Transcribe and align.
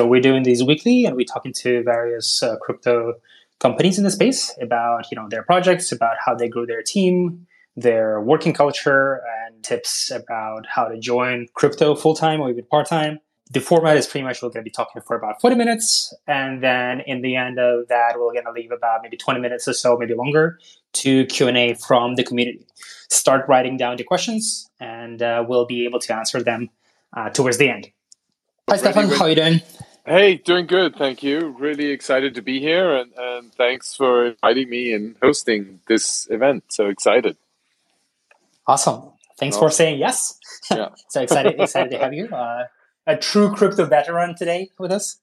So 0.00 0.06
we're 0.06 0.22
doing 0.22 0.44
these 0.44 0.64
weekly, 0.64 1.04
and 1.04 1.14
we're 1.14 1.26
talking 1.26 1.52
to 1.56 1.82
various 1.82 2.42
uh, 2.42 2.56
crypto 2.56 3.16
companies 3.58 3.98
in 3.98 4.04
the 4.04 4.10
space 4.10 4.56
about 4.58 5.10
you 5.10 5.14
know 5.14 5.28
their 5.28 5.42
projects, 5.42 5.92
about 5.92 6.16
how 6.24 6.34
they 6.34 6.48
grow 6.48 6.64
their 6.64 6.82
team, 6.82 7.46
their 7.76 8.18
working 8.18 8.54
culture, 8.54 9.20
and 9.44 9.62
tips 9.62 10.10
about 10.10 10.64
how 10.66 10.88
to 10.88 10.98
join 10.98 11.48
crypto 11.52 11.94
full 11.94 12.14
time 12.14 12.40
or 12.40 12.48
even 12.48 12.64
part 12.64 12.86
time. 12.86 13.20
The 13.50 13.60
format 13.60 13.98
is 13.98 14.06
pretty 14.06 14.24
much 14.24 14.40
we're 14.40 14.48
going 14.48 14.64
to 14.64 14.70
be 14.70 14.70
talking 14.70 15.02
for 15.02 15.16
about 15.16 15.38
40 15.42 15.56
minutes. 15.56 16.14
And 16.26 16.62
then 16.62 17.00
in 17.00 17.20
the 17.20 17.36
end 17.36 17.58
of 17.58 17.88
that, 17.88 18.14
we're 18.18 18.32
going 18.32 18.46
to 18.46 18.52
leave 18.52 18.72
about 18.72 19.00
maybe 19.02 19.18
20 19.18 19.38
minutes 19.38 19.68
or 19.68 19.74
so, 19.74 19.98
maybe 19.98 20.14
longer, 20.14 20.58
to 20.94 21.26
Q&A 21.26 21.74
from 21.74 22.14
the 22.14 22.24
community. 22.24 22.64
Start 23.10 23.46
writing 23.50 23.76
down 23.76 23.98
the 23.98 24.04
questions, 24.04 24.70
and 24.80 25.20
uh, 25.20 25.44
we'll 25.46 25.66
be 25.66 25.84
able 25.84 25.98
to 25.98 26.14
answer 26.14 26.42
them 26.42 26.70
uh, 27.14 27.28
towards 27.28 27.58
the 27.58 27.68
end. 27.68 27.90
Hi, 28.66 28.78
Stefan. 28.78 29.10
How 29.10 29.24
are 29.24 29.28
you 29.28 29.34
doing? 29.34 29.60
Hey, 30.06 30.36
doing 30.36 30.66
good. 30.66 30.96
Thank 30.96 31.22
you. 31.22 31.54
Really 31.58 31.90
excited 31.90 32.34
to 32.34 32.42
be 32.42 32.58
here, 32.58 32.96
and, 32.96 33.12
and 33.16 33.54
thanks 33.54 33.94
for 33.94 34.26
inviting 34.26 34.70
me 34.70 34.94
and 34.94 35.14
hosting 35.22 35.80
this 35.88 36.26
event. 36.30 36.64
So 36.68 36.88
excited. 36.88 37.36
Awesome. 38.66 39.12
Thanks 39.38 39.58
for 39.58 39.70
saying 39.70 39.98
yes. 39.98 40.38
Yeah. 40.70 40.88
so 41.08 41.22
excited, 41.22 41.60
excited 41.60 41.90
to 41.90 41.98
have 41.98 42.14
you. 42.14 42.28
Uh, 42.28 42.64
a 43.06 43.16
true 43.16 43.54
crypto 43.54 43.84
veteran 43.84 44.34
today 44.34 44.70
with 44.78 44.90
us. 44.90 45.18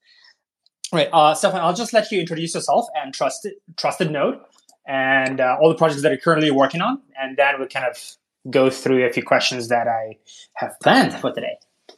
All 0.92 1.00
right, 1.00 1.10
uh, 1.12 1.34
Stefan, 1.34 1.62
I'll 1.62 1.74
just 1.74 1.94
let 1.94 2.12
you 2.12 2.20
introduce 2.20 2.54
yourself 2.54 2.88
and 2.96 3.14
trusted 3.14 3.54
trusted 3.78 4.12
node 4.12 4.40
and 4.88 5.42
uh, 5.42 5.58
all 5.60 5.70
the 5.70 5.76
projects 5.76 6.02
that 6.04 6.10
you're 6.10 6.18
currently 6.18 6.52
working 6.52 6.82
on, 6.82 7.02
and 7.20 7.36
then 7.36 7.56
we'll 7.58 7.68
kind 7.68 7.86
of 7.86 7.98
go 8.50 8.70
through 8.70 9.06
a 9.06 9.12
few 9.12 9.24
questions 9.24 9.68
that 9.68 9.88
I 9.88 10.18
have 10.56 10.80
planned 10.82 11.14
for 11.14 11.32
today. 11.34 11.58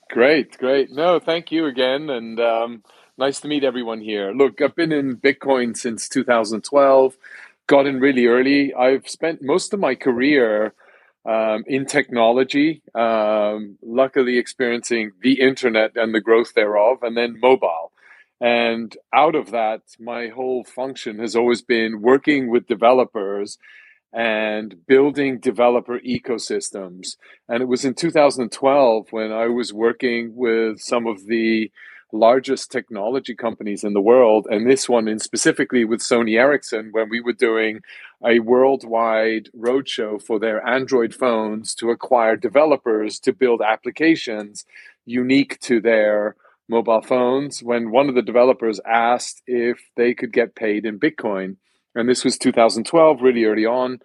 Great, 0.10 0.58
great. 0.58 0.90
No, 0.92 1.20
thank 1.20 1.52
you 1.52 1.68
again, 1.68 2.10
and 2.10 2.40
um, 2.40 2.84
nice 3.20 3.40
to 3.42 3.48
meet 3.48 3.64
everyone 3.64 4.02
here. 4.02 4.32
Look, 4.32 4.60
I've 4.60 4.76
been 4.76 4.92
in 4.92 5.18
Bitcoin 5.18 5.78
since 5.78 6.10
2012. 6.10 7.16
Got 7.68 7.86
in 7.86 8.00
really 8.00 8.26
early. 8.26 8.74
I've 8.74 9.08
spent 9.08 9.44
most 9.44 9.72
of 9.72 9.80
my 9.80 9.94
career 9.94 10.74
um, 11.26 11.64
in 11.68 11.86
technology, 11.86 12.82
um, 12.96 13.78
luckily 13.84 14.40
experiencing 14.40 15.12
the 15.22 15.40
internet 15.40 15.92
and 15.96 16.16
the 16.16 16.22
growth 16.22 16.56
thereof, 16.56 17.04
and 17.04 17.16
then 17.16 17.40
mobile. 17.40 17.92
And 18.42 18.98
out 19.14 19.36
of 19.36 19.52
that, 19.52 19.82
my 20.00 20.30
whole 20.30 20.64
function 20.64 21.20
has 21.20 21.36
always 21.36 21.62
been 21.62 22.02
working 22.02 22.50
with 22.50 22.66
developers 22.66 23.60
and 24.12 24.86
building 24.88 25.40
developer 25.40 26.00
ecosystems. 26.00 27.16
And 27.48 27.62
it 27.62 27.68
was 27.68 27.86
in 27.86 27.94
2012 27.94 29.08
when 29.12 29.32
I 29.32 29.48
was 29.48 29.72
working 29.72 30.36
with 30.36 30.80
some 30.80 31.06
of 31.06 31.28
the 31.28 31.72
largest 32.12 32.72
technology 32.72 33.36
companies 33.36 33.84
in 33.84 33.94
the 33.94 34.02
world, 34.02 34.48
and 34.50 34.70
this 34.70 34.90
one 34.90 35.08
in 35.08 35.20
specifically 35.20 35.86
with 35.86 36.00
Sony 36.00 36.40
Ericsson, 36.40 36.90
when 36.92 37.08
we 37.10 37.22
were 37.22 37.34
doing 37.34 37.82
a 38.26 38.40
worldwide 38.40 39.50
roadshow 39.56 40.22
for 40.22 40.40
their 40.40 40.66
Android 40.68 41.14
phones 41.14 41.76
to 41.76 41.92
acquire 41.92 42.36
developers 42.36 43.20
to 43.20 43.32
build 43.32 43.62
applications 43.62 44.66
unique 45.06 45.60
to 45.60 45.80
their 45.80 46.36
mobile 46.68 47.02
phones. 47.02 47.62
When 47.62 47.92
one 47.92 48.10
of 48.10 48.16
the 48.16 48.22
developers 48.22 48.80
asked 48.86 49.42
if 49.48 49.80
they 49.96 50.14
could 50.14 50.34
get 50.34 50.56
paid 50.56 50.86
in 50.86 51.00
Bitcoin, 51.00 51.58
and 51.96 52.08
this 52.08 52.24
was 52.24 52.38
2012, 52.38 53.22
really 53.22 53.46
early 53.46 53.66
on. 53.66 54.00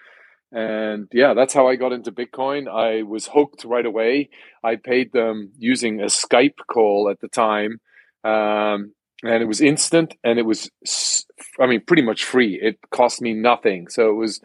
And 0.53 1.09
yeah, 1.13 1.35
that's 1.35 1.53
how 1.53 1.67
I 1.67 1.77
got 1.77 1.93
into 1.93 2.13
Bitcoin. 2.13 2.69
I 2.69 3.03
was 3.03 3.27
hooked 3.27 3.65
right 3.65 3.85
away. 3.85 4.31
I 4.63 4.77
paid 4.77 5.13
them 5.13 5.51
using 5.59 6.01
a 6.01 6.07
Skype 6.07 6.59
call 6.69 7.09
at 7.11 7.21
the 7.21 7.29
time 7.29 7.81
um, 8.25 8.93
and 9.23 9.43
it 9.43 9.47
was 9.47 9.61
instant 9.61 10.15
and 10.25 10.39
it 10.39 10.47
was 10.47 10.71
i 11.61 11.67
mean 11.67 11.81
pretty 11.87 12.03
much 12.03 12.25
free 12.25 12.59
it 12.61 12.79
cost 12.91 13.21
me 13.21 13.33
nothing 13.33 13.89
so 13.89 14.11
it 14.11 14.15
was 14.15 14.41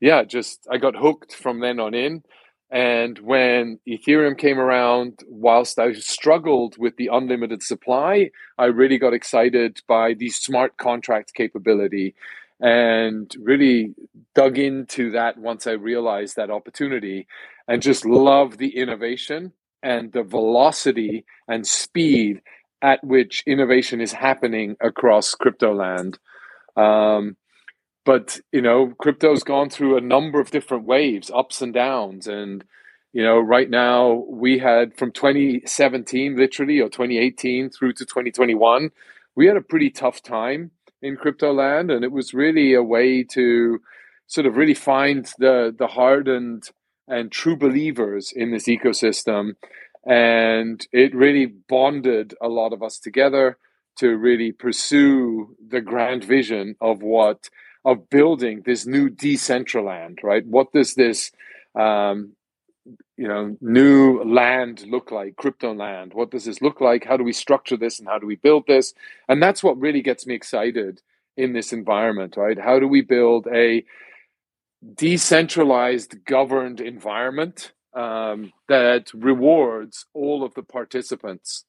yeah 0.00 0.22
just 0.24 0.66
i 0.70 0.78
got 0.78 0.96
hooked 0.96 1.34
from 1.34 1.60
then 1.60 1.78
on 1.78 1.94
in 1.94 2.22
and 2.70 3.18
when 3.18 3.78
ethereum 3.88 4.36
came 4.36 4.58
around 4.58 5.20
whilst 5.28 5.78
i 5.78 5.92
struggled 5.92 6.76
with 6.78 6.96
the 6.96 7.08
unlimited 7.12 7.62
supply 7.62 8.30
i 8.58 8.64
really 8.64 8.98
got 8.98 9.14
excited 9.14 9.80
by 9.86 10.14
the 10.14 10.30
smart 10.30 10.76
contract 10.76 11.34
capability 11.34 12.14
and 12.60 13.34
really 13.38 13.94
dug 14.34 14.58
into 14.58 15.10
that 15.10 15.36
once 15.36 15.66
i 15.66 15.72
realized 15.72 16.36
that 16.36 16.50
opportunity 16.50 17.26
and 17.68 17.82
just 17.82 18.04
love 18.04 18.58
the 18.58 18.76
innovation 18.76 19.52
and 19.82 20.12
the 20.12 20.22
velocity 20.22 21.24
and 21.48 21.66
speed 21.66 22.42
at 22.82 23.02
which 23.04 23.42
innovation 23.46 24.00
is 24.00 24.12
happening 24.12 24.76
across 24.80 25.34
crypto 25.34 25.74
land. 25.74 26.18
Um, 26.76 27.36
but 28.04 28.40
you 28.52 28.62
know, 28.62 28.92
crypto's 28.98 29.42
gone 29.42 29.70
through 29.70 29.96
a 29.96 30.00
number 30.00 30.40
of 30.40 30.50
different 30.50 30.84
waves, 30.84 31.30
ups 31.34 31.62
and 31.62 31.74
downs, 31.74 32.26
and 32.26 32.64
you 33.12 33.22
know, 33.22 33.38
right 33.38 33.68
now 33.68 34.24
we 34.28 34.58
had 34.58 34.96
from 34.96 35.10
2017, 35.10 36.36
literally, 36.36 36.80
or 36.80 36.88
2018 36.88 37.70
through 37.70 37.94
to 37.94 38.04
2021, 38.04 38.90
we 39.34 39.46
had 39.46 39.56
a 39.56 39.62
pretty 39.62 39.90
tough 39.90 40.22
time 40.22 40.70
in 41.06 41.16
crypto 41.16 41.52
land, 41.52 41.90
and 41.90 42.04
it 42.04 42.12
was 42.12 42.34
really 42.34 42.74
a 42.74 42.82
way 42.82 43.22
to 43.22 43.80
sort 44.26 44.46
of 44.46 44.56
really 44.56 44.74
find 44.74 45.32
the 45.38 45.74
the 45.76 45.86
hardened 45.86 46.70
and 47.08 47.30
true 47.30 47.56
believers 47.56 48.32
in 48.34 48.50
this 48.50 48.66
ecosystem. 48.66 49.54
And 50.04 50.86
it 50.92 51.14
really 51.14 51.46
bonded 51.46 52.34
a 52.40 52.48
lot 52.48 52.72
of 52.72 52.82
us 52.82 52.98
together 52.98 53.58
to 53.98 54.16
really 54.16 54.52
pursue 54.52 55.56
the 55.68 55.80
grand 55.80 56.22
vision 56.24 56.76
of 56.80 57.02
what 57.02 57.48
of 57.84 58.10
building 58.10 58.62
this 58.66 58.86
new 58.86 59.08
decentraland 59.08 60.22
right? 60.22 60.44
What 60.46 60.72
does 60.72 60.94
this 60.94 61.32
um, 61.74 62.32
you 63.16 63.26
know 63.26 63.56
new 63.60 64.22
land 64.22 64.86
look 64.86 65.10
like 65.10 65.36
crypto 65.36 65.74
land 65.74 66.14
what 66.14 66.30
does 66.30 66.44
this 66.44 66.62
look 66.62 66.80
like 66.80 67.04
how 67.04 67.16
do 67.16 67.24
we 67.24 67.32
structure 67.32 67.76
this 67.76 67.98
and 67.98 68.08
how 68.08 68.18
do 68.18 68.26
we 68.26 68.36
build 68.36 68.64
this 68.66 68.94
and 69.28 69.42
that's 69.42 69.62
what 69.62 69.78
really 69.78 70.02
gets 70.02 70.26
me 70.26 70.34
excited 70.34 71.02
in 71.36 71.52
this 71.52 71.72
environment 71.72 72.36
right 72.36 72.58
how 72.58 72.78
do 72.78 72.86
we 72.86 73.00
build 73.00 73.46
a 73.52 73.84
decentralized 74.94 76.24
governed 76.24 76.80
environment 76.80 77.72
um, 77.96 78.52
that 78.68 79.10
rewards 79.14 80.04
all 80.12 80.44
of 80.44 80.54
the 80.54 80.62
participants. 80.62 81.64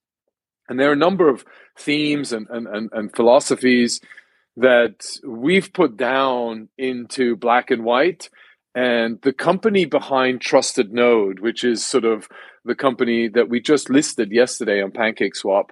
And 0.67 0.77
there 0.77 0.89
are 0.89 0.93
a 0.93 0.97
number 0.97 1.29
of 1.29 1.45
themes 1.79 2.33
and, 2.33 2.47
and, 2.49 2.67
and, 2.67 2.89
and 2.91 3.15
philosophies 3.15 4.01
that 4.57 5.05
we've 5.25 5.71
put 5.71 5.95
down 5.95 6.67
into 6.77 7.37
black 7.37 7.71
and 7.71 7.85
white. 7.85 8.29
And 8.77 9.19
the 9.23 9.33
company 9.33 9.85
behind 9.85 10.39
Trusted 10.39 10.93
Node, 10.93 11.39
which 11.39 11.63
is 11.63 11.83
sort 11.83 12.05
of 12.05 12.29
the 12.63 12.75
company 12.75 13.27
that 13.27 13.49
we 13.49 13.59
just 13.59 13.89
listed 13.89 14.31
yesterday 14.31 14.83
on 14.83 14.91
PancakeSwap, 14.91 15.69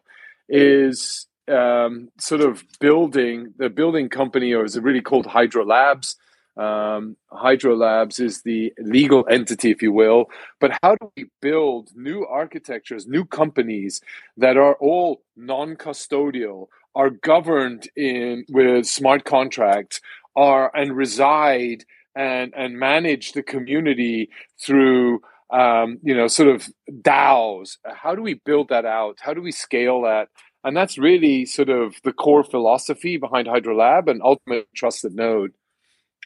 is 0.50 1.28
um, 1.48 2.10
sort 2.20 2.42
of 2.42 2.64
building 2.80 3.54
the 3.60 3.70
building 3.70 4.10
company, 4.10 4.56
or 4.56 4.66
is 4.66 4.76
it 4.76 4.82
really 4.82 5.04
called 5.04 5.28
Hydro 5.28 5.66
Labs? 5.66 6.16
Um, 6.58 7.16
Hydro 7.32 7.76
Labs 7.76 8.20
is 8.20 8.42
the 8.42 8.74
legal 8.80 9.24
entity, 9.30 9.70
if 9.70 9.84
you 9.84 9.92
will. 9.92 10.26
But 10.60 10.72
how 10.82 10.96
do 10.96 11.12
we 11.16 11.26
build 11.44 11.92
new 11.94 12.26
architectures, 12.26 13.06
new 13.06 13.24
companies 13.24 14.02
that 14.36 14.58
are 14.58 14.74
all 14.78 15.22
non-custodial, 15.38 16.70
are 16.96 17.12
governed 17.12 17.88
in 17.96 18.46
with 18.50 18.88
smart 18.88 19.26
contracts, 19.26 20.02
are 20.36 20.76
and 20.76 20.98
reside 20.98 21.86
and 22.16 22.54
and 22.56 22.80
manage 22.80 23.34
the 23.34 23.44
community 23.44 24.30
through 24.60 25.22
um, 25.52 26.00
you 26.04 26.16
know 26.16 26.28
sort 26.28 26.50
of 26.50 26.68
DAOs? 26.90 27.78
How 27.86 28.16
do 28.16 28.22
we 28.22 28.36
build 28.36 28.70
that 28.70 28.86
out? 28.86 29.18
How 29.22 29.34
do 29.34 29.42
we 29.42 29.52
scale 29.52 30.02
that? 30.04 30.30
And 30.64 30.76
that's 30.76 30.98
really 30.98 31.46
sort 31.46 31.70
of 31.70 31.96
the 32.04 32.12
core 32.12 32.44
philosophy 32.44 33.18
behind 33.18 33.48
Hydro 33.48 33.78
Lab 33.78 34.08
and 34.08 34.22
ultimate 34.24 34.68
trusted 34.76 35.14
node. 35.14 35.54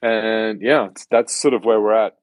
And 0.01 0.62
yeah, 0.62 0.89
that's 1.12 1.36
sort 1.36 1.53
of 1.53 1.65
where 1.65 1.81
we're 1.81 1.94
at. 1.94 2.15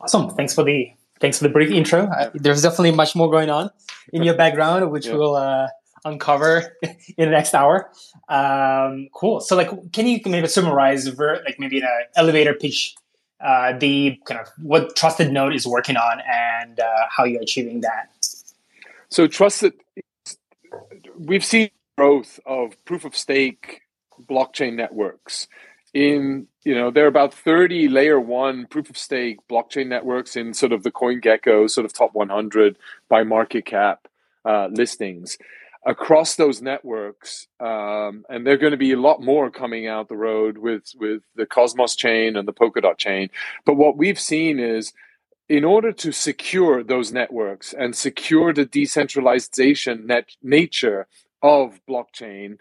Awesome. 0.00 0.28
Thanks 0.30 0.54
for 0.54 0.62
the 0.62 0.90
thanks 1.20 1.38
for 1.38 1.44
the 1.44 1.50
brief 1.50 1.70
intro. 1.70 2.10
There's 2.34 2.62
definitely 2.62 2.90
much 2.90 3.16
more 3.16 3.30
going 3.30 3.48
on 3.48 3.70
in 4.12 4.22
your 4.22 4.36
background, 4.36 4.90
which 4.90 5.06
yeah. 5.06 5.14
we'll 5.14 5.36
uh, 5.36 5.68
uncover 6.04 6.76
in 6.82 6.94
the 7.16 7.26
next 7.26 7.54
hour. 7.54 7.90
Um, 8.28 9.08
cool. 9.14 9.40
So, 9.40 9.56
like, 9.56 9.70
can 9.92 10.06
you 10.06 10.20
maybe 10.26 10.46
summarize, 10.48 11.06
like, 11.18 11.58
maybe 11.58 11.78
in 11.78 11.84
an 11.84 12.04
elevator 12.16 12.54
pitch, 12.54 12.94
uh, 13.40 13.76
the 13.78 14.18
kind 14.24 14.40
of 14.40 14.48
what 14.62 14.96
Trusted 14.96 15.32
Node 15.32 15.54
is 15.54 15.66
working 15.66 15.96
on 15.96 16.20
and 16.30 16.80
uh, 16.80 17.06
how 17.10 17.24
you're 17.24 17.42
achieving 17.42 17.80
that? 17.80 18.10
So, 19.08 19.26
Trusted, 19.26 19.74
we've 21.18 21.44
seen 21.44 21.70
growth 21.96 22.40
of 22.46 22.82
proof 22.84 23.04
of 23.04 23.16
stake 23.16 23.82
blockchain 24.28 24.74
networks 24.74 25.48
in 25.92 26.48
you 26.64 26.74
know 26.74 26.90
there 26.90 27.04
are 27.04 27.08
about 27.08 27.32
30 27.32 27.88
layer 27.88 28.18
one 28.18 28.66
proof 28.66 28.90
of 28.90 28.98
stake 28.98 29.38
blockchain 29.48 29.86
networks 29.86 30.34
in 30.36 30.52
sort 30.52 30.72
of 30.72 30.82
the 30.82 30.90
CoinGecko 30.90 31.70
sort 31.70 31.84
of 31.84 31.92
top 31.92 32.14
100 32.14 32.76
by 33.08 33.22
market 33.22 33.64
cap 33.64 34.08
uh, 34.44 34.68
listings. 34.70 35.38
Across 35.86 36.36
those 36.36 36.62
networks, 36.62 37.46
um, 37.60 38.24
and 38.28 38.46
there 38.46 38.54
are 38.54 38.58
going 38.58 38.72
to 38.72 38.76
be 38.76 38.92
a 38.92 39.00
lot 39.00 39.20
more 39.20 39.50
coming 39.50 39.86
out 39.86 40.08
the 40.08 40.16
road 40.16 40.58
with 40.58 40.92
with 40.96 41.22
the 41.34 41.46
Cosmos 41.46 41.94
chain 41.94 42.36
and 42.36 42.48
the 42.48 42.52
Polkadot 42.52 42.98
chain. 42.98 43.30
But 43.66 43.74
what 43.76 43.96
we've 43.96 44.20
seen 44.20 44.58
is, 44.58 44.92
in 45.48 45.64
order 45.64 45.92
to 45.92 46.12
secure 46.12 46.82
those 46.82 47.12
networks 47.12 47.72
and 47.72 47.94
secure 47.94 48.52
the 48.52 48.64
decentralization 48.64 50.06
net 50.06 50.30
nature 50.42 51.06
of 51.42 51.80
blockchain, 51.88 52.58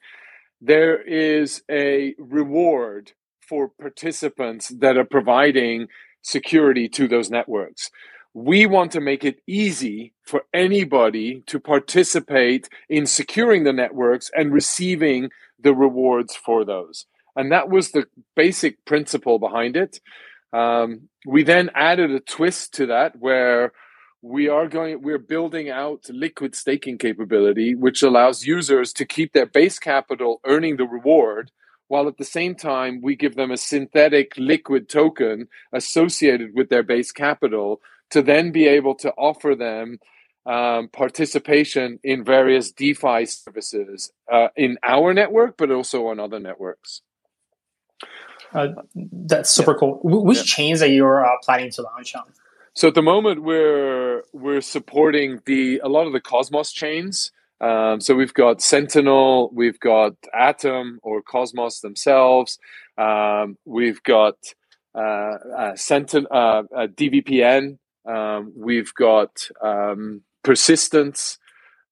there 0.59 1.01
is 1.01 1.63
a 1.69 2.15
reward 2.17 3.13
for 3.39 3.69
participants 3.69 4.69
that 4.69 4.97
are 4.97 5.05
providing 5.05 5.87
security 6.21 6.87
to 6.89 7.07
those 7.07 7.29
networks 7.29 7.91
we 8.33 8.65
want 8.65 8.91
to 8.91 9.01
make 9.01 9.23
it 9.23 9.41
easy 9.47 10.13
for 10.23 10.43
anybody 10.53 11.43
to 11.47 11.59
participate 11.59 12.67
in 12.89 13.05
securing 13.05 13.63
the 13.63 13.73
networks 13.73 14.31
and 14.35 14.53
receiving 14.53 15.29
the 15.59 15.73
rewards 15.73 16.35
for 16.35 16.65
those. 16.65 17.05
And 17.35 17.51
that 17.51 17.69
was 17.69 17.91
the 17.91 18.05
basic 18.35 18.83
principle 18.85 19.39
behind 19.39 19.75
it. 19.75 19.99
Um, 20.51 21.09
we 21.25 21.43
then 21.43 21.69
added 21.75 22.11
a 22.11 22.19
twist 22.19 22.73
to 22.75 22.87
that 22.87 23.15
where 23.17 23.73
we 24.21 24.47
are 24.47 24.67
going 24.69 25.01
we're 25.01 25.17
building 25.17 25.69
out 25.69 26.05
liquid 26.09 26.55
staking 26.55 26.97
capability 26.97 27.75
which 27.75 28.01
allows 28.01 28.45
users 28.45 28.93
to 28.93 29.03
keep 29.03 29.33
their 29.33 29.45
base 29.45 29.77
capital 29.77 30.39
earning 30.45 30.77
the 30.77 30.85
reward 30.85 31.51
while 31.89 32.07
at 32.07 32.17
the 32.17 32.23
same 32.23 32.55
time 32.55 33.01
we 33.01 33.17
give 33.17 33.35
them 33.35 33.51
a 33.51 33.57
synthetic 33.57 34.31
liquid 34.37 34.87
token 34.87 35.49
associated 35.73 36.51
with 36.53 36.69
their 36.69 36.83
base 36.83 37.11
capital 37.11 37.81
to 38.13 38.21
then 38.21 38.51
be 38.51 38.67
able 38.67 38.95
to 38.95 39.11
offer 39.11 39.55
them 39.55 39.99
um, 40.45 40.89
participation 40.89 41.99
in 42.03 42.23
various 42.23 42.71
DeFi 42.71 43.25
services 43.25 44.11
uh, 44.31 44.49
in 44.55 44.77
our 44.83 45.13
network, 45.13 45.57
but 45.57 45.71
also 45.71 46.07
on 46.07 46.19
other 46.19 46.39
networks. 46.39 47.01
Uh, 48.53 48.67
that's 48.93 49.49
super 49.49 49.71
yeah. 49.71 49.77
cool. 49.79 49.99
Which 50.03 50.37
yeah. 50.37 50.43
chains 50.43 50.81
are 50.81 50.87
you 50.87 51.07
uh, 51.07 51.25
planning 51.43 51.71
to 51.71 51.81
launch 51.81 52.13
on? 52.15 52.25
So 52.75 52.87
at 52.87 52.95
the 52.95 53.01
moment, 53.01 53.43
we're 53.43 54.23
we're 54.31 54.61
supporting 54.61 55.41
the 55.45 55.79
a 55.83 55.89
lot 55.89 56.07
of 56.07 56.13
the 56.13 56.21
Cosmos 56.21 56.71
chains. 56.71 57.31
Um, 57.61 58.01
so 58.01 58.13
we've 58.13 58.33
got 58.33 58.61
Sentinel, 58.61 59.49
we've 59.53 59.79
got 59.79 60.13
Atom 60.33 60.99
or 61.01 61.21
Cosmos 61.21 61.79
themselves. 61.79 62.59
Um, 62.97 63.57
we've 63.63 64.03
got 64.03 64.35
uh, 64.93 64.99
uh, 64.99 65.73
Sentin- 65.73 66.27
uh, 66.29 66.63
uh 66.75 66.87
DVPN, 66.87 67.77
um, 68.05 68.53
we've 68.55 68.93
got 68.93 69.47
um, 69.61 70.21
persistence. 70.43 71.37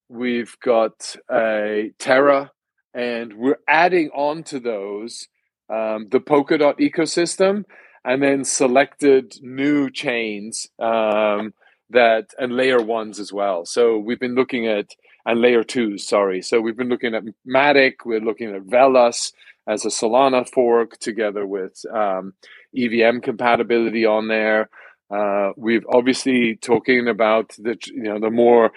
We've 0.09 0.55
got 0.63 1.15
a 1.31 1.91
Terra, 1.99 2.51
and 2.93 3.33
we're 3.33 3.59
adding 3.67 4.09
on 4.09 4.43
to 4.43 4.59
those 4.59 5.27
um, 5.69 6.09
the 6.09 6.19
Polkadot 6.19 6.79
ecosystem, 6.79 7.63
and 8.03 8.21
then 8.21 8.43
selected 8.43 9.35
new 9.41 9.89
chains 9.89 10.67
um, 10.79 11.53
that 11.89 12.33
and 12.37 12.55
layer 12.55 12.81
ones 12.81 13.19
as 13.19 13.31
well. 13.31 13.65
So 13.65 13.97
we've 13.97 14.19
been 14.19 14.35
looking 14.35 14.67
at 14.67 14.87
and 15.25 15.41
layer 15.41 15.63
twos. 15.63 16.07
Sorry. 16.07 16.41
So 16.41 16.61
we've 16.61 16.77
been 16.77 16.89
looking 16.89 17.13
at 17.13 17.23
Matic. 17.47 18.05
We're 18.05 18.19
looking 18.19 18.55
at 18.55 18.63
Velas 18.63 19.31
as 19.67 19.85
a 19.85 19.89
Solana 19.89 20.47
fork 20.49 20.97
together 20.99 21.45
with 21.45 21.83
um, 21.93 22.33
EVM 22.75 23.19
compatibility 23.19 24.05
on 24.05 24.27
there. 24.27 24.69
Uh, 25.11 25.51
we've 25.57 25.85
obviously 25.89 26.55
talking 26.55 27.07
about 27.07 27.55
the 27.59 27.77
you 27.87 28.03
know 28.03 28.19
the 28.19 28.29
more 28.29 28.71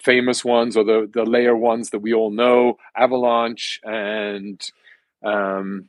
famous 0.00 0.44
ones 0.44 0.76
or 0.76 0.84
the 0.84 1.10
the 1.12 1.24
layer 1.24 1.56
ones 1.56 1.90
that 1.90 1.98
we 1.98 2.14
all 2.14 2.30
know, 2.30 2.78
Avalanche 2.96 3.80
and 3.84 4.70
um, 5.22 5.88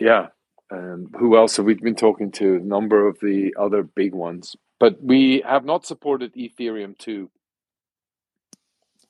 yeah, 0.00 0.28
and 0.70 1.14
who 1.16 1.36
else 1.36 1.56
have 1.56 1.66
we 1.66 1.74
been 1.74 1.94
talking 1.94 2.32
to? 2.32 2.56
A 2.56 2.60
number 2.60 3.06
of 3.06 3.18
the 3.20 3.54
other 3.58 3.82
big 3.82 4.14
ones, 4.14 4.56
but 4.80 5.02
we 5.02 5.42
have 5.46 5.64
not 5.64 5.86
supported 5.86 6.34
Ethereum 6.34 6.98
too. 6.98 7.30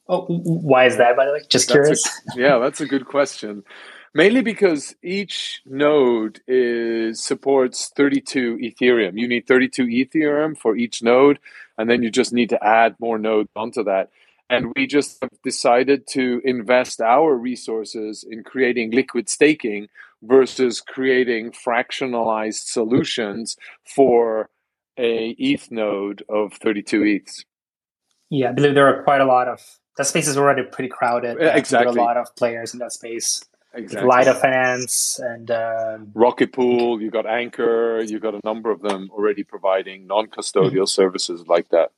Oh, 0.06 0.26
why 0.26 0.84
is 0.84 0.98
that? 0.98 1.16
By 1.16 1.24
the 1.24 1.32
way, 1.32 1.40
just 1.48 1.68
that's 1.68 1.72
curious. 1.72 2.06
A, 2.06 2.40
yeah, 2.40 2.58
that's 2.58 2.82
a 2.82 2.86
good 2.86 3.06
question 3.06 3.64
mainly 4.14 4.42
because 4.42 4.94
each 5.02 5.60
node 5.66 6.40
is 6.46 7.22
supports 7.22 7.90
32 7.96 8.58
ethereum 8.58 9.18
you 9.18 9.28
need 9.28 9.46
32 9.46 9.86
ethereum 9.86 10.56
for 10.56 10.76
each 10.76 11.02
node 11.02 11.38
and 11.76 11.90
then 11.90 12.02
you 12.02 12.10
just 12.10 12.32
need 12.32 12.48
to 12.48 12.64
add 12.64 12.94
more 12.98 13.18
nodes 13.18 13.50
onto 13.56 13.82
that 13.84 14.10
and 14.50 14.72
we 14.76 14.86
just 14.86 15.18
have 15.22 15.30
decided 15.42 16.06
to 16.06 16.40
invest 16.44 17.00
our 17.00 17.34
resources 17.34 18.24
in 18.28 18.44
creating 18.44 18.90
liquid 18.90 19.28
staking 19.28 19.88
versus 20.22 20.80
creating 20.80 21.52
fractionalized 21.52 22.66
solutions 22.66 23.56
for 23.84 24.48
a 24.98 25.30
ETH 25.38 25.70
node 25.70 26.22
of 26.28 26.52
32 26.54 27.00
ETHs. 27.00 27.44
Yeah, 28.30 28.50
I 28.50 28.52
believe 28.52 28.74
there 28.74 28.86
are 28.86 29.02
quite 29.02 29.20
a 29.20 29.26
lot 29.26 29.48
of 29.48 29.60
that 29.96 30.06
space 30.06 30.26
is 30.26 30.36
already 30.36 30.62
pretty 30.64 30.88
crowded. 30.88 31.36
Exactly, 31.40 32.00
a 32.00 32.02
lot 32.02 32.16
of 32.16 32.34
players 32.36 32.72
in 32.74 32.80
that 32.80 32.92
space 32.92 33.44
exactly. 33.74 34.10
Lido 34.10 34.34
Finance 34.34 35.20
and 35.22 35.50
um, 35.50 36.12
Rocket 36.14 36.52
Pool. 36.52 37.00
You 37.00 37.10
got 37.10 37.26
Anchor. 37.26 38.02
You 38.02 38.18
got 38.18 38.34
a 38.34 38.40
number 38.44 38.70
of 38.70 38.82
them 38.82 39.10
already 39.12 39.42
providing 39.42 40.06
non-custodial 40.06 40.70
mm-hmm. 40.70 40.84
services 40.84 41.46
like 41.46 41.68
that. 41.70 41.92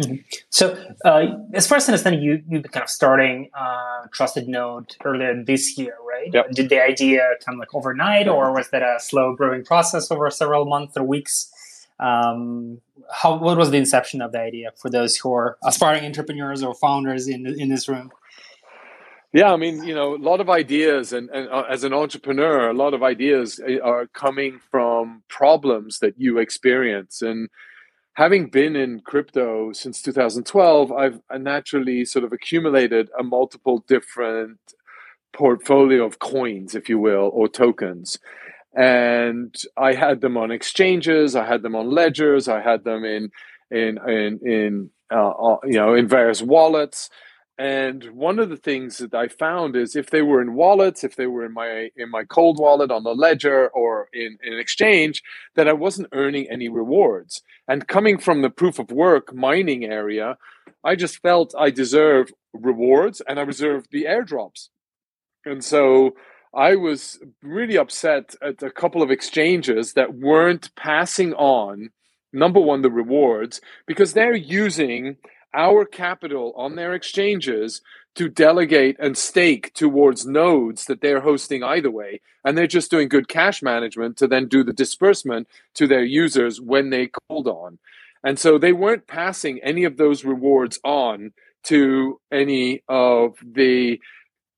Mm-hmm. 0.00 0.16
So, 0.50 0.76
uh, 1.04 1.26
as 1.52 1.68
far 1.68 1.76
as 1.76 1.88
I 1.88 1.92
understand, 1.92 2.22
you 2.22 2.42
you've 2.48 2.62
been 2.62 2.72
kind 2.72 2.82
of 2.82 2.90
starting 2.90 3.50
uh, 3.56 4.06
Trusted 4.12 4.48
Node 4.48 4.96
earlier 5.04 5.40
this 5.44 5.78
year, 5.78 5.96
right? 6.08 6.30
Yep. 6.32 6.50
Did 6.50 6.68
the 6.68 6.82
idea 6.82 7.34
come 7.44 7.58
like 7.58 7.72
overnight, 7.74 8.26
or 8.26 8.52
was 8.52 8.70
that 8.70 8.82
a 8.82 8.96
slow 8.98 9.36
growing 9.36 9.64
process 9.64 10.10
over 10.10 10.28
several 10.30 10.64
months 10.64 10.96
or 10.96 11.04
weeks? 11.04 11.50
Um, 12.00 12.80
how 13.12 13.38
what 13.38 13.56
was 13.56 13.70
the 13.70 13.76
inception 13.76 14.20
of 14.20 14.32
the 14.32 14.40
idea 14.40 14.72
for 14.76 14.90
those 14.90 15.16
who 15.16 15.32
are 15.32 15.58
aspiring 15.62 16.04
entrepreneurs 16.04 16.64
or 16.64 16.74
founders 16.74 17.28
in 17.28 17.46
in 17.46 17.68
this 17.68 17.88
room? 17.88 18.10
Yeah, 19.34 19.52
I 19.52 19.56
mean, 19.56 19.82
you 19.82 19.96
know, 19.96 20.14
a 20.14 20.16
lot 20.16 20.40
of 20.40 20.48
ideas, 20.48 21.12
and, 21.12 21.28
and 21.30 21.48
uh, 21.48 21.64
as 21.68 21.82
an 21.82 21.92
entrepreneur, 21.92 22.70
a 22.70 22.72
lot 22.72 22.94
of 22.94 23.02
ideas 23.02 23.58
uh, 23.58 23.80
are 23.82 24.06
coming 24.06 24.60
from 24.70 25.24
problems 25.28 25.98
that 25.98 26.14
you 26.16 26.38
experience. 26.38 27.20
And 27.20 27.48
having 28.12 28.48
been 28.48 28.76
in 28.76 29.00
crypto 29.00 29.72
since 29.72 30.00
2012, 30.02 30.92
I've 30.92 31.20
naturally 31.36 32.04
sort 32.04 32.24
of 32.24 32.32
accumulated 32.32 33.10
a 33.18 33.24
multiple 33.24 33.84
different 33.88 34.60
portfolio 35.32 36.06
of 36.06 36.20
coins, 36.20 36.76
if 36.76 36.88
you 36.88 37.00
will, 37.00 37.28
or 37.34 37.48
tokens. 37.48 38.20
And 38.72 39.52
I 39.76 39.94
had 39.94 40.20
them 40.20 40.36
on 40.36 40.52
exchanges, 40.52 41.34
I 41.34 41.44
had 41.44 41.62
them 41.62 41.74
on 41.74 41.90
ledgers, 41.90 42.46
I 42.46 42.60
had 42.60 42.84
them 42.84 43.04
in 43.04 43.30
in 43.72 43.98
in 44.08 44.38
in 44.46 44.90
uh, 45.12 45.30
uh 45.30 45.56
you 45.64 45.78
know 45.78 45.94
in 45.94 46.06
various 46.06 46.40
wallets 46.40 47.10
and 47.56 48.04
one 48.12 48.40
of 48.40 48.48
the 48.48 48.56
things 48.56 48.98
that 48.98 49.14
I 49.14 49.28
found 49.28 49.76
is 49.76 49.94
if 49.94 50.10
they 50.10 50.22
were 50.22 50.42
in 50.42 50.54
wallets, 50.54 51.04
if 51.04 51.14
they 51.14 51.26
were 51.26 51.44
in 51.44 51.52
my 51.52 51.90
in 51.96 52.10
my 52.10 52.24
cold 52.24 52.58
wallet 52.58 52.90
on 52.90 53.04
the 53.04 53.14
ledger 53.14 53.68
or 53.68 54.08
in, 54.12 54.38
in 54.42 54.54
an 54.54 54.58
exchange, 54.58 55.22
that 55.54 55.68
I 55.68 55.72
wasn't 55.72 56.08
earning 56.12 56.48
any 56.50 56.68
rewards. 56.68 57.42
And 57.68 57.86
coming 57.86 58.18
from 58.18 58.42
the 58.42 58.50
proof 58.50 58.80
of 58.80 58.90
work 58.90 59.32
mining 59.32 59.84
area, 59.84 60.36
I 60.82 60.96
just 60.96 61.18
felt 61.22 61.54
I 61.56 61.70
deserve 61.70 62.32
rewards 62.52 63.22
and 63.26 63.38
I 63.38 63.42
reserved 63.42 63.88
the 63.92 64.04
airdrops. 64.04 64.70
And 65.44 65.62
so 65.62 66.16
I 66.52 66.74
was 66.74 67.20
really 67.40 67.78
upset 67.78 68.34
at 68.42 68.64
a 68.64 68.70
couple 68.70 69.00
of 69.00 69.12
exchanges 69.12 69.92
that 69.92 70.14
weren't 70.14 70.74
passing 70.74 71.34
on 71.34 71.90
number 72.32 72.60
one 72.60 72.82
the 72.82 72.90
rewards 72.90 73.60
because 73.86 74.12
they're 74.12 74.34
using 74.34 75.18
our 75.54 75.84
capital 75.84 76.52
on 76.56 76.76
their 76.76 76.94
exchanges 76.94 77.80
to 78.14 78.28
delegate 78.28 78.96
and 78.98 79.16
stake 79.16 79.72
towards 79.74 80.26
nodes 80.26 80.84
that 80.84 81.00
they're 81.00 81.20
hosting 81.20 81.62
either 81.62 81.90
way. 81.90 82.20
And 82.44 82.56
they're 82.56 82.66
just 82.66 82.90
doing 82.90 83.08
good 83.08 83.28
cash 83.28 83.62
management 83.62 84.16
to 84.18 84.26
then 84.26 84.46
do 84.46 84.62
the 84.62 84.72
disbursement 84.72 85.48
to 85.74 85.86
their 85.86 86.04
users 86.04 86.60
when 86.60 86.90
they 86.90 87.08
called 87.28 87.48
on. 87.48 87.78
And 88.22 88.38
so 88.38 88.58
they 88.58 88.72
weren't 88.72 89.06
passing 89.06 89.60
any 89.62 89.84
of 89.84 89.96
those 89.96 90.24
rewards 90.24 90.78
on 90.84 91.32
to 91.64 92.20
any 92.30 92.82
of 92.88 93.36
the 93.42 94.00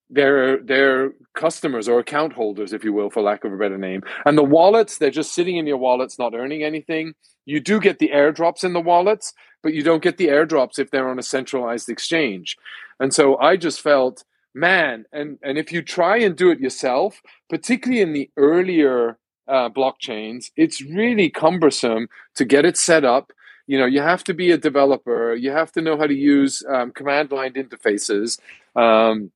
their 0.08 0.58
their 0.58 1.12
customers 1.34 1.88
or 1.88 1.98
account 1.98 2.32
holders, 2.32 2.72
if 2.72 2.84
you 2.84 2.92
will, 2.92 3.10
for 3.10 3.22
lack 3.22 3.44
of 3.44 3.52
a 3.52 3.56
better 3.56 3.78
name. 3.78 4.02
And 4.24 4.38
the 4.38 4.44
wallets, 4.44 4.98
they're 4.98 5.10
just 5.10 5.34
sitting 5.34 5.56
in 5.56 5.66
your 5.66 5.76
wallets, 5.76 6.18
not 6.18 6.34
earning 6.34 6.62
anything. 6.62 7.14
You 7.44 7.60
do 7.60 7.80
get 7.80 7.98
the 7.98 8.10
airdrops 8.14 8.64
in 8.64 8.72
the 8.72 8.80
wallets, 8.80 9.32
but 9.62 9.74
you 9.74 9.82
don't 9.82 10.02
get 10.02 10.16
the 10.16 10.28
airdrops 10.28 10.78
if 10.78 10.90
they're 10.90 11.08
on 11.08 11.18
a 11.18 11.22
centralized 11.22 11.88
exchange. 11.88 12.56
And 13.00 13.12
so 13.12 13.36
I 13.38 13.56
just 13.56 13.80
felt, 13.80 14.24
man, 14.54 15.04
and, 15.12 15.38
and 15.42 15.58
if 15.58 15.72
you 15.72 15.82
try 15.82 16.18
and 16.18 16.36
do 16.36 16.50
it 16.50 16.60
yourself, 16.60 17.20
particularly 17.48 18.02
in 18.02 18.12
the 18.12 18.30
earlier 18.36 19.18
uh, 19.48 19.68
blockchains, 19.68 20.50
it's 20.56 20.82
really 20.82 21.30
cumbersome 21.30 22.08
to 22.34 22.44
get 22.44 22.64
it 22.64 22.76
set 22.76 23.04
up, 23.04 23.32
you 23.66 23.78
know, 23.78 23.86
you 23.86 24.00
have 24.00 24.22
to 24.24 24.34
be 24.34 24.50
a 24.52 24.58
developer. 24.58 25.34
You 25.34 25.50
have 25.50 25.72
to 25.72 25.82
know 25.82 25.96
how 25.96 26.06
to 26.06 26.14
use 26.14 26.62
um, 26.68 26.92
command 26.92 27.32
line 27.32 27.54
interfaces 27.54 28.38
um, 28.76 29.32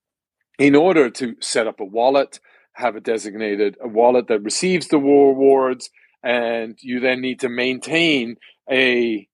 in 0.61 0.75
order 0.77 1.09
to 1.09 1.35
set 1.41 1.67
up 1.67 1.81
a 1.81 1.85
wallet, 1.85 2.39
have 2.75 2.95
a 2.95 3.01
designated 3.01 3.79
a 3.83 3.89
wallet 3.89 4.29
that 4.29 4.43
receives 4.43 4.89
the 4.89 4.99
rewards, 4.99 5.89
and 6.23 6.79
you 6.83 7.01
then 7.01 7.23
need 7.23 7.41
to 7.41 7.49
maintain 7.49 8.37
a 8.71 9.27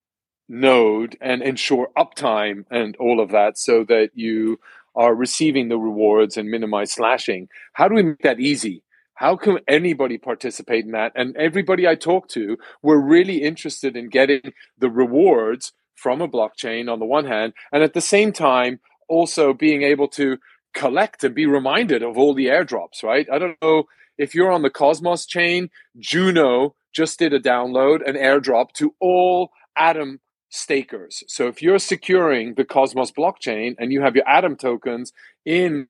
node 0.49 1.19
and 1.21 1.43
ensure 1.43 1.89
uptime 1.99 2.65
and 2.71 2.97
all 2.99 3.21
of 3.21 3.33
that 3.33 3.59
so 3.59 3.83
that 3.83 4.11
you 4.15 4.61
are 4.95 5.17
receiving 5.17 5.69
the 5.69 5.77
rewards 5.77 6.37
and 6.37 6.49
minimize 6.49 6.93
slashing. 6.93 7.49
How 7.73 7.89
do 7.89 7.97
we 7.97 8.05
make 8.05 8.23
that 8.23 8.39
easy? 8.39 8.85
How 9.15 9.35
can 9.35 9.59
anybody 9.67 10.19
participate 10.19 10.85
in 10.85 10.93
that? 10.93 11.11
And 11.17 11.37
everybody 11.37 11.89
I 11.89 11.97
talk 11.97 12.29
to 12.29 12.57
were 12.83 13.01
really 13.01 13.43
interested 13.43 13.97
in 13.97 14.11
getting 14.11 14.53
the 14.79 14.91
rewards 14.91 15.73
from 15.97 16.23
a 16.23 16.29
blockchain 16.29 16.89
on 16.89 17.01
the 17.01 17.05
one 17.05 17.25
hand, 17.25 17.53
and 17.73 17.83
at 17.83 17.95
the 17.95 18.01
same 18.01 18.33
time, 18.33 18.79
also 19.09 19.53
being 19.53 19.83
able 19.83 20.09
to 20.09 20.39
collect 20.77 21.25
and 21.25 21.35
be 21.35 21.47
reminded 21.47 22.03
of 22.03 22.17
all 22.17 22.35
the 22.35 22.47
airdrops, 22.47 23.03
right? 23.03 23.27
I 23.33 23.39
don't 23.39 23.57
know 23.63 23.85
if 24.19 24.35
you're 24.35 24.53
on 24.53 24.63
the 24.63 24.71
Cosmos 24.71 25.27
chain, 25.27 25.71
Juno 25.99 26.75
just 26.93 27.19
did 27.19 27.33
a 27.33 27.41
download, 27.41 28.07
an 28.09 28.15
airdrop 28.15 28.73
to 28.75 28.95
all 29.01 29.51
Atom 29.77 30.21
stakers. 30.49 31.25
So 31.27 31.49
if 31.49 31.61
you're 31.61 31.79
securing 31.79 32.55
the 32.55 32.65
Cosmos 32.65 33.11
blockchain 33.11 33.75
and 33.79 33.93
you 33.93 34.03
have 34.03 34.15
your 34.15 34.29
Atom 34.29 34.57
tokens 34.57 35.13
in, 35.45 35.89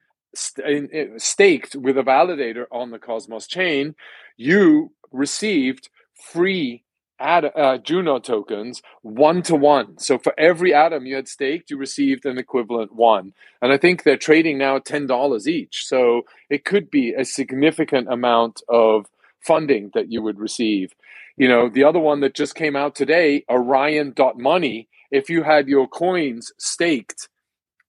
in, 0.64 0.88
in 0.90 1.18
staked 1.18 1.76
with 1.76 1.98
a 1.98 2.02
validator 2.02 2.64
on 2.72 2.90
the 2.90 2.98
Cosmos 2.98 3.46
chain, 3.46 3.94
you 4.36 4.92
received 5.12 5.88
free 6.32 6.82
Ad, 7.18 7.50
uh, 7.56 7.78
Juno 7.78 8.18
tokens 8.18 8.82
one 9.02 9.42
to 9.42 9.56
one. 9.56 9.98
So 9.98 10.18
for 10.18 10.34
every 10.38 10.74
atom 10.74 11.06
you 11.06 11.16
had 11.16 11.28
staked, 11.28 11.70
you 11.70 11.78
received 11.78 12.26
an 12.26 12.38
equivalent 12.38 12.94
one. 12.94 13.32
And 13.62 13.72
I 13.72 13.78
think 13.78 14.02
they're 14.02 14.18
trading 14.18 14.58
now 14.58 14.78
ten 14.78 15.06
dollars 15.06 15.48
each. 15.48 15.86
So 15.86 16.22
it 16.50 16.64
could 16.64 16.90
be 16.90 17.14
a 17.14 17.24
significant 17.24 18.12
amount 18.12 18.62
of 18.68 19.06
funding 19.40 19.90
that 19.94 20.12
you 20.12 20.22
would 20.22 20.38
receive. 20.38 20.94
You 21.36 21.48
know, 21.48 21.68
the 21.68 21.84
other 21.84 22.00
one 22.00 22.20
that 22.20 22.34
just 22.34 22.54
came 22.54 22.76
out 22.76 22.94
today, 22.94 23.44
Orion.money, 23.48 24.88
if 25.10 25.30
you 25.30 25.42
had 25.42 25.68
your 25.68 25.86
coins 25.88 26.52
staked 26.58 27.28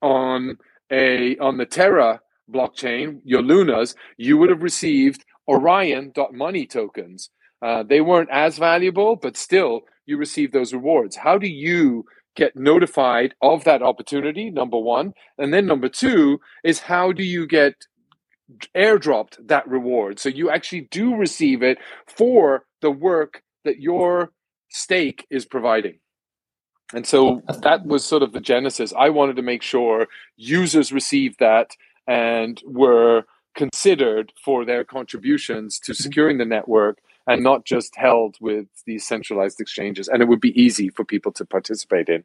on 0.01 0.57
a 0.91 1.37
on 1.37 1.57
the 1.57 1.65
Terra 1.65 2.21
blockchain, 2.49 3.19
your 3.25 3.41
Lunas, 3.41 3.95
you 4.15 4.37
would 4.37 4.49
have 4.49 4.63
received 4.63 5.25
Orion.money 5.49 6.65
tokens. 6.65 7.29
Uh, 7.61 7.83
they 7.83 8.01
weren't 8.01 8.29
as 8.31 8.57
valuable, 8.57 9.15
but 9.15 9.35
still, 9.35 9.81
you 10.05 10.17
receive 10.17 10.51
those 10.51 10.73
rewards. 10.73 11.15
How 11.15 11.37
do 11.37 11.47
you 11.47 12.05
get 12.35 12.55
notified 12.55 13.33
of 13.41 13.63
that 13.63 13.81
opportunity? 13.81 14.49
Number 14.49 14.77
one. 14.77 15.13
And 15.37 15.53
then 15.53 15.65
number 15.65 15.89
two 15.89 16.39
is 16.63 16.81
how 16.81 17.11
do 17.11 17.23
you 17.23 17.47
get 17.47 17.73
airdropped 18.75 19.35
that 19.47 19.67
reward. 19.67 20.19
So 20.19 20.29
you 20.29 20.49
actually 20.49 20.87
do 20.91 21.15
receive 21.15 21.61
it 21.61 21.77
for 22.07 22.65
the 22.81 22.91
work 22.91 23.43
that 23.65 23.79
your 23.79 24.31
stake 24.69 25.25
is 25.29 25.45
providing. 25.45 25.99
And 26.93 27.05
so 27.05 27.41
that 27.63 27.85
was 27.85 28.05
sort 28.05 28.23
of 28.23 28.31
the 28.31 28.39
genesis. 28.39 28.93
I 28.97 29.09
wanted 29.09 29.35
to 29.35 29.41
make 29.41 29.61
sure 29.61 30.07
users 30.37 30.93
received 30.93 31.39
that 31.39 31.71
and 32.07 32.61
were 32.65 33.23
considered 33.55 34.31
for 34.45 34.63
their 34.63 34.85
contributions 34.85 35.79
to 35.79 35.91
mm-hmm. 35.91 36.01
securing 36.01 36.37
the 36.37 36.45
network 36.45 36.99
and 37.27 37.43
not 37.43 37.65
just 37.65 37.95
held 37.95 38.37
with 38.39 38.67
these 38.85 39.05
centralized 39.05 39.59
exchanges. 39.59 40.07
And 40.07 40.21
it 40.21 40.27
would 40.27 40.41
be 40.41 40.59
easy 40.59 40.89
for 40.89 41.03
people 41.03 41.31
to 41.33 41.45
participate 41.45 42.09
in. 42.09 42.23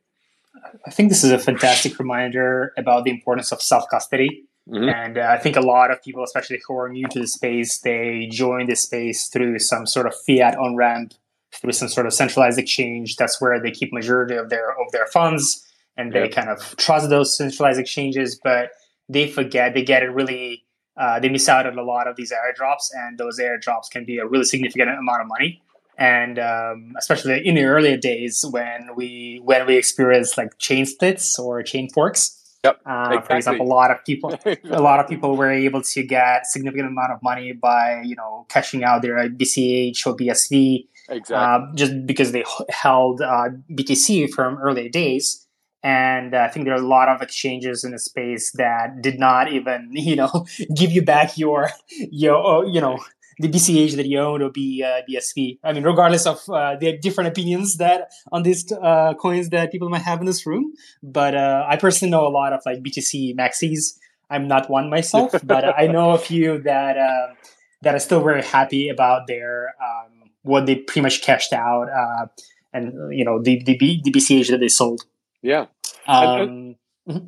I 0.86 0.90
think 0.90 1.08
this 1.08 1.24
is 1.24 1.32
a 1.32 1.38
fantastic 1.38 1.98
reminder 1.98 2.72
about 2.76 3.04
the 3.04 3.10
importance 3.10 3.52
of 3.52 3.60
self 3.60 3.84
custody 3.90 4.46
Mm-hmm. 4.68 4.88
And 4.88 5.18
uh, 5.18 5.22
I 5.22 5.38
think 5.38 5.56
a 5.56 5.60
lot 5.60 5.90
of 5.90 6.02
people, 6.02 6.22
especially 6.22 6.60
who 6.66 6.76
are 6.76 6.88
new 6.88 7.06
to 7.08 7.20
the 7.20 7.26
space, 7.26 7.78
they 7.78 8.28
join 8.30 8.66
the 8.66 8.76
space 8.76 9.28
through 9.28 9.58
some 9.58 9.86
sort 9.86 10.06
of 10.06 10.14
fiat 10.14 10.56
on 10.56 10.76
ramp, 10.76 11.14
through 11.52 11.72
some 11.72 11.88
sort 11.88 12.06
of 12.06 12.14
centralized 12.14 12.58
exchange. 12.58 13.16
That's 13.16 13.40
where 13.40 13.60
they 13.60 13.72
keep 13.72 13.92
majority 13.92 14.36
of 14.36 14.50
their 14.50 14.70
of 14.70 14.92
their 14.92 15.06
funds, 15.06 15.66
and 15.96 16.12
they 16.12 16.28
kind 16.28 16.48
of 16.48 16.76
trust 16.76 17.10
those 17.10 17.36
centralized 17.36 17.80
exchanges. 17.80 18.38
But 18.42 18.70
they 19.08 19.28
forget, 19.28 19.74
they 19.74 19.82
get 19.82 20.04
it 20.04 20.10
really, 20.10 20.64
uh, 20.96 21.20
they 21.20 21.28
miss 21.28 21.48
out 21.48 21.66
on 21.66 21.78
a 21.78 21.82
lot 21.82 22.06
of 22.06 22.16
these 22.16 22.32
airdrops, 22.32 22.90
and 22.94 23.18
those 23.18 23.38
airdrops 23.38 23.90
can 23.90 24.04
be 24.04 24.18
a 24.18 24.26
really 24.26 24.44
significant 24.44 24.90
amount 24.90 25.22
of 25.22 25.28
money. 25.28 25.62
And 25.98 26.38
um, 26.38 26.94
especially 26.98 27.46
in 27.46 27.54
the 27.54 27.64
earlier 27.64 27.96
days 27.96 28.44
when 28.50 28.90
we 28.96 29.40
when 29.44 29.66
we 29.66 29.76
experienced 29.76 30.38
like 30.38 30.58
chain 30.58 30.86
splits 30.86 31.38
or 31.38 31.62
chain 31.62 31.90
forks 31.90 32.42
Yep. 32.64 32.80
Uh, 32.86 32.90
exactly. 32.90 33.26
For 33.26 33.36
example, 33.36 33.66
a 33.66 33.68
lot 33.68 33.90
of 33.90 34.04
people, 34.04 34.38
a 34.70 34.80
lot 34.80 35.00
of 35.00 35.08
people 35.08 35.36
were 35.36 35.50
able 35.50 35.82
to 35.82 36.02
get 36.04 36.46
significant 36.46 36.88
amount 36.88 37.12
of 37.12 37.22
money 37.22 37.52
by 37.52 38.02
you 38.04 38.14
know 38.14 38.46
cashing 38.48 38.84
out 38.84 39.02
their 39.02 39.28
BCH 39.28 40.06
or 40.06 40.16
BSV, 40.16 40.86
exactly. 41.08 41.34
uh, 41.34 41.74
just 41.74 42.06
because 42.06 42.30
they 42.30 42.44
held 42.68 43.20
uh, 43.20 43.48
BTC 43.70 44.30
from 44.30 44.58
early 44.58 44.88
days. 44.88 45.46
And 45.82 46.34
uh, 46.34 46.38
I 46.38 46.48
think 46.48 46.64
there 46.64 46.74
are 46.74 46.82
a 46.82 46.86
lot 46.86 47.08
of 47.08 47.22
exchanges 47.22 47.82
in 47.82 47.90
the 47.90 47.98
space 47.98 48.52
that 48.52 49.02
did 49.02 49.18
not 49.18 49.52
even 49.52 49.88
you 49.92 50.16
know 50.16 50.46
give 50.74 50.92
you 50.92 51.02
back 51.02 51.36
your 51.36 51.70
your 52.10 52.64
you 52.66 52.80
know 52.80 52.98
the 53.38 53.48
BCH 53.48 53.96
that 53.96 54.06
you 54.06 54.18
own 54.18 54.42
or 54.42 54.50
be 54.50 54.84
uh, 54.84 55.02
BSV. 55.08 55.58
I 55.64 55.72
mean, 55.72 55.82
regardless 55.82 56.26
of 56.26 56.48
uh, 56.48 56.76
the 56.76 56.96
different 56.98 57.28
opinions 57.28 57.78
that 57.78 58.10
on 58.30 58.42
these 58.42 58.70
uh, 58.72 59.14
coins 59.14 59.48
that 59.50 59.72
people 59.72 59.88
might 59.88 60.02
have 60.02 60.20
in 60.20 60.26
this 60.26 60.46
room, 60.46 60.72
but 61.02 61.34
uh, 61.34 61.64
I 61.68 61.76
personally 61.76 62.10
know 62.10 62.26
a 62.26 62.30
lot 62.30 62.52
of 62.52 62.62
like 62.66 62.82
BTC 62.82 63.34
maxis. 63.36 63.98
I'm 64.30 64.48
not 64.48 64.70
one 64.70 64.88
myself, 64.88 65.34
but 65.44 65.78
I 65.78 65.86
know 65.86 66.12
a 66.12 66.18
few 66.18 66.62
that 66.62 66.96
uh, 66.96 67.34
that 67.82 67.94
are 67.94 67.98
still 67.98 68.22
very 68.22 68.42
happy 68.42 68.88
about 68.88 69.26
their 69.26 69.74
um, 69.82 70.30
what 70.42 70.66
they 70.66 70.76
pretty 70.76 71.00
much 71.00 71.22
cashed 71.22 71.52
out 71.52 71.88
uh, 71.88 72.26
and 72.72 73.16
you 73.16 73.24
know 73.24 73.40
the 73.40 73.62
the, 73.64 73.76
B, 73.76 74.00
the 74.02 74.12
BCH 74.12 74.48
that 74.50 74.60
they 74.60 74.68
sold. 74.68 75.02
Yeah. 75.42 75.66
Um, 76.06 76.76
mm-hmm. 77.08 77.26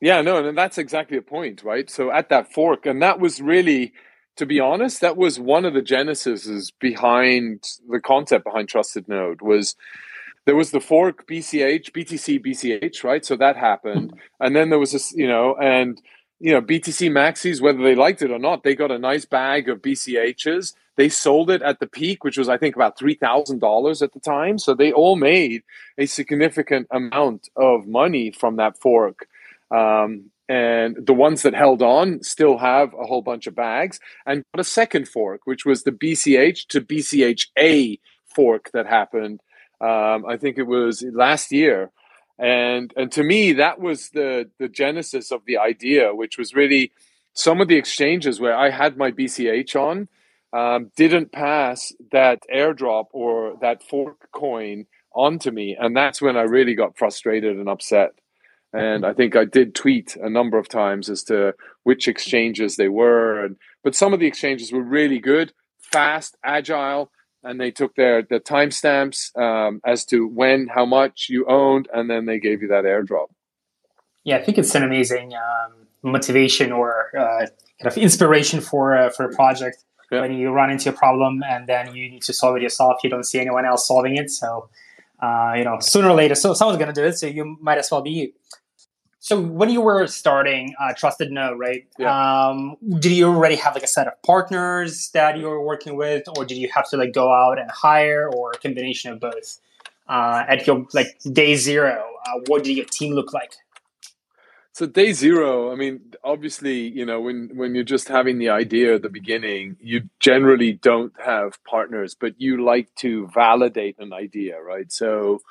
Yeah, 0.00 0.20
no, 0.20 0.44
and 0.44 0.58
that's 0.58 0.78
exactly 0.78 1.16
the 1.16 1.22
point, 1.22 1.62
right? 1.62 1.88
So 1.88 2.10
at 2.10 2.28
that 2.30 2.52
fork, 2.52 2.86
and 2.86 3.00
that 3.02 3.20
was 3.20 3.40
really 3.40 3.92
to 4.36 4.46
be 4.46 4.60
honest, 4.60 5.00
that 5.00 5.16
was 5.16 5.38
one 5.38 5.64
of 5.64 5.74
the 5.74 5.82
genesis 5.82 6.70
behind 6.70 7.64
the 7.88 8.00
concept 8.00 8.44
behind 8.44 8.68
Trusted 8.68 9.08
Node 9.08 9.42
was 9.42 9.76
there 10.46 10.56
was 10.56 10.70
the 10.70 10.80
fork 10.80 11.26
BCH, 11.26 11.92
BTC, 11.92 12.44
BCH, 12.44 13.04
right? 13.04 13.24
So 13.24 13.36
that 13.36 13.56
happened. 13.56 14.14
And 14.40 14.56
then 14.56 14.70
there 14.70 14.78
was 14.78 14.92
this, 14.92 15.12
you 15.12 15.28
know, 15.28 15.54
and, 15.56 16.00
you 16.40 16.52
know, 16.52 16.62
BTC 16.62 17.10
maxis, 17.10 17.60
whether 17.60 17.82
they 17.82 17.94
liked 17.94 18.22
it 18.22 18.30
or 18.30 18.38
not, 18.38 18.64
they 18.64 18.74
got 18.74 18.90
a 18.90 18.98
nice 18.98 19.24
bag 19.24 19.68
of 19.68 19.82
BCHs. 19.82 20.74
They 20.96 21.08
sold 21.08 21.50
it 21.50 21.62
at 21.62 21.80
the 21.80 21.86
peak, 21.86 22.22
which 22.22 22.36
was, 22.36 22.48
I 22.48 22.58
think, 22.58 22.76
about 22.76 22.98
$3,000 22.98 24.02
at 24.02 24.12
the 24.12 24.20
time. 24.20 24.58
So 24.58 24.74
they 24.74 24.92
all 24.92 25.16
made 25.16 25.62
a 25.96 26.06
significant 26.06 26.86
amount 26.90 27.48
of 27.56 27.86
money 27.86 28.30
from 28.30 28.56
that 28.56 28.78
fork. 28.78 29.26
Um, 29.70 30.30
and 30.48 30.96
the 31.06 31.14
ones 31.14 31.42
that 31.42 31.54
held 31.54 31.82
on 31.82 32.22
still 32.22 32.58
have 32.58 32.92
a 32.92 33.06
whole 33.06 33.22
bunch 33.22 33.46
of 33.46 33.54
bags 33.54 34.00
and 34.26 34.44
got 34.54 34.60
a 34.60 34.64
second 34.64 35.08
fork 35.08 35.42
which 35.44 35.64
was 35.64 35.84
the 35.84 35.92
bch 35.92 36.66
to 36.66 36.80
bcha 36.80 37.98
fork 38.26 38.70
that 38.72 38.86
happened 38.86 39.40
um, 39.80 40.26
i 40.26 40.36
think 40.36 40.58
it 40.58 40.66
was 40.66 41.02
last 41.12 41.52
year 41.52 41.90
and 42.38 42.92
and 42.96 43.12
to 43.12 43.22
me 43.22 43.52
that 43.52 43.80
was 43.80 44.10
the 44.10 44.50
the 44.58 44.68
genesis 44.68 45.30
of 45.30 45.42
the 45.46 45.56
idea 45.56 46.14
which 46.14 46.36
was 46.36 46.54
really 46.54 46.92
some 47.32 47.60
of 47.60 47.68
the 47.68 47.76
exchanges 47.76 48.40
where 48.40 48.56
i 48.56 48.68
had 48.68 48.96
my 48.96 49.10
bch 49.10 49.74
on 49.74 50.08
um, 50.52 50.90
didn't 50.96 51.32
pass 51.32 51.92
that 52.10 52.42
airdrop 52.54 53.06
or 53.12 53.56
that 53.60 53.82
fork 53.82 54.28
coin 54.32 54.86
onto 55.14 55.50
me 55.50 55.76
and 55.78 55.96
that's 55.96 56.22
when 56.22 56.36
i 56.36 56.42
really 56.42 56.74
got 56.74 56.96
frustrated 56.96 57.58
and 57.58 57.68
upset 57.68 58.12
and 58.72 59.04
I 59.04 59.12
think 59.12 59.36
I 59.36 59.44
did 59.44 59.74
tweet 59.74 60.16
a 60.16 60.30
number 60.30 60.58
of 60.58 60.68
times 60.68 61.10
as 61.10 61.22
to 61.24 61.54
which 61.82 62.08
exchanges 62.08 62.76
they 62.76 62.88
were. 62.88 63.44
And 63.44 63.56
but 63.84 63.94
some 63.94 64.14
of 64.14 64.20
the 64.20 64.26
exchanges 64.26 64.72
were 64.72 64.82
really 64.82 65.18
good, 65.18 65.52
fast, 65.78 66.36
agile, 66.42 67.10
and 67.42 67.60
they 67.60 67.70
took 67.70 67.94
their 67.96 68.22
the 68.22 68.40
timestamps 68.40 69.36
um, 69.38 69.80
as 69.84 70.04
to 70.06 70.26
when, 70.26 70.68
how 70.74 70.86
much 70.86 71.26
you 71.28 71.44
owned, 71.46 71.88
and 71.92 72.08
then 72.08 72.24
they 72.24 72.38
gave 72.38 72.62
you 72.62 72.68
that 72.68 72.84
airdrop. 72.84 73.28
Yeah, 74.24 74.36
I 74.36 74.42
think 74.42 74.56
it's 74.56 74.74
an 74.74 74.84
amazing 74.84 75.34
um, 75.34 75.86
motivation 76.02 76.72
or 76.72 77.10
uh, 77.16 77.46
kind 77.80 77.92
of 77.92 77.98
inspiration 77.98 78.60
for 78.60 78.96
uh, 78.96 79.10
for 79.10 79.26
a 79.26 79.34
project. 79.34 79.84
Yeah. 80.12 80.20
When 80.20 80.34
you 80.34 80.50
run 80.50 80.70
into 80.70 80.90
a 80.90 80.92
problem 80.92 81.42
and 81.42 81.66
then 81.66 81.94
you 81.94 82.08
need 82.08 82.22
to 82.22 82.32
solve 82.32 82.56
it 82.56 82.62
yourself, 82.62 83.00
you 83.02 83.10
don't 83.10 83.24
see 83.24 83.40
anyone 83.40 83.64
else 83.64 83.88
solving 83.88 84.16
it. 84.16 84.30
So, 84.30 84.68
uh, 85.20 85.54
you 85.56 85.64
know, 85.64 85.78
sooner 85.80 86.10
or 86.10 86.14
later, 86.14 86.34
so 86.34 86.54
someone's 86.54 86.78
going 86.78 86.94
to 86.94 87.00
do 87.00 87.06
it. 87.06 87.18
So 87.18 87.26
you 87.26 87.56
might 87.60 87.78
as 87.78 87.90
well 87.90 88.02
be 88.02 88.10
you. 88.10 88.32
So 89.18 89.40
when 89.40 89.70
you 89.70 89.80
were 89.80 90.06
starting 90.08 90.74
uh, 90.80 90.92
Trusted 90.94 91.30
Node, 91.32 91.58
right? 91.58 91.86
Yeah. 91.98 92.48
Um, 92.48 92.76
did 92.98 93.12
you 93.12 93.28
already 93.28 93.54
have 93.54 93.74
like 93.74 93.84
a 93.84 93.88
set 93.88 94.06
of 94.06 94.20
partners 94.22 95.10
that 95.14 95.38
you 95.38 95.46
were 95.46 95.64
working 95.64 95.96
with, 95.96 96.24
or 96.36 96.44
did 96.44 96.58
you 96.58 96.68
have 96.74 96.88
to 96.90 96.96
like 96.96 97.12
go 97.12 97.32
out 97.32 97.58
and 97.58 97.70
hire, 97.70 98.28
or 98.28 98.50
a 98.50 98.58
combination 98.58 99.12
of 99.12 99.20
both? 99.20 99.60
uh, 100.08 100.44
at 100.48 100.66
your 100.66 100.86
like 100.92 101.18
day 101.32 101.56
zero, 101.56 102.04
uh, 102.26 102.38
what 102.46 102.64
did 102.64 102.76
your 102.76 102.86
team 102.86 103.14
look 103.14 103.32
like? 103.32 103.54
So 104.74 104.86
day 104.86 105.12
zero, 105.12 105.70
I 105.70 105.74
mean, 105.74 106.00
obviously, 106.24 106.88
you 106.88 107.04
know, 107.04 107.20
when 107.20 107.50
when 107.54 107.74
you're 107.74 107.84
just 107.84 108.08
having 108.08 108.38
the 108.38 108.48
idea 108.48 108.94
at 108.94 109.02
the 109.02 109.10
beginning, 109.10 109.76
you 109.80 110.08
generally 110.18 110.72
don't 110.72 111.12
have 111.22 111.62
partners, 111.64 112.16
but 112.18 112.40
you 112.40 112.64
like 112.64 112.94
to 112.96 113.28
validate 113.34 113.96
an 113.98 114.14
idea, 114.14 114.60
right? 114.62 114.90
So 114.90 115.42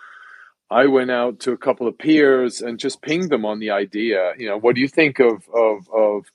I 0.72 0.88
went 0.88 1.12
out 1.12 1.40
to 1.42 1.52
a 1.52 1.58
couple 1.58 1.88
of 1.88 2.00
peers 2.00 2.62
and 2.62 2.80
just 2.80 3.04
pinged 3.04 3.30
them 3.30 3.46
on 3.46 3.60
the 3.60 3.72
idea. 3.72 4.34
You 4.40 4.48
know, 4.50 4.58
what 4.60 4.74
do 4.76 4.82
you 4.82 4.88
think 4.88 5.20
of 5.20 5.48
of 5.50 5.88
of 5.92 6.26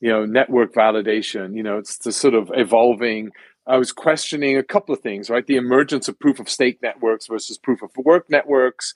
you 0.00 0.10
know 0.10 0.26
network 0.26 0.74
validation? 0.74 1.56
You 1.56 1.62
know, 1.62 1.78
it's 1.78 1.98
the 1.98 2.12
sort 2.12 2.34
of 2.34 2.50
evolving. 2.54 3.30
I 3.66 3.78
was 3.78 3.92
questioning 3.92 4.58
a 4.58 4.62
couple 4.62 4.94
of 4.94 5.00
things, 5.00 5.30
right? 5.30 5.46
The 5.46 5.56
emergence 5.56 6.06
of 6.06 6.18
proof 6.18 6.38
of 6.38 6.50
stake 6.50 6.82
networks 6.82 7.28
versus 7.28 7.56
proof 7.58 7.82
of 7.82 7.90
work 7.96 8.28
networks 8.28 8.94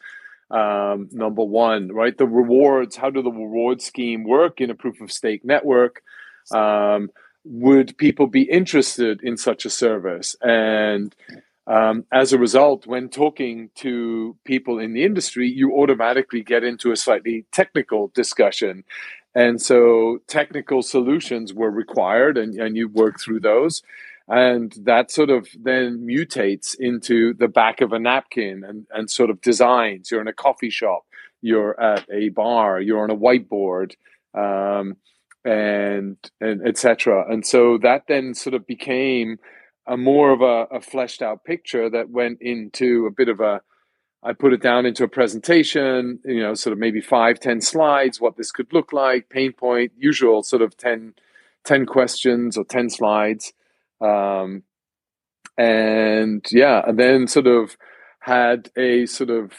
um, 0.50 1.08
number 1.12 1.44
one, 1.44 1.92
right? 1.92 2.16
The 2.16 2.26
rewards, 2.26 2.96
how 2.96 3.10
do 3.10 3.22
the 3.22 3.30
reward 3.30 3.80
scheme 3.80 4.24
work 4.24 4.60
in 4.60 4.70
a 4.70 4.74
proof 4.74 5.00
of 5.00 5.12
stake 5.12 5.44
network? 5.44 6.02
Um, 6.52 7.10
would 7.44 7.96
people 7.96 8.26
be 8.26 8.42
interested 8.42 9.22
in 9.22 9.36
such 9.36 9.64
a 9.64 9.70
service? 9.70 10.36
And 10.42 11.14
um, 11.66 12.04
as 12.12 12.32
a 12.32 12.38
result, 12.38 12.86
when 12.86 13.08
talking 13.08 13.70
to 13.76 14.36
people 14.44 14.78
in 14.78 14.92
the 14.92 15.04
industry, 15.04 15.48
you 15.48 15.72
automatically 15.72 16.42
get 16.42 16.64
into 16.64 16.90
a 16.90 16.96
slightly 16.96 17.46
technical 17.52 18.08
discussion. 18.08 18.84
And 19.34 19.62
so 19.62 20.18
technical 20.26 20.82
solutions 20.82 21.54
were 21.54 21.70
required, 21.70 22.36
and, 22.36 22.54
and 22.60 22.76
you 22.76 22.88
work 22.88 23.20
through 23.20 23.40
those 23.40 23.82
and 24.30 24.72
that 24.84 25.10
sort 25.10 25.28
of 25.28 25.48
then 25.60 26.06
mutates 26.06 26.76
into 26.78 27.34
the 27.34 27.48
back 27.48 27.80
of 27.80 27.92
a 27.92 27.98
napkin 27.98 28.62
and, 28.64 28.86
and 28.92 29.10
sort 29.10 29.28
of 29.28 29.40
designs 29.40 30.10
you're 30.10 30.20
in 30.20 30.28
a 30.28 30.32
coffee 30.32 30.70
shop 30.70 31.02
you're 31.42 31.78
at 31.80 32.06
a 32.10 32.28
bar 32.30 32.80
you're 32.80 33.02
on 33.02 33.10
a 33.10 33.16
whiteboard 33.16 33.94
um, 34.34 34.96
and 35.44 36.16
and 36.40 36.66
etc 36.66 37.24
and 37.28 37.44
so 37.44 37.76
that 37.78 38.04
then 38.08 38.32
sort 38.32 38.54
of 38.54 38.66
became 38.66 39.38
a 39.86 39.96
more 39.96 40.32
of 40.32 40.40
a, 40.40 40.76
a 40.76 40.80
fleshed 40.80 41.20
out 41.20 41.44
picture 41.44 41.90
that 41.90 42.10
went 42.10 42.40
into 42.40 43.06
a 43.06 43.10
bit 43.10 43.28
of 43.28 43.40
a 43.40 43.60
I 44.22 44.34
put 44.34 44.52
it 44.52 44.60
down 44.60 44.84
into 44.84 45.02
a 45.02 45.08
presentation, 45.08 46.18
you 46.26 46.42
know, 46.42 46.52
sort 46.52 46.74
of 46.74 46.78
maybe 46.78 47.00
five, 47.00 47.40
ten 47.40 47.62
slides, 47.62 48.20
what 48.20 48.36
this 48.36 48.52
could 48.52 48.70
look 48.70 48.92
like, 48.92 49.30
pain 49.30 49.52
point, 49.54 49.92
usual 49.96 50.42
sort 50.42 50.60
of 50.60 50.76
10, 50.76 51.14
10 51.64 51.86
questions 51.86 52.58
or 52.58 52.64
10 52.64 52.90
slides. 52.90 53.54
Um, 54.00 54.62
and 55.56 56.44
yeah, 56.50 56.82
and 56.86 56.98
then 56.98 57.26
sort 57.26 57.46
of 57.46 57.76
had 58.20 58.70
a 58.76 59.06
sort 59.06 59.30
of 59.30 59.52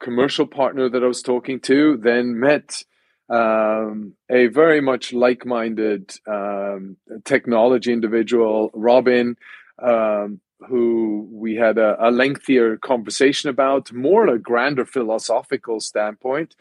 commercial 0.00 0.46
partner 0.46 0.88
that 0.88 1.02
I 1.02 1.06
was 1.06 1.22
talking 1.22 1.60
to, 1.60 1.96
then 1.96 2.38
met 2.40 2.82
um, 3.28 4.14
a 4.30 4.46
very 4.48 4.80
much 4.80 5.12
like 5.12 5.44
minded 5.44 6.12
um, 6.26 6.96
technology 7.24 7.92
individual, 7.92 8.70
Robin, 8.72 9.36
um, 9.82 10.40
who 10.68 11.28
we 11.30 11.56
had 11.56 11.76
a, 11.78 11.96
a, 12.08 12.10
lengthier 12.10 12.76
conversation 12.76 13.50
about, 13.50 13.92
more 13.92 14.26
a 14.28 14.38
grander 14.38 14.86
philosophical 14.86 15.80
standpoint. 15.80 16.54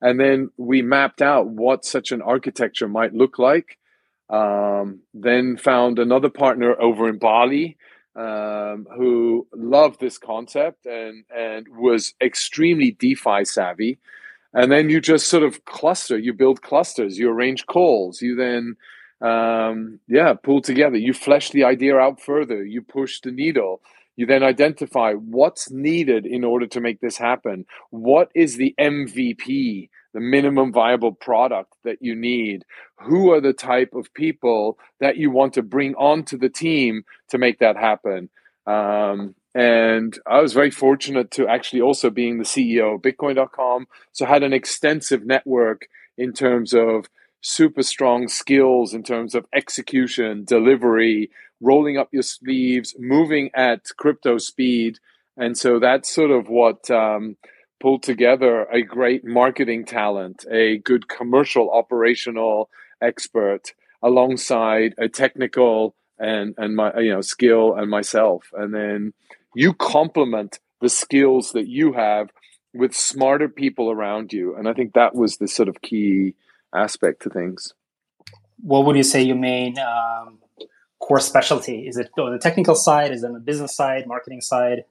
And 0.00 0.20
then 0.20 0.50
we 0.56 0.82
mapped 0.82 1.20
out 1.20 1.48
what 1.48 1.84
such 1.84 2.12
an 2.12 2.22
architecture 2.22 2.88
might 2.88 3.14
look 3.14 3.38
like. 3.38 3.78
Um, 4.30 5.00
then 5.12 5.56
found 5.56 5.98
another 5.98 6.30
partner 6.30 6.80
over 6.80 7.08
in 7.08 7.18
Bali 7.18 7.76
um, 8.14 8.86
who 8.96 9.46
loved 9.54 10.00
this 10.00 10.18
concept 10.18 10.86
and 10.86 11.24
and 11.36 11.66
was 11.68 12.14
extremely 12.20 12.92
DeFi 12.92 13.44
savvy. 13.44 13.98
And 14.52 14.70
then 14.70 14.90
you 14.90 15.00
just 15.00 15.28
sort 15.28 15.42
of 15.42 15.64
cluster. 15.64 16.18
You 16.18 16.32
build 16.32 16.62
clusters. 16.62 17.18
You 17.18 17.30
arrange 17.30 17.66
calls. 17.66 18.20
You 18.20 18.36
then 18.36 18.76
um, 19.20 20.00
yeah 20.08 20.34
pull 20.34 20.60
together. 20.60 20.96
You 20.96 21.12
flesh 21.12 21.50
the 21.50 21.64
idea 21.64 21.96
out 21.96 22.20
further. 22.20 22.64
You 22.64 22.82
push 22.82 23.20
the 23.20 23.32
needle. 23.32 23.80
You 24.16 24.26
then 24.26 24.42
identify 24.42 25.14
what's 25.14 25.70
needed 25.70 26.26
in 26.26 26.44
order 26.44 26.66
to 26.66 26.80
make 26.80 27.00
this 27.00 27.16
happen. 27.16 27.64
What 27.90 28.30
is 28.34 28.56
the 28.56 28.74
MVP 28.78 29.88
the 30.12 30.20
minimum 30.20 30.72
viable 30.72 31.12
product 31.12 31.72
that 31.84 31.98
you 32.00 32.14
need. 32.14 32.64
Who 33.00 33.32
are 33.32 33.40
the 33.40 33.52
type 33.52 33.94
of 33.94 34.12
people 34.14 34.78
that 35.00 35.16
you 35.16 35.30
want 35.30 35.54
to 35.54 35.62
bring 35.62 35.94
onto 35.94 36.36
the 36.36 36.48
team 36.48 37.04
to 37.28 37.38
make 37.38 37.58
that 37.58 37.76
happen? 37.76 38.28
Um, 38.66 39.34
and 39.52 40.16
i 40.28 40.40
was 40.40 40.52
very 40.52 40.70
fortunate 40.70 41.32
to 41.32 41.48
actually 41.48 41.80
also 41.80 42.08
being 42.08 42.38
the 42.38 42.44
ceo 42.44 42.94
of 42.94 43.02
bitcoin.com 43.02 43.88
so 44.12 44.24
had 44.24 44.44
an 44.44 44.52
extensive 44.52 45.26
network 45.26 45.88
in 46.16 46.32
terms 46.32 46.72
of 46.72 47.06
super 47.40 47.82
strong 47.82 48.28
skills 48.28 48.94
in 48.94 49.02
terms 49.02 49.34
of 49.34 49.44
execution 49.52 50.44
delivery 50.44 51.30
rolling 51.60 51.98
up 51.98 52.08
your 52.12 52.22
sleeves 52.22 52.94
moving 52.98 53.50
at 53.54 53.84
crypto 53.96 54.38
speed. 54.38 54.98
And 55.36 55.56
so 55.56 55.78
that's 55.78 56.12
sort 56.12 56.30
of 56.30 56.48
what 56.48 56.90
um, 56.90 57.36
pulled 57.80 58.02
together 58.02 58.64
a 58.64 58.82
great 58.82 59.24
marketing 59.24 59.84
talent, 59.84 60.44
a 60.50 60.78
good 60.78 61.08
commercial 61.08 61.70
operational 61.70 62.68
expert, 63.02 63.72
alongside 64.02 64.94
a 64.98 65.08
technical 65.08 65.94
and 66.18 66.54
and 66.58 66.76
my 66.76 66.96
you 66.98 67.12
know 67.12 67.22
skill 67.22 67.74
and 67.74 67.90
myself, 67.90 68.50
and 68.52 68.74
then 68.74 69.12
you 69.54 69.72
complement 69.74 70.60
the 70.80 70.88
skills 70.88 71.52
that 71.52 71.66
you 71.66 71.92
have 71.94 72.30
with 72.72 72.94
smarter 72.94 73.48
people 73.48 73.90
around 73.90 74.32
you, 74.32 74.54
and 74.56 74.68
I 74.68 74.74
think 74.74 74.92
that 74.92 75.14
was 75.14 75.38
the 75.38 75.48
sort 75.48 75.68
of 75.68 75.80
key 75.82 76.34
aspect 76.74 77.22
to 77.22 77.30
things. 77.30 77.74
What 78.62 78.84
would 78.84 78.96
you 78.96 79.02
say 79.02 79.22
your 79.22 79.36
main 79.36 79.78
um, 79.78 80.38
core 81.00 81.20
specialty? 81.20 81.88
Is 81.88 81.96
it 81.96 82.10
on 82.18 82.32
the 82.32 82.38
technical 82.38 82.74
side? 82.74 83.10
Is 83.10 83.24
it 83.24 83.26
on 83.26 83.32
the 83.32 83.40
business 83.40 83.74
side, 83.74 84.06
marketing 84.06 84.42
side, 84.42 84.84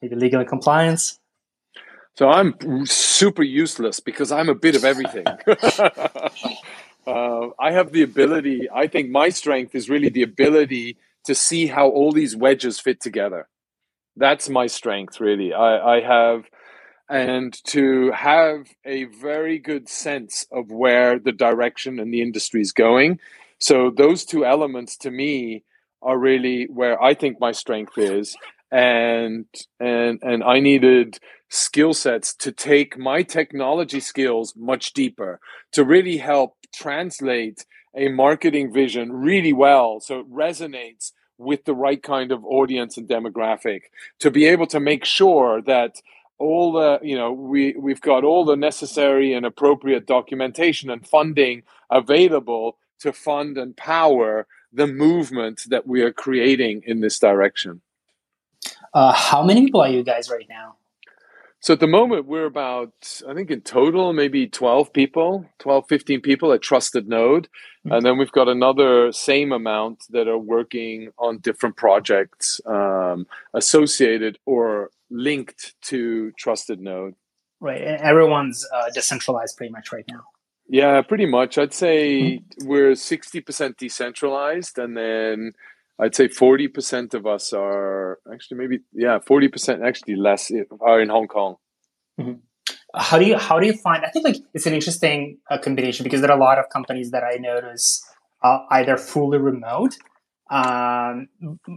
maybe 0.00 0.14
legal 0.14 0.40
and 0.40 0.48
compliance? 0.48 1.18
So 2.16 2.28
I'm 2.28 2.86
super 2.86 3.42
useless 3.42 3.98
because 3.98 4.30
I'm 4.30 4.48
a 4.48 4.54
bit 4.54 4.76
of 4.76 4.84
everything. 4.84 5.26
uh, 7.06 7.48
I 7.58 7.72
have 7.72 7.92
the 7.92 8.02
ability, 8.02 8.68
I 8.72 8.86
think 8.86 9.10
my 9.10 9.30
strength 9.30 9.74
is 9.74 9.90
really 9.90 10.10
the 10.10 10.22
ability 10.22 10.96
to 11.24 11.34
see 11.34 11.66
how 11.66 11.88
all 11.88 12.12
these 12.12 12.36
wedges 12.36 12.78
fit 12.78 13.00
together. 13.00 13.48
That's 14.16 14.48
my 14.48 14.68
strength, 14.68 15.20
really. 15.20 15.52
I, 15.52 15.96
I 15.96 16.00
have, 16.02 16.44
and 17.10 17.52
to 17.64 18.12
have 18.12 18.68
a 18.84 19.04
very 19.04 19.58
good 19.58 19.88
sense 19.88 20.46
of 20.52 20.70
where 20.70 21.18
the 21.18 21.32
direction 21.32 21.98
and 21.98 22.14
the 22.14 22.22
industry 22.22 22.60
is 22.60 22.72
going. 22.72 23.18
So, 23.58 23.90
those 23.90 24.24
two 24.24 24.44
elements 24.44 24.96
to 24.98 25.10
me 25.10 25.64
are 26.00 26.18
really 26.18 26.66
where 26.66 27.02
I 27.02 27.14
think 27.14 27.40
my 27.40 27.52
strength 27.52 27.98
is 27.98 28.36
and 28.70 29.46
and 29.78 30.18
and 30.22 30.42
I 30.42 30.60
needed 30.60 31.18
skill 31.54 31.94
sets 31.94 32.34
to 32.34 32.50
take 32.50 32.98
my 32.98 33.22
technology 33.22 34.00
skills 34.00 34.54
much 34.56 34.92
deeper 34.92 35.40
to 35.72 35.84
really 35.84 36.16
help 36.16 36.56
translate 36.74 37.64
a 37.94 38.08
marketing 38.08 38.72
vision 38.72 39.12
really 39.12 39.52
well 39.52 40.00
so 40.00 40.20
it 40.20 40.32
resonates 40.32 41.12
with 41.38 41.64
the 41.64 41.74
right 41.74 42.02
kind 42.02 42.32
of 42.32 42.44
audience 42.44 42.96
and 42.96 43.08
demographic 43.08 43.82
to 44.18 44.30
be 44.30 44.46
able 44.46 44.66
to 44.66 44.80
make 44.80 45.04
sure 45.04 45.62
that 45.62 46.00
all 46.38 46.72
the 46.72 46.98
you 47.02 47.16
know 47.16 47.32
we 47.32 47.74
we've 47.78 48.00
got 48.00 48.24
all 48.24 48.44
the 48.44 48.56
necessary 48.56 49.32
and 49.32 49.46
appropriate 49.46 50.06
documentation 50.06 50.90
and 50.90 51.06
funding 51.06 51.62
available 51.90 52.76
to 52.98 53.12
fund 53.12 53.56
and 53.56 53.76
power 53.76 54.46
the 54.72 54.88
movement 54.88 55.62
that 55.68 55.86
we 55.86 56.02
are 56.02 56.12
creating 56.12 56.82
in 56.84 57.00
this 57.00 57.20
direction 57.20 57.80
uh, 58.94 59.12
how 59.12 59.42
many 59.42 59.62
people 59.62 59.80
are 59.80 59.88
you 59.88 60.02
guys 60.02 60.30
right 60.30 60.46
now? 60.48 60.76
So 61.64 61.72
at 61.72 61.80
the 61.80 61.86
moment, 61.86 62.26
we're 62.26 62.44
about, 62.44 63.22
I 63.26 63.32
think 63.32 63.50
in 63.50 63.62
total, 63.62 64.12
maybe 64.12 64.46
12 64.46 64.92
people, 64.92 65.46
12, 65.60 65.86
15 65.88 66.20
people 66.20 66.52
at 66.52 66.60
Trusted 66.60 67.08
Node. 67.08 67.44
Mm-hmm. 67.86 67.92
And 67.92 68.04
then 68.04 68.18
we've 68.18 68.30
got 68.30 68.48
another 68.48 69.12
same 69.12 69.50
amount 69.50 70.04
that 70.10 70.28
are 70.28 70.36
working 70.36 71.08
on 71.18 71.38
different 71.38 71.78
projects 71.78 72.60
um, 72.66 73.26
associated 73.54 74.36
or 74.44 74.90
linked 75.08 75.74
to 75.84 76.32
Trusted 76.32 76.80
Node. 76.80 77.14
Right. 77.60 77.80
And 77.80 77.98
everyone's 78.02 78.68
uh, 78.70 78.90
decentralized 78.92 79.56
pretty 79.56 79.72
much 79.72 79.90
right 79.90 80.04
now. 80.06 80.24
Yeah, 80.68 81.00
pretty 81.00 81.24
much. 81.24 81.56
I'd 81.56 81.72
say 81.72 82.40
mm-hmm. 82.40 82.68
we're 82.68 82.92
60% 82.92 83.78
decentralized 83.78 84.78
and 84.78 84.94
then 84.94 85.54
I'd 86.00 86.14
say 86.14 86.28
40% 86.28 87.14
of 87.14 87.26
us 87.26 87.52
are 87.52 88.18
actually 88.32 88.58
maybe, 88.58 88.80
yeah, 88.92 89.18
40% 89.18 89.86
actually 89.86 90.16
less 90.16 90.50
are 90.80 91.00
in 91.00 91.08
Hong 91.08 91.28
Kong. 91.28 91.56
Mm-hmm. 92.20 92.40
How 92.96 93.18
do 93.18 93.24
you, 93.24 93.38
how 93.38 93.60
do 93.60 93.66
you 93.66 93.74
find, 93.74 94.04
I 94.04 94.10
think 94.10 94.24
like 94.24 94.36
it's 94.54 94.66
an 94.66 94.74
interesting 94.74 95.38
uh, 95.50 95.58
combination 95.58 96.04
because 96.04 96.20
there 96.20 96.30
are 96.30 96.36
a 96.36 96.40
lot 96.40 96.58
of 96.58 96.68
companies 96.70 97.10
that 97.10 97.22
I 97.22 97.36
notice 97.36 98.04
uh, 98.42 98.58
either 98.70 98.96
fully 98.96 99.38
remote 99.38 99.96
um, 100.50 101.28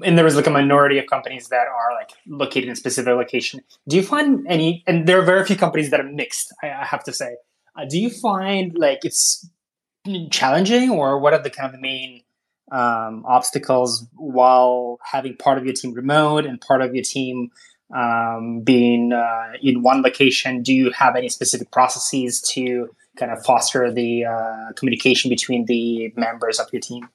and 0.04 0.18
there 0.18 0.28
is 0.28 0.36
like 0.36 0.48
a 0.48 0.52
minority 0.52 0.98
of 1.00 1.08
companies 1.08 1.48
that 1.50 1.68
are 1.68 1.94
like 1.96 2.12
located 2.28 2.66
in 2.66 2.72
a 2.72 2.76
specific 2.76 3.14
location. 3.16 3.62
Do 3.88 3.96
you 3.96 4.04
find 4.04 4.46
any? 4.48 4.84
And 4.86 5.08
there 5.08 5.20
are 5.20 5.24
very 5.24 5.46
few 5.46 5.56
companies 5.56 5.90
that 5.92 6.02
are 6.02 6.10
mixed. 6.12 6.54
I, 6.62 6.72
I 6.72 6.86
have 6.86 7.04
to 7.06 7.14
say. 7.14 7.38
Uh, 7.76 7.86
do 7.90 7.98
you 7.98 8.10
find 8.10 8.78
like 8.78 9.00
it's 9.04 9.50
challenging, 10.32 10.90
or 10.90 11.20
what 11.20 11.34
are 11.34 11.42
the 11.42 11.50
kind 11.50 11.68
of 11.68 11.72
the 11.72 11.82
main 11.82 12.24
um, 12.72 13.24
obstacles 13.26 14.06
while 14.16 15.00
having 15.04 15.36
part 15.38 15.58
of 15.58 15.66
your 15.66 15.74
team 15.74 15.94
remote 15.94 16.46
and 16.46 16.60
part 16.62 16.82
of 16.82 16.94
your 16.94 17.04
team 17.04 17.52
um, 17.96 18.62
being 18.62 19.14
uh, 19.14 19.54
in 19.62 19.82
one 19.82 20.02
location? 20.02 20.62
Do 20.64 20.74
you 20.74 20.92
have 20.92 21.16
any 21.16 21.30
specific 21.30 21.72
processes 21.72 22.42
to 22.54 22.90
kind 23.18 23.32
of 23.32 23.44
foster 23.46 23.92
the 23.92 24.26
uh, 24.26 24.74
communication 24.76 25.30
between 25.30 25.66
the 25.66 26.14
members 26.16 26.60
of 26.60 26.68
your 26.72 26.82
team? 26.82 27.10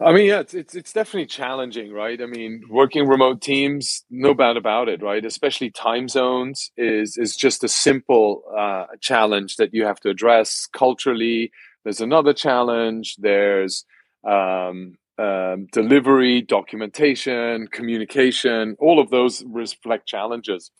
I 0.00 0.12
mean, 0.12 0.26
yeah, 0.26 0.40
it's, 0.40 0.54
it's, 0.54 0.74
it's 0.74 0.92
definitely 0.92 1.26
challenging, 1.26 1.92
right? 1.92 2.20
I 2.20 2.26
mean, 2.26 2.64
working 2.68 3.06
remote 3.06 3.40
teams, 3.40 4.04
no 4.10 4.34
doubt 4.34 4.56
about 4.56 4.88
it, 4.88 5.02
right? 5.02 5.24
Especially 5.24 5.70
time 5.70 6.08
zones 6.08 6.72
is 6.76 7.16
is 7.16 7.36
just 7.36 7.62
a 7.62 7.68
simple 7.68 8.42
uh, 8.58 8.86
challenge 9.00 9.56
that 9.56 9.72
you 9.72 9.86
have 9.86 10.00
to 10.00 10.10
address 10.10 10.66
culturally. 10.66 11.52
There's 11.84 12.00
another 12.00 12.32
challenge. 12.32 13.16
There's 13.16 13.84
um, 14.26 14.96
um, 15.18 15.66
delivery, 15.72 16.42
documentation, 16.42 17.68
communication. 17.68 18.76
All 18.78 18.98
of 18.98 19.10
those 19.10 19.44
reflect 19.44 20.06
challenges. 20.06 20.70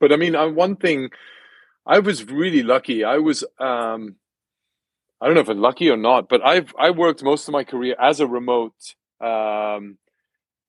But 0.00 0.12
I 0.12 0.16
mean, 0.16 0.34
uh, 0.34 0.48
one 0.48 0.76
thing 0.76 1.10
I 1.84 1.98
was 1.98 2.24
really 2.24 2.62
lucky. 2.62 3.04
I 3.04 3.18
was 3.18 3.44
um, 3.58 4.16
I 5.20 5.26
don't 5.26 5.34
know 5.34 5.40
if 5.40 5.48
I'm 5.48 5.60
lucky 5.60 5.90
or 5.90 5.96
not, 5.96 6.28
but 6.28 6.44
I've 6.44 6.74
I 6.78 6.90
worked 6.90 7.22
most 7.22 7.48
of 7.48 7.52
my 7.52 7.64
career 7.64 7.96
as 8.00 8.20
a 8.20 8.26
remote 8.26 8.74
um, 9.20 9.98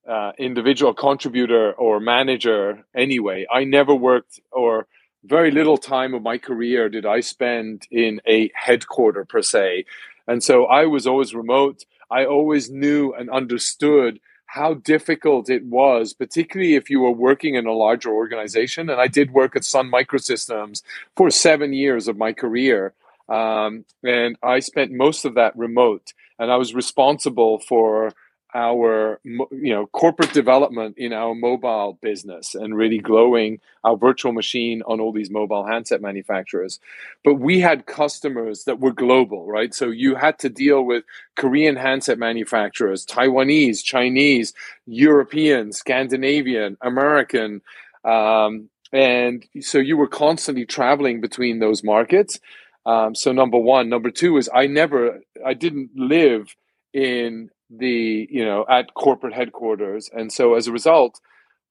uh, 0.08 0.32
individual 0.38 0.94
contributor 0.94 1.74
or 1.74 2.00
manager. 2.00 2.86
Anyway, 2.96 3.46
I 3.52 3.66
never 3.66 3.94
worked 3.94 4.40
or 4.52 4.88
very 5.24 5.52
little 5.52 5.78
time 5.78 6.14
of 6.14 6.22
my 6.22 6.38
career 6.38 6.90
did 6.90 7.06
I 7.06 7.20
spend 7.20 7.88
in 7.92 8.22
a 8.28 8.52
headquarter 8.54 9.26
per 9.26 9.42
se, 9.42 9.86
and 10.28 10.44
so 10.44 10.66
I 10.66 10.86
was 10.86 11.08
always 11.08 11.34
remote. 11.34 11.84
I 12.10 12.26
always 12.26 12.70
knew 12.70 13.14
and 13.14 13.30
understood 13.30 14.20
how 14.48 14.76
difficult 14.76 15.50
it 15.50 15.66
was, 15.66 16.14
particularly 16.14 16.76
if 16.76 16.90
you 16.90 17.02
were 17.02 17.12
working 17.12 17.56
in 17.56 17.68
a 17.68 17.74
larger 17.74 18.10
organization. 18.10 18.90
And 18.90 19.00
I 19.00 19.08
did 19.08 19.32
work 19.32 19.56
at 19.56 19.66
Sun 19.66 19.92
Microsystems 19.92 20.82
for 21.16 21.30
seven 21.30 21.74
years 21.74 22.08
of 22.08 22.18
my 22.18 22.32
career. 22.32 22.94
Um, 23.28 23.84
and 24.04 24.38
I 24.42 24.60
spent 24.60 24.92
most 24.94 25.26
of 25.26 25.36
that 25.36 25.56
remote, 25.58 26.14
and 26.40 26.50
I 26.50 26.56
was 26.56 26.74
responsible 26.74 27.60
for 27.60 28.14
our 28.56 29.20
you 29.26 29.74
know 29.74 29.88
corporate 29.88 30.34
development 30.34 30.98
in 30.98 31.14
our 31.14 31.36
mobile 31.36 32.00
business 32.02 32.56
and 32.56 32.76
really 32.76 33.00
glowing 33.00 33.60
our 33.84 33.98
virtual 33.98 34.32
machine 34.32 34.82
on 34.88 35.00
all 35.00 35.12
these 35.12 35.30
mobile 35.30 35.66
handset 35.66 36.02
manufacturers. 36.02 36.80
But 37.24 37.36
we 37.36 37.60
had 37.60 37.86
customers 37.86 38.64
that 38.64 38.80
were 38.80 38.94
global 38.94 39.48
right? 39.48 39.74
So 39.74 39.88
you 39.90 40.16
had 40.16 40.40
to 40.40 40.50
deal 40.50 40.84
with 40.84 41.04
korean 41.36 41.76
handset 41.76 42.18
manufacturers 42.18 43.06
taiwanese 43.06 43.84
chinese 43.84 44.54
european 44.86 45.72
scandinavian 45.72 46.78
american 46.82 47.62
um, 48.04 48.70
and 48.94 49.46
so 49.62 49.80
you 49.80 49.98
were 49.98 50.08
constantly 50.08 50.66
traveling 50.66 51.22
between 51.22 51.60
those 51.60 51.84
markets. 51.84 52.40
Um, 52.86 53.16
so 53.16 53.32
number 53.34 53.58
one, 53.58 53.90
number 53.90 54.12
two 54.12 54.38
is 54.38 54.50
I 54.54 54.68
never, 54.68 55.22
I 55.46 55.54
didn't 55.54 55.92
live 55.96 56.56
in 56.94 57.50
the, 57.70 58.28
you 58.30 58.46
know, 58.46 58.66
at 58.70 58.94
corporate 58.94 59.34
headquarters, 59.34 60.10
and 60.14 60.32
so 60.32 60.56
as 60.56 60.68
a 60.68 60.72
result, 60.72 61.20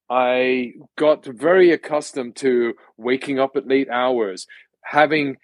I 0.09 0.75
got 0.97 1.25
very 1.25 1.73
accustomed 1.73 2.37
to 2.37 2.75
waking 2.97 3.39
up 3.39 3.57
at 3.57 3.67
late 3.67 3.89
hours, 3.89 4.47
having 4.83 5.39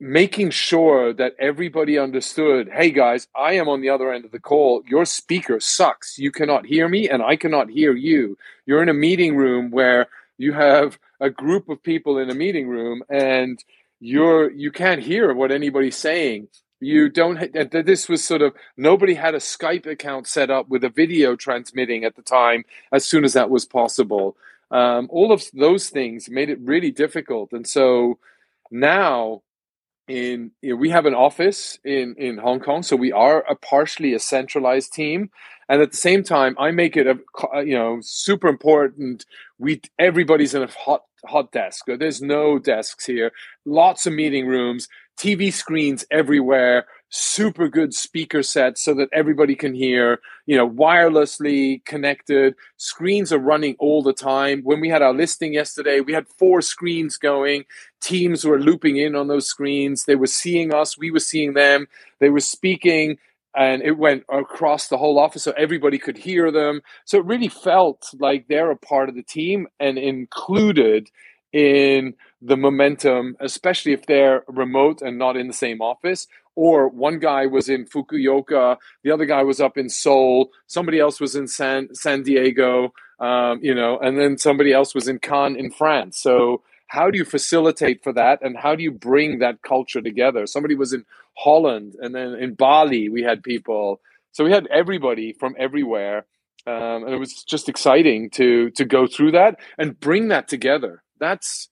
making 0.00 0.50
sure 0.50 1.12
that 1.12 1.34
everybody 1.38 1.96
understood 1.96 2.68
hey 2.72 2.90
guys 2.90 3.28
i 3.34 3.52
am 3.52 3.68
on 3.68 3.80
the 3.80 3.88
other 3.88 4.12
end 4.12 4.24
of 4.24 4.32
the 4.32 4.40
call. 4.40 4.82
Your 4.86 5.04
speaker 5.04 5.60
sucks. 5.60 6.18
You 6.18 6.32
cannot 6.32 6.66
hear 6.66 6.88
me 6.88 7.08
and 7.08 7.22
i 7.22 7.36
cannot 7.36 7.70
hear 7.70 7.94
you. 7.94 8.36
You're 8.66 8.82
in 8.82 8.88
a 8.88 8.94
meeting 8.94 9.36
room 9.36 9.70
where 9.70 10.08
you 10.36 10.52
have 10.52 10.98
a 11.20 11.30
group 11.30 11.68
of 11.68 11.82
people 11.82 12.18
in 12.18 12.28
a 12.28 12.34
meeting 12.34 12.68
room 12.68 13.02
and 13.08 13.62
you're 14.00 14.50
you 14.50 14.72
can't 14.72 15.02
hear 15.02 15.32
what 15.32 15.52
anybody's 15.52 15.96
saying 15.96 16.48
you 16.80 17.08
don't 17.08 17.52
this 17.72 18.08
was 18.08 18.24
sort 18.24 18.42
of 18.42 18.54
nobody 18.76 19.14
had 19.14 19.34
a 19.34 19.38
skype 19.38 19.86
account 19.86 20.26
set 20.26 20.50
up 20.50 20.68
with 20.68 20.84
a 20.84 20.88
video 20.88 21.36
transmitting 21.36 22.04
at 22.04 22.16
the 22.16 22.22
time 22.22 22.64
as 22.92 23.04
soon 23.04 23.24
as 23.24 23.32
that 23.32 23.50
was 23.50 23.64
possible. 23.64 24.36
Um, 24.70 25.08
all 25.10 25.32
of 25.32 25.44
those 25.52 25.88
things 25.88 26.28
made 26.28 26.50
it 26.50 26.58
really 26.60 26.90
difficult. 26.90 27.52
And 27.52 27.66
so 27.66 28.18
now 28.70 29.42
in 30.08 30.50
you 30.60 30.70
know, 30.70 30.76
we 30.76 30.90
have 30.90 31.06
an 31.06 31.14
office 31.14 31.78
in 31.84 32.14
in 32.18 32.36
hong 32.36 32.60
kong 32.60 32.82
so 32.82 32.94
we 32.94 33.12
are 33.12 33.40
a 33.48 33.54
partially 33.54 34.12
a 34.12 34.18
centralized 34.18 34.92
team. 34.92 35.30
And 35.68 35.80
at 35.80 35.92
the 35.92 35.96
same 35.96 36.22
time 36.22 36.56
i 36.58 36.70
make 36.70 36.96
it 36.96 37.06
a 37.06 37.18
you 37.64 37.78
know 37.78 37.98
super 38.02 38.48
important. 38.48 39.24
We 39.58 39.80
everybody's 39.98 40.54
in 40.54 40.62
a 40.62 40.68
hot 40.68 41.02
hot 41.26 41.52
desk. 41.52 41.86
There's 41.86 42.20
no 42.20 42.58
desks 42.58 43.06
here. 43.06 43.32
Lots 43.64 44.06
of 44.06 44.12
meeting 44.12 44.46
rooms, 44.46 44.88
TV 45.16 45.52
screens 45.52 46.04
everywhere, 46.10 46.86
super 47.08 47.68
good 47.68 47.94
speaker 47.94 48.42
sets 48.42 48.84
so 48.84 48.92
that 48.94 49.08
everybody 49.12 49.54
can 49.54 49.74
hear, 49.74 50.18
you 50.46 50.56
know, 50.56 50.68
wirelessly 50.68 51.84
connected. 51.84 52.54
Screens 52.76 53.32
are 53.32 53.38
running 53.38 53.76
all 53.78 54.02
the 54.02 54.12
time. 54.12 54.62
When 54.62 54.80
we 54.80 54.88
had 54.88 55.02
our 55.02 55.14
listing 55.14 55.54
yesterday, 55.54 56.00
we 56.00 56.12
had 56.12 56.26
four 56.26 56.60
screens 56.60 57.16
going. 57.16 57.64
Teams 58.00 58.44
were 58.44 58.60
looping 58.60 58.96
in 58.96 59.14
on 59.14 59.28
those 59.28 59.46
screens. 59.46 60.04
They 60.04 60.16
were 60.16 60.26
seeing 60.26 60.74
us, 60.74 60.98
we 60.98 61.10
were 61.10 61.20
seeing 61.20 61.54
them. 61.54 61.86
They 62.18 62.30
were 62.30 62.40
speaking 62.40 63.18
and 63.56 63.82
it 63.82 63.96
went 63.96 64.24
across 64.28 64.88
the 64.88 64.98
whole 64.98 65.18
office 65.18 65.44
so 65.44 65.52
everybody 65.52 65.98
could 65.98 66.18
hear 66.18 66.50
them. 66.50 66.80
So 67.04 67.18
it 67.18 67.24
really 67.24 67.48
felt 67.48 68.10
like 68.18 68.46
they're 68.48 68.72
a 68.72 68.76
part 68.76 69.08
of 69.08 69.14
the 69.14 69.22
team 69.22 69.68
and 69.78 69.96
included 69.96 71.08
in 71.52 72.14
the 72.44 72.56
momentum, 72.56 73.36
especially 73.40 73.92
if 73.92 74.06
they're 74.06 74.44
remote 74.46 75.00
and 75.00 75.18
not 75.18 75.36
in 75.36 75.46
the 75.46 75.54
same 75.54 75.80
office. 75.80 76.26
Or 76.56 76.88
one 76.88 77.18
guy 77.18 77.46
was 77.46 77.68
in 77.68 77.84
Fukuoka, 77.86 78.76
the 79.02 79.10
other 79.10 79.26
guy 79.26 79.42
was 79.42 79.60
up 79.60 79.76
in 79.76 79.88
Seoul, 79.88 80.50
somebody 80.68 81.00
else 81.00 81.20
was 81.20 81.34
in 81.34 81.48
San 81.48 81.92
San 81.94 82.22
Diego, 82.22 82.92
um, 83.18 83.58
you 83.60 83.74
know, 83.74 83.98
and 83.98 84.18
then 84.18 84.38
somebody 84.38 84.72
else 84.72 84.94
was 84.94 85.08
in 85.08 85.18
Cannes 85.18 85.56
in 85.56 85.72
France. 85.72 86.18
So 86.18 86.62
how 86.88 87.10
do 87.10 87.18
you 87.18 87.24
facilitate 87.24 88.02
for 88.04 88.12
that 88.12 88.38
and 88.42 88.56
how 88.56 88.76
do 88.76 88.82
you 88.82 88.92
bring 88.92 89.38
that 89.38 89.62
culture 89.62 90.00
together 90.00 90.46
somebody 90.46 90.74
was 90.74 90.92
in 90.92 91.04
holland 91.36 91.96
and 92.00 92.14
then 92.14 92.34
in 92.34 92.54
bali 92.54 93.08
we 93.08 93.22
had 93.22 93.42
people 93.42 94.00
so 94.32 94.44
we 94.44 94.52
had 94.52 94.66
everybody 94.68 95.32
from 95.32 95.54
everywhere 95.58 96.26
um, 96.66 97.04
and 97.04 97.12
it 97.12 97.18
was 97.18 97.42
just 97.42 97.68
exciting 97.68 98.30
to 98.30 98.70
to 98.70 98.84
go 98.84 99.06
through 99.06 99.32
that 99.32 99.58
and 99.78 99.98
bring 99.98 100.28
that 100.28 100.46
together 100.46 101.02
that's 101.18 101.68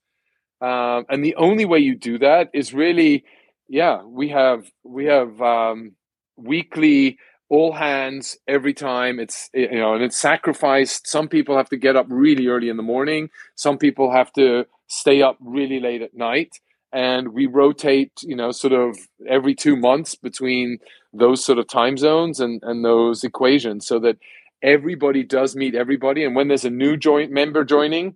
um, 0.63 1.05
and 1.09 1.23
the 1.23 1.35
only 1.35 1.65
way 1.65 1.79
you 1.79 1.95
do 1.95 2.17
that 2.19 2.49
is 2.53 2.73
really 2.73 3.25
yeah 3.67 4.01
we 4.03 4.29
have 4.29 4.65
we 4.83 5.05
have 5.05 5.41
um, 5.41 5.95
weekly 6.37 7.17
all 7.53 7.71
hands 7.71 8.37
every 8.47 8.73
time. 8.73 9.19
It's 9.19 9.49
you 9.53 9.79
know 9.79 9.93
and 9.93 10.03
it's 10.03 10.17
sacrificed. 10.17 11.07
Some 11.07 11.27
people 11.27 11.55
have 11.55 11.69
to 11.69 11.77
get 11.77 11.95
up 11.95 12.07
really 12.09 12.47
early 12.47 12.69
in 12.69 12.77
the 12.77 12.83
morning. 12.83 13.29
Some 13.55 13.77
people 13.77 14.11
have 14.11 14.31
to 14.33 14.65
stay 14.87 15.21
up 15.21 15.37
really 15.39 15.79
late 15.79 16.01
at 16.01 16.15
night. 16.15 16.59
And 16.91 17.33
we 17.33 17.45
rotate 17.45 18.11
you 18.23 18.35
know 18.35 18.51
sort 18.51 18.73
of 18.73 18.97
every 19.29 19.53
two 19.53 19.75
months 19.75 20.15
between 20.15 20.79
those 21.13 21.45
sort 21.45 21.59
of 21.59 21.67
time 21.67 21.97
zones 21.97 22.39
and 22.39 22.59
and 22.63 22.83
those 22.83 23.23
equations 23.23 23.85
so 23.85 23.99
that 23.99 24.17
everybody 24.63 25.23
does 25.23 25.55
meet 25.55 25.75
everybody. 25.75 26.23
And 26.23 26.35
when 26.35 26.47
there's 26.47 26.65
a 26.65 26.71
new 26.71 26.97
joint 26.97 27.31
member 27.31 27.63
joining 27.63 28.15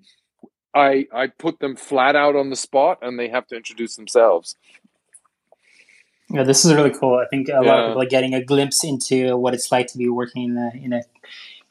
i 0.77 1.07
i 1.11 1.27
put 1.27 1.59
them 1.59 1.75
flat 1.75 2.15
out 2.15 2.35
on 2.35 2.49
the 2.49 2.55
spot 2.55 2.99
and 3.01 3.19
they 3.19 3.29
have 3.29 3.47
to 3.47 3.55
introduce 3.55 3.95
themselves. 3.95 4.55
Yeah 6.29 6.43
this 6.43 6.65
is 6.65 6.73
really 6.73 6.91
cool. 6.91 7.15
I 7.15 7.27
think 7.29 7.47
a 7.47 7.51
yeah. 7.51 7.59
lot 7.59 7.79
of 7.79 7.89
people 7.89 8.01
are 8.03 8.13
getting 8.17 8.33
a 8.33 8.43
glimpse 8.43 8.83
into 8.83 9.37
what 9.37 9.53
it's 9.53 9.71
like 9.71 9.87
to 9.87 9.97
be 9.97 10.09
working 10.09 10.43
in 10.43 10.57
a, 10.57 10.71
in 10.85 10.93
a 10.93 11.01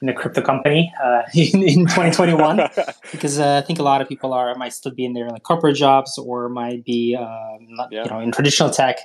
in 0.02 0.08
a 0.08 0.14
crypto 0.14 0.42
company 0.42 0.92
uh, 1.02 1.22
in, 1.34 1.62
in 1.62 1.86
2021 1.86 2.68
because 3.12 3.38
uh, 3.38 3.60
I 3.62 3.66
think 3.66 3.78
a 3.78 3.82
lot 3.82 4.00
of 4.00 4.08
people 4.08 4.32
are 4.32 4.54
might 4.54 4.72
still 4.72 4.92
be 4.92 5.04
in 5.04 5.14
their 5.14 5.28
like 5.28 5.42
corporate 5.42 5.76
jobs 5.76 6.18
or 6.18 6.48
might 6.48 6.84
be 6.84 7.16
um, 7.16 7.66
not, 7.70 7.92
yeah. 7.92 8.04
you 8.04 8.10
know 8.10 8.20
in 8.20 8.32
traditional 8.32 8.70
tech. 8.70 8.98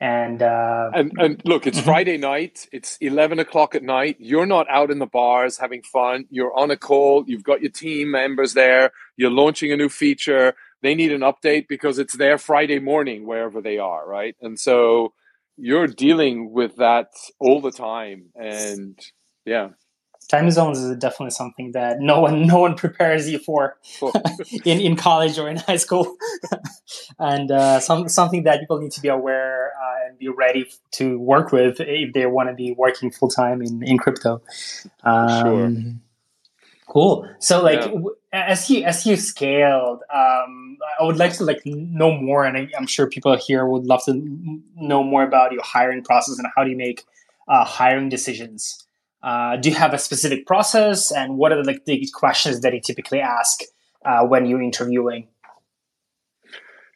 And 0.00 0.42
uh, 0.42 0.90
and, 0.92 1.12
and 1.18 1.42
look 1.44 1.66
it's 1.66 1.78
mm-hmm. 1.78 1.86
Friday 1.86 2.18
night. 2.18 2.68
It's 2.72 2.98
11 3.00 3.38
o'clock 3.38 3.74
at 3.74 3.82
night. 3.82 4.16
You're 4.18 4.44
not 4.44 4.68
out 4.68 4.90
in 4.90 4.98
the 4.98 5.06
bars 5.06 5.56
having 5.56 5.82
fun. 5.82 6.26
You're 6.30 6.54
on 6.54 6.70
a 6.70 6.76
call. 6.76 7.24
You've 7.26 7.44
got 7.44 7.62
your 7.62 7.70
team 7.70 8.10
members 8.10 8.54
there 8.54 8.92
you're 9.16 9.30
launching 9.30 9.72
a 9.72 9.76
new 9.76 9.88
feature. 9.88 10.54
They 10.82 10.94
need 10.94 11.12
an 11.12 11.22
update 11.22 11.66
because 11.68 11.98
it's 11.98 12.16
their 12.16 12.38
Friday 12.38 12.78
morning 12.78 13.26
wherever 13.26 13.60
they 13.60 13.78
are 13.78 14.06
right? 14.06 14.36
And 14.40 14.58
so 14.58 15.12
you're 15.56 15.86
dealing 15.86 16.52
with 16.52 16.76
that 16.76 17.10
all 17.38 17.60
the 17.60 17.70
time, 17.70 18.30
and 18.34 18.98
yeah. 19.44 19.70
Time 20.28 20.50
zones 20.50 20.78
is 20.78 20.96
definitely 20.96 21.30
something 21.30 21.72
that 21.72 22.00
no 22.00 22.20
one 22.20 22.46
no 22.46 22.58
one 22.58 22.74
prepares 22.84 23.28
you 23.28 23.38
for 23.38 23.76
in, 24.64 24.80
in 24.80 24.96
college 24.96 25.38
or 25.38 25.48
in 25.48 25.58
high 25.58 25.76
school. 25.76 26.16
And 27.18 27.50
uh, 27.50 27.80
some, 27.80 28.08
something 28.08 28.44
that 28.44 28.60
people 28.60 28.78
need 28.78 28.92
to 28.92 29.00
be 29.00 29.08
aware 29.08 29.72
uh, 29.72 30.08
and 30.08 30.18
be 30.18 30.28
ready 30.28 30.70
to 30.92 31.18
work 31.18 31.52
with 31.52 31.80
if 31.80 32.12
they 32.12 32.26
want 32.26 32.48
to 32.48 32.54
be 32.54 32.72
working 32.72 33.10
full-time 33.10 33.62
in, 33.62 33.82
in 33.82 33.98
crypto. 33.98 34.42
Um, 35.02 35.42
sure. 35.42 35.72
cool. 36.86 37.28
So 37.38 37.62
like 37.62 37.80
yeah. 37.80 37.86
w- 37.86 38.16
as 38.34 38.68
you 38.68 38.82
as 38.84 39.06
you 39.06 39.16
scaled 39.16 40.02
um, 40.12 40.76
i 41.00 41.02
would 41.02 41.16
like 41.16 41.32
to 41.32 41.44
like 41.44 41.60
know 41.64 42.12
more 42.12 42.44
and 42.44 42.56
I, 42.56 42.68
i'm 42.76 42.86
sure 42.86 43.08
people 43.08 43.36
here 43.36 43.66
would 43.66 43.84
love 43.84 44.04
to 44.04 44.12
know 44.76 45.02
more 45.02 45.22
about 45.22 45.52
your 45.52 45.62
hiring 45.62 46.02
process 46.02 46.38
and 46.38 46.48
how 46.56 46.64
do 46.64 46.70
you 46.70 46.76
make 46.76 47.04
uh, 47.48 47.64
hiring 47.64 48.08
decisions 48.08 48.84
uh, 49.24 49.56
do 49.56 49.70
you 49.70 49.74
have 49.74 49.94
a 49.94 49.98
specific 49.98 50.46
process, 50.46 51.10
and 51.10 51.38
what 51.38 51.50
are 51.50 51.56
the, 51.56 51.66
like 51.66 51.86
the 51.86 52.06
questions 52.12 52.60
that 52.60 52.74
you 52.74 52.80
typically 52.80 53.20
ask 53.20 53.60
uh, 54.04 54.22
when 54.22 54.44
you're 54.44 54.60
interviewing? 54.60 55.26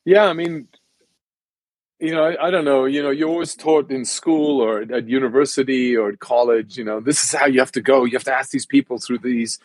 Yeah, 0.04 0.26
I 0.26 0.34
mean, 0.34 0.68
you 1.98 2.14
know, 2.14 2.24
I, 2.24 2.48
I, 2.48 2.50
don't 2.50 2.66
know. 2.66 2.84
You 2.84 3.02
know, 3.02 3.08
you're 3.08 3.30
always 3.30 3.54
taught 3.54 3.90
in 3.90 4.04
school 4.04 4.60
or 4.60 4.82
at 4.82 5.08
university 5.08 5.96
or 5.96 6.10
at 6.10 6.18
college. 6.18 6.76
You 6.76 6.84
know, 6.84 7.00
this 7.00 7.22
is 7.22 7.32
how 7.32 7.46
you 7.46 7.60
have 7.60 7.72
to 7.72 7.80
go. 7.80 8.04
You 8.04 8.12
have 8.12 8.24
to 8.24 8.34
ask 8.34 8.50
these 8.50 8.66
people 8.66 8.98
through 8.98 9.20
these 9.20 9.58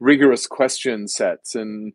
rigorous 0.00 0.46
question 0.46 1.08
sets, 1.08 1.54
and 1.54 1.92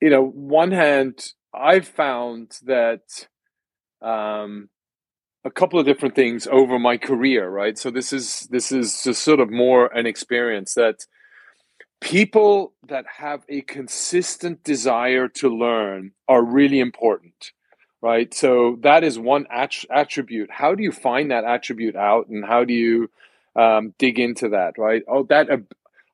you 0.00 0.10
know, 0.10 0.24
one 0.24 0.72
hand, 0.72 1.32
I've 1.54 1.88
found 1.88 2.58
that 2.64 3.28
um, 4.00 4.68
a 5.44 5.50
couple 5.50 5.78
of 5.78 5.86
different 5.86 6.14
things 6.14 6.46
over 6.46 6.78
my 6.78 6.96
career, 6.96 7.48
right? 7.48 7.78
So 7.78 7.90
this 7.90 8.12
is 8.12 8.48
this 8.50 8.72
is 8.72 9.02
just 9.02 9.22
sort 9.22 9.40
of 9.40 9.50
more 9.50 9.86
an 9.86 10.06
experience 10.06 10.74
that 10.74 11.06
people 12.00 12.74
that 12.86 13.04
have 13.18 13.44
a 13.48 13.62
consistent 13.62 14.62
desire 14.62 15.28
to 15.28 15.48
learn 15.48 16.12
are 16.28 16.44
really 16.44 16.78
important 16.78 17.52
right? 18.00 18.32
So 18.32 18.78
that 18.82 19.04
is 19.04 19.18
one 19.18 19.46
att- 19.50 19.84
attribute. 19.90 20.50
How 20.50 20.74
do 20.74 20.82
you 20.82 20.92
find 20.92 21.30
that 21.30 21.44
attribute 21.44 21.96
out 21.96 22.28
and 22.28 22.44
how 22.44 22.64
do 22.64 22.72
you 22.72 23.10
um, 23.56 23.94
dig 23.98 24.18
into 24.18 24.50
that 24.50 24.78
right? 24.78 25.02
Oh 25.08 25.24
that 25.24 25.50
uh, 25.50 25.56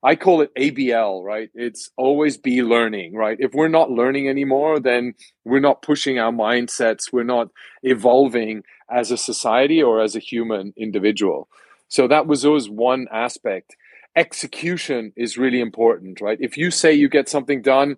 I 0.05 0.17
call 0.17 0.43
it 0.43 0.55
ABL, 0.55 1.25
right? 1.25 1.49
It's 1.55 1.91
always 1.97 2.37
be 2.37 2.63
learning, 2.63 3.15
right? 3.15 3.39
If 3.41 3.55
we're 3.55 3.69
not 3.69 3.91
learning 3.91 4.29
anymore, 4.29 4.79
then 4.79 5.15
we're 5.47 5.61
not 5.61 5.81
pushing 5.81 6.19
our 6.19 6.31
mindsets, 6.31 7.11
we're 7.11 7.25
not 7.25 7.49
evolving 7.83 8.65
as 8.91 9.11
a 9.11 9.17
society 9.17 9.83
or 9.83 10.03
as 10.03 10.15
a 10.15 10.19
human 10.19 10.75
individual. 10.77 11.49
So 11.89 12.07
that 12.09 12.27
was 12.27 12.45
always 12.45 12.69
one 12.69 13.07
aspect. 13.11 13.77
Execution 14.15 15.15
is 15.17 15.39
really 15.39 15.61
important, 15.61 16.21
right? 16.21 16.39
If 16.39 16.59
you 16.59 16.71
say 16.71 16.93
you 16.93 17.09
get 17.09 17.31
something 17.31 17.63
done, 17.63 17.97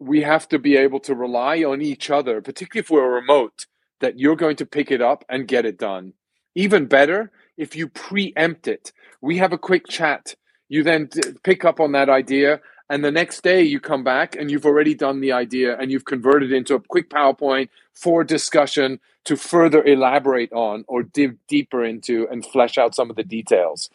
we 0.00 0.22
have 0.22 0.48
to 0.48 0.58
be 0.58 0.76
able 0.76 0.98
to 1.00 1.14
rely 1.14 1.62
on 1.62 1.80
each 1.80 2.10
other, 2.10 2.42
particularly 2.42 2.84
if 2.84 2.90
we're 2.90 3.08
remote, 3.08 3.66
that 4.00 4.18
you're 4.18 4.36
going 4.36 4.56
to 4.56 4.66
pick 4.66 4.90
it 4.90 5.00
up 5.00 5.24
and 5.28 5.46
get 5.46 5.64
it 5.64 5.78
done. 5.78 6.14
Even 6.56 6.86
better, 6.86 7.30
if 7.56 7.76
you 7.76 7.86
preempt 7.86 8.66
it. 8.66 8.92
We 9.20 9.38
have 9.38 9.52
a 9.52 9.58
quick 9.58 9.86
chat 9.86 10.34
you 10.68 10.82
then 10.82 11.08
pick 11.42 11.64
up 11.64 11.80
on 11.80 11.92
that 11.92 12.08
idea 12.08 12.60
and 12.90 13.04
the 13.04 13.10
next 13.10 13.42
day 13.42 13.62
you 13.62 13.80
come 13.80 14.02
back 14.02 14.34
and 14.34 14.50
you've 14.50 14.64
already 14.64 14.94
done 14.94 15.20
the 15.20 15.32
idea 15.32 15.76
and 15.78 15.90
you've 15.90 16.06
converted 16.06 16.52
it 16.52 16.56
into 16.56 16.74
a 16.74 16.80
quick 16.80 17.10
powerpoint 17.10 17.68
for 17.94 18.24
discussion 18.24 18.98
to 19.24 19.36
further 19.36 19.84
elaborate 19.84 20.52
on 20.52 20.84
or 20.88 21.02
dig 21.02 21.36
deeper 21.48 21.84
into 21.84 22.26
and 22.30 22.46
flesh 22.46 22.78
out 22.78 22.94
some 22.94 23.10
of 23.10 23.16
the 23.16 23.24
details. 23.24 23.90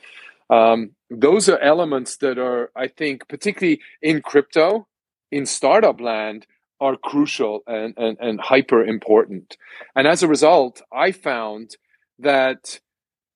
Um, 0.50 0.92
those 1.10 1.50
are 1.50 1.60
elements 1.60 2.18
that 2.18 2.38
are 2.38 2.72
i 2.76 2.88
think 2.88 3.28
particularly 3.28 3.80
in 4.02 4.22
crypto 4.22 4.88
in 5.32 5.46
startup 5.46 6.02
land 6.02 6.46
are 6.80 6.98
crucial 6.98 7.64
and, 7.66 7.94
and, 7.98 8.18
and 8.20 8.42
hyper 8.42 8.84
important. 8.84 9.58
And 9.96 10.08
as 10.08 10.24
a 10.24 10.28
result 10.28 10.82
i 10.92 11.12
found 11.12 11.78
that 12.20 12.80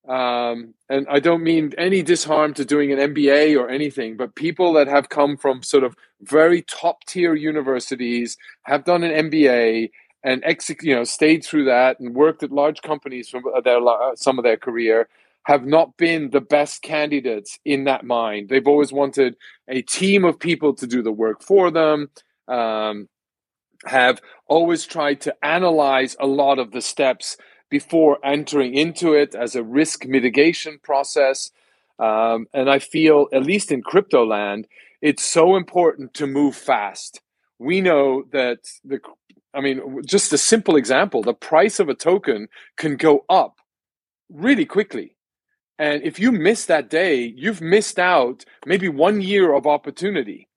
um, 0.07 0.73
and 0.89 1.05
I 1.09 1.19
don't 1.19 1.43
mean 1.43 1.73
any 1.77 2.03
disharm 2.03 2.55
to 2.55 2.65
doing 2.65 2.91
an 2.91 3.13
MBA 3.13 3.59
or 3.59 3.69
anything, 3.69 4.15
but 4.15 4.35
people 4.35 4.73
that 4.73 4.87
have 4.87 5.09
come 5.09 5.35
from 5.35 5.63
sort 5.63 5.83
of 5.83 5.95
very 6.21 6.61
top 6.61 7.03
tier 7.05 7.35
universities 7.35 8.37
have 8.63 8.85
done 8.85 9.03
an 9.03 9.29
MBA 9.29 9.91
and 10.23 10.43
exec- 10.45 10.83
you 10.83 10.95
know 10.95 11.03
stayed 11.03 11.43
through 11.43 11.65
that 11.65 11.99
and 11.99 12.15
worked 12.15 12.41
at 12.41 12.51
large 12.51 12.81
companies 12.81 13.29
from 13.29 13.43
their 13.63 13.79
some 14.15 14.37
of 14.39 14.43
their 14.43 14.57
career 14.57 15.09
have 15.43 15.65
not 15.65 15.95
been 15.97 16.29
the 16.31 16.41
best 16.41 16.81
candidates 16.81 17.57
in 17.63 17.85
that 17.85 18.05
mind. 18.05 18.49
They've 18.49 18.67
always 18.67 18.91
wanted 18.91 19.37
a 19.69 19.81
team 19.81 20.25
of 20.25 20.39
people 20.39 20.73
to 20.73 20.85
do 20.87 21.01
the 21.01 21.11
work 21.11 21.41
for 21.41 21.71
them. 21.71 22.09
Um, 22.47 23.07
have 23.85 24.19
always 24.47 24.85
tried 24.85 25.21
to 25.21 25.35
analyze 25.45 26.15
a 26.19 26.27
lot 26.27 26.59
of 26.59 26.71
the 26.71 26.81
steps 26.81 27.37
before 27.69 28.17
entering 28.23 28.73
into 28.73 29.13
it 29.13 29.35
as 29.35 29.55
a 29.55 29.63
risk 29.63 30.05
mitigation 30.05 30.79
process. 30.81 31.51
Um, 31.99 32.47
and 32.53 32.69
I 32.69 32.79
feel, 32.79 33.27
at 33.33 33.43
least 33.43 33.71
in 33.71 33.81
crypto 33.81 34.25
land, 34.25 34.67
it's 35.01 35.25
so 35.25 35.55
important 35.55 36.13
to 36.15 36.27
move 36.27 36.55
fast. 36.55 37.21
We 37.59 37.81
know 37.81 38.23
that 38.31 38.59
the, 38.83 38.99
I 39.53 39.61
mean, 39.61 40.03
just 40.05 40.33
a 40.33 40.37
simple 40.37 40.75
example, 40.75 41.21
the 41.21 41.33
price 41.33 41.79
of 41.79 41.89
a 41.89 41.95
token 41.95 42.47
can 42.77 42.95
go 42.95 43.25
up 43.29 43.59
really 44.29 44.65
quickly. 44.65 45.15
And 45.79 46.01
if 46.03 46.19
you 46.19 46.31
miss 46.31 46.65
that 46.65 46.89
day, 46.89 47.33
you've 47.35 47.61
missed 47.61 47.99
out 47.99 48.45
maybe 48.65 48.89
one 48.89 49.21
year 49.21 49.53
of 49.53 49.67
opportunity. 49.67 50.47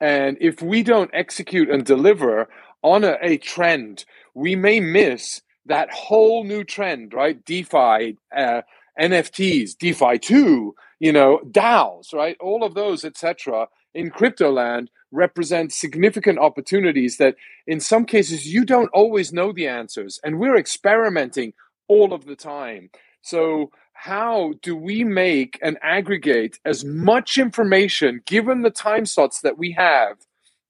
And 0.00 0.36
if 0.40 0.60
we 0.60 0.82
don't 0.82 1.10
execute 1.14 1.70
and 1.70 1.84
deliver 1.84 2.48
on 2.82 3.04
a, 3.04 3.16
a 3.22 3.38
trend, 3.38 4.04
we 4.34 4.56
may 4.56 4.80
miss 4.80 5.40
that 5.66 5.90
whole 5.90 6.44
new 6.44 6.64
trend, 6.64 7.12
right? 7.14 7.44
DeFi, 7.44 8.16
uh, 8.36 8.62
NFTs, 9.00 9.76
DeFi 9.78 10.18
two, 10.18 10.74
you 10.98 11.12
know, 11.12 11.40
DAOs, 11.50 12.12
right? 12.14 12.36
All 12.40 12.64
of 12.64 12.74
those, 12.74 13.04
etc. 13.04 13.68
In 13.94 14.10
crypto 14.10 14.50
land 14.50 14.90
represent 15.12 15.72
significant 15.72 16.38
opportunities 16.38 17.16
that, 17.18 17.36
in 17.66 17.80
some 17.80 18.04
cases, 18.04 18.52
you 18.52 18.64
don't 18.64 18.90
always 18.92 19.32
know 19.32 19.52
the 19.52 19.66
answers, 19.66 20.20
and 20.24 20.38
we're 20.38 20.56
experimenting 20.56 21.52
all 21.88 22.12
of 22.12 22.24
the 22.24 22.36
time. 22.36 22.90
So, 23.22 23.70
how 23.92 24.54
do 24.62 24.76
we 24.76 25.04
make 25.04 25.58
and 25.62 25.78
aggregate 25.82 26.58
as 26.64 26.84
much 26.84 27.38
information, 27.38 28.20
given 28.26 28.62
the 28.62 28.70
time 28.70 29.06
slots 29.06 29.40
that 29.40 29.56
we 29.56 29.72
have, 29.72 30.18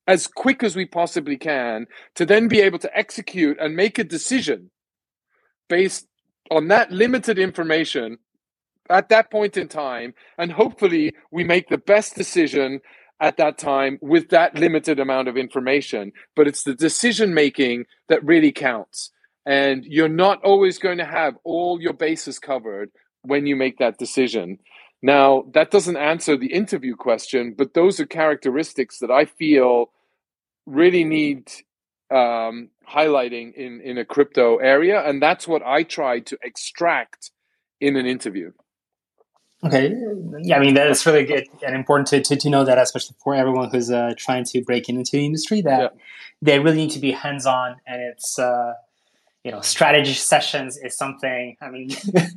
as 0.07 0.29
quick 0.29 0.63
as 0.63 0.77
we 0.77 0.87
possibly 0.87 1.37
can, 1.37 1.87
to 2.15 2.25
then 2.25 2.47
be 2.47 2.61
able 2.61 2.79
to 2.79 2.97
execute 2.97 3.59
and 3.61 3.75
make 3.75 3.99
a 3.99 4.05
decision 4.05 4.71
based 5.69 6.07
on 6.51 6.69
that 6.69 6.93
limited 6.93 7.39
information 7.39 8.19
at 8.89 9.09
that 9.09 9.31
point 9.31 9.57
in 9.57 9.69
time. 9.69 10.15
And 10.39 10.53
hopefully, 10.53 11.15
we 11.31 11.45
make 11.45 11.69
the 11.69 11.79
best 11.79 12.15
decision 12.15 12.81
at 13.21 13.37
that 13.39 13.59
time 13.59 13.99
with 14.03 14.29
that 14.29 14.55
limited 14.55 15.01
amount 15.01 15.29
of 15.29 15.37
information. 15.37 16.13
But 16.35 16.47
it's 16.47 16.63
the 16.63 16.75
decision 16.75 17.35
making 17.35 17.87
that 18.09 18.25
really 18.25 18.53
counts. 18.53 19.11
And 19.45 19.85
you're 19.85 20.09
not 20.09 20.43
always 20.43 20.79
going 20.79 20.99
to 20.99 21.05
have 21.05 21.37
all 21.45 21.81
your 21.81 21.93
bases 21.93 22.39
covered 22.39 22.91
when 23.23 23.47
you 23.47 23.57
make 23.57 23.79
that 23.79 23.99
decision. 23.99 24.59
Now, 25.03 25.45
that 25.53 25.71
doesn't 25.71 25.97
answer 25.97 26.37
the 26.37 26.53
interview 26.53 26.97
question, 26.97 27.55
but 27.57 27.75
those 27.75 28.01
are 28.01 28.07
characteristics 28.07 28.99
that 28.99 29.11
I 29.11 29.25
feel 29.25 29.91
really 30.67 31.05
need 31.05 31.51
um, 32.11 32.71
highlighting 32.89 33.55
in 33.55 33.81
in 33.81 33.99
a 33.99 34.05
crypto 34.05 34.57
area, 34.57 35.03
and 35.03 35.21
that's 35.21 35.49
what 35.49 35.63
I 35.65 35.83
try 35.83 36.21
to 36.21 36.39
extract 36.43 37.31
in 37.81 37.97
an 37.97 38.07
interview. 38.07 38.53
Okay, 39.65 39.93
yeah, 40.43 40.57
I 40.57 40.61
mean 40.61 40.75
that 40.75 40.89
is 40.89 41.05
really 41.07 41.25
good 41.25 41.47
and 41.67 41.75
important 41.75 42.09
to, 42.09 42.21
to, 42.21 42.37
to 42.37 42.51
know 42.51 42.65
that, 42.65 42.79
especially 42.79 43.17
for 43.23 43.35
everyone 43.35 43.71
who's 43.71 43.91
uh, 43.91 44.15
trying 44.17 44.45
to 44.45 44.63
break 44.63 44.89
into 44.89 45.13
the 45.13 45.25
industry, 45.25 45.63
that 45.63 45.81
yeah. 45.81 46.03
they 46.43 46.59
really 46.59 46.77
need 46.77 46.91
to 46.91 47.01
be 47.01 47.13
hands 47.13 47.47
on, 47.47 47.77
and 47.87 48.01
it's 48.03 48.39
uh, 48.39 48.75
you 49.43 49.51
know 49.51 49.61
strategy 49.63 50.13
sessions 50.13 50.77
is 50.77 50.97
something. 50.97 51.57
I 51.61 51.71
mean, 51.71 51.91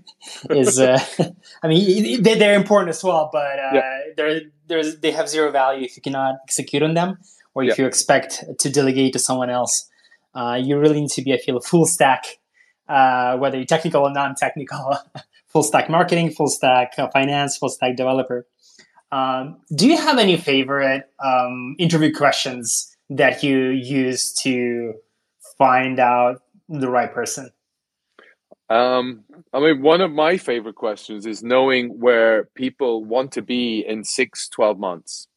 is 0.50 0.80
uh, 0.80 0.98
I 1.64 1.68
mean 1.68 2.24
they, 2.24 2.36
they're 2.36 2.56
important 2.56 2.90
as 2.90 3.04
well, 3.04 3.30
but 3.32 3.60
uh, 3.60 3.72
yeah. 3.74 4.00
they're 4.16 4.42
there's 4.68 5.00
they 5.00 5.12
have 5.12 5.30
zero 5.30 5.52
value 5.52 5.86
if 5.86 5.96
you 5.96 6.02
cannot 6.02 6.38
execute 6.48 6.82
on 6.82 6.96
them 6.96 7.20
or 7.54 7.64
if 7.64 7.78
you 7.78 7.86
expect 7.86 8.44
to 8.60 8.70
delegate 8.70 9.14
to 9.14 9.20
someone 9.20 9.50
else. 9.50 9.90
Uh, 10.34 10.60
you 10.62 10.78
really 10.78 11.02
need 11.02 11.10
to 11.10 11.22
be, 11.22 11.34
I 11.34 11.38
feel, 11.38 11.58
a 11.58 11.62
full 11.62 11.86
stack, 11.86 12.40
uh, 12.88 13.38
whether 13.38 13.58
you're 13.58 13.66
technical 13.66 14.04
or 14.04 14.12
non-technical, 14.12 14.98
full 15.48 15.64
stack 15.64 15.90
marketing, 15.90 16.32
full 16.32 16.48
stack 16.48 16.94
uh, 16.98 17.10
finance, 17.10 17.58
full 17.58 17.70
stack 17.70 17.96
developer. 17.96 18.46
Um, 19.12 19.58
do 19.76 19.88
you 19.88 19.98
have 19.98 20.20
any 20.20 20.38
favorite 20.38 21.10
um, 21.24 21.76
interview 21.80 22.14
questions 22.14 22.96
that 23.10 23.44
you 23.44 23.70
use 23.70 24.34
to 24.44 24.94
find 25.58 26.00
out 26.00 26.42
the 26.68 26.90
right 26.90 27.12
person? 27.12 27.50
Um, 28.70 29.24
I 29.52 29.60
mean, 29.60 29.82
one 29.82 30.02
of 30.02 30.12
my 30.12 30.38
favorite 30.38 30.76
questions 30.76 31.26
is 31.26 31.42
knowing 31.42 32.00
where 32.00 32.46
people 32.54 33.04
want 33.04 33.32
to 33.32 33.42
be 33.42 33.84
in 33.86 34.04
six, 34.04 34.48
12 34.50 34.78
months. 34.78 35.28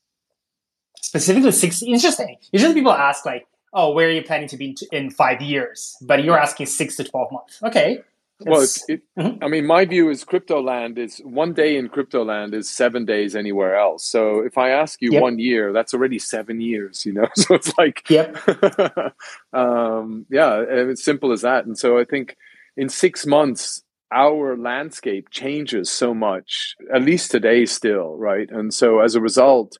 Specifically, 1.02 1.52
six. 1.52 1.82
Interesting. 1.82 2.36
Usually 2.52 2.74
people 2.74 2.92
ask, 2.92 3.26
like, 3.26 3.46
oh, 3.74 3.92
where 3.92 4.08
are 4.08 4.12
you 4.12 4.22
planning 4.22 4.48
to 4.48 4.56
be 4.56 4.76
in 4.90 5.10
five 5.10 5.42
years? 5.42 5.96
But 6.00 6.24
you're 6.24 6.38
asking 6.38 6.66
six 6.66 6.96
to 6.96 7.04
12 7.04 7.32
months. 7.32 7.62
Okay. 7.62 8.02
Well, 8.44 8.62
it, 8.88 9.02
mm-hmm. 9.18 9.42
I 9.42 9.48
mean, 9.48 9.66
my 9.66 9.84
view 9.84 10.10
is 10.10 10.24
crypto 10.24 10.60
land 10.60 10.98
is 10.98 11.18
one 11.18 11.52
day 11.52 11.76
in 11.76 11.88
crypto 11.88 12.24
land 12.24 12.54
is 12.54 12.68
seven 12.68 13.04
days 13.04 13.36
anywhere 13.36 13.76
else. 13.76 14.04
So 14.04 14.40
if 14.40 14.58
I 14.58 14.70
ask 14.70 15.00
you 15.00 15.12
yep. 15.12 15.22
one 15.22 15.38
year, 15.38 15.72
that's 15.72 15.94
already 15.94 16.18
seven 16.18 16.60
years, 16.60 17.06
you 17.06 17.12
know? 17.12 17.28
So 17.36 17.54
it's 17.54 17.72
like, 17.78 18.08
yep. 18.08 18.36
um, 19.52 20.26
yeah, 20.30 20.64
it's 20.66 21.04
simple 21.04 21.32
as 21.32 21.42
that. 21.42 21.66
And 21.66 21.78
so 21.78 21.98
I 21.98 22.04
think 22.04 22.36
in 22.76 22.88
six 22.88 23.26
months, 23.26 23.82
our 24.12 24.56
landscape 24.56 25.30
changes 25.30 25.90
so 25.90 26.12
much, 26.14 26.76
at 26.92 27.02
least 27.02 27.30
today 27.30 27.64
still, 27.66 28.16
right? 28.16 28.50
And 28.50 28.72
so 28.74 29.00
as 29.00 29.14
a 29.14 29.20
result, 29.20 29.78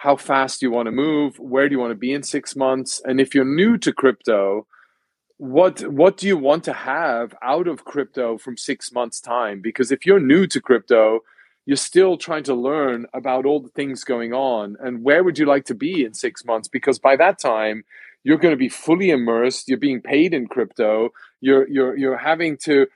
how 0.00 0.16
fast 0.16 0.60
do 0.60 0.66
you 0.66 0.72
want 0.72 0.86
to 0.86 0.92
move? 0.92 1.38
Where 1.38 1.68
do 1.68 1.74
you 1.74 1.78
want 1.78 1.90
to 1.90 1.94
be 2.06 2.14
in 2.14 2.22
six 2.22 2.56
months? 2.56 3.02
And 3.04 3.20
if 3.20 3.34
you're 3.34 3.44
new 3.44 3.76
to 3.76 3.92
crypto, 3.92 4.66
what 5.36 5.82
what 5.92 6.16
do 6.16 6.26
you 6.26 6.38
want 6.38 6.64
to 6.64 6.72
have 6.72 7.34
out 7.42 7.68
of 7.68 7.84
crypto 7.84 8.38
from 8.38 8.56
six 8.56 8.92
months 8.92 9.20
time 9.20 9.60
because 9.62 9.90
if 9.90 10.04
you're 10.04 10.20
new 10.20 10.46
to 10.46 10.60
crypto 10.60 11.20
you're 11.64 11.78
still 11.78 12.18
trying 12.18 12.42
to 12.42 12.54
learn 12.54 13.06
about 13.14 13.46
all 13.46 13.58
the 13.58 13.70
things 13.70 14.04
going 14.04 14.34
on 14.34 14.76
and 14.80 15.02
where 15.02 15.24
would 15.24 15.38
you 15.38 15.46
like 15.46 15.64
to 15.64 15.74
be 15.74 16.04
in 16.04 16.12
six 16.12 16.44
months 16.44 16.68
because 16.68 16.98
by 16.98 17.16
that 17.16 17.38
time 17.38 17.82
you're 18.22 18.36
going 18.36 18.52
to 18.52 18.64
be 18.66 18.68
fully 18.68 19.08
immersed 19.08 19.66
you're 19.66 19.78
being 19.78 20.02
paid 20.02 20.34
in 20.34 20.46
crypto 20.46 21.08
you're 21.40 21.66
you're 21.70 21.96
you're 21.96 22.18
having 22.18 22.54
to 22.58 22.86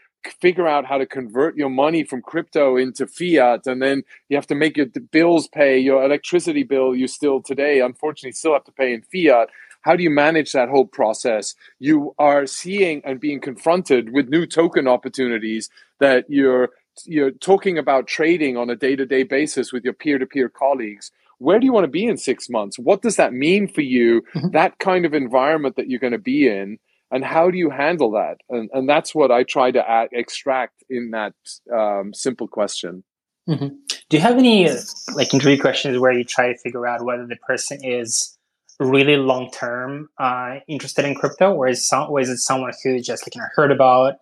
figure 0.41 0.67
out 0.67 0.87
how 0.87 0.99
to 0.99 1.07
convert 1.07 1.57
your 1.57 1.71
money 1.71 2.05
from 2.05 2.23
crypto 2.23 2.77
into 2.77 3.07
fiat 3.07 3.67
and 3.67 3.83
then 3.83 4.03
you 4.29 4.37
have 4.37 4.47
to 4.47 4.55
make 4.55 4.77
your 4.77 4.87
bills 5.11 5.49
pay 5.49 5.79
your 5.79 6.05
electricity 6.05 6.63
bill 6.63 6.95
you 6.95 7.07
still 7.07 7.43
today 7.43 7.81
unfortunately 7.81 8.33
still 8.33 8.53
have 8.53 8.65
to 8.65 8.73
pay 8.73 8.93
in 8.93 9.03
fiat 9.03 9.49
how 9.85 9.95
do 9.95 10.03
you 10.03 10.11
manage 10.11 10.53
that 10.53 10.71
whole 10.71 10.87
process? 10.87 11.55
You 11.79 12.15
are 12.19 12.47
seeing 12.47 13.03
and 13.05 13.21
being 13.21 13.39
confronted 13.39 14.15
with 14.15 14.31
new 14.31 14.47
token 14.47 14.89
opportunities 14.89 15.69
that 16.01 16.25
you're 16.29 16.71
you're 17.07 17.33
talking 17.33 17.77
about 17.77 18.07
trading 18.07 18.57
on 18.57 18.71
a 18.71 18.77
day-to-day 18.77 19.25
basis 19.25 19.73
with 19.73 19.85
your 19.85 19.93
peer-to-peer 19.93 20.49
colleagues 20.49 21.11
where 21.39 21.59
do 21.59 21.67
you 21.67 21.73
want 21.73 21.83
to 21.83 21.91
be 21.91 22.07
in 22.07 22.17
six 22.17 22.49
months 22.49 22.79
what 22.79 23.03
does 23.03 23.17
that 23.17 23.33
mean 23.33 23.67
for 23.67 23.81
you 23.81 24.23
mm-hmm. 24.33 24.51
that 24.51 24.79
kind 24.79 25.05
of 25.05 25.13
environment 25.13 25.75
that 25.75 25.91
you're 25.91 25.99
going 25.99 26.13
to 26.13 26.19
be 26.19 26.47
in 26.47 26.79
and 27.15 27.25
how 27.25 27.51
do 27.51 27.57
you 27.57 27.71
handle 27.71 28.11
that 28.11 28.37
and, 28.51 28.69
and 28.73 28.89
that's 28.89 29.15
what 29.15 29.31
i 29.31 29.43
try 29.43 29.71
to 29.71 29.91
add, 29.91 30.09
extract 30.13 30.85
in 30.91 31.11
that 31.13 31.35
um, 31.73 32.13
simple 32.13 32.49
question 32.49 33.03
mm-hmm. 33.49 33.69
do 34.09 34.17
you 34.17 34.21
have 34.21 34.37
any 34.37 34.69
like 35.15 35.33
interview 35.33 35.59
questions 35.59 35.99
where 35.99 36.13
you 36.13 36.25
try 36.25 36.53
to 36.53 36.59
figure 36.59 36.87
out 36.87 37.05
whether 37.05 37.27
the 37.27 37.37
person 37.37 37.83
is 37.83 38.35
really 38.81 39.17
long 39.17 39.51
term 39.51 40.09
uh, 40.19 40.57
interested 40.69 41.05
in 41.05 41.15
crypto, 41.15 41.53
or 41.53 41.69
is, 41.69 41.87
some, 41.87 42.11
or 42.11 42.21
is 42.21 42.29
it 42.29 42.39
someone 42.39 42.73
who 42.83 43.01
just 43.01 43.25
like, 43.25 43.35
you 43.35 43.41
know, 43.41 43.47
heard 43.55 43.71
about 43.71 44.15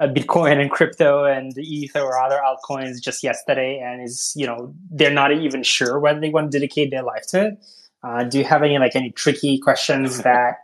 uh, 0.00 0.08
Bitcoin 0.08 0.60
and 0.60 0.70
crypto 0.70 1.24
and 1.24 1.56
Ether 1.56 2.00
or 2.00 2.18
other 2.18 2.40
altcoins 2.44 3.00
just 3.00 3.22
yesterday 3.22 3.78
and 3.78 4.02
is 4.02 4.32
you 4.34 4.46
know 4.46 4.74
they're 4.90 5.12
not 5.12 5.32
even 5.32 5.62
sure 5.62 6.00
whether 6.00 6.20
they 6.20 6.30
want 6.30 6.50
to 6.50 6.58
dedicate 6.58 6.90
their 6.90 7.02
life 7.02 7.26
to 7.28 7.46
it? 7.46 7.64
Uh, 8.02 8.24
do 8.24 8.38
you 8.38 8.44
have 8.44 8.62
any 8.62 8.78
like 8.78 8.96
any 8.96 9.10
tricky 9.10 9.58
questions 9.58 10.18
that 10.22 10.56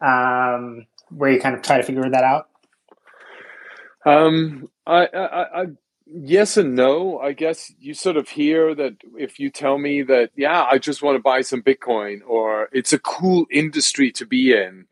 um, 0.00 0.86
where 1.10 1.30
you 1.30 1.40
kind 1.40 1.54
of 1.54 1.62
try 1.62 1.76
to 1.76 1.82
figure 1.82 2.08
that 2.08 2.24
out? 2.24 2.48
Um, 4.06 4.68
I, 4.86 5.06
I, 5.06 5.62
I 5.62 5.66
yes 6.06 6.56
and 6.56 6.74
no. 6.74 7.18
I 7.18 7.32
guess 7.32 7.72
you 7.78 7.94
sort 7.94 8.16
of 8.16 8.28
hear 8.28 8.74
that 8.74 8.96
if 9.16 9.38
you 9.40 9.50
tell 9.50 9.78
me 9.78 10.02
that, 10.02 10.30
yeah, 10.36 10.64
I 10.70 10.78
just 10.78 11.02
want 11.02 11.16
to 11.16 11.22
buy 11.22 11.40
some 11.40 11.62
Bitcoin 11.62 12.20
or 12.26 12.68
it's 12.72 12.92
a 12.92 12.98
cool 12.98 13.46
industry 13.50 14.12
to 14.12 14.26
be 14.26 14.52
in. 14.52 14.86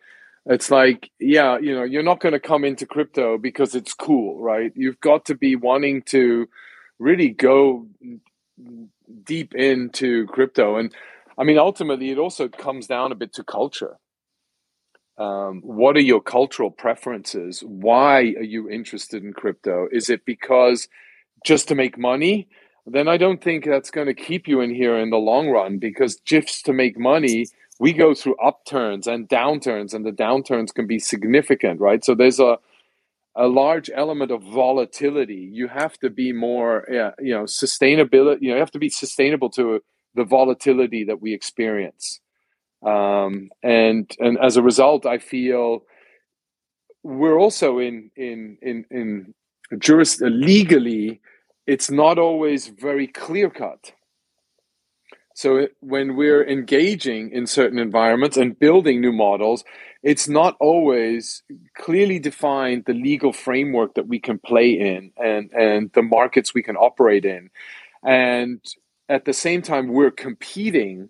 It's 0.44 0.70
like, 0.70 1.10
yeah, 1.20 1.58
you 1.58 1.74
know, 1.74 1.84
you're 1.84 2.02
not 2.02 2.18
going 2.18 2.32
to 2.32 2.40
come 2.40 2.64
into 2.64 2.84
crypto 2.84 3.38
because 3.38 3.74
it's 3.76 3.94
cool, 3.94 4.40
right? 4.40 4.72
You've 4.74 5.00
got 5.00 5.26
to 5.26 5.36
be 5.36 5.54
wanting 5.54 6.02
to 6.06 6.48
really 6.98 7.28
go 7.28 7.86
deep 9.24 9.54
into 9.54 10.26
crypto. 10.26 10.76
And 10.76 10.92
I 11.38 11.44
mean, 11.44 11.58
ultimately, 11.58 12.10
it 12.10 12.18
also 12.18 12.48
comes 12.48 12.86
down 12.88 13.12
a 13.12 13.16
bit 13.16 13.32
to 13.34 13.44
culture. 13.44 13.98
Um, 15.18 15.60
what 15.62 15.96
are 15.96 16.00
your 16.00 16.22
cultural 16.22 16.70
preferences? 16.70 17.62
Why 17.66 18.20
are 18.20 18.42
you 18.42 18.68
interested 18.68 19.22
in 19.22 19.32
crypto? 19.32 19.86
Is 19.92 20.08
it 20.08 20.24
because 20.24 20.88
just 21.44 21.68
to 21.68 21.74
make 21.74 21.98
money? 21.98 22.48
Then 22.86 23.08
I 23.08 23.16
don't 23.16 23.42
think 23.42 23.64
that's 23.64 23.90
going 23.90 24.08
to 24.08 24.14
keep 24.14 24.48
you 24.48 24.60
in 24.60 24.74
here 24.74 24.98
in 24.98 25.10
the 25.10 25.18
long 25.18 25.50
run 25.50 25.78
because 25.78 26.16
just 26.16 26.64
to 26.66 26.72
make 26.72 26.98
money, 26.98 27.46
we 27.78 27.92
go 27.92 28.14
through 28.14 28.36
upturns 28.36 29.06
and 29.06 29.28
downturns, 29.28 29.94
and 29.94 30.04
the 30.04 30.12
downturns 30.12 30.74
can 30.74 30.86
be 30.86 30.98
significant, 30.98 31.80
right? 31.80 32.04
So 32.04 32.14
there's 32.14 32.40
a 32.40 32.58
a 33.34 33.48
large 33.48 33.90
element 33.94 34.30
of 34.30 34.42
volatility. 34.42 35.48
You 35.52 35.68
have 35.68 35.98
to 36.00 36.10
be 36.10 36.32
more, 36.32 36.84
you 37.18 37.34
know, 37.34 37.44
sustainability. 37.44 38.42
You 38.42 38.48
know, 38.50 38.54
you 38.54 38.60
have 38.60 38.70
to 38.72 38.78
be 38.78 38.90
sustainable 38.90 39.50
to 39.50 39.80
the 40.14 40.24
volatility 40.24 41.04
that 41.04 41.22
we 41.22 41.32
experience 41.32 42.20
um, 42.84 43.50
and 43.62 44.10
and 44.18 44.38
as 44.38 44.56
a 44.56 44.62
result, 44.62 45.06
I 45.06 45.18
feel 45.18 45.84
we're 47.02 47.38
also 47.38 47.78
in 47.78 48.10
in 48.16 48.58
in 48.62 48.84
in 48.90 49.34
jurist 49.78 50.20
legally, 50.22 51.20
it's 51.66 51.90
not 51.90 52.18
always 52.18 52.68
very 52.68 53.06
clear 53.06 53.50
cut. 53.50 53.92
So 55.34 55.68
when 55.80 56.16
we're 56.16 56.46
engaging 56.46 57.30
in 57.30 57.46
certain 57.46 57.78
environments 57.78 58.36
and 58.36 58.58
building 58.58 59.00
new 59.00 59.12
models, 59.12 59.64
it's 60.02 60.28
not 60.28 60.56
always 60.60 61.42
clearly 61.76 62.18
defined 62.18 62.84
the 62.84 62.92
legal 62.92 63.32
framework 63.32 63.94
that 63.94 64.08
we 64.08 64.18
can 64.18 64.38
play 64.38 64.70
in 64.72 65.12
and 65.16 65.50
and 65.52 65.90
the 65.92 66.02
markets 66.02 66.52
we 66.52 66.62
can 66.62 66.76
operate 66.76 67.24
in. 67.24 67.50
And 68.04 68.60
at 69.08 69.24
the 69.24 69.32
same 69.32 69.62
time, 69.62 69.88
we're 69.88 70.10
competing 70.10 71.08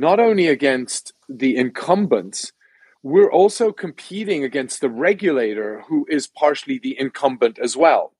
not 0.00 0.20
only 0.20 0.46
against 0.46 1.12
the 1.28 1.56
incumbents, 1.56 2.52
we're 3.02 3.30
also 3.30 3.72
competing 3.72 4.44
against 4.44 4.80
the 4.80 4.90
regulator 4.90 5.84
who 5.88 6.06
is 6.08 6.26
partially 6.26 6.78
the 6.78 6.98
incumbent 6.98 7.58
as 7.58 7.76
well. 7.76 8.12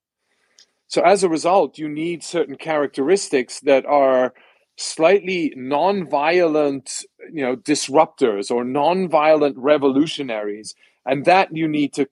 So 0.87 1.03
as 1.03 1.23
a 1.23 1.29
result, 1.29 1.79
you 1.79 1.89
need 1.89 2.23
certain 2.23 2.57
characteristics 2.57 3.61
that 3.61 3.85
are 3.85 4.33
slightly 4.77 5.53
non-violent, 5.57 7.05
you 7.33 7.43
know, 7.43 7.57
disruptors 7.57 8.51
or 8.51 8.65
non-violent 8.65 9.57
revolutionaries, 9.59 10.75
and 11.05 11.25
that 11.25 11.55
you 11.55 11.69
need 11.69 11.93
to 11.95 12.07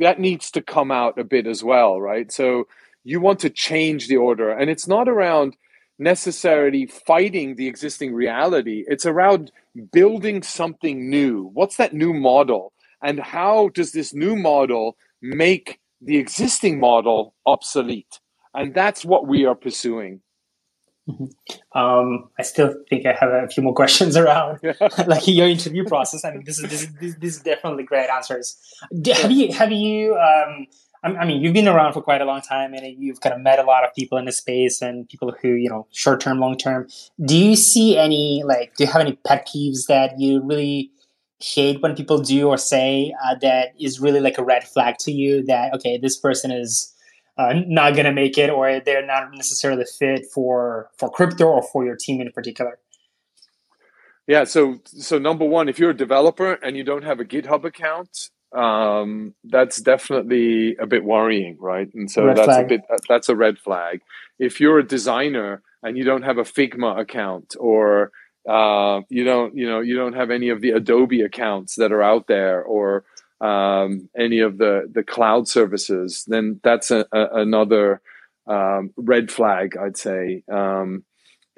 that 0.00 0.20
needs 0.20 0.50
to 0.52 0.62
come 0.62 0.90
out 0.90 1.18
a 1.18 1.24
bit 1.24 1.46
as 1.46 1.64
well, 1.64 2.00
right? 2.00 2.30
So 2.30 2.68
you 3.02 3.20
want 3.20 3.40
to 3.40 3.50
change 3.50 4.06
the 4.06 4.16
order, 4.16 4.50
and 4.50 4.68
it's 4.68 4.86
not 4.86 5.08
around 5.08 5.56
necessarily 5.98 6.86
fighting 6.86 7.56
the 7.56 7.66
existing 7.66 8.14
reality. 8.14 8.84
It's 8.86 9.06
around 9.06 9.50
building 9.92 10.42
something 10.42 11.10
new. 11.10 11.50
What's 11.52 11.76
that 11.76 11.92
new 11.92 12.14
model? 12.14 12.72
And 13.02 13.20
how 13.20 13.70
does 13.70 13.92
this 13.92 14.14
new 14.14 14.36
model 14.36 14.96
make 15.20 15.80
the 16.00 16.16
existing 16.16 16.80
model 16.80 17.34
obsolete? 17.46 18.20
And 18.54 18.74
that's 18.74 19.04
what 19.04 19.26
we 19.26 19.44
are 19.44 19.54
pursuing. 19.54 20.20
Mm-hmm. 21.08 21.78
Um, 21.78 22.28
I 22.38 22.42
still 22.42 22.74
think 22.90 23.06
I 23.06 23.14
have 23.18 23.30
a 23.30 23.48
few 23.48 23.62
more 23.62 23.74
questions 23.74 24.16
around 24.16 24.60
like 25.06 25.26
your 25.26 25.48
interview 25.48 25.84
process. 25.84 26.24
I 26.24 26.32
mean, 26.32 26.44
this 26.44 26.58
is 26.58 26.68
this 26.68 26.82
is, 26.82 27.16
this 27.16 27.36
is 27.36 27.40
definitely 27.40 27.84
great 27.84 28.10
answers. 28.10 28.58
Have 29.14 29.30
you 29.30 29.52
have 29.54 29.72
you 29.72 30.16
um, 30.16 30.66
I 31.02 31.24
mean, 31.24 31.42
you've 31.42 31.54
been 31.54 31.68
around 31.68 31.92
for 31.92 32.02
quite 32.02 32.20
a 32.20 32.24
long 32.24 32.40
time 32.40 32.74
and 32.74 32.84
you've 32.98 33.20
kind 33.20 33.34
of 33.34 33.40
met 33.40 33.58
a 33.58 33.62
lot 33.62 33.84
of 33.84 33.94
people 33.94 34.18
in 34.18 34.24
the 34.24 34.32
space 34.32 34.82
and 34.82 35.08
people 35.08 35.32
who, 35.40 35.50
you 35.50 35.68
know, 35.68 35.86
short 35.92 36.20
term, 36.20 36.40
long 36.40 36.56
term. 36.56 36.88
Do 37.24 37.36
you 37.36 37.54
see 37.54 37.96
any, 37.96 38.42
like, 38.44 38.74
do 38.74 38.84
you 38.84 38.90
have 38.90 39.00
any 39.00 39.12
pet 39.24 39.46
peeves 39.46 39.86
that 39.86 40.18
you 40.18 40.42
really 40.42 40.90
hate 41.40 41.80
when 41.82 41.94
people 41.94 42.18
do 42.18 42.48
or 42.48 42.58
say 42.58 43.14
uh, 43.24 43.36
that 43.42 43.68
is 43.80 44.00
really 44.00 44.18
like 44.18 44.38
a 44.38 44.44
red 44.44 44.64
flag 44.64 44.98
to 44.98 45.12
you 45.12 45.44
that, 45.44 45.72
okay, 45.74 45.98
this 45.98 46.18
person 46.18 46.50
is 46.50 46.92
uh, 47.36 47.54
not 47.66 47.94
going 47.94 48.06
to 48.06 48.12
make 48.12 48.36
it 48.36 48.50
or 48.50 48.80
they're 48.80 49.06
not 49.06 49.32
necessarily 49.32 49.84
fit 49.98 50.26
for, 50.34 50.90
for 50.98 51.08
crypto 51.08 51.46
or 51.46 51.62
for 51.62 51.84
your 51.84 51.94
team 51.94 52.20
in 52.20 52.32
particular? 52.32 52.80
Yeah, 54.26 54.44
so 54.44 54.80
so 54.84 55.18
number 55.18 55.46
one, 55.46 55.70
if 55.70 55.78
you're 55.78 55.90
a 55.90 55.96
developer 55.96 56.52
and 56.52 56.76
you 56.76 56.84
don't 56.84 57.04
have 57.04 57.18
a 57.18 57.24
GitHub 57.24 57.64
account, 57.64 58.28
um, 58.52 59.34
that's 59.44 59.80
definitely 59.80 60.76
a 60.76 60.86
bit 60.86 61.04
worrying, 61.04 61.56
right? 61.60 61.92
And 61.94 62.10
so 62.10 62.24
red 62.24 62.36
that's 62.36 62.46
flag. 62.46 62.64
a 62.64 62.68
bit 62.68 62.80
that's 63.08 63.28
a 63.28 63.36
red 63.36 63.58
flag. 63.58 64.00
If 64.38 64.60
you're 64.60 64.78
a 64.78 64.86
designer 64.86 65.62
and 65.82 65.96
you 65.96 66.04
don't 66.04 66.22
have 66.22 66.38
a 66.38 66.44
Figma 66.44 66.98
account 66.98 67.56
or 67.58 68.10
uh, 68.48 69.00
you 69.08 69.24
don't 69.24 69.56
you 69.56 69.68
know 69.68 69.80
you 69.80 69.96
don't 69.96 70.14
have 70.14 70.30
any 70.30 70.48
of 70.48 70.60
the 70.60 70.70
Adobe 70.70 71.22
accounts 71.22 71.76
that 71.76 71.92
are 71.92 72.02
out 72.02 72.26
there 72.26 72.62
or 72.62 73.04
um, 73.40 74.08
any 74.18 74.40
of 74.40 74.58
the 74.58 74.88
the 74.90 75.02
cloud 75.02 75.48
services, 75.48 76.24
then 76.26 76.60
that's 76.62 76.90
a, 76.90 77.06
a, 77.12 77.40
another 77.40 78.00
um, 78.46 78.90
red 78.96 79.30
flag, 79.30 79.76
I'd 79.76 79.96
say. 79.96 80.42
Um, 80.50 81.04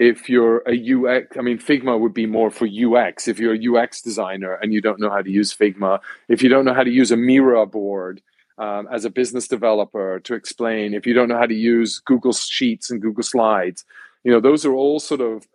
if 0.01 0.31
you're 0.31 0.63
a 0.67 0.73
UX, 0.73 1.37
I 1.37 1.43
mean, 1.43 1.59
Figma 1.59 2.01
would 2.01 2.15
be 2.15 2.25
more 2.25 2.51
for 2.51 2.67
UX. 2.67 3.29
If 3.29 3.39
you're 3.39 3.55
a 3.55 3.83
UX 3.83 4.01
designer 4.01 4.55
and 4.55 4.73
you 4.73 4.81
don't 4.81 4.99
know 4.99 5.11
how 5.11 5.21
to 5.21 5.31
use 5.31 5.55
Figma, 5.55 6.01
if 6.27 6.43
you 6.43 6.49
don't 6.49 6.65
know 6.65 6.73
how 6.73 6.83
to 6.83 6.91
use 6.91 7.11
a 7.11 7.19
Miro 7.19 7.67
board 7.67 8.23
um, 8.57 8.89
as 8.91 9.05
a 9.05 9.11
business 9.11 9.47
developer 9.47 10.19
to 10.21 10.33
explain, 10.35 10.95
if 10.95 11.07
you 11.07 11.13
don't 11.13 11.29
know 11.29 11.37
how 11.37 11.45
to 11.45 11.55
use 11.55 12.01
Google 12.01 12.33
Sheets 12.33 12.91
and 12.91 13.03
Google 13.03 13.23
Slides, 13.23 13.85
you 14.25 14.33
know, 14.33 14.41
those 14.41 14.65
are 14.65 14.73
all 14.73 15.01
sort 15.01 15.21
of 15.21 15.47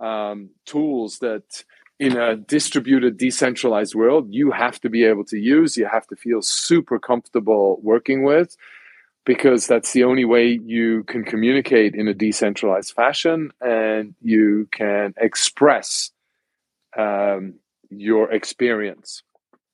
um, 0.00 0.50
tools 0.66 1.20
that 1.20 1.64
in 1.98 2.14
a 2.18 2.36
distributed, 2.36 3.16
decentralized 3.16 3.94
world, 3.94 4.26
you 4.28 4.50
have 4.50 4.78
to 4.82 4.90
be 4.90 5.04
able 5.04 5.24
to 5.24 5.38
use, 5.38 5.78
you 5.78 5.86
have 5.86 6.06
to 6.08 6.16
feel 6.16 6.42
super 6.42 6.98
comfortable 6.98 7.80
working 7.82 8.22
with 8.22 8.54
because 9.24 9.66
that's 9.66 9.92
the 9.92 10.04
only 10.04 10.24
way 10.24 10.60
you 10.64 11.04
can 11.04 11.24
communicate 11.24 11.94
in 11.94 12.08
a 12.08 12.14
decentralized 12.14 12.92
fashion 12.92 13.50
and 13.60 14.14
you 14.20 14.68
can 14.70 15.14
express 15.16 16.10
um, 16.96 17.54
your 17.90 18.30
experience. 18.32 19.22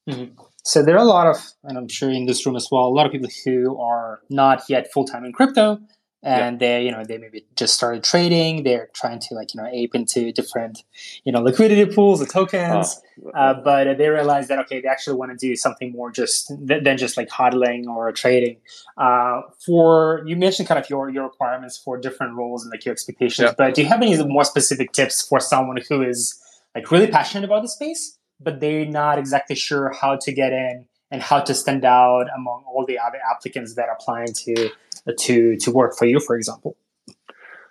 Mm-hmm. 0.08 0.40
So 0.62 0.82
there 0.82 0.94
are 0.94 1.02
a 1.02 1.04
lot 1.04 1.26
of, 1.26 1.36
and 1.64 1.76
I'm 1.76 1.88
sure 1.88 2.10
in 2.10 2.26
this 2.26 2.44
room 2.46 2.56
as 2.56 2.68
well, 2.70 2.86
a 2.86 2.88
lot 2.88 3.06
of 3.06 3.12
people 3.12 3.30
who 3.44 3.78
are 3.80 4.20
not 4.28 4.62
yet 4.68 4.92
full 4.92 5.04
time 5.04 5.24
in 5.24 5.32
crypto, 5.32 5.80
and 6.22 6.60
yeah. 6.60 6.78
they 6.78 6.84
you 6.84 6.92
know 6.92 7.04
they 7.04 7.16
maybe 7.16 7.44
just 7.56 7.74
started 7.74 8.04
trading 8.04 8.62
they're 8.62 8.90
trying 8.92 9.18
to 9.18 9.34
like 9.34 9.54
you 9.54 9.60
know 9.60 9.68
ape 9.72 9.94
into 9.94 10.32
different 10.32 10.82
you 11.24 11.32
know 11.32 11.40
liquidity 11.40 11.86
pools 11.86 12.20
or 12.20 12.26
tokens 12.26 13.00
oh. 13.24 13.30
uh, 13.30 13.54
but 13.54 13.96
they 13.96 14.08
realize 14.08 14.48
that 14.48 14.58
okay 14.58 14.80
they 14.80 14.88
actually 14.88 15.16
want 15.16 15.30
to 15.30 15.36
do 15.36 15.56
something 15.56 15.92
more 15.92 16.10
just 16.10 16.52
than 16.58 16.96
just 16.96 17.16
like 17.16 17.28
hodling 17.28 17.86
or 17.86 18.12
trading 18.12 18.56
uh, 18.98 19.40
for 19.64 20.22
you 20.26 20.36
mentioned 20.36 20.68
kind 20.68 20.78
of 20.78 20.88
your 20.90 21.08
your 21.08 21.24
requirements 21.24 21.78
for 21.78 21.96
different 21.96 22.34
roles 22.36 22.62
and 22.64 22.70
like 22.70 22.84
your 22.84 22.92
expectations 22.92 23.46
yeah. 23.46 23.54
but 23.56 23.74
do 23.74 23.82
you 23.82 23.88
have 23.88 24.02
any 24.02 24.22
more 24.24 24.44
specific 24.44 24.92
tips 24.92 25.26
for 25.26 25.40
someone 25.40 25.78
who 25.88 26.02
is 26.02 26.38
like 26.74 26.90
really 26.90 27.06
passionate 27.06 27.44
about 27.44 27.62
the 27.62 27.68
space 27.68 28.18
but 28.42 28.60
they're 28.60 28.86
not 28.86 29.18
exactly 29.18 29.56
sure 29.56 29.92
how 30.00 30.16
to 30.16 30.32
get 30.32 30.52
in 30.52 30.86
and 31.10 31.22
how 31.22 31.40
to 31.40 31.54
stand 31.54 31.84
out 31.84 32.26
among 32.36 32.64
all 32.66 32.84
the 32.86 32.98
other 32.98 33.18
applicants 33.30 33.74
that 33.74 33.88
are 33.88 33.96
applying 34.00 34.32
to 34.32 34.70
to 35.18 35.56
to 35.56 35.70
work 35.70 35.96
for 35.96 36.06
you, 36.06 36.20
for 36.20 36.36
example? 36.36 36.76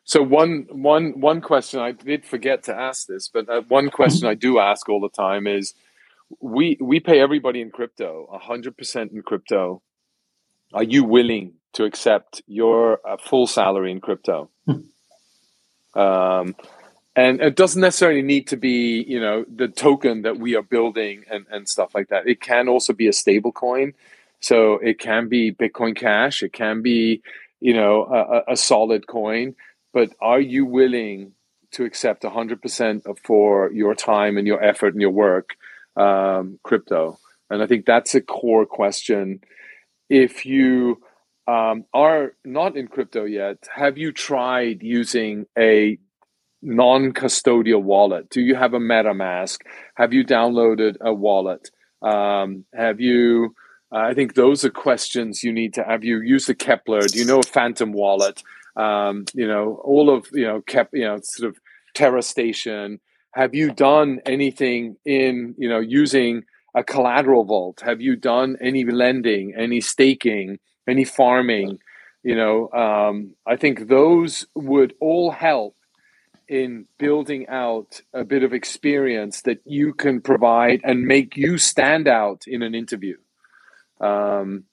So 0.04 0.24
one 0.24 0.66
one 0.72 1.20
one 1.20 1.42
question 1.42 1.80
I 1.80 1.92
did 1.92 2.26
forget 2.26 2.64
to 2.64 2.76
ask 2.76 3.08
this, 3.08 3.28
but 3.28 3.48
uh, 3.48 3.62
one 3.68 3.90
question 3.90 4.28
I 4.28 4.34
do 4.34 4.60
ask 4.60 4.90
all 4.90 5.00
the 5.00 5.10
time 5.10 5.46
is, 5.46 5.74
we 6.42 6.78
we 6.82 7.00
pay 7.00 7.20
everybody 7.20 7.62
in 7.62 7.70
crypto, 7.70 8.28
hundred 8.42 8.78
percent 8.78 9.12
in 9.12 9.22
crypto. 9.22 9.82
Are 10.74 10.84
you 10.84 11.04
willing 11.04 11.54
to 11.74 11.84
accept 11.84 12.42
your 12.48 13.00
uh, 13.08 13.18
full 13.18 13.48
salary 13.48 13.92
in 13.92 14.02
crypto? 14.02 14.50
Hmm. 14.66 16.00
um, 16.00 16.56
and 17.16 17.42
it 17.42 17.56
doesn't 17.56 17.82
necessarily 17.82 18.22
need 18.22 18.48
to 18.48 18.58
be, 18.58 19.04
you 19.08 19.20
know, 19.20 19.44
the 19.54 19.68
token 19.68 20.22
that 20.22 20.40
we 20.40 20.56
are 20.56 20.62
building 20.62 21.26
and, 21.30 21.46
and 21.52 21.68
stuff 21.68 21.94
like 21.94 22.10
that. 22.10 22.28
It 22.28 22.40
can 22.40 22.70
also 22.70 22.94
be 22.94 23.08
a 23.08 23.14
stable 23.14 23.52
coin. 23.52 23.94
So 24.42 24.76
it 24.76 25.00
can 25.00 25.28
be 25.28 25.52
Bitcoin 25.52 25.96
Cash, 25.96 26.44
it 26.44 26.54
can 26.54 26.82
be, 26.82 27.22
you 27.60 27.74
know, 27.74 28.06
a, 28.06 28.54
a 28.54 28.58
solid 28.58 29.08
coin. 29.08 29.56
But 29.94 30.12
are 30.22 30.40
you 30.40 30.66
willing 30.66 31.34
to 31.72 31.84
accept 31.84 32.24
100% 32.24 33.18
for 33.24 33.72
your 33.72 33.96
time 33.96 34.38
and 34.38 34.48
your 34.48 34.64
effort 34.64 34.94
and 34.94 35.02
your 35.02 35.12
work 35.12 35.56
um, 35.96 36.60
crypto? 36.64 37.20
And 37.50 37.62
I 37.62 37.68
think 37.68 37.86
that's 37.86 38.16
a 38.16 38.22
core 38.22 38.66
question. 38.66 39.42
If 40.10 40.46
you 40.46 41.02
um, 41.48 41.86
are 41.94 42.34
not 42.46 42.78
in 42.78 42.88
crypto 42.88 43.26
yet, 43.26 43.58
have 43.74 43.98
you 43.98 44.12
tried 44.12 44.84
using 44.84 45.48
a 45.58 45.98
non 46.62 47.12
custodial 47.14 47.82
wallet? 47.82 48.30
Do 48.30 48.42
you 48.42 48.56
have 48.56 48.74
a 48.74 48.80
MetaMask? 48.80 49.60
Have 49.96 50.14
you 50.14 50.24
downloaded 50.24 50.98
a 51.02 51.14
wallet? 51.14 51.72
Um, 52.02 52.66
have 52.74 53.02
you 53.02 53.56
uh, 53.92 53.98
I 53.98 54.14
think 54.14 54.36
those 54.36 54.64
are 54.64 54.70
questions 54.70 55.44
you 55.44 55.52
need 55.52 55.74
to 55.76 55.84
have. 55.84 56.04
You 56.04 56.22
use 56.22 56.46
the 56.46 56.56
Keplr. 56.56 57.12
Do 57.12 57.20
you 57.20 57.26
know 57.26 57.40
a 57.40 57.44
Phantom 57.44 57.92
wallet? 57.92 58.44
Um, 58.76 59.26
you 59.34 59.48
know 59.48 59.82
all 59.84 60.10
of 60.10 60.28
you 60.32 60.46
know 60.46 60.62
Kep, 60.62 60.90
you 60.94 61.06
know 61.06 61.20
sort 61.24 61.50
of 61.50 61.60
Terra 61.96 62.22
Station. 62.22 63.00
Have 63.34 63.54
you 63.54 63.72
done 63.72 64.20
anything 64.26 64.98
in 65.06 65.56
you 65.58 65.70
know 65.70 65.80
using 65.80 66.44
a 66.76 66.84
collateral 66.84 67.46
vault? 67.46 67.82
Have 67.82 68.02
you 68.02 68.16
done 68.16 68.58
any 68.62 68.86
lending, 68.86 69.54
any 69.58 69.82
staking, 69.82 70.60
any 70.88 71.04
farming? 71.04 71.80
You 72.24 72.36
know, 72.36 72.70
um, 72.72 73.36
I 73.48 73.56
think 73.56 73.88
those 73.88 74.46
would 74.54 74.94
all 75.00 75.32
help 75.32 75.76
in 76.48 76.86
building 76.98 77.48
out 77.48 78.02
a 78.14 78.24
bit 78.24 78.44
of 78.44 78.54
experience 78.54 79.42
that 79.44 79.62
you 79.66 79.94
can 79.94 80.20
provide 80.20 80.82
and 80.84 81.04
make 81.04 81.38
you 81.38 81.58
stand 81.58 82.08
out 82.08 82.46
in 82.48 82.62
an 82.62 82.76
interview. 82.76 83.16
Um, 84.00 84.66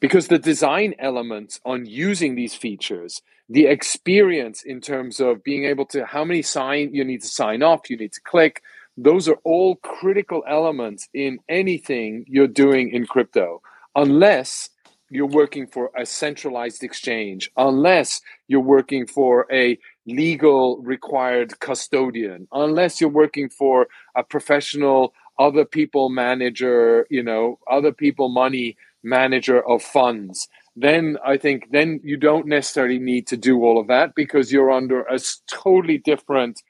because 0.00 0.28
the 0.28 0.38
design 0.38 0.94
elements 0.98 1.60
on 1.64 1.84
using 1.84 2.34
these 2.34 2.54
features, 2.54 3.20
the 3.48 3.66
experience 3.66 4.62
in 4.62 4.80
terms 4.80 5.20
of 5.20 5.44
being 5.44 5.64
able 5.64 5.84
to 5.86 6.06
how 6.06 6.24
many 6.24 6.40
sign 6.40 6.94
you 6.94 7.04
need 7.04 7.20
to 7.20 7.28
sign 7.28 7.62
off, 7.62 7.90
you 7.90 7.96
need 7.96 8.12
to 8.12 8.20
click, 8.22 8.62
those 8.96 9.28
are 9.28 9.38
all 9.44 9.76
critical 9.76 10.42
elements 10.48 11.08
in 11.12 11.38
anything 11.48 12.24
you're 12.26 12.46
doing 12.46 12.90
in 12.90 13.06
crypto, 13.06 13.60
unless 13.94 14.70
you're 15.10 15.26
working 15.26 15.66
for 15.66 15.90
a 15.96 16.06
centralized 16.06 16.84
exchange, 16.84 17.50
unless 17.56 18.20
you're 18.46 18.60
working 18.60 19.06
for 19.06 19.46
a 19.52 19.78
legal 20.06 20.78
required 20.82 21.58
custodian, 21.60 22.46
unless 22.52 23.00
you're 23.00 23.10
working 23.10 23.48
for 23.48 23.88
a 24.14 24.22
professional 24.22 25.12
other 25.40 25.64
people 25.64 26.10
manager, 26.10 27.06
you 27.10 27.22
know, 27.22 27.58
other 27.68 27.92
people 27.92 28.28
money 28.28 28.76
manager 29.02 29.66
of 29.66 29.82
funds, 29.82 30.46
then 30.76 31.16
I 31.26 31.38
think 31.38 31.70
then 31.72 32.00
you 32.04 32.18
don't 32.18 32.46
necessarily 32.46 32.98
need 32.98 33.26
to 33.28 33.36
do 33.38 33.64
all 33.64 33.80
of 33.80 33.88
that 33.88 34.14
because 34.14 34.52
you're 34.52 34.70
under 34.70 35.00
a 35.02 35.18
totally 35.50 35.98
different 35.98 36.62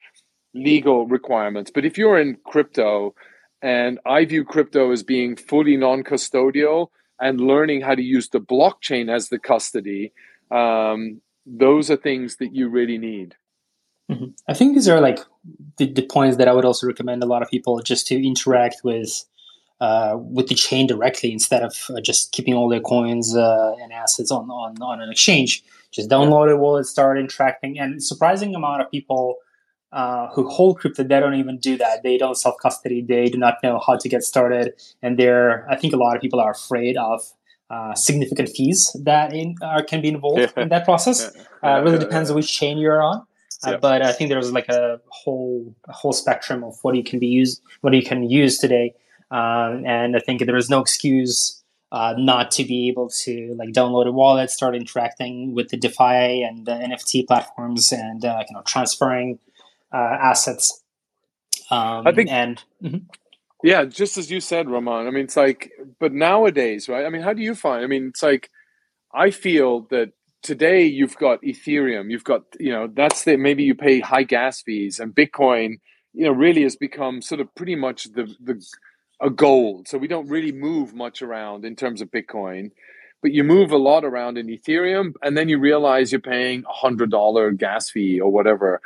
legal 0.55 1.07
requirements. 1.07 1.71
But 1.75 1.85
if 1.85 1.99
you're 1.99 2.21
in 2.21 2.39
crypto, 2.47 3.15
and 3.61 3.99
I 4.07 4.25
view 4.25 4.45
crypto 4.45 4.93
as 4.93 5.03
being 5.03 5.37
fully 5.37 5.77
non-custodial 5.77 6.89
and 7.21 7.41
learning 7.41 7.83
how 7.83 7.95
to 7.95 8.03
use 8.03 8.29
the 8.29 8.41
blockchain 8.41 9.13
as 9.15 9.29
the 9.29 9.39
custody, 9.39 10.13
um, 10.51 11.21
those 11.45 11.91
are 11.91 11.97
things 11.97 12.37
that 12.37 12.55
you 12.55 12.69
really 12.69 12.99
need. 12.99 13.35
Mm-hmm. 14.11 14.27
I 14.49 14.55
think 14.55 14.75
these 14.75 14.89
are 14.89 15.01
like 15.01 15.21
the, 15.77 15.87
the 15.87 16.03
points 16.03 16.37
that 16.37 16.49
I 16.49 16.53
would 16.53 16.65
also 16.65 16.87
recommend 16.87 17.23
a 17.23 17.27
lot 17.27 17.43
of 17.43 17.49
people 17.49 17.81
just 17.81 18.07
to 18.09 18.27
interact 18.27 18.81
with 18.85 19.25
uh, 19.81 20.17
with 20.19 20.49
the 20.49 20.55
chain 20.55 20.87
directly 20.87 21.33
instead 21.33 21.63
of 21.63 21.75
uh, 21.89 22.01
just 22.03 22.33
keeping 22.33 22.53
all 22.53 22.69
their 22.69 22.81
coins 22.81 23.35
uh, 23.35 23.75
and 23.81 23.93
assets 23.93 24.31
on, 24.31 24.51
on, 24.51 24.77
on 24.83 25.01
an 25.01 25.11
exchange. 25.11 25.65
Just 25.91 26.11
download 26.11 26.49
yeah. 26.49 26.55
a 26.55 26.57
wallet, 26.57 26.85
start 26.87 27.19
interacting, 27.19 27.79
and 27.79 28.03
surprising 28.03 28.55
amount 28.55 28.83
of 28.83 28.91
people 28.91 29.37
uh, 29.93 30.29
who 30.35 30.49
hold 30.49 30.79
crypto 30.79 31.03
they 31.03 31.19
don't 31.19 31.35
even 31.35 31.57
do 31.59 31.77
that. 31.79 32.03
They 32.03 32.19
don't 32.19 32.37
self 32.37 32.57
custody. 32.61 33.03
They 33.03 33.27
do 33.27 33.39
not 33.39 33.55
know 33.63 33.81
how 33.85 33.97
to 33.97 34.09
get 34.09 34.23
started, 34.23 34.75
and 35.03 35.19
they're. 35.19 35.67
I 35.71 35.77
think 35.77 35.95
a 35.95 35.97
lot 35.97 36.15
of 36.15 36.23
people 36.23 36.41
are 36.41 36.51
afraid 36.51 36.97
of 36.97 37.23
uh, 37.71 37.95
significant 37.95 38.51
fees 38.51 38.95
that 39.03 39.33
in, 39.33 39.55
uh, 39.63 39.83
can 39.83 40.03
be 40.03 40.09
involved 40.09 40.53
in 40.57 40.69
that 40.69 40.85
process. 40.85 41.33
Yeah. 41.35 41.77
Uh, 41.77 41.83
really 41.83 41.99
depends 41.99 42.31
on 42.31 42.37
which 42.37 42.53
chain 42.53 42.79
you're 42.79 43.03
on. 43.03 43.27
Uh, 43.63 43.77
but 43.77 44.03
I 44.03 44.13
think 44.13 44.31
there's 44.31 44.53
like 44.53 44.69
a 44.69 45.01
whole 45.09 45.75
a 45.87 45.93
whole 45.93 46.13
spectrum 46.13 46.65
of 46.65 46.79
what 46.83 46.95
you 46.97 47.05
can 47.05 47.19
be 47.19 47.27
used, 47.27 47.61
what 47.83 47.93
you 47.95 48.03
can 48.03 48.29
use 48.29 48.59
today, 48.59 48.95
um, 49.31 49.85
and 49.87 50.17
I 50.17 50.21
think 50.21 50.45
there 50.45 50.57
is 50.57 50.71
no 50.71 50.81
excuse 50.81 51.63
uh, 51.93 52.15
not 52.17 52.51
to 52.53 52.65
be 52.65 52.89
able 52.89 53.09
to 53.09 53.55
like 53.59 53.71
download 53.71 54.07
a 54.07 54.13
wallet, 54.13 54.51
start 54.51 54.75
interacting 54.77 55.55
with 55.55 55.69
the 55.69 55.77
DeFi 55.77 56.43
and 56.43 56.67
the 56.67 56.73
NFT 56.73 57.27
platforms, 57.27 57.93
and 57.93 58.25
uh, 58.25 58.43
you 58.49 58.55
know 58.55 58.63
transferring 58.63 59.39
uh, 59.93 60.17
assets. 60.21 60.83
Um, 61.71 62.07
I 62.07 62.13
think 62.13 62.31
and. 62.31 62.63
Mm-hmm. 62.83 62.99
Yeah, 63.63 63.85
just 63.85 64.17
as 64.17 64.31
you 64.31 64.41
said, 64.41 64.71
Roman. 64.71 65.07
I 65.07 65.11
mean, 65.11 65.25
it's 65.25 65.37
like, 65.37 65.71
but 65.99 66.15
nowadays, 66.15 66.89
right? 66.89 67.05
I 67.05 67.11
mean, 67.11 67.21
how 67.21 67.35
do 67.35 67.43
you 67.43 67.55
find? 67.55 67.85
I 67.85 67.89
mean, 67.89 68.09
it's 68.09 68.23
like, 68.23 68.49
I 69.13 69.31
feel 69.31 69.83
that 69.91 70.13
today 70.43 70.85
you've 70.85 71.17
got 71.17 71.43
Ethereum, 71.43 72.11
you've 72.11 72.25
got, 72.25 72.43
you 72.59 72.73
know, 72.73 72.89
that's 72.93 73.25
the 73.25 73.37
maybe 73.37 73.65
you 73.65 73.75
pay 73.75 74.01
high 74.01 74.23
gas 74.23 74.63
fees 74.63 74.99
and 74.99 75.15
Bitcoin, 75.15 75.81
you 76.13 76.25
know, 76.25 76.33
really 76.33 76.63
has 76.63 76.77
become 76.77 77.23
sort 77.23 77.41
of 77.41 77.55
pretty 77.55 77.77
much 77.77 78.05
the 78.05 78.35
the 78.41 78.65
a 79.21 79.31
gold. 79.31 79.87
So 79.87 79.99
we 79.99 80.09
don't 80.09 80.29
really 80.29 80.53
move 80.53 80.95
much 80.95 81.21
around 81.21 81.65
in 81.65 81.77
terms 81.77 82.01
of 82.01 82.11
Bitcoin, 82.11 82.71
but 83.23 83.33
you 83.33 83.45
move 83.45 83.71
a 83.71 83.77
lot 83.77 84.05
around 84.05 84.39
in 84.39 84.47
Ethereum 84.47 85.13
and 85.23 85.37
then 85.37 85.49
you 85.49 85.59
realize 85.59 86.11
you're 86.11 86.21
paying 86.21 86.65
a 86.69 86.73
hundred 86.73 87.11
dollar 87.11 87.51
gas 87.51 87.91
fee 87.91 88.21
or 88.21 88.33
whatever. 88.33 88.81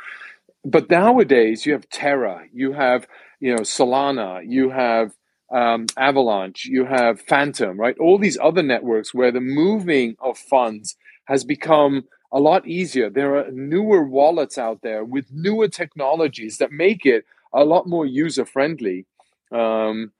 But 0.65 0.89
nowadays 0.89 1.65
you 1.65 1.73
have 1.73 1.87
Terra, 1.89 2.43
you 2.51 2.73
have, 2.73 3.07
you 3.39 3.55
know, 3.55 3.61
Solana, 3.61 4.43
you 4.45 4.71
have 4.71 5.13
um, 5.53 5.85
Avalanche, 5.95 6.65
you 6.65 6.85
have 6.85 7.21
Fantom, 7.21 7.79
right? 7.79 7.95
All 7.99 8.17
these 8.17 8.37
other 8.41 8.63
networks 8.63 9.13
where 9.13 9.31
the 9.31 9.39
moving 9.39 10.15
of 10.19 10.37
funds 10.37 10.97
has 11.25 11.43
become 11.43 12.05
a 12.31 12.39
lot 12.39 12.67
easier. 12.67 13.09
There 13.09 13.37
are 13.37 13.51
newer 13.51 14.03
wallets 14.03 14.57
out 14.57 14.81
there 14.81 15.03
with 15.03 15.31
newer 15.31 15.67
technologies 15.67 16.57
that 16.57 16.71
make 16.71 17.05
it 17.05 17.25
a 17.53 17.63
lot 17.63 17.87
more 17.87 18.05
user 18.05 18.45
friendly. 18.45 19.05
Um, 19.51 20.11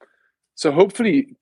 so 0.54 0.72
hopefully, 0.72 1.36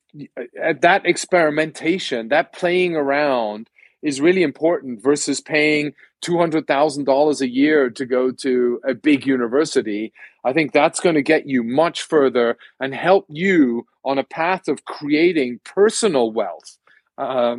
at 0.61 0.81
that 0.81 1.05
experimentation, 1.05 2.29
that 2.29 2.53
playing 2.53 2.95
around 2.95 3.69
is 4.01 4.21
really 4.21 4.43
important 4.43 5.01
versus 5.01 5.41
paying 5.41 5.93
$200,000 6.23 7.41
a 7.41 7.49
year 7.49 7.89
to 7.89 8.05
go 8.05 8.31
to 8.31 8.81
a 8.87 8.93
big 8.93 9.25
university. 9.25 10.13
I 10.43 10.53
think 10.53 10.73
that's 10.73 10.99
going 10.99 11.15
to 11.15 11.21
get 11.21 11.47
you 11.47 11.63
much 11.63 12.03
further 12.03 12.57
and 12.79 12.93
help 12.93 13.25
you 13.29 13.87
on 14.03 14.17
a 14.17 14.23
path 14.23 14.67
of 14.67 14.85
creating 14.85 15.59
personal 15.63 16.31
wealth 16.31 16.77
uh, 17.17 17.57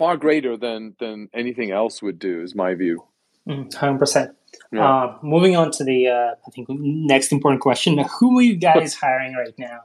far 0.00 0.16
greater 0.16 0.56
than, 0.56 0.96
than 0.98 1.28
anything 1.34 1.70
else 1.70 2.00
would 2.00 2.18
do, 2.18 2.40
is 2.40 2.54
my 2.54 2.74
view. 2.74 3.04
100%. 3.46 3.68
Mm, 3.76 4.32
yeah. 4.72 4.82
Uh, 4.82 5.18
moving 5.22 5.56
on 5.56 5.70
to 5.72 5.84
the, 5.84 6.08
uh, 6.08 6.30
I 6.46 6.50
think, 6.52 6.68
next 6.70 7.32
important 7.32 7.60
question 7.60 7.98
Who 8.18 8.38
are 8.38 8.42
you 8.42 8.56
guys 8.56 8.94
hiring 9.02 9.34
right 9.34 9.52
now? 9.58 9.80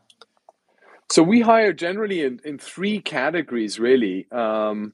So 1.12 1.22
we 1.22 1.42
hire 1.42 1.74
generally 1.74 2.22
in, 2.22 2.40
in 2.46 2.58
three 2.58 3.02
categories, 3.02 3.78
really. 3.78 4.26
Um, 4.32 4.94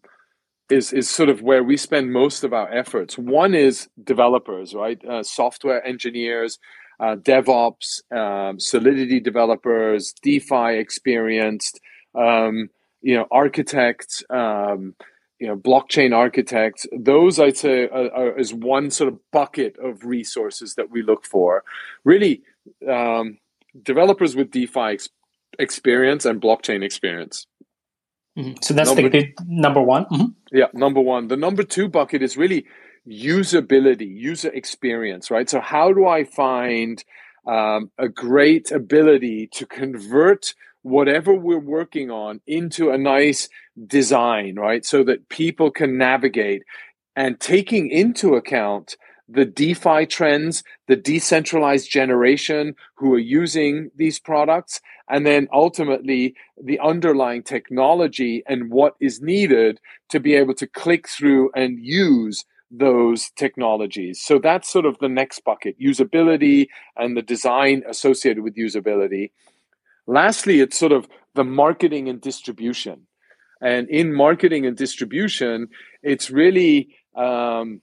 is 0.72 0.94
is 0.94 1.10
sort 1.10 1.30
of 1.30 1.42
where 1.42 1.64
we 1.64 1.76
spend 1.78 2.14
most 2.14 2.44
of 2.46 2.54
our 2.54 2.72
efforts. 2.74 3.18
One 3.18 3.54
is 3.54 3.90
developers, 4.02 4.74
right? 4.74 5.00
Uh, 5.06 5.22
software 5.22 5.86
engineers, 5.86 6.60
uh, 7.00 7.18
DevOps, 7.18 7.90
um, 8.12 8.58
Solidity 8.58 9.20
developers, 9.20 10.14
DeFi 10.24 10.78
experienced, 10.78 11.82
um, 12.16 12.70
you 13.02 13.16
know, 13.16 13.28
architects, 13.32 14.24
um, 14.30 14.95
you 15.39 15.47
know, 15.47 15.56
blockchain 15.56 16.16
architects. 16.16 16.86
Those 16.91 17.39
I'd 17.39 17.58
say 17.58 17.88
are, 17.88 18.12
are, 18.14 18.39
is 18.39 18.54
one 18.54 18.91
sort 18.91 19.12
of 19.12 19.20
bucket 19.32 19.78
of 19.80 20.06
resources 20.06 20.76
that 20.76 20.91
we 20.91 21.02
look 21.02 21.26
for. 21.26 21.64
Really, 22.04 22.43
um, 22.88 23.39
developers 23.82 24.36
with 24.36 24.52
DeFi 24.52 24.93
ex- 24.93 25.10
experience 25.58 26.26
and 26.26 26.41
blockchain 26.41 26.84
experience. 26.84 27.47
Mm-hmm. 28.38 28.54
So 28.62 28.74
that's 28.74 28.93
number, 28.93 29.10
the 29.10 29.34
number 29.45 29.82
one. 29.82 30.06
Mm-hmm. 30.06 30.26
Yeah, 30.58 30.68
number 30.74 31.02
one. 31.02 31.28
The 31.28 31.38
number 31.38 31.64
two 31.64 31.89
bucket 31.89 32.22
is 32.22 32.38
really 32.38 32.66
usability, 33.08 34.08
user 34.08 34.49
experience, 34.49 35.30
right? 35.30 35.49
So, 35.49 35.60
how 35.60 35.91
do 35.91 36.08
I 36.08 36.24
find 36.24 37.04
um, 37.45 37.91
a 37.97 38.08
great 38.08 38.72
ability 38.72 39.49
to 39.54 39.66
convert 39.66 40.54
whatever 40.84 41.34
we're 41.34 41.60
working 41.60 42.10
on 42.10 42.42
into 42.48 42.90
a 42.90 42.98
nice 42.98 43.50
design, 43.88 44.56
right? 44.56 44.86
So 44.86 45.04
that 45.04 45.30
people 45.30 45.72
can 45.72 45.98
navigate 45.98 46.64
and 47.16 47.40
taking 47.40 47.90
into 47.90 48.36
account 48.36 48.96
the 49.28 49.46
DeFi 49.46 50.06
trends, 50.06 50.64
the 50.88 50.96
decentralized 50.96 51.90
generation 51.90 52.76
who 52.96 53.14
are 53.14 53.20
using 53.20 53.90
these 53.96 54.20
products, 54.20 54.82
and 55.10 55.26
then 55.26 55.48
ultimately 55.54 56.36
the 56.62 56.80
underlying 56.80 57.44
technology 57.44 58.44
and 58.48 58.72
what 58.72 58.96
is 59.00 59.22
needed 59.22 59.80
to 60.10 60.20
be 60.20 60.36
able 60.36 60.54
to 60.56 60.68
click 60.68 61.08
through 61.08 61.50
and 61.56 61.80
use 61.80 62.46
those 62.72 63.30
technologies. 63.32 64.22
So 64.22 64.40
that's 64.40 64.72
sort 64.72 64.86
of 64.86 64.98
the 65.00 65.10
next 65.10 65.44
bucket 65.44 65.80
usability 65.80 66.68
and 66.96 67.16
the 67.16 67.22
design 67.22 67.84
associated 67.88 68.44
with 68.44 68.56
usability. 68.56 69.32
Lastly, 70.08 70.60
it's 70.60 70.78
sort 70.78 70.91
of 70.91 71.08
the 71.36 71.43
marketing 71.43 72.10
and 72.10 72.20
distribution. 72.20 73.08
And 73.62 73.89
in 73.89 74.14
marketing 74.14 74.66
and 74.66 74.76
distribution, 74.76 75.68
it's 76.02 76.32
really 76.32 76.95
um, 77.16 77.82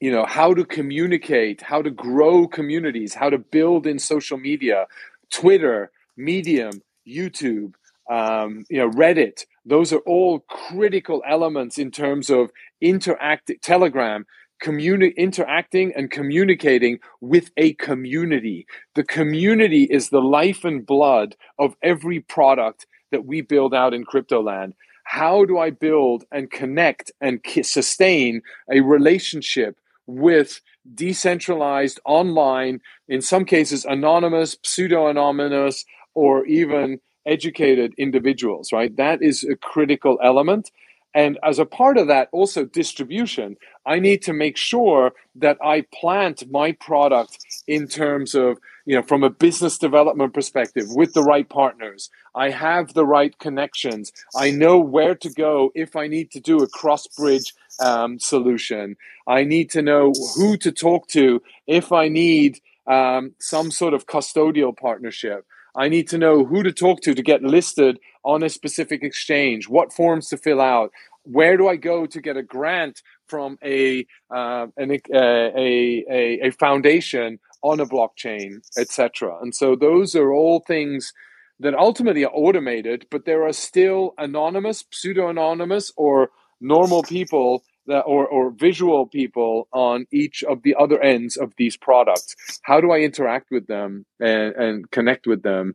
you 0.00 0.10
know 0.10 0.26
how 0.26 0.52
to 0.52 0.64
communicate 0.64 1.62
how 1.62 1.80
to 1.80 1.90
grow 1.90 2.46
communities 2.46 3.14
how 3.14 3.30
to 3.30 3.38
build 3.38 3.86
in 3.86 3.98
social 3.98 4.36
media 4.36 4.86
twitter 5.32 5.90
medium 6.16 6.82
youtube 7.08 7.74
um, 8.10 8.64
you 8.68 8.78
know 8.78 8.90
reddit 8.90 9.44
those 9.64 9.92
are 9.92 10.00
all 10.00 10.40
critical 10.40 11.22
elements 11.26 11.78
in 11.78 11.90
terms 11.90 12.28
of 12.28 12.50
interacting 12.80 13.56
telegram 13.62 14.26
communi- 14.64 15.16
interacting 15.16 15.92
and 15.96 16.10
communicating 16.10 16.98
with 17.20 17.50
a 17.56 17.74
community 17.74 18.66
the 18.94 19.04
community 19.04 19.84
is 19.84 20.08
the 20.08 20.20
life 20.20 20.64
and 20.64 20.86
blood 20.86 21.36
of 21.58 21.76
every 21.82 22.20
product 22.20 22.86
that 23.12 23.26
we 23.26 23.40
build 23.40 23.74
out 23.74 23.94
in 23.94 24.04
cryptoland 24.04 24.72
how 25.04 25.44
do 25.44 25.58
i 25.58 25.70
build 25.70 26.24
and 26.32 26.50
connect 26.50 27.12
and 27.20 27.40
sustain 27.62 28.40
a 28.72 28.80
relationship 28.80 29.76
with 30.06 30.60
decentralized 30.92 32.00
online, 32.04 32.80
in 33.08 33.22
some 33.22 33.44
cases 33.44 33.84
anonymous, 33.84 34.56
pseudo 34.62 35.08
anonymous, 35.08 35.84
or 36.14 36.44
even 36.46 37.00
educated 37.26 37.94
individuals, 37.96 38.70
right? 38.72 38.94
That 38.96 39.22
is 39.22 39.44
a 39.44 39.56
critical 39.56 40.18
element. 40.22 40.70
And 41.14 41.38
as 41.44 41.58
a 41.58 41.64
part 41.64 41.96
of 41.96 42.08
that, 42.08 42.28
also 42.32 42.64
distribution, 42.64 43.56
I 43.86 44.00
need 44.00 44.22
to 44.22 44.32
make 44.32 44.56
sure 44.56 45.12
that 45.36 45.58
I 45.62 45.84
plant 45.94 46.50
my 46.50 46.72
product 46.72 47.38
in 47.68 47.86
terms 47.86 48.34
of, 48.34 48.58
you 48.84 48.96
know, 48.96 49.02
from 49.02 49.22
a 49.22 49.30
business 49.30 49.78
development 49.78 50.34
perspective 50.34 50.86
with 50.88 51.14
the 51.14 51.22
right 51.22 51.48
partners. 51.48 52.10
I 52.34 52.50
have 52.50 52.94
the 52.94 53.06
right 53.06 53.38
connections. 53.38 54.12
I 54.34 54.50
know 54.50 54.80
where 54.80 55.14
to 55.14 55.30
go 55.30 55.70
if 55.74 55.94
I 55.94 56.08
need 56.08 56.32
to 56.32 56.40
do 56.40 56.58
a 56.58 56.68
cross 56.68 57.06
bridge 57.06 57.54
um, 57.80 58.18
solution. 58.18 58.96
I 59.28 59.44
need 59.44 59.70
to 59.70 59.82
know 59.82 60.12
who 60.36 60.56
to 60.58 60.72
talk 60.72 61.06
to 61.08 61.40
if 61.66 61.92
I 61.92 62.08
need 62.08 62.60
um, 62.86 63.34
some 63.38 63.70
sort 63.70 63.94
of 63.94 64.06
custodial 64.06 64.76
partnership. 64.76 65.46
I 65.76 65.88
need 65.88 66.08
to 66.08 66.18
know 66.18 66.44
who 66.44 66.62
to 66.62 66.72
talk 66.72 67.00
to 67.02 67.14
to 67.14 67.22
get 67.22 67.42
listed 67.42 67.98
on 68.24 68.42
a 68.42 68.48
specific 68.48 69.02
exchange, 69.02 69.68
what 69.68 69.92
forms 69.92 70.28
to 70.28 70.36
fill 70.36 70.60
out, 70.60 70.90
where 71.24 71.56
do 71.56 71.68
I 71.68 71.76
go 71.76 72.06
to 72.06 72.20
get 72.20 72.36
a 72.36 72.42
grant 72.42 73.02
from 73.28 73.58
a 73.64 74.06
uh, 74.30 74.66
an, 74.76 74.90
uh, 74.92 75.18
a, 75.18 76.04
a, 76.10 76.40
a 76.46 76.50
foundation 76.52 77.38
on 77.62 77.80
a 77.80 77.86
blockchain, 77.86 78.62
etc. 78.78 79.38
And 79.40 79.54
so 79.54 79.74
those 79.74 80.14
are 80.14 80.32
all 80.32 80.60
things 80.60 81.12
that 81.60 81.74
ultimately 81.74 82.24
are 82.24 82.32
automated, 82.32 83.06
but 83.10 83.24
there 83.24 83.46
are 83.46 83.52
still 83.52 84.12
anonymous, 84.18 84.84
pseudo 84.90 85.28
anonymous, 85.28 85.92
or 85.96 86.30
normal 86.60 87.02
people 87.02 87.62
that, 87.86 88.00
or, 88.00 88.26
or 88.26 88.50
visual 88.50 89.06
people 89.06 89.68
on 89.72 90.06
each 90.12 90.42
of 90.44 90.62
the 90.62 90.74
other 90.78 91.00
ends 91.00 91.36
of 91.36 91.52
these 91.56 91.76
products. 91.76 92.34
How 92.62 92.80
do 92.80 92.90
I 92.90 93.00
interact 93.00 93.50
with 93.50 93.66
them 93.66 94.04
and, 94.20 94.54
and 94.56 94.90
connect 94.90 95.26
with 95.26 95.42
them 95.42 95.74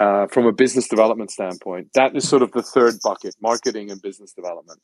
uh, 0.00 0.26
from 0.28 0.46
a 0.46 0.52
business 0.52 0.88
development 0.88 1.30
standpoint? 1.30 1.92
That 1.94 2.14
is 2.16 2.28
sort 2.28 2.42
of 2.42 2.52
the 2.52 2.62
third 2.62 2.94
bucket: 3.02 3.34
marketing 3.40 3.90
and 3.90 4.00
business 4.00 4.32
development. 4.32 4.80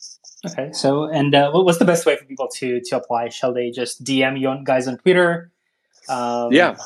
Okay, 0.47 0.73
so 0.73 1.05
and 1.05 1.35
uh, 1.35 1.51
what's 1.53 1.79
the 1.79 1.85
best 1.85 2.07
way 2.07 2.17
for 2.17 2.25
people 2.25 2.49
to 2.57 2.81
to 2.81 2.97
apply? 2.97 3.29
Shall 3.29 3.53
they 3.53 3.71
just 3.71 4.05
DM 4.05 4.39
you 4.41 4.49
on, 4.49 4.65
guys 4.65 4.89
on 4.89 4.99
Twitter? 4.99 5.51
Um, 6.09 6.53
yeah. 6.53 6.77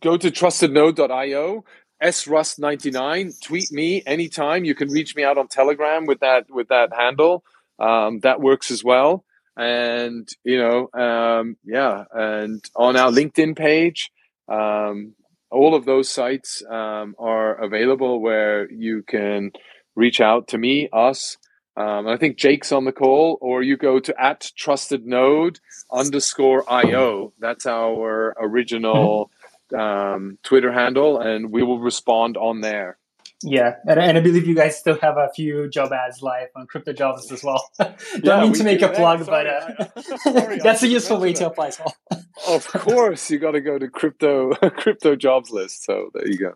Go 0.00 0.18
to 0.18 0.30
trustednode.io 0.30 1.64
srust99 2.02 3.40
tweet 3.42 3.72
me 3.72 4.02
anytime 4.06 4.64
you 4.64 4.74
can 4.74 4.88
reach 4.88 5.16
me 5.16 5.24
out 5.24 5.36
on 5.36 5.48
telegram 5.48 6.06
with 6.06 6.20
that 6.20 6.46
with 6.48 6.68
that 6.68 6.92
handle 6.92 7.42
um, 7.78 8.20
that 8.20 8.40
works 8.40 8.70
as 8.70 8.84
well 8.84 9.24
and 9.56 10.28
you 10.44 10.58
know 10.58 10.88
um, 11.00 11.56
yeah 11.64 12.04
and 12.12 12.64
on 12.76 12.96
our 12.96 13.10
linkedin 13.10 13.56
page 13.56 14.10
um, 14.48 15.14
all 15.50 15.74
of 15.74 15.84
those 15.84 16.08
sites 16.08 16.62
um, 16.70 17.14
are 17.18 17.54
available 17.54 18.20
where 18.20 18.70
you 18.70 19.02
can 19.02 19.50
reach 19.94 20.20
out 20.20 20.48
to 20.48 20.58
me 20.58 20.88
us 20.92 21.36
um, 21.76 22.06
i 22.06 22.16
think 22.16 22.36
jake's 22.36 22.72
on 22.72 22.84
the 22.84 22.92
call 22.92 23.38
or 23.40 23.62
you 23.62 23.76
go 23.76 23.98
to 23.98 24.14
at 24.20 24.50
trusted 24.56 25.06
node 25.06 25.60
underscore 25.92 26.64
io 26.70 27.32
that's 27.38 27.66
our 27.66 28.34
original 28.40 29.30
um, 29.76 30.38
Twitter 30.42 30.72
handle, 30.72 31.20
and 31.20 31.50
we 31.50 31.62
will 31.62 31.80
respond 31.80 32.36
on 32.36 32.60
there. 32.60 32.97
Yeah, 33.42 33.76
and, 33.86 34.00
and 34.00 34.18
I 34.18 34.20
believe 34.20 34.48
you 34.48 34.54
guys 34.54 34.76
still 34.76 34.98
have 34.98 35.16
a 35.16 35.28
few 35.32 35.68
job 35.68 35.92
ads 35.92 36.22
live 36.22 36.48
on 36.56 36.66
Crypto 36.66 36.92
Jobs 36.92 37.30
as 37.30 37.44
well. 37.44 37.70
Don't 37.78 37.96
yeah, 38.24 38.40
mean 38.40 38.52
to 38.54 38.64
make 38.64 38.82
a 38.82 38.88
plug, 38.88 39.24
sorry, 39.24 39.44
but 39.44 39.96
uh, 39.96 40.02
sorry, 40.18 40.58
that's 40.58 40.82
a 40.82 40.88
useful 40.88 41.20
way 41.20 41.32
to 41.34 41.46
apply 41.46 41.68
as 41.68 41.78
well. 41.78 41.94
of 42.48 42.66
course, 42.66 43.30
you 43.30 43.38
got 43.38 43.52
to 43.52 43.60
go 43.60 43.78
to 43.78 43.88
crypto 43.88 44.54
crypto 44.54 45.14
jobs 45.14 45.50
list. 45.52 45.84
So 45.84 46.10
there 46.14 46.26
you 46.26 46.38
go. 46.38 46.54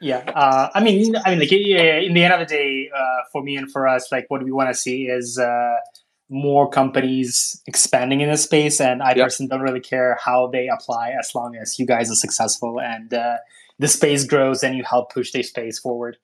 Yeah, 0.00 0.28
uh, 0.34 0.70
I 0.74 0.82
mean, 0.82 1.14
I 1.24 1.30
mean, 1.30 1.38
like 1.38 1.52
in 1.52 2.14
the 2.14 2.24
end 2.24 2.32
of 2.32 2.40
the 2.40 2.46
day, 2.46 2.90
uh, 2.94 3.22
for 3.30 3.42
me 3.42 3.56
and 3.56 3.70
for 3.70 3.86
us, 3.86 4.10
like 4.10 4.26
what 4.28 4.42
we 4.42 4.50
want 4.50 4.70
to 4.70 4.74
see 4.74 5.04
is 5.04 5.38
uh, 5.38 5.76
more 6.28 6.68
companies 6.68 7.62
expanding 7.66 8.20
in 8.22 8.30
this 8.30 8.42
space 8.42 8.80
and 8.80 9.02
i 9.02 9.10
yep. 9.10 9.26
personally 9.26 9.48
don't 9.48 9.60
really 9.60 9.78
care 9.78 10.18
how 10.24 10.46
they 10.46 10.68
apply 10.68 11.10
as 11.10 11.34
long 11.34 11.54
as 11.54 11.78
you 11.78 11.84
guys 11.84 12.10
are 12.10 12.14
successful 12.14 12.80
and 12.80 13.12
uh, 13.12 13.36
the 13.78 13.88
space 13.88 14.24
grows 14.24 14.62
and 14.62 14.76
you 14.76 14.84
help 14.84 15.12
push 15.12 15.32
the 15.32 15.42
space 15.42 15.78
forward. 15.78 16.16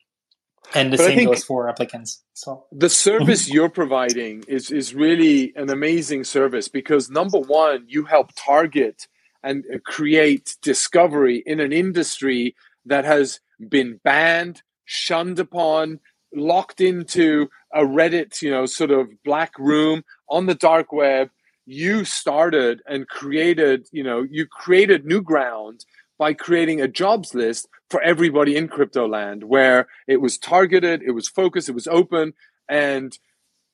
And 0.74 0.92
the 0.92 0.98
But 0.98 1.06
same 1.06 1.24
goes 1.26 1.42
for 1.42 1.68
applicants 1.68 2.22
so. 2.34 2.64
the 2.70 2.88
service 2.90 3.48
you're 3.48 3.70
providing 3.70 4.44
is 4.46 4.70
is 4.70 4.94
really 4.94 5.52
an 5.56 5.70
amazing 5.70 6.22
service 6.22 6.68
because 6.68 7.10
number 7.10 7.38
one 7.38 7.84
you 7.88 8.04
help 8.04 8.30
target 8.36 9.08
and 9.42 9.64
create 9.84 10.56
discovery 10.62 11.42
in 11.46 11.60
an 11.60 11.72
industry 11.72 12.54
that 12.84 13.04
has 13.04 13.40
been 13.68 14.00
banned 14.04 14.62
shunned 14.84 15.38
upon 15.38 15.98
locked 16.34 16.80
into 16.80 17.48
a 17.74 17.80
reddit 17.80 18.40
you 18.42 18.50
know 18.50 18.66
sort 18.66 18.90
of 18.90 19.08
black 19.24 19.58
room 19.58 20.04
on 20.28 20.46
the 20.46 20.54
dark 20.54 20.92
web. 20.92 21.30
You 21.66 22.04
started 22.04 22.82
and 22.86 23.08
created 23.08 23.88
you 23.92 24.04
know 24.04 24.26
you 24.30 24.46
created 24.46 25.04
new 25.04 25.22
ground 25.22 25.84
by 26.20 26.34
creating 26.34 26.82
a 26.82 26.86
jobs 26.86 27.34
list 27.34 27.66
for 27.88 28.00
everybody 28.02 28.54
in 28.54 28.68
crypto 28.68 29.08
land 29.08 29.42
where 29.42 29.88
it 30.06 30.18
was 30.20 30.36
targeted 30.36 31.02
it 31.02 31.12
was 31.12 31.26
focused 31.26 31.68
it 31.68 31.74
was 31.74 31.88
open. 31.88 32.34
And 32.68 33.18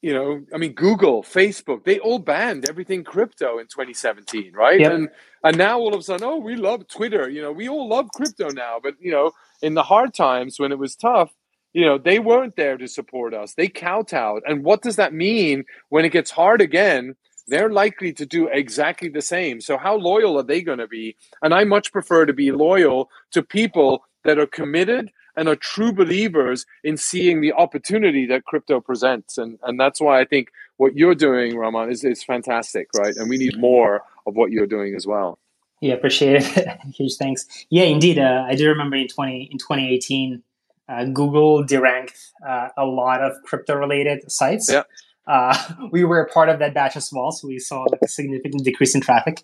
you 0.02 0.12
know 0.12 0.42
i 0.54 0.58
mean 0.58 0.74
google 0.74 1.22
facebook 1.22 1.82
they 1.84 1.98
all 1.98 2.18
banned 2.18 2.68
everything 2.68 3.02
crypto 3.02 3.58
in 3.58 3.64
2017 3.64 4.52
right? 4.52 4.78
Yep. 4.78 4.92
and 4.92 5.08
and 5.42 5.56
now 5.56 5.78
all 5.78 5.94
of 5.94 6.00
a 6.00 6.02
sudden 6.02 6.26
oh 6.26 6.36
we 6.36 6.54
love 6.54 6.86
twitter. 6.86 7.28
You 7.28 7.42
know 7.42 7.50
we 7.50 7.68
all 7.68 7.88
love 7.88 8.06
crypto 8.14 8.48
now. 8.50 8.78
But 8.82 8.94
you 9.00 9.10
know 9.10 9.32
in 9.60 9.74
the 9.74 9.82
hard 9.82 10.14
times 10.14 10.60
when 10.60 10.70
it 10.70 10.78
was 10.78 10.94
tough 10.96 11.32
you 11.72 11.84
know 11.84 11.98
they 11.98 12.18
weren't 12.20 12.56
there 12.56 12.76
to 12.78 12.86
support 12.86 13.34
us. 13.34 13.54
They 13.54 13.68
kowtowed. 13.68 14.42
And 14.46 14.64
what 14.64 14.82
does 14.82 14.96
that 14.96 15.12
mean 15.12 15.64
when 15.88 16.04
it 16.04 16.12
gets 16.12 16.30
hard 16.30 16.60
again 16.60 17.16
they're 17.48 17.70
likely 17.70 18.12
to 18.12 18.26
do 18.26 18.48
exactly 18.48 19.08
the 19.08 19.22
same 19.22 19.60
so 19.60 19.76
how 19.78 19.96
loyal 19.96 20.38
are 20.38 20.42
they 20.42 20.62
going 20.62 20.78
to 20.78 20.86
be 20.86 21.16
and 21.42 21.54
i 21.54 21.64
much 21.64 21.92
prefer 21.92 22.26
to 22.26 22.32
be 22.32 22.50
loyal 22.52 23.08
to 23.30 23.42
people 23.42 24.02
that 24.24 24.38
are 24.38 24.46
committed 24.46 25.10
and 25.36 25.48
are 25.48 25.56
true 25.56 25.92
believers 25.92 26.66
in 26.82 26.96
seeing 26.96 27.40
the 27.40 27.52
opportunity 27.52 28.26
that 28.26 28.44
crypto 28.44 28.80
presents. 28.80 29.38
And, 29.38 29.58
and 29.62 29.78
that's 29.78 30.00
why 30.00 30.20
I 30.20 30.24
think 30.24 30.48
what 30.78 30.96
you're 30.96 31.14
doing, 31.14 31.56
Raman, 31.56 31.90
is, 31.90 32.04
is 32.04 32.24
fantastic, 32.24 32.88
right? 32.96 33.14
And 33.14 33.28
we 33.28 33.36
need 33.36 33.58
more 33.58 34.02
of 34.26 34.34
what 34.34 34.50
you're 34.50 34.66
doing 34.66 34.94
as 34.94 35.06
well. 35.06 35.38
Yeah, 35.80 35.92
appreciate 35.92 36.42
it. 36.56 36.78
Huge 36.94 37.16
thanks. 37.16 37.46
Yeah, 37.68 37.84
indeed. 37.84 38.18
Uh, 38.18 38.44
I 38.48 38.54
do 38.54 38.66
remember 38.68 38.96
in 38.96 39.08
twenty 39.08 39.46
in 39.52 39.58
twenty 39.58 39.92
eighteen, 39.92 40.42
uh, 40.88 41.04
Google 41.04 41.62
deranked 41.62 42.30
uh, 42.46 42.68
a 42.78 42.86
lot 42.86 43.20
of 43.20 43.34
crypto 43.44 43.74
related 43.74 44.32
sites. 44.32 44.72
Yeah. 44.72 44.84
Uh, 45.26 45.56
we 45.92 46.04
were 46.04 46.28
part 46.32 46.48
of 46.48 46.58
that 46.58 46.74
batch 46.74 46.96
as 46.96 47.10
well, 47.12 47.32
so 47.32 47.48
we 47.48 47.58
saw 47.58 47.82
like 47.82 48.00
a 48.02 48.08
significant 48.08 48.64
decrease 48.64 48.94
in 48.94 49.00
traffic. 49.00 49.42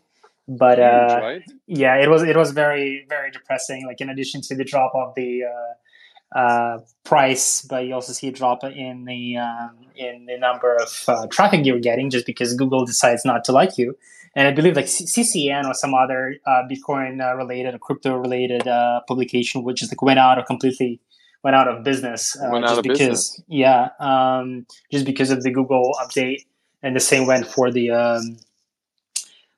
But 0.48 0.78
Huge, 0.78 0.88
uh, 0.88 1.20
right? 1.22 1.42
yeah, 1.66 1.96
it 1.96 2.08
was 2.08 2.22
it 2.22 2.36
was 2.36 2.50
very 2.50 3.06
very 3.08 3.30
depressing. 3.30 3.86
Like 3.86 4.00
in 4.00 4.08
addition 4.08 4.40
to 4.42 4.56
the 4.56 4.64
drop 4.64 4.92
of 4.94 5.14
the 5.14 5.42
uh, 5.44 6.38
uh, 6.38 6.78
price, 7.04 7.62
but 7.62 7.86
you 7.86 7.94
also 7.94 8.12
see 8.12 8.28
a 8.28 8.32
drop 8.32 8.64
in 8.64 9.04
the 9.04 9.36
um, 9.36 9.76
in 9.94 10.26
the 10.26 10.38
number 10.38 10.76
of 10.76 11.04
uh, 11.06 11.26
traffic 11.28 11.64
you're 11.64 11.78
getting 11.78 12.10
just 12.10 12.26
because 12.26 12.54
Google 12.54 12.84
decides 12.84 13.24
not 13.24 13.44
to 13.44 13.52
like 13.52 13.78
you. 13.78 13.96
And 14.34 14.48
I 14.48 14.50
believe 14.50 14.76
like 14.76 14.86
CCN 14.86 15.66
or 15.66 15.74
some 15.74 15.92
other 15.94 16.36
uh, 16.46 16.62
Bitcoin 16.70 17.20
related 17.36 17.74
or 17.74 17.78
crypto 17.78 18.16
related 18.16 18.66
uh, 18.66 19.02
publication, 19.06 19.62
which 19.62 19.80
just 19.80 19.92
like 19.92 20.00
went 20.00 20.18
out 20.18 20.38
or 20.38 20.42
completely 20.42 21.00
went 21.42 21.56
out 21.56 21.68
of 21.68 21.84
business. 21.84 22.36
Uh, 22.36 22.50
Went 22.50 22.64
out 22.64 22.68
just 22.68 22.78
of 22.78 22.82
because, 22.84 22.98
business. 23.00 23.42
Yeah, 23.48 23.88
um, 24.00 24.66
just 24.90 25.04
because 25.04 25.30
of 25.30 25.42
the 25.42 25.50
Google 25.50 25.92
update, 26.00 26.44
and 26.82 26.94
the 26.96 27.00
same 27.00 27.26
went 27.26 27.46
for 27.46 27.70
the 27.70 27.90
um, 27.90 28.36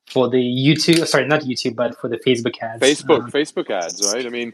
for 0.06 0.28
the 0.28 0.38
YouTube. 0.38 1.06
Sorry, 1.06 1.26
not 1.26 1.42
YouTube, 1.42 1.76
but 1.76 1.98
for 1.98 2.08
the 2.08 2.18
Facebook 2.18 2.60
ads. 2.62 2.82
Facebook, 2.82 3.24
Um, 3.24 3.30
Facebook 3.30 3.70
ads, 3.70 4.12
right? 4.14 4.24
I 4.26 4.28
mean, 4.28 4.52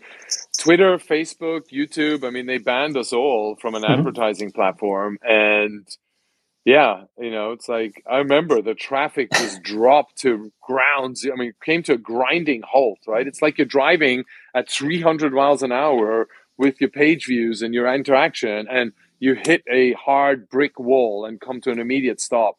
Twitter, 0.59 0.97
Facebook, 0.99 1.71
YouTube. 1.73 2.25
I 2.25 2.31
mean, 2.31 2.47
they 2.47 2.59
banned 2.59 2.97
us 2.97 3.13
all 3.13 3.57
from 3.57 3.75
an 3.75 3.83
Mhm. 3.83 3.99
advertising 3.99 4.53
platform, 4.53 5.19
and 5.23 5.87
yeah, 6.65 7.05
you 7.19 7.31
know, 7.31 7.53
it's 7.53 7.69
like 7.69 8.03
I 8.11 8.19
remember 8.19 8.61
the 8.63 8.75
traffic 8.75 9.31
just 9.33 9.63
dropped 9.63 10.17
to 10.19 10.53
grounds. 10.63 11.27
I 11.31 11.35
mean, 11.37 11.53
came 11.65 11.83
to 11.85 11.95
a 11.95 11.99
grinding 11.99 12.63
halt, 12.63 12.99
right? 13.07 13.27
It's 13.27 13.43
like 13.43 13.59
you're 13.59 13.67
driving 13.67 14.25
at 14.55 14.69
300 14.69 15.33
miles 15.33 15.63
an 15.63 15.73
hour 15.73 16.29
with 16.61 16.79
your 16.79 16.91
page 16.91 17.25
views 17.25 17.63
and 17.63 17.73
your 17.73 17.93
interaction, 17.93 18.69
and 18.69 18.93
you 19.19 19.35
hit 19.35 19.63
a 19.67 19.95
hard 19.95 20.47
brick 20.51 20.79
wall 20.79 21.25
and 21.25 21.41
come 21.41 21.59
to 21.63 21.71
an 21.71 21.79
immediate 21.79 22.21
stop. 22.21 22.59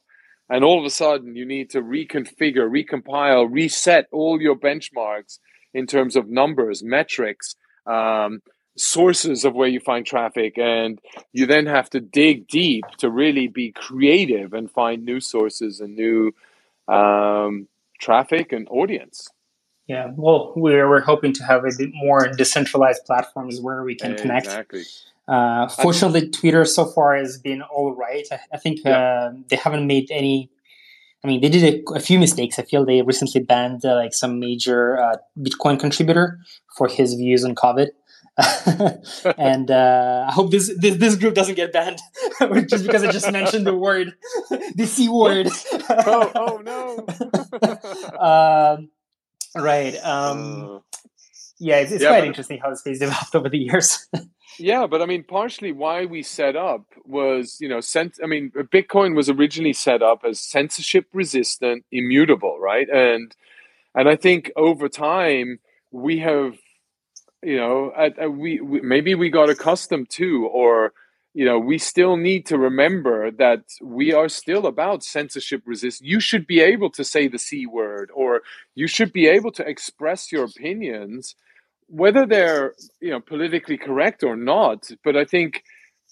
And 0.49 0.63
all 0.63 0.79
of 0.79 0.85
a 0.85 0.89
sudden, 0.89 1.35
you 1.35 1.45
need 1.45 1.69
to 1.69 1.83
reconfigure, 1.83 2.67
recompile, 2.67 3.47
reset 3.47 4.07
all 4.11 4.41
your 4.41 4.55
benchmarks 4.55 5.37
in 5.71 5.85
terms 5.85 6.15
of 6.15 6.27
numbers, 6.27 6.81
metrics, 6.81 7.55
um, 7.85 8.41
sources 8.75 9.45
of 9.45 9.53
where 9.53 9.69
you 9.69 9.79
find 9.79 10.03
traffic. 10.03 10.57
And 10.57 10.99
you 11.31 11.45
then 11.45 11.67
have 11.67 11.91
to 11.91 11.99
dig 11.99 12.47
deep 12.47 12.85
to 12.97 13.07
really 13.07 13.47
be 13.47 13.71
creative 13.71 14.53
and 14.53 14.71
find 14.71 15.05
new 15.05 15.19
sources 15.19 15.79
and 15.79 15.95
new 15.95 16.33
um, 16.87 17.67
traffic 17.99 18.51
and 18.51 18.67
audience. 18.71 19.29
Yeah, 19.91 20.05
well, 20.15 20.53
we're 20.55 20.87
we're 20.91 21.01
hoping 21.11 21.33
to 21.39 21.43
have 21.43 21.61
a 21.65 21.71
bit 21.77 21.89
more 21.93 22.21
decentralized 22.41 23.01
platforms 23.05 23.59
where 23.65 23.83
we 23.83 23.95
can 23.95 24.15
connect. 24.15 24.45
Exactly. 24.45 24.83
Uh, 25.27 25.67
fortunately, 25.67 26.29
Twitter 26.29 26.63
so 26.77 26.83
far 26.85 27.09
has 27.17 27.37
been 27.37 27.61
all 27.61 27.91
right. 28.05 28.25
I, 28.31 28.39
I 28.55 28.57
think 28.63 28.75
Yeah. 28.85 28.97
uh, 28.99 29.33
they 29.49 29.57
haven't 29.65 29.85
made 29.93 30.07
any. 30.09 30.49
I 31.23 31.27
mean, 31.27 31.39
they 31.41 31.49
did 31.49 31.63
a, 31.71 31.93
a 31.93 31.99
few 31.99 32.17
mistakes. 32.25 32.57
I 32.57 32.63
feel 32.63 32.85
they 32.85 33.01
recently 33.01 33.41
banned 33.41 33.83
uh, 33.85 33.95
like 33.95 34.13
some 34.13 34.39
major 34.39 34.81
uh, 35.05 35.17
Bitcoin 35.37 35.77
contributor 35.79 36.39
for 36.77 36.87
his 36.87 37.13
views 37.13 37.43
on 37.43 37.53
COVID. 37.53 37.89
and 39.37 39.69
uh, 39.69 40.25
I 40.29 40.31
hope 40.31 40.51
this, 40.51 40.71
this 40.79 40.95
this 41.03 41.15
group 41.17 41.33
doesn't 41.35 41.55
get 41.55 41.73
banned 41.73 41.99
just 42.71 42.85
because 42.85 43.03
I 43.03 43.11
just 43.11 43.29
mentioned 43.31 43.67
the 43.67 43.75
word, 43.75 44.07
the 44.79 44.85
c 44.85 45.09
word. 45.09 45.47
oh, 45.89 46.31
oh 46.43 46.55
no. 46.71 46.83
um, 48.29 48.89
right. 49.55 49.95
Um, 50.03 50.63
Uh, 50.63 50.79
yeah, 51.59 51.77
it's, 51.77 51.91
it's 51.91 52.01
Yeah, 52.03 52.09
quite 52.09 52.21
but- 52.21 52.27
interesting 52.27 52.59
how 52.59 52.69
the 52.69 52.75
space 52.77 52.99
developed 52.99 53.35
over 53.35 53.49
the 53.49 53.59
years. 53.59 54.07
Yeah, 54.59 54.85
but 54.85 55.01
I 55.01 55.05
mean, 55.05 55.23
partially 55.23 55.71
why 55.71 56.05
we 56.05 56.23
set 56.23 56.57
up 56.57 56.83
was, 57.05 57.57
you 57.61 57.69
know, 57.69 57.79
cent- 57.79 58.19
I 58.21 58.27
mean, 58.27 58.51
Bitcoin 58.51 59.15
was 59.15 59.29
originally 59.29 59.71
set 59.71 60.03
up 60.03 60.23
as 60.25 60.39
censorship 60.39 61.05
resistant, 61.13 61.85
immutable, 61.89 62.59
right? 62.59 62.87
And 62.89 63.33
and 63.95 64.09
I 64.09 64.17
think 64.17 64.51
over 64.57 64.89
time 64.89 65.59
we 65.89 66.19
have, 66.19 66.57
you 67.41 67.55
know, 67.55 67.93
at, 67.97 68.19
at 68.19 68.33
we, 68.33 68.59
we 68.59 68.81
maybe 68.81 69.15
we 69.15 69.29
got 69.29 69.49
accustomed 69.49 70.09
to, 70.11 70.45
or 70.47 70.91
you 71.34 71.45
know, 71.45 71.59
we 71.59 71.77
still 71.77 72.17
need 72.17 72.45
to 72.47 72.57
remember 72.57 73.32
that 73.32 73.63
we 73.82 74.13
are 74.13 74.29
still 74.29 74.65
about 74.67 75.03
censorship 75.03 75.61
resist. 75.65 76.01
You 76.03 76.19
should 76.19 76.45
be 76.45 76.59
able 76.59 76.89
to 76.91 77.03
say 77.03 77.27
the 77.27 77.39
c 77.39 77.65
word, 77.65 78.11
or 78.13 78.41
you 78.75 78.88
should 78.88 79.13
be 79.13 79.27
able 79.27 79.51
to 79.53 79.67
express 79.67 80.32
your 80.32 80.45
opinions 80.45 81.36
whether 81.91 82.25
they're 82.25 82.73
you 83.01 83.09
know 83.11 83.19
politically 83.19 83.77
correct 83.77 84.23
or 84.23 84.36
not 84.36 84.89
but 85.03 85.17
i 85.17 85.25
think 85.25 85.63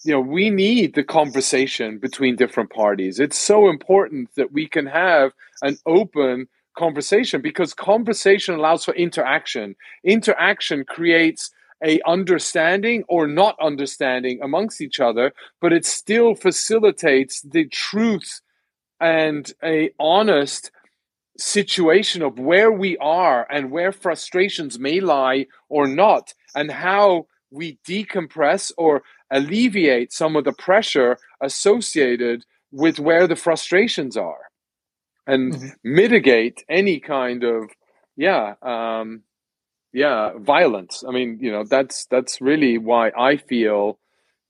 you 0.04 0.12
know 0.12 0.20
we 0.20 0.50
need 0.50 0.94
the 0.94 1.02
conversation 1.02 1.98
between 1.98 2.36
different 2.36 2.70
parties 2.70 3.18
it's 3.18 3.38
so 3.38 3.68
important 3.68 4.28
that 4.36 4.52
we 4.52 4.68
can 4.68 4.86
have 4.86 5.32
an 5.62 5.78
open 5.86 6.46
conversation 6.76 7.40
because 7.40 7.72
conversation 7.72 8.54
allows 8.54 8.84
for 8.84 8.94
interaction 8.94 9.74
interaction 10.04 10.84
creates 10.84 11.50
a 11.84 12.00
understanding 12.06 13.04
or 13.08 13.26
not 13.26 13.56
understanding 13.60 14.40
amongst 14.42 14.80
each 14.80 15.00
other 15.00 15.32
but 15.60 15.72
it 15.72 15.86
still 15.86 16.34
facilitates 16.34 17.42
the 17.42 17.66
truth 17.68 18.40
and 19.00 19.52
a 19.64 19.90
honest 20.00 20.70
situation 21.38 22.22
of 22.22 22.38
where 22.38 22.72
we 22.72 22.96
are 22.98 23.46
and 23.50 23.70
where 23.70 23.92
frustrations 23.92 24.78
may 24.78 25.00
lie 25.00 25.46
or 25.68 25.86
not, 25.86 26.34
and 26.54 26.70
how 26.70 27.26
we 27.50 27.78
decompress 27.88 28.72
or 28.78 29.02
alleviate 29.30 30.12
some 30.12 30.36
of 30.36 30.44
the 30.44 30.52
pressure 30.52 31.18
associated 31.42 32.44
with 32.72 32.98
where 33.00 33.26
the 33.26 33.36
frustrations 33.36 34.16
are 34.16 34.50
and 35.26 35.54
Mhm. 35.54 35.72
mitigate 35.84 36.64
any 36.68 37.00
kind 37.00 37.44
of 37.44 37.70
yeah 38.16 38.54
um 38.62 39.22
yeah 39.92 40.32
violence. 40.38 41.04
I 41.06 41.10
mean 41.10 41.38
you 41.40 41.50
know 41.50 41.64
that's 41.64 42.06
that's 42.06 42.40
really 42.40 42.78
why 42.78 43.10
i 43.18 43.36
feel 43.36 43.98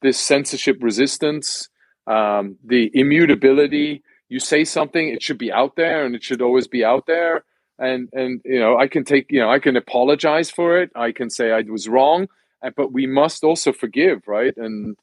this 0.02 0.18
censorship 0.18 0.78
resistance 0.80 1.68
um 2.06 2.56
the 2.64 2.90
immutability. 2.94 4.02
You 4.28 4.38
say 4.40 4.64
something 4.64 5.08
it 5.08 5.22
should 5.22 5.38
be 5.38 5.52
out 5.52 5.74
there 5.76 6.04
and 6.04 6.14
it 6.14 6.22
should 6.22 6.42
always 6.42 6.68
be 6.68 6.84
out 6.84 7.06
there. 7.06 7.44
And 7.78 8.08
and 8.12 8.40
you 8.44 8.60
know 8.60 8.78
i 8.78 8.86
can 8.88 9.04
take 9.04 9.26
you 9.30 9.40
know 9.40 9.50
i 9.50 9.58
can 9.58 9.76
apologize 9.76 10.50
for 10.50 10.78
it. 10.80 10.90
I 10.94 11.12
can 11.12 11.30
say 11.30 11.50
i 11.52 11.62
was 11.62 11.88
wrong 11.88 12.28
uh, 12.62 12.70
but 12.76 12.92
we 12.92 13.06
must 13.06 13.42
also 13.44 13.72
forgive 13.72 14.28
right? 14.28 14.54
And 14.56 14.96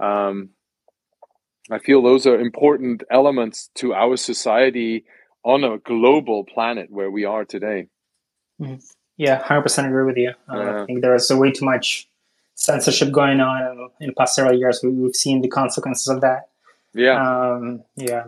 um 0.00 0.50
i 1.70 1.78
feel 1.78 2.02
those 2.02 2.26
are 2.26 2.38
important 2.38 3.02
elements 3.10 3.70
to 3.74 3.94
our 3.94 4.16
society 4.16 5.04
on 5.44 5.64
a 5.64 5.78
global 5.78 6.44
planet 6.44 6.88
where 6.90 7.10
we 7.10 7.24
are 7.24 7.44
today 7.44 7.86
Yeah, 9.16 9.42
hundred 9.42 9.62
percent 9.62 9.86
agree 9.86 10.04
with 10.04 10.16
you. 10.16 10.30
Uh, 10.50 10.56
yeah. 10.56 10.82
I 10.82 10.86
think 10.86 11.00
there 11.00 11.14
is 11.14 11.30
way 11.30 11.50
too 11.50 11.64
much 11.64 12.08
censorship 12.54 13.12
going 13.12 13.40
on 13.40 13.90
in 14.00 14.08
the 14.08 14.14
past 14.14 14.34
several 14.34 14.58
years. 14.58 14.80
We, 14.82 15.02
have 15.04 15.14
seen 15.14 15.40
the 15.40 15.48
consequences 15.48 16.08
of 16.08 16.20
that. 16.20 16.48
Yeah, 16.94 17.20
um, 17.20 17.82
yeah. 17.96 18.24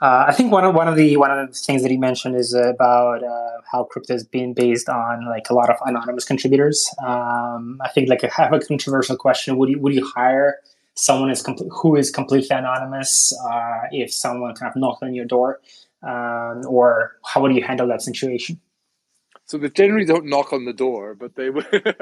Uh, 0.00 0.26
I 0.28 0.32
think 0.32 0.52
one 0.52 0.64
of 0.64 0.74
one 0.74 0.86
of 0.86 0.96
the 0.96 1.16
one 1.16 1.30
of 1.30 1.48
the 1.48 1.54
things 1.54 1.82
that 1.82 1.90
he 1.90 1.96
mentioned 1.96 2.36
is 2.36 2.54
about 2.54 3.24
uh, 3.24 3.60
how 3.70 3.84
crypto 3.84 4.14
is 4.14 4.24
being 4.24 4.54
based 4.54 4.88
on 4.88 5.26
like 5.28 5.50
a 5.50 5.54
lot 5.54 5.70
of 5.70 5.76
anonymous 5.84 6.24
contributors. 6.24 6.88
Um, 7.04 7.80
I 7.82 7.88
think 7.88 8.08
like 8.08 8.22
I 8.22 8.30
have 8.36 8.52
a 8.52 8.60
controversial 8.60 9.16
question: 9.16 9.56
Would 9.58 9.70
you 9.70 9.78
would 9.80 9.94
you 9.94 10.06
hire 10.06 10.58
someone 10.94 11.30
is 11.30 11.42
com- 11.42 11.56
who 11.70 11.96
is 11.96 12.10
completely 12.10 12.56
anonymous 12.56 13.32
uh, 13.44 13.82
if 13.92 14.12
someone 14.12 14.54
kind 14.54 14.70
of 14.70 14.76
knocked 14.76 15.02
on 15.02 15.14
your 15.14 15.24
door, 15.24 15.60
um, 16.02 16.62
or 16.66 17.16
how 17.24 17.40
would 17.40 17.54
you 17.54 17.62
handle 17.62 17.86
that 17.88 18.02
situation? 18.02 18.60
So 19.48 19.56
they 19.56 19.70
generally 19.70 20.04
don't 20.04 20.26
knock 20.26 20.52
on 20.52 20.66
the 20.66 20.74
door, 20.74 21.14
but 21.14 21.34
they 21.34 21.48
would 21.48 21.66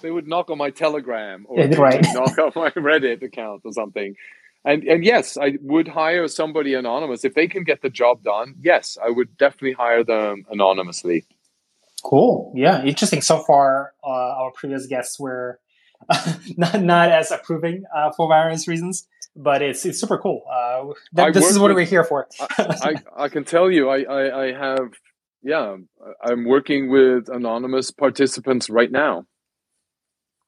they 0.00 0.10
would 0.10 0.26
knock 0.26 0.50
on 0.50 0.58
my 0.58 0.70
Telegram 0.70 1.46
or 1.48 1.64
right. 1.68 2.04
knock 2.12 2.36
on 2.38 2.52
my 2.56 2.70
Reddit 2.70 3.22
account 3.22 3.62
or 3.64 3.72
something. 3.72 4.16
And 4.64 4.82
and 4.84 5.04
yes, 5.04 5.36
I 5.36 5.58
would 5.60 5.86
hire 5.86 6.26
somebody 6.26 6.74
anonymous 6.74 7.24
if 7.24 7.34
they 7.34 7.46
can 7.46 7.62
get 7.62 7.82
the 7.82 7.88
job 7.88 8.24
done. 8.24 8.56
Yes, 8.60 8.98
I 9.00 9.10
would 9.10 9.36
definitely 9.36 9.72
hire 9.72 10.02
them 10.02 10.44
anonymously. 10.50 11.24
Cool. 12.02 12.52
Yeah, 12.56 12.82
interesting. 12.82 13.22
So 13.22 13.38
far, 13.38 13.92
uh, 14.04 14.08
our 14.08 14.50
previous 14.50 14.86
guests 14.86 15.20
were 15.20 15.60
not 16.56 16.82
not 16.82 17.12
as 17.12 17.30
approving 17.30 17.84
uh, 17.94 18.10
for 18.16 18.28
various 18.28 18.66
reasons, 18.66 19.06
but 19.36 19.62
it's 19.62 19.86
it's 19.86 20.00
super 20.00 20.18
cool. 20.18 20.42
Uh, 20.50 20.94
that, 21.12 21.32
this 21.32 21.48
is 21.48 21.60
what 21.60 21.68
with, 21.68 21.76
we're 21.76 21.84
here 21.84 22.02
for. 22.02 22.26
I, 22.40 22.46
I, 23.16 23.24
I 23.24 23.28
can 23.28 23.44
tell 23.44 23.70
you, 23.70 23.88
I, 23.88 24.02
I 24.02 24.44
I 24.46 24.52
have 24.52 24.92
yeah, 25.42 25.76
I'm 26.24 26.44
working 26.44 26.90
with 26.90 27.28
anonymous 27.28 27.90
participants 27.90 28.70
right 28.70 28.90
now. 28.90 29.26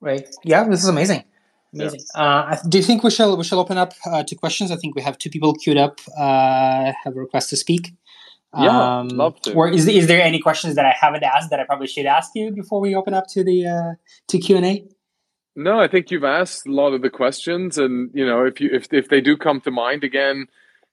Right. 0.00 0.28
Yeah, 0.44 0.64
this 0.68 0.82
is 0.82 0.88
amazing. 0.88 1.24
Amazing. 1.72 2.00
Yeah. 2.14 2.22
Uh, 2.22 2.56
do 2.68 2.78
you 2.78 2.84
think 2.84 3.02
we 3.02 3.10
shall 3.10 3.36
we 3.36 3.44
shall 3.44 3.58
open 3.58 3.78
up 3.78 3.94
uh, 4.06 4.22
to 4.22 4.34
questions? 4.36 4.70
I 4.70 4.76
think 4.76 4.94
we 4.94 5.02
have 5.02 5.18
two 5.18 5.30
people 5.30 5.54
queued 5.54 5.76
up. 5.76 6.00
Uh, 6.16 6.92
have 7.02 7.16
a 7.16 7.20
request 7.20 7.50
to 7.50 7.56
speak. 7.56 7.94
Yeah, 8.56 8.98
um, 8.98 9.08
love 9.08 9.40
to. 9.42 9.54
Or 9.54 9.68
is 9.68 9.88
is 9.88 10.06
there 10.06 10.22
any 10.22 10.38
questions 10.38 10.76
that 10.76 10.86
I 10.86 10.94
haven't 10.98 11.24
asked 11.24 11.50
that 11.50 11.58
I 11.58 11.64
probably 11.64 11.88
should 11.88 12.06
ask 12.06 12.30
you 12.34 12.52
before 12.52 12.80
we 12.80 12.94
open 12.94 13.14
up 13.14 13.26
to 13.30 13.42
the 13.42 13.66
uh, 13.66 13.94
to 14.28 14.38
Q 14.38 14.56
and 14.56 14.66
A? 14.66 14.84
No, 15.56 15.80
I 15.80 15.88
think 15.88 16.10
you've 16.10 16.24
asked 16.24 16.66
a 16.66 16.72
lot 16.72 16.94
of 16.94 17.02
the 17.02 17.10
questions, 17.10 17.78
and 17.78 18.10
you 18.14 18.24
know 18.24 18.44
if 18.44 18.60
you 18.60 18.70
if 18.72 18.92
if 18.92 19.08
they 19.08 19.20
do 19.20 19.36
come 19.36 19.60
to 19.62 19.70
mind 19.70 20.04
again, 20.04 20.46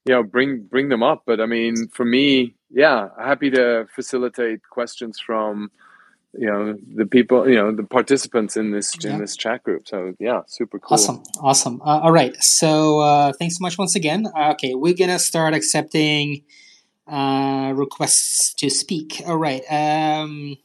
you 0.05 0.13
know 0.13 0.23
bring 0.23 0.63
bring 0.63 0.89
them 0.89 1.03
up. 1.03 1.23
But 1.25 1.39
I 1.39 1.45
mean, 1.45 1.87
for 1.89 2.05
me, 2.05 2.55
yeah, 2.69 3.09
happy 3.19 3.49
to 3.51 3.87
facilitate 3.95 4.61
questions 4.69 5.19
from 5.19 5.71
you 6.33 6.47
know 6.47 6.77
the 6.95 7.05
people 7.05 7.47
you 7.49 7.55
know 7.55 7.75
the 7.75 7.83
participants 7.83 8.55
in 8.55 8.71
this 8.71 8.95
yeah. 9.01 9.13
in 9.13 9.19
this 9.19 9.35
chat 9.35 9.63
group 9.63 9.87
so 9.87 10.13
yeah 10.19 10.41
super 10.47 10.79
cool 10.79 10.93
awesome 10.93 11.21
awesome 11.41 11.81
uh, 11.81 11.99
all 11.99 12.11
right 12.11 12.35
so 12.41 12.99
uh, 12.99 13.33
thanks 13.33 13.57
so 13.57 13.61
much 13.61 13.77
once 13.77 13.95
again 13.95 14.25
uh, 14.37 14.51
okay 14.51 14.73
we're 14.73 14.93
gonna 14.93 15.19
start 15.19 15.53
accepting 15.53 16.41
uh, 17.07 17.73
requests 17.75 18.53
to 18.53 18.69
speak 18.69 19.21
all 19.27 19.37
right 19.37 19.63
um, 19.69 20.55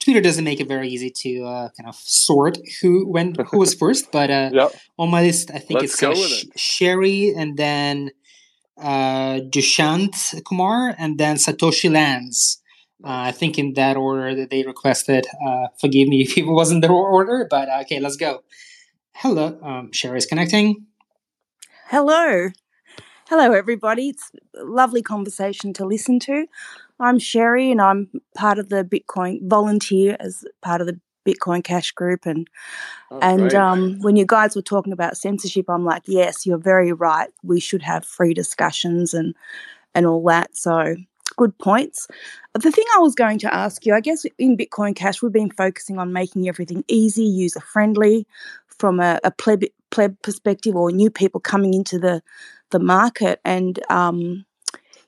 twitter 0.00 0.22
doesn't 0.22 0.44
make 0.44 0.58
it 0.58 0.68
very 0.68 0.88
easy 0.88 1.10
to 1.10 1.44
uh, 1.44 1.68
kind 1.76 1.88
of 1.88 1.96
sort 1.96 2.56
who 2.80 3.06
when 3.06 3.34
who 3.50 3.58
was 3.58 3.74
first 3.82 4.10
but 4.10 4.30
uh, 4.30 4.50
yep. 4.54 4.72
on 4.98 5.10
my 5.10 5.20
list 5.20 5.50
i 5.50 5.58
think 5.58 5.80
Let's 5.80 6.02
it's 6.02 6.18
Sh- 6.18 6.44
it. 6.44 6.58
sherry 6.58 7.34
and 7.36 7.58
then 7.58 8.10
uh, 8.78 9.40
Dushant 9.40 10.42
Kumar 10.44 10.94
and 10.98 11.18
then 11.18 11.36
Satoshi 11.36 11.90
Lands 11.90 12.60
uh, 13.04 13.28
I 13.28 13.32
think 13.32 13.58
in 13.58 13.74
that 13.74 13.96
order 13.96 14.34
that 14.34 14.50
they 14.50 14.62
requested. 14.62 15.26
Uh, 15.46 15.68
forgive 15.78 16.08
me 16.08 16.22
if 16.22 16.38
it 16.38 16.46
wasn't 16.46 16.82
the 16.82 16.88
order, 16.88 17.46
but 17.48 17.68
uh, 17.68 17.80
okay, 17.82 18.00
let's 18.00 18.16
go. 18.16 18.42
Hello, 19.12 19.58
um, 19.62 19.92
Sherry 19.92 20.18
is 20.18 20.26
connecting. 20.26 20.86
Hello. 21.88 22.48
Hello, 23.28 23.52
everybody. 23.52 24.08
It's 24.08 24.30
a 24.58 24.64
lovely 24.64 25.02
conversation 25.02 25.72
to 25.74 25.86
listen 25.86 26.18
to. 26.20 26.46
I'm 26.98 27.18
Sherry, 27.18 27.70
and 27.70 27.80
I'm 27.80 28.08
part 28.34 28.58
of 28.58 28.70
the 28.70 28.84
Bitcoin 28.84 29.40
volunteer 29.42 30.16
as 30.20 30.44
part 30.62 30.80
of 30.80 30.86
the 30.86 31.00
Bitcoin 31.24 31.62
Cash 31.62 31.92
group. 31.92 32.26
And 32.26 32.48
oh, 33.10 33.18
and 33.20 33.54
um, 33.54 33.98
when 34.00 34.16
you 34.16 34.24
guys 34.26 34.56
were 34.56 34.62
talking 34.62 34.92
about 34.92 35.16
censorship, 35.16 35.68
I'm 35.68 35.84
like, 35.84 36.02
yes, 36.06 36.46
you're 36.46 36.58
very 36.58 36.92
right. 36.92 37.30
We 37.42 37.60
should 37.60 37.82
have 37.82 38.04
free 38.04 38.34
discussions 38.34 39.14
and 39.14 39.34
and 39.94 40.06
all 40.06 40.22
that. 40.24 40.56
So 40.56 40.96
good 41.36 41.56
points. 41.58 42.06
The 42.54 42.70
thing 42.70 42.84
I 42.96 43.00
was 43.00 43.14
going 43.14 43.38
to 43.40 43.52
ask 43.52 43.84
you, 43.86 43.94
I 43.94 44.00
guess 44.00 44.24
in 44.38 44.56
Bitcoin 44.56 44.94
Cash, 44.94 45.22
we've 45.22 45.32
been 45.32 45.50
focusing 45.50 45.98
on 45.98 46.12
making 46.12 46.48
everything 46.48 46.84
easy, 46.88 47.24
user 47.24 47.60
friendly, 47.60 48.26
from 48.78 49.00
a, 49.00 49.18
a 49.24 49.30
pleb, 49.30 49.64
pleb 49.90 50.20
perspective 50.22 50.76
or 50.76 50.90
new 50.90 51.10
people 51.10 51.40
coming 51.40 51.74
into 51.74 51.98
the 51.98 52.22
the 52.70 52.78
market. 52.78 53.40
And 53.44 53.78
um, 53.90 54.44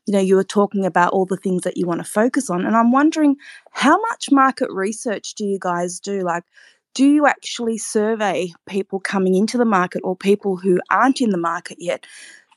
you 0.06 0.12
know, 0.12 0.20
you 0.20 0.36
were 0.36 0.44
talking 0.44 0.86
about 0.86 1.12
all 1.12 1.26
the 1.26 1.36
things 1.36 1.62
that 1.62 1.76
you 1.76 1.86
want 1.86 2.00
to 2.00 2.10
focus 2.10 2.48
on, 2.48 2.64
and 2.64 2.76
I'm 2.76 2.92
wondering 2.92 3.36
how 3.72 4.00
much 4.00 4.30
market 4.30 4.70
research 4.70 5.34
do 5.34 5.44
you 5.44 5.58
guys 5.60 6.00
do? 6.00 6.20
Like, 6.20 6.44
do 6.94 7.06
you 7.06 7.26
actually 7.26 7.76
survey 7.76 8.52
people 8.66 9.00
coming 9.00 9.34
into 9.34 9.58
the 9.58 9.64
market 9.64 10.00
or 10.02 10.16
people 10.16 10.56
who 10.56 10.80
aren't 10.90 11.20
in 11.20 11.30
the 11.30 11.38
market 11.38 11.76
yet 11.78 12.06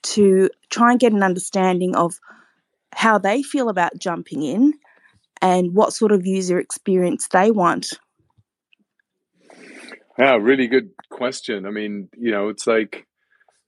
to 0.01 0.49
try 0.69 0.91
and 0.91 0.99
get 0.99 1.11
an 1.11 1.23
understanding 1.23 1.95
of 1.95 2.19
how 2.93 3.17
they 3.17 3.43
feel 3.43 3.67
about 3.67 3.99
jumping 3.99 4.43
in 4.43 4.73
and 5.41 5.73
what 5.73 5.93
sort 5.93 6.11
of 6.11 6.25
user 6.25 6.59
experience 6.59 7.27
they 7.27 7.51
want. 7.51 7.99
Yeah, 10.17 10.35
really 10.35 10.67
good 10.67 10.89
question. 11.09 11.65
I 11.65 11.71
mean, 11.71 12.09
you 12.17 12.31
know, 12.31 12.49
it's 12.49 12.67
like, 12.67 13.07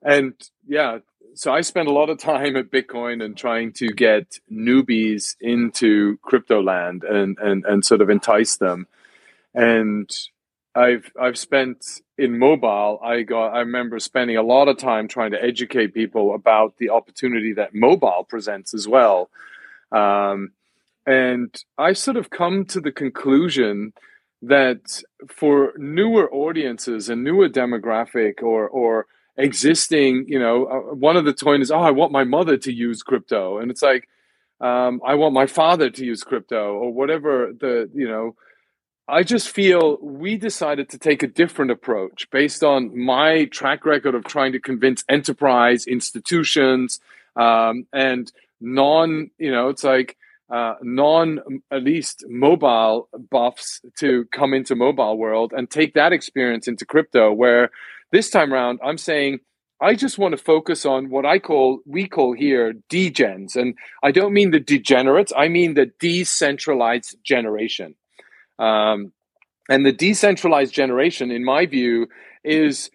and 0.01 0.33
yeah, 0.67 0.99
so 1.33 1.53
I 1.53 1.61
spend 1.61 1.87
a 1.87 1.93
lot 1.93 2.09
of 2.09 2.17
time 2.17 2.55
at 2.55 2.71
Bitcoin 2.71 3.23
and 3.23 3.37
trying 3.37 3.73
to 3.73 3.87
get 3.87 4.39
newbies 4.51 5.35
into 5.39 6.17
crypto 6.17 6.61
land 6.61 7.03
and, 7.03 7.37
and, 7.39 7.65
and 7.65 7.85
sort 7.85 8.01
of 8.01 8.09
entice 8.09 8.57
them. 8.57 8.87
And 9.53 10.09
I've 10.73 11.11
I've 11.19 11.37
spent 11.37 12.01
in 12.17 12.39
mobile. 12.39 12.99
I 13.03 13.23
got 13.23 13.49
I 13.49 13.59
remember 13.59 13.99
spending 13.99 14.37
a 14.37 14.43
lot 14.43 14.69
of 14.69 14.77
time 14.77 15.07
trying 15.07 15.31
to 15.31 15.43
educate 15.43 15.93
people 15.93 16.33
about 16.33 16.77
the 16.77 16.89
opportunity 16.89 17.53
that 17.53 17.75
mobile 17.75 18.25
presents 18.27 18.73
as 18.73 18.87
well. 18.87 19.29
Um, 19.91 20.51
and 21.05 21.53
I 21.77 21.93
sort 21.93 22.15
of 22.15 22.29
come 22.29 22.65
to 22.65 22.79
the 22.79 22.91
conclusion 22.91 23.91
that 24.43 25.03
for 25.27 25.73
newer 25.77 26.31
audiences 26.33 27.09
and 27.09 27.23
newer 27.23 27.49
demographic 27.49 28.41
or 28.41 28.69
or 28.69 29.07
existing, 29.41 30.25
you 30.27 30.39
know, 30.39 30.65
uh, 30.65 30.93
one 30.93 31.17
of 31.17 31.25
the 31.25 31.33
toys 31.33 31.61
is, 31.61 31.71
oh, 31.71 31.79
I 31.79 31.91
want 31.91 32.11
my 32.11 32.23
mother 32.23 32.57
to 32.57 32.71
use 32.71 33.03
crypto, 33.03 33.59
and 33.59 33.71
it's 33.71 33.81
like, 33.81 34.07
um, 34.59 35.01
I 35.05 35.15
want 35.15 35.33
my 35.33 35.47
father 35.47 35.89
to 35.89 36.05
use 36.05 36.23
crypto 36.23 36.73
or 36.75 36.93
whatever 36.93 37.51
the 37.59 37.89
you 37.93 38.07
know 38.07 38.35
I 39.07 39.23
just 39.23 39.49
feel 39.49 39.97
we 40.01 40.37
decided 40.37 40.89
to 40.89 40.97
take 40.97 41.21
a 41.21 41.27
different 41.27 41.71
approach 41.71 42.29
based 42.31 42.63
on 42.63 42.97
my 42.97 43.45
track 43.45 43.85
record 43.85 44.15
of 44.15 44.23
trying 44.23 44.53
to 44.53 44.59
convince 44.59 45.03
enterprise 45.09 45.85
institutions 45.85 47.01
um, 47.35 47.87
and 47.91 48.31
non, 48.61 49.31
you 49.37 49.51
know, 49.51 49.67
it's 49.67 49.83
like 49.83 50.17
uh, 50.49 50.75
non, 50.81 51.39
at 51.71 51.83
least 51.83 52.23
mobile 52.29 53.09
buffs 53.29 53.81
to 53.97 54.25
come 54.31 54.53
into 54.53 54.75
mobile 54.75 55.17
world 55.17 55.53
and 55.55 55.69
take 55.69 55.93
that 55.95 56.13
experience 56.13 56.67
into 56.69 56.85
crypto. 56.85 57.33
Where 57.33 57.71
this 58.11 58.29
time 58.29 58.53
around, 58.53 58.79
I'm 58.83 58.97
saying 58.97 59.39
I 59.81 59.95
just 59.95 60.19
want 60.19 60.37
to 60.37 60.43
focus 60.43 60.85
on 60.85 61.09
what 61.09 61.25
I 61.25 61.39
call, 61.39 61.79
we 61.87 62.07
call 62.07 62.33
here 62.33 62.73
degens. 62.89 63.55
And 63.55 63.75
I 64.03 64.11
don't 64.11 64.31
mean 64.31 64.51
the 64.51 64.59
degenerates, 64.59 65.33
I 65.35 65.47
mean 65.47 65.73
the 65.73 65.91
decentralized 65.99 67.17
generation. 67.23 67.95
Um, 68.59 69.11
and 69.69 69.85
the 69.85 69.91
decentralized 69.91 70.73
generation, 70.73 71.31
in 71.31 71.43
my 71.43 71.65
view, 71.65 72.07
is 72.43 72.91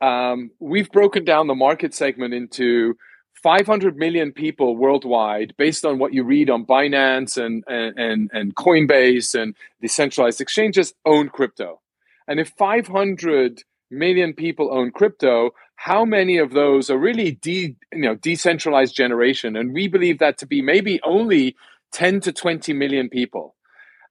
um, 0.00 0.52
we've 0.60 0.90
broken 0.92 1.24
down 1.24 1.48
the 1.48 1.54
market 1.54 1.94
segment 1.94 2.32
into 2.32 2.96
500 3.42 3.96
million 3.96 4.32
people 4.32 4.76
worldwide 4.76 5.54
based 5.56 5.84
on 5.84 5.98
what 5.98 6.12
you 6.12 6.22
read 6.22 6.48
on 6.48 6.64
Binance 6.64 7.42
and, 7.42 7.64
and, 7.66 8.30
and 8.32 8.54
Coinbase 8.54 9.40
and 9.40 9.56
decentralized 9.80 10.40
exchanges 10.40 10.94
own 11.04 11.28
crypto. 11.28 11.80
And 12.28 12.38
if 12.38 12.50
500 12.50 13.64
million 13.90 14.32
people 14.32 14.72
own 14.72 14.90
crypto, 14.90 15.50
how 15.76 16.04
many 16.04 16.38
of 16.38 16.52
those 16.52 16.90
are 16.90 16.98
really 16.98 17.32
de, 17.32 17.76
you 17.92 18.00
know, 18.00 18.14
decentralized 18.14 18.94
generation? 18.94 19.56
And 19.56 19.72
we 19.72 19.88
believe 19.88 20.18
that 20.18 20.38
to 20.38 20.46
be 20.46 20.62
maybe 20.62 21.00
only 21.02 21.56
10 21.92 22.20
to 22.22 22.32
20 22.32 22.72
million 22.72 23.08
people. 23.08 23.54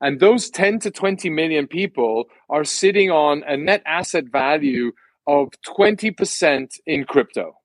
And 0.01 0.19
those 0.19 0.49
10 0.49 0.79
to 0.79 0.91
20 0.91 1.29
million 1.29 1.67
people 1.67 2.25
are 2.49 2.63
sitting 2.63 3.11
on 3.11 3.43
a 3.45 3.57
net 3.57 3.83
asset 3.85 4.25
value 4.31 4.93
of 5.27 5.49
20% 5.67 6.79
in 6.85 7.03
crypto. 7.03 7.57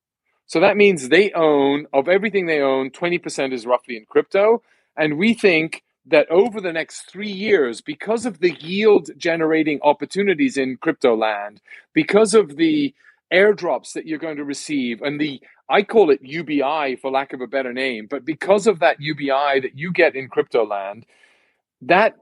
So 0.47 0.61
that 0.61 0.77
means 0.77 1.09
they 1.09 1.33
own, 1.33 1.87
of 1.93 2.09
everything 2.09 2.47
they 2.47 2.61
own, 2.61 2.91
20% 2.91 3.53
is 3.53 3.67
roughly 3.67 3.97
in 3.97 4.05
crypto. 4.05 4.63
And 4.97 5.17
we 5.17 5.35
think 5.35 5.84
that 6.07 6.31
over 6.31 6.61
the 6.61 6.73
next 6.73 7.03
three 7.03 7.31
years, 7.31 7.81
because 7.81 8.27
of 8.27 8.41
the 8.41 8.55
yield 8.61 9.11
generating 9.17 9.81
opportunities 9.83 10.57
in 10.57 10.77
crypto 10.77 11.17
land, 11.17 11.61
because 11.95 12.35
of 12.35 12.57
the 12.57 12.95
airdrops 13.33 13.93
that 13.95 14.07
you're 14.07 14.19
going 14.19 14.37
to 14.37 14.45
receive 14.45 15.03
and 15.03 15.21
the 15.21 15.41
I 15.69 15.83
call 15.83 16.11
it 16.11 16.21
UBI 16.23 16.97
for 17.01 17.11
lack 17.11 17.33
of 17.33 17.41
a 17.41 17.47
better 17.47 17.73
name, 17.73 18.07
but 18.09 18.25
because 18.27 18.67
of 18.67 18.81
that 18.81 19.01
UBI 19.01 19.61
that 19.61 19.73
you 19.75 19.93
get 19.93 20.15
in 20.15 20.29
crypto 20.29 20.67
land, 20.67 21.07
that 21.83 22.17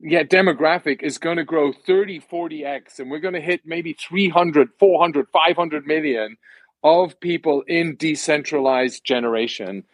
yeah, 0.00 0.22
demographic 0.22 1.02
is 1.02 1.18
going 1.18 1.36
to 1.38 1.44
grow 1.44 1.72
30, 1.72 2.20
40x, 2.20 3.00
and 3.00 3.10
we're 3.10 3.18
going 3.18 3.34
to 3.34 3.40
hit 3.40 3.62
maybe 3.64 3.92
300, 3.94 4.70
400, 4.78 5.28
500 5.32 5.86
million 5.86 6.36
of 6.84 7.18
people 7.20 7.62
in 7.66 7.96
decentralized 7.96 9.04
generation. 9.04 9.84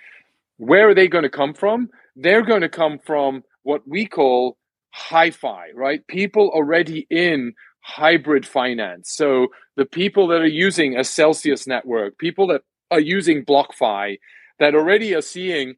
Where 0.58 0.90
are 0.90 0.94
they 0.94 1.08
going 1.08 1.24
to 1.24 1.30
come 1.30 1.54
from? 1.54 1.90
They're 2.16 2.44
going 2.44 2.60
to 2.62 2.68
come 2.68 2.98
from 2.98 3.42
what 3.62 3.86
we 3.86 4.06
call 4.06 4.56
hi 4.90 5.30
fi, 5.30 5.70
right? 5.74 6.06
People 6.06 6.50
already 6.54 7.06
in 7.10 7.54
hybrid 7.80 8.46
finance. 8.46 9.10
So 9.10 9.48
the 9.76 9.84
people 9.84 10.28
that 10.28 10.40
are 10.40 10.46
using 10.46 10.96
a 10.96 11.04
Celsius 11.04 11.66
network, 11.66 12.16
people 12.18 12.46
that 12.48 12.62
are 12.90 13.00
using 13.00 13.44
BlockFi, 13.44 14.18
that 14.58 14.74
already 14.74 15.14
are 15.14 15.22
seeing, 15.22 15.74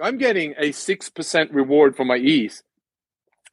I'm 0.00 0.18
getting 0.18 0.54
a 0.58 0.70
6% 0.70 1.48
reward 1.52 1.96
for 1.96 2.04
my 2.04 2.18
ETH. 2.20 2.62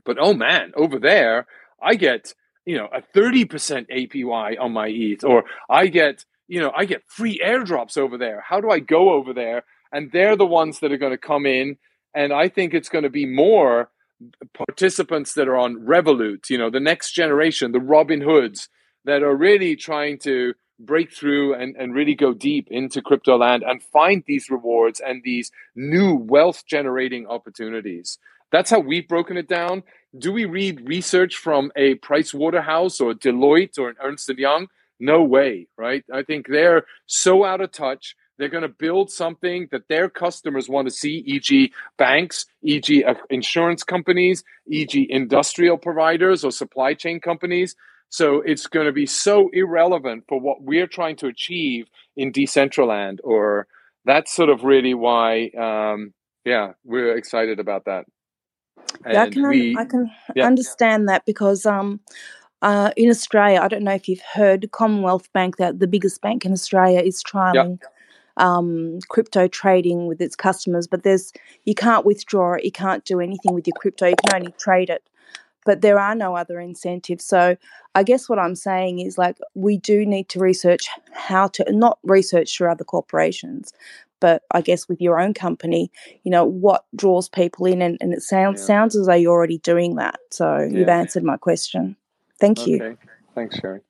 But 0.06 0.18
oh 0.20 0.34
man, 0.34 0.72
over 0.76 1.00
there, 1.00 1.48
I 1.82 1.96
get, 1.96 2.34
you 2.66 2.78
know, 2.78 2.90
a 2.94 3.02
30% 3.18 3.46
APY 3.90 4.60
on 4.60 4.74
my 4.74 4.88
ETH, 4.90 5.24
or 5.24 5.46
I 5.70 5.88
get, 5.88 6.26
you 6.48 6.60
know, 6.60 6.72
I 6.76 6.86
get 6.86 7.04
free 7.08 7.40
airdrops 7.44 7.98
over 7.98 8.18
there. 8.18 8.44
How 8.48 8.60
do 8.60 8.70
I 8.70 8.80
go 8.80 9.14
over 9.14 9.34
there? 9.34 9.64
And 9.92 10.12
they're 10.12 10.36
the 10.36 10.46
ones 10.46 10.80
that 10.80 10.92
are 10.92 10.98
going 10.98 11.14
to 11.14 11.18
come 11.18 11.46
in. 11.46 11.78
And 12.14 12.34
I 12.34 12.50
think 12.50 12.74
it's 12.74 12.90
going 12.90 13.04
to 13.04 13.10
be 13.10 13.26
more 13.26 13.90
participants 14.54 15.34
that 15.34 15.48
are 15.48 15.58
on 15.58 15.86
Revolut, 15.86 16.50
you 16.50 16.58
know, 16.58 16.70
the 16.70 16.80
next 16.80 17.14
generation, 17.14 17.72
the 17.72 17.80
Robin 17.80 18.22
Hoods 18.22 18.70
that 19.06 19.24
are 19.24 19.36
really 19.36 19.76
trying 19.76 20.20
to 20.20 20.54
break 20.80 21.12
through 21.12 21.54
and, 21.54 21.76
and 21.78 21.94
really 21.94 22.16
go 22.16 22.34
deep 22.34 22.68
into 22.72 23.02
crypto 23.02 23.38
land 23.38 23.64
and 23.64 23.84
find 23.84 24.24
these 24.26 24.50
rewards 24.50 25.00
and 25.00 25.22
these 25.24 25.52
new 25.76 26.16
wealth 26.16 26.64
generating 26.66 27.28
opportunities. 27.28 28.18
That's 28.52 28.70
how 28.70 28.80
we've 28.80 29.08
broken 29.08 29.38
it 29.38 29.48
down. 29.48 29.84
Do 30.18 30.32
we 30.32 30.46
read 30.46 30.88
research 30.88 31.36
from 31.36 31.72
a 31.76 31.96
Price 31.96 32.34
Waterhouse 32.34 33.00
or 33.00 33.14
Deloitte 33.14 33.78
or 33.78 33.90
an 33.90 33.96
Ernst 34.02 34.30
and 34.30 34.40
Young? 34.40 34.68
No 35.00 35.24
way, 35.24 35.68
right? 35.78 36.04
I 36.14 36.24
think 36.24 36.48
they're 36.48 36.86
so 37.06 37.46
out 37.46 37.62
of 37.62 37.72
touch. 37.72 38.16
They're 38.40 38.48
going 38.48 38.64
to 38.64 38.70
build 38.70 39.12
something 39.12 39.68
that 39.72 39.90
their 39.90 40.10
customers 40.10 40.70
want 40.70 40.88
to 40.88 40.94
see, 40.94 41.22
e.g., 41.28 41.74
banks, 41.98 42.46
e.g., 42.64 43.04
insurance 43.30 43.84
companies, 43.84 44.46
e.g., 44.66 45.08
industrial 45.10 45.78
providers 45.78 46.46
or 46.46 46.52
supply 46.52 46.94
chain 46.94 47.20
companies. 47.20 47.76
So 48.08 48.42
it's 48.42 48.66
going 48.66 48.86
to 48.86 48.94
be 48.94 49.06
so 49.06 49.50
irrelevant 49.52 50.24
for 50.30 50.40
what 50.40 50.64
we're 50.64 50.88
trying 50.88 51.18
to 51.18 51.28
achieve 51.28 51.88
in 52.16 52.32
Decentraland, 52.32 53.20
or 53.26 53.68
that's 54.06 54.34
sort 54.34 54.50
of 54.50 54.64
really 54.64 54.94
why, 54.94 55.50
um, 55.50 56.14
yeah, 56.46 56.72
we're 56.86 57.18
excited 57.18 57.60
about 57.60 57.86
that. 57.86 58.06
Yeah, 59.06 59.24
I 59.24 59.30
can 59.30 59.50
we, 59.50 59.76
I 59.78 59.84
can 59.84 60.10
yeah. 60.34 60.48
understand 60.48 61.10
that 61.10 61.26
because 61.26 61.66
um, 61.66 62.00
uh, 62.62 62.92
in 62.96 63.10
Australia, 63.10 63.60
I 63.62 63.68
don't 63.68 63.84
know 63.84 63.94
if 63.94 64.08
you've 64.08 64.24
heard 64.34 64.72
Commonwealth 64.72 65.32
Bank, 65.34 65.58
that 65.58 65.80
the 65.80 65.88
biggest 65.88 66.22
bank 66.22 66.46
in 66.46 66.54
Australia, 66.54 67.02
is 67.02 67.22
trialing 67.22 67.80
um, 68.40 69.00
crypto 69.10 69.48
trading 69.48 70.08
with 70.08 70.22
its 70.22 70.36
customers. 70.36 70.88
But 70.88 71.04
there's 71.04 71.32
you 71.66 71.76
can't 71.76 72.06
withdraw 72.06 72.54
it, 72.54 72.66
you 72.66 72.72
can't 72.72 73.06
do 73.06 73.20
anything 73.20 73.54
with 73.54 73.68
your 73.68 73.76
crypto. 73.76 74.08
You 74.08 74.16
can 74.26 74.36
only 74.36 74.54
trade 74.58 74.90
it 74.90 75.04
but 75.66 75.82
there 75.82 76.00
are 76.00 76.16
no 76.16 76.36
other 76.36 76.60
incentives. 76.60 77.26
So 77.26 77.56
I 77.96 78.04
guess 78.04 78.30
what 78.30 78.40
I'm 78.40 78.56
saying 78.56 79.00
is 79.00 79.18
like 79.18 79.38
we 79.54 79.78
do 79.78 80.06
need 80.06 80.30
to 80.30 80.40
research 80.40 80.88
how 81.14 81.48
to 81.50 81.66
not 81.70 82.00
research 82.04 82.58
through 82.58 82.72
other 82.72 82.84
corporations, 82.84 83.74
but 84.20 84.44
I 84.52 84.62
guess 84.62 84.88
with 84.88 85.02
your 85.02 85.20
own 85.20 85.34
company, 85.34 85.92
you 86.24 86.32
know, 86.32 86.46
what 86.46 86.86
draws 86.96 87.30
people 87.30 87.66
in 87.66 87.82
and, 87.82 87.98
and 88.02 88.14
it 88.14 88.24
sounds 88.24 88.62
yeah. 88.62 88.68
sounds 88.68 88.96
as 88.96 89.06
though 89.06 89.14
you're 89.14 89.32
already 89.32 89.60
doing 89.60 89.96
that. 89.96 90.20
So 90.32 90.58
yeah. 90.58 90.80
you've 90.80 90.90
answered 90.90 91.24
my 91.24 91.38
question. 91.38 91.96
Thank 92.40 92.66
you. 92.66 92.98
Thanks, 93.36 93.60
Sherry. 93.60 93.82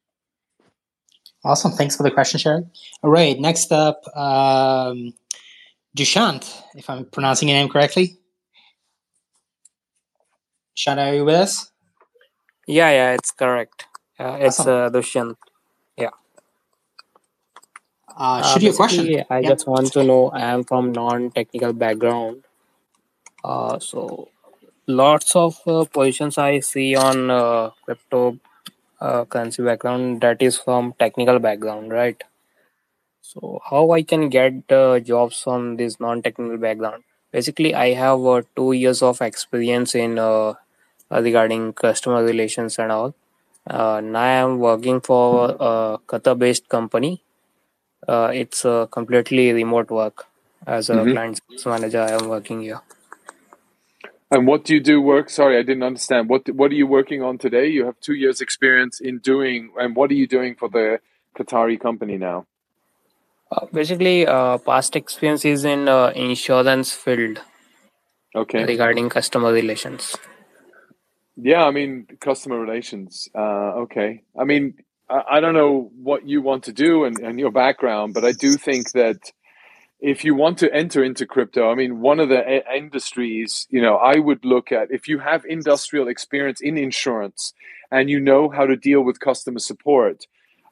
Awesome. 1.43 1.71
Thanks 1.71 1.95
for 1.95 2.03
the 2.03 2.11
question, 2.11 2.39
Sherry. 2.39 2.63
All 3.01 3.09
right. 3.09 3.39
Next 3.39 3.71
up, 3.71 4.01
um, 4.15 5.13
Dushant, 5.97 6.61
if 6.75 6.89
I'm 6.89 7.05
pronouncing 7.05 7.47
your 7.47 7.57
name 7.57 7.69
correctly. 7.69 8.17
Shana, 10.75 11.11
are 11.11 11.15
you 11.15 11.25
with 11.25 11.35
us? 11.35 11.71
Yeah, 12.67 12.89
yeah, 12.91 13.13
it's 13.13 13.31
correct. 13.31 13.85
Uh, 14.19 14.37
it's 14.39 14.59
awesome. 14.59 14.73
uh, 14.73 14.89
Dushyant. 14.89 15.35
Yeah. 15.97 16.09
Uh, 18.15 18.43
should 18.43 18.61
uh, 18.61 18.65
your 18.65 18.73
question? 18.75 19.23
I 19.29 19.39
yeah. 19.39 19.49
just 19.49 19.67
want 19.67 19.91
to 19.93 20.03
know. 20.03 20.29
I 20.29 20.41
am 20.41 20.63
from 20.63 20.91
non-technical 20.91 21.73
background, 21.73 22.43
uh, 23.43 23.79
so 23.79 24.29
lots 24.87 25.35
of 25.35 25.59
uh, 25.65 25.85
positions 25.85 26.37
I 26.37 26.59
see 26.59 26.95
on 26.95 27.31
uh, 27.31 27.71
crypto 27.85 28.37
uh, 29.01 29.25
currency 29.25 29.63
background 29.63 30.21
that 30.21 30.41
is 30.41 30.57
from 30.57 30.93
technical 30.99 31.39
background, 31.39 31.91
right? 31.91 32.21
So 33.21 33.61
how 33.69 33.91
I 33.91 34.01
can 34.03 34.29
get 34.29 34.71
uh, 34.71 34.99
jobs 34.99 35.41
from 35.41 35.77
this 35.77 35.99
non-technical 35.99 36.57
background? 36.57 37.03
Basically, 37.31 37.75
I 37.75 37.93
have 37.93 38.25
uh, 38.25 38.41
two 38.55 38.71
years 38.71 39.03
of 39.03 39.21
experience 39.21 39.93
in 39.93 40.17
uh, 40.17 40.53
uh, 41.11 41.21
regarding 41.21 41.73
customer 41.73 42.23
relations 42.23 42.79
and 42.79 42.91
all. 42.91 43.13
Uh, 43.67 44.01
now 44.01 44.21
I 44.21 44.29
am 44.29 44.59
working 44.59 44.99
for 44.99 45.55
a 45.59 45.99
Qatar-based 46.07 46.69
company. 46.69 47.21
Uh, 48.07 48.31
it's 48.33 48.65
a 48.65 48.87
completely 48.91 49.53
remote 49.53 49.91
work. 49.91 50.25
As 50.65 50.89
a 50.89 50.95
mm-hmm. 50.95 51.11
client 51.11 51.41
manager, 51.65 52.01
I 52.01 52.11
am 52.11 52.29
working 52.29 52.61
here. 52.61 52.81
And 54.31 54.45
what 54.45 54.63
do 54.63 54.75
you 54.75 54.79
do 54.79 55.01
work? 55.01 55.29
Sorry, 55.29 55.57
I 55.57 55.63
didn't 55.63 55.83
understand. 55.83 56.29
What 56.29 56.47
what 56.49 56.71
are 56.71 56.75
you 56.75 56.85
working 56.85 57.23
on 57.23 57.37
today? 57.37 57.67
You 57.67 57.85
have 57.85 57.99
two 57.99 58.13
years 58.13 58.41
experience 58.41 58.99
in 58.99 59.19
doing, 59.19 59.71
and 59.79 59.95
what 59.95 60.11
are 60.11 60.15
you 60.15 60.27
doing 60.27 60.55
for 60.55 60.69
the 60.69 60.99
Qatari 61.37 61.79
company 61.79 62.17
now? 62.17 62.45
Uh, 63.51 63.65
basically, 63.73 64.27
uh, 64.27 64.59
past 64.59 64.95
experience 64.95 65.43
is 65.45 65.65
in 65.65 65.87
uh, 65.87 66.11
insurance 66.15 66.91
field. 66.91 67.41
Okay. 68.35 68.63
Regarding 68.63 69.09
customer 69.09 69.51
relations. 69.51 70.15
Yeah, 71.35 71.63
I 71.63 71.71
mean, 71.71 72.05
customer 72.19 72.59
relations. 72.59 73.27
Uh, 73.33 73.83
okay. 73.83 74.21
I 74.39 74.43
mean, 74.43 74.75
I, 75.09 75.23
I, 75.31 75.39
don't 75.39 75.55
know 75.55 75.89
what 75.95 76.27
you 76.27 76.43
want 76.43 76.65
to 76.65 76.73
do 76.73 77.05
and, 77.05 77.17
and 77.19 77.39
your 77.39 77.51
background, 77.51 78.13
but 78.13 78.23
I 78.23 78.33
do 78.33 78.53
think 78.53 78.91
that 78.91 79.31
if 79.99 80.23
you 80.23 80.33
want 80.33 80.57
to 80.59 80.73
enter 80.73 81.03
into 81.03 81.25
crypto, 81.25 81.71
I 81.71 81.75
mean, 81.75 81.99
one 81.99 82.19
of 82.19 82.29
the 82.29 82.41
a- 82.47 82.75
industries, 82.75 83.67
you 83.69 83.81
know, 83.81 83.97
I 83.97 84.19
would 84.19 84.45
look 84.45 84.71
at 84.71 84.91
if 84.91 85.07
you 85.07 85.19
have 85.19 85.45
industrial 85.45 86.07
experience 86.07 86.61
in 86.61 86.77
insurance 86.77 87.53
and 87.91 88.09
you 88.09 88.19
know 88.19 88.49
how 88.49 88.65
to 88.65 88.75
deal 88.75 89.01
with 89.01 89.19
customer 89.19 89.59
support, 89.59 90.25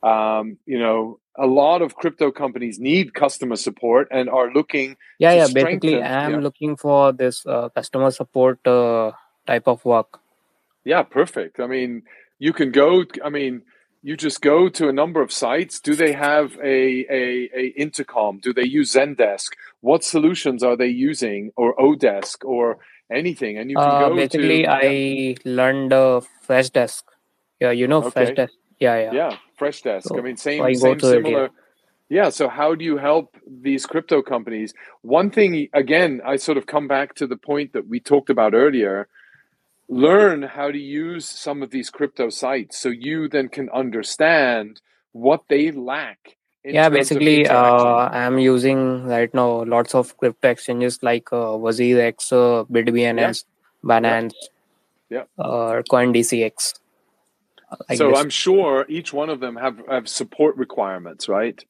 um, 0.04 0.58
you 0.66 0.80
know, 0.80 1.20
a 1.38 1.46
lot 1.46 1.82
of 1.82 1.96
crypto 1.96 2.32
companies 2.32 2.80
need 2.80 3.14
customer 3.14 3.56
support 3.56 4.08
and 4.12 4.30
are 4.30 4.52
looking. 4.52 4.96
Yeah, 5.20 5.34
yeah. 5.34 5.48
Basically, 5.54 6.02
I'm 6.02 6.32
yeah. 6.32 6.40
looking 6.40 6.76
for 6.78 7.12
this 7.12 7.46
uh, 7.46 7.70
customer 7.70 8.12
support 8.12 8.66
uh, 8.66 9.12
type 9.46 9.68
of 9.68 9.84
work. 9.86 10.20
Yeah, 10.84 11.04
perfect. 11.04 11.60
I 11.60 11.68
mean, 11.68 12.04
you 12.40 12.54
can 12.54 12.72
go. 12.72 13.04
I 13.24 13.30
mean, 13.30 13.64
you 14.08 14.16
just 14.16 14.40
go 14.40 14.70
to 14.70 14.88
a 14.88 14.94
number 14.94 15.22
of 15.22 15.34
sites. 15.34 15.82
Do 15.82 15.94
they 15.94 16.14
have 16.14 16.58
a, 16.64 17.06
a, 17.22 17.50
a 17.62 17.66
intercom? 17.76 18.40
Do 18.40 18.54
they 18.54 18.64
use 18.64 18.94
Zendesk? 18.94 19.50
What 19.82 20.02
solutions 20.02 20.64
are 20.64 20.78
they 20.78 20.88
using, 20.88 21.52
or 21.58 21.76
Odesk, 21.76 22.46
or 22.46 22.78
anything? 23.12 23.58
And 23.58 23.70
you 23.70 23.76
can 23.76 23.86
uh, 23.86 24.08
go. 24.08 24.16
Basically, 24.16 24.64
to, 24.64 24.72
I 24.72 25.36
learned 25.44 25.92
uh, 25.92 26.22
Freshdesk. 26.48 27.04
Yeah, 27.60 27.72
you 27.72 27.90
know 27.90 28.02
okay. 28.06 28.28
Freshdesk. 28.28 28.56
Yeah, 28.80 28.96
yeah. 28.96 29.12
Yeah, 29.12 29.38
Freshdesk. 29.60 30.04
So 30.04 30.18
I 30.18 30.22
mean, 30.22 30.38
same, 30.38 30.64
I 30.64 30.72
same 30.72 31.02
similar. 31.02 31.50
Yeah. 32.08 32.30
So 32.30 32.48
how 32.48 32.76
do 32.76 32.86
you 32.86 32.96
help 32.96 33.36
these 33.46 33.86
crypto 33.86 34.22
companies? 34.22 34.74
One 35.02 35.32
thing, 35.32 35.68
again, 35.74 36.22
I 36.26 36.38
sort 36.38 36.58
of 36.58 36.66
come 36.66 36.88
back 36.88 37.16
to 37.16 37.28
the 37.28 37.36
point 37.36 37.74
that 37.74 37.90
we 37.90 38.00
talked 38.00 38.30
about 38.30 38.54
earlier 38.54 39.10
learn 39.90 40.44
how 40.44 40.70
to 40.70 40.78
use 40.78 41.26
some 41.26 41.64
of 41.64 41.72
these 41.72 41.90
crypto 41.90 42.30
sites 42.30 42.78
so 42.78 42.90
you 42.90 43.28
then 43.28 43.48
can 43.48 43.70
understand 43.70 44.82
what 45.14 45.44
they 45.48 45.72
lack 45.72 46.36
yeah 46.64 46.90
basically 46.90 47.48
uh, 47.48 48.10
i'm 48.12 48.38
using 48.38 49.06
right 49.06 49.34
now 49.34 49.64
lots 49.64 49.96
of 49.96 50.18
crypto 50.18 50.50
exchanges 50.50 51.02
like 51.02 51.32
uh, 51.32 51.56
WazirX, 51.56 52.34
uh, 52.34 52.66
bitbns 52.66 53.46
yeah. 53.46 53.90
binance 53.90 54.34
yeah, 55.10 55.24
yeah. 55.38 55.44
Uh, 55.44 55.82
coindcx 55.84 56.74
so 57.96 58.16
i'm 58.16 58.30
sure 58.30 58.86
each 58.90 59.14
one 59.14 59.30
of 59.30 59.40
them 59.40 59.56
have, 59.56 59.82
have 59.90 60.10
support 60.10 60.58
requirements 60.58 61.30
right? 61.30 61.64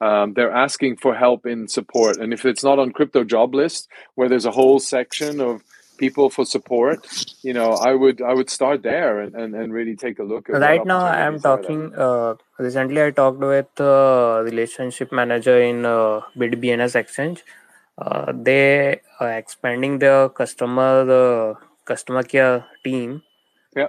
Um, 0.00 0.32
they're 0.32 0.52
asking 0.52 0.96
for 0.96 1.14
help 1.14 1.46
in 1.46 1.68
support. 1.68 2.16
And 2.16 2.32
if 2.32 2.46
it's 2.46 2.64
not 2.64 2.78
on 2.78 2.92
crypto 2.92 3.22
job 3.22 3.54
list 3.54 3.88
where 4.14 4.28
there's 4.28 4.46
a 4.46 4.50
whole 4.50 4.80
section 4.80 5.40
of 5.40 5.62
people 6.00 6.30
for 6.30 6.44
support, 6.46 7.06
you 7.42 7.54
know, 7.58 7.70
I 7.88 7.92
would 7.94 8.22
I 8.22 8.32
would 8.38 8.50
start 8.50 8.82
there 8.82 9.20
and, 9.20 9.34
and, 9.34 9.54
and 9.54 9.72
really 9.78 9.96
take 10.04 10.18
a 10.18 10.24
look 10.32 10.48
at 10.50 10.60
right 10.66 10.84
now 10.90 11.00
i 11.06 11.18
am 11.30 11.36
talking 11.46 11.80
uh, 12.06 12.34
recently 12.66 13.02
i 13.06 13.10
talked 13.20 13.42
with 13.52 13.80
uh, 13.88 14.40
relationship 14.48 15.12
manager 15.20 15.56
in 15.70 15.84
uh, 15.90 16.20
BitBNS 16.42 16.96
exchange 17.02 17.42
uh, 17.98 18.32
they 18.48 19.00
are 19.20 19.32
expanding 19.42 19.98
their 20.04 20.28
customer 20.40 20.90
the 21.12 21.22
customer 21.92 22.22
care 22.34 22.64
team 22.84 23.22
Yeah. 23.76 23.88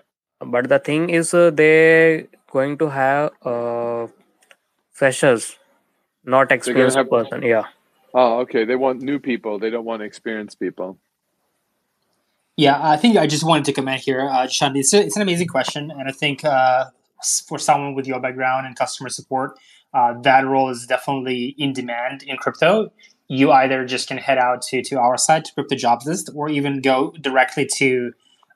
but 0.56 0.70
the 0.76 0.80
thing 0.80 1.10
is 1.22 1.34
uh, 1.34 1.50
they 1.52 2.28
going 2.58 2.78
to 2.84 2.90
have 3.00 3.32
uh, 3.54 4.08
freshers 5.02 5.58
not 6.24 6.52
experienced 6.52 6.98
have- 6.98 7.10
person 7.10 7.44
yeah 7.44 7.68
Oh, 8.14 8.40
okay. 8.42 8.66
They 8.66 8.76
want 8.76 9.02
new 9.02 9.20
people. 9.20 9.60
They 9.60 9.70
don't 9.70 9.86
want 9.86 10.02
experienced 10.02 10.60
people. 10.60 10.98
Yeah, 12.58 12.80
I 12.82 12.98
think 12.98 13.18
I 13.18 13.28
just 13.28 13.44
wanted 13.44 13.66
to 13.66 13.74
comment 13.74 14.02
here, 14.02 14.30
uh, 14.30 14.46
Shanti. 14.46 14.80
It's, 14.80 14.94
it's 14.94 15.16
an 15.16 15.22
amazing 15.22 15.48
question, 15.48 15.90
and 15.90 16.08
I 16.08 16.12
think 16.12 16.44
uh, 16.44 16.86
for 17.48 17.58
someone 17.58 17.96
with 17.96 18.08
your 18.08 18.20
background 18.20 18.68
and 18.68 18.76
customer 18.76 19.10
support, 19.10 19.58
uh, 19.94 20.14
that 20.22 20.46
role 20.46 20.70
is 20.70 20.86
definitely 20.86 21.56
in 21.58 21.74
demand 21.74 22.24
in 22.24 22.38
crypto. 22.38 22.92
You 23.28 23.52
either 23.52 23.86
just 23.86 24.10
can 24.10 24.18
head 24.18 24.38
out 24.38 24.62
to, 24.64 24.82
to 24.84 25.00
our 25.00 25.18
site, 25.18 25.46
to 25.46 25.54
Crypto 25.54 25.76
Jobs 25.76 26.06
List, 26.06 26.30
or 26.36 26.50
even 26.50 26.82
go 26.82 27.12
directly 27.22 27.66
to 27.78 28.12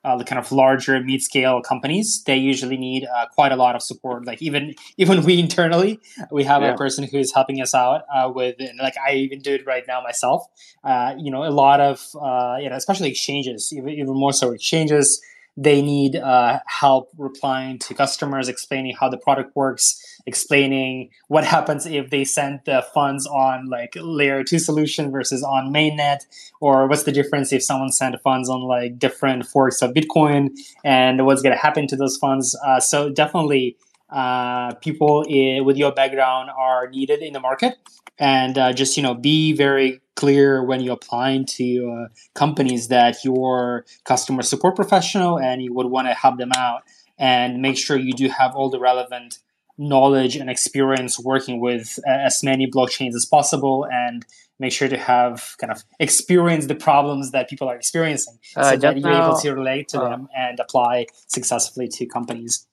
uh, 0.06 0.16
the 0.16 0.24
kind 0.24 0.38
of 0.38 0.50
larger 0.52 0.98
mid-scale 1.00 1.60
companies. 1.60 2.22
They 2.24 2.36
usually 2.36 2.78
need 2.78 3.02
uh, 3.04 3.26
quite 3.34 3.52
a 3.52 3.56
lot 3.56 3.74
of 3.76 3.82
support. 3.82 4.24
Like 4.24 4.40
even 4.40 4.74
even 4.96 5.24
we 5.24 5.38
internally, 5.38 6.00
we 6.30 6.44
have 6.44 6.62
Yeah. 6.62 6.74
a 6.74 6.76
person 6.76 7.04
who's 7.10 7.30
helping 7.34 7.60
us 7.60 7.74
out 7.74 8.02
uh, 8.14 8.30
with, 8.34 8.56
and 8.60 8.78
like 8.78 8.94
I 9.06 9.14
even 9.14 9.40
do 9.40 9.52
it 9.54 9.66
right 9.66 9.84
now 9.86 10.00
myself 10.00 10.46
uh, 10.84 11.14
you 11.18 11.30
know, 11.30 11.42
a 11.44 11.50
lot 11.50 11.80
of, 11.80 12.06
uh, 12.20 12.56
you 12.60 12.70
know, 12.70 12.76
especially 12.76 13.10
exchanges, 13.10 13.72
even, 13.72 13.90
even 13.90 14.14
more 14.14 14.32
so 14.32 14.52
exchanges, 14.52 15.20
they 15.56 15.80
need 15.80 16.16
uh, 16.16 16.60
help 16.66 17.10
replying 17.16 17.78
to 17.78 17.94
customers, 17.94 18.48
explaining 18.48 18.94
how 18.94 19.08
the 19.08 19.16
product 19.16 19.56
works, 19.56 20.00
explaining 20.26 21.10
what 21.28 21.44
happens 21.56 21.86
if 21.86 22.10
they 22.10 22.24
send 22.24 22.60
the 22.66 22.84
funds 22.92 23.26
on 23.26 23.66
like 23.66 23.94
layer 23.96 24.44
two 24.44 24.58
solution 24.58 25.10
versus 25.10 25.42
on 25.42 25.72
mainnet, 25.72 26.20
or 26.60 26.86
what's 26.86 27.04
the 27.04 27.12
difference 27.12 27.52
if 27.52 27.62
someone 27.62 27.90
sent 27.90 28.20
funds 28.22 28.48
on 28.48 28.62
like 28.62 28.98
different 28.98 29.46
forks 29.46 29.80
of 29.82 29.92
Bitcoin, 29.92 30.50
and 30.84 31.24
what's 31.24 31.42
going 31.42 31.54
to 31.54 31.60
happen 31.60 31.86
to 31.86 31.96
those 31.96 32.16
funds. 32.16 32.58
Uh, 32.66 32.80
so 32.80 33.08
definitely, 33.08 33.76
uh, 34.10 34.74
people 34.74 35.24
i 35.28 35.60
with 35.60 35.76
your 35.76 35.92
background 35.92 36.50
are 36.50 36.88
needed 36.88 37.20
in 37.22 37.32
the 37.32 37.40
market. 37.40 37.76
And 38.18 38.56
uh, 38.56 38.72
just 38.72 38.96
you 38.96 39.02
know 39.02 39.14
be 39.14 39.52
very 39.52 40.00
clear 40.14 40.64
when 40.64 40.80
you're 40.80 40.94
applying 40.94 41.44
to 41.44 41.90
uh, 41.90 42.08
companies 42.34 42.88
that 42.88 43.24
you're 43.24 43.84
customer 44.04 44.42
support 44.42 44.74
professional 44.74 45.38
and 45.38 45.62
you 45.62 45.74
would 45.74 45.86
want 45.86 46.08
to 46.08 46.14
help 46.14 46.38
them 46.38 46.52
out. 46.56 46.82
And 47.18 47.62
make 47.62 47.76
sure 47.78 47.96
you 47.98 48.12
do 48.12 48.28
have 48.28 48.54
all 48.54 48.70
the 48.70 48.80
relevant 48.80 49.38
knowledge 49.78 50.36
and 50.36 50.48
experience 50.48 51.18
working 51.18 51.60
with 51.60 51.98
uh, 52.06 52.10
as 52.10 52.42
many 52.42 52.66
blockchains 52.66 53.14
as 53.14 53.26
possible 53.26 53.86
and 53.90 54.24
make 54.58 54.72
sure 54.72 54.88
to 54.88 54.96
have 54.96 55.54
kind 55.58 55.70
of 55.70 55.84
experience 56.00 56.66
the 56.66 56.74
problems 56.74 57.32
that 57.32 57.48
people 57.48 57.68
are 57.68 57.76
experiencing 57.76 58.38
Uh, 58.56 58.70
so 58.70 58.76
that 58.78 58.98
you're 58.98 59.10
able 59.10 59.36
to 59.36 59.52
relate 59.52 59.88
to 59.88 60.00
uh, 60.00 60.08
them 60.08 60.28
and 60.34 60.58
apply 60.60 61.06
successfully 61.26 61.88
to 61.88 62.06
companies 62.06 62.66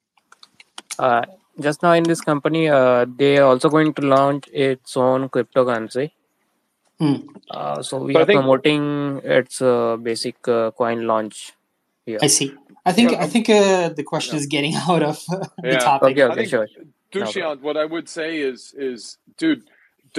uh, 1.00 1.24
just 1.60 1.84
now 1.84 1.94
in 1.94 2.04
this 2.04 2.22
company 2.22 2.68
uh, 2.70 3.06
they 3.22 3.38
are 3.38 3.48
also 3.54 3.70
going 3.70 3.94
to 3.94 4.02
launch 4.02 4.48
its 4.54 4.98
own 4.98 5.30
cryptocurrency 5.30 6.12
Hmm. 7.00 7.16
uh, 7.50 7.82
so 7.82 7.98
we 7.98 8.14
So 8.14 8.20
I 8.20 8.22
are 8.22 8.26
think- 8.26 8.40
promoting 8.40 8.84
its 9.24 9.62
uh, 9.62 9.98
basic 9.98 10.48
uh, 10.48 10.72
coin 10.72 11.08
launch 11.08 11.54
Yeah, 12.12 12.20
i 12.22 12.28
see 12.28 12.48
i 12.86 12.92
think 12.96 13.12
Well, 13.12 13.22
i 13.26 13.28
think 13.34 13.50
uh, 13.50 13.90
the 14.00 14.04
question 14.12 14.36
is 14.42 14.46
getting 14.56 14.76
out 14.90 15.04
of 15.12 15.18
uh, 15.32 15.38
the 15.64 15.72
Yeah. 15.74 15.80
topic 15.80 16.12
okay 16.12 16.22
I 16.24 16.28
okay 16.28 16.36
think- 16.46 16.50
sure 16.56 16.68
Dushyant, 17.14 17.62
what 17.62 17.78
I 17.78 17.86
would 17.94 18.08
say 18.10 18.30
is 18.52 18.74
is 18.76 19.18
dude, 19.38 19.62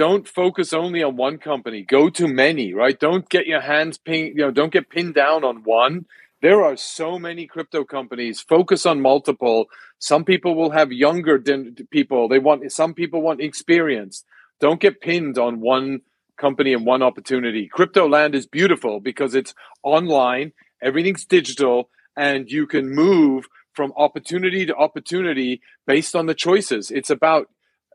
don't 0.01 0.25
focus 0.41 0.71
only 0.81 1.01
on 1.07 1.17
one 1.17 1.37
company. 1.37 1.81
Go 1.95 2.09
to 2.19 2.25
many, 2.25 2.67
right? 2.73 2.97
Don't 3.07 3.27
get 3.35 3.45
your 3.47 3.59
hands 3.71 3.97
ping, 3.97 4.27
you 4.27 4.43
know, 4.43 4.51
don't 4.59 4.71
get 4.77 4.85
pinned 4.89 5.13
down 5.13 5.43
on 5.49 5.57
one. 5.65 6.05
There 6.41 6.63
are 6.63 6.77
so 6.77 7.17
many 7.17 7.47
crypto 7.47 7.83
companies. 7.83 8.41
Focus 8.41 8.85
on 8.85 9.01
multiple. 9.01 9.65
Some 9.99 10.23
people 10.23 10.55
will 10.55 10.71
have 10.71 10.91
younger 10.91 11.41
people. 11.89 12.27
They 12.27 12.39
want 12.39 12.71
some 12.71 12.93
people 12.93 13.21
want 13.21 13.41
experience. 13.41 14.23
Don't 14.59 14.79
get 14.79 15.01
pinned 15.01 15.37
on 15.37 15.61
one 15.61 16.01
company 16.37 16.73
and 16.73 16.85
one 16.85 17.01
opportunity. 17.01 17.67
Crypto 17.67 18.07
land 18.07 18.35
is 18.35 18.45
beautiful 18.45 18.99
because 18.99 19.35
it's 19.35 19.53
online, 19.83 20.51
everything's 20.81 21.25
digital, 21.25 21.89
and 22.15 22.49
you 22.49 22.67
can 22.67 22.89
move 22.89 23.47
from 23.73 23.93
opportunity 23.97 24.65
to 24.65 24.75
opportunity 24.75 25.61
based 25.85 26.15
on 26.15 26.25
the 26.25 26.33
choices. 26.33 26.91
It's 26.91 27.09
about 27.09 27.47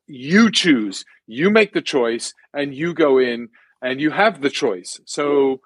you 0.07 0.51
choose, 0.51 1.05
you 1.27 1.51
make 1.51 1.73
the 1.73 1.83
choice, 1.83 2.35
and 2.53 2.75
you 2.75 2.95
go 2.95 3.19
in 3.19 3.49
and 3.83 4.01
you 4.01 4.11
have 4.11 4.41
the 4.41 4.51
choice. 4.51 5.01
So, 5.05 5.61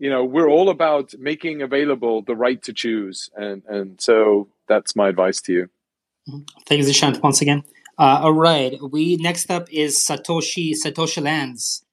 you 0.00 0.08
know, 0.08 0.24
we're 0.24 0.48
all 0.48 0.70
about 0.70 1.14
making 1.18 1.60
available 1.60 2.22
the 2.22 2.34
right 2.34 2.60
to 2.62 2.72
choose. 2.72 3.30
And, 3.36 3.62
and 3.68 4.00
so 4.00 4.48
that's 4.66 4.96
my 4.96 5.10
advice 5.10 5.40
to 5.42 5.52
you. 5.52 5.70
Thanks, 6.66 6.86
Dishant, 6.86 7.22
once 7.22 7.42
again. 7.42 7.62
Uh, 7.98 8.20
all 8.22 8.32
right. 8.32 8.78
We 8.90 9.16
next 9.16 9.50
up 9.50 9.68
is 9.70 9.98
Satoshi 9.98 10.72
Satoshi 10.72 11.22
Lands. 11.22 11.84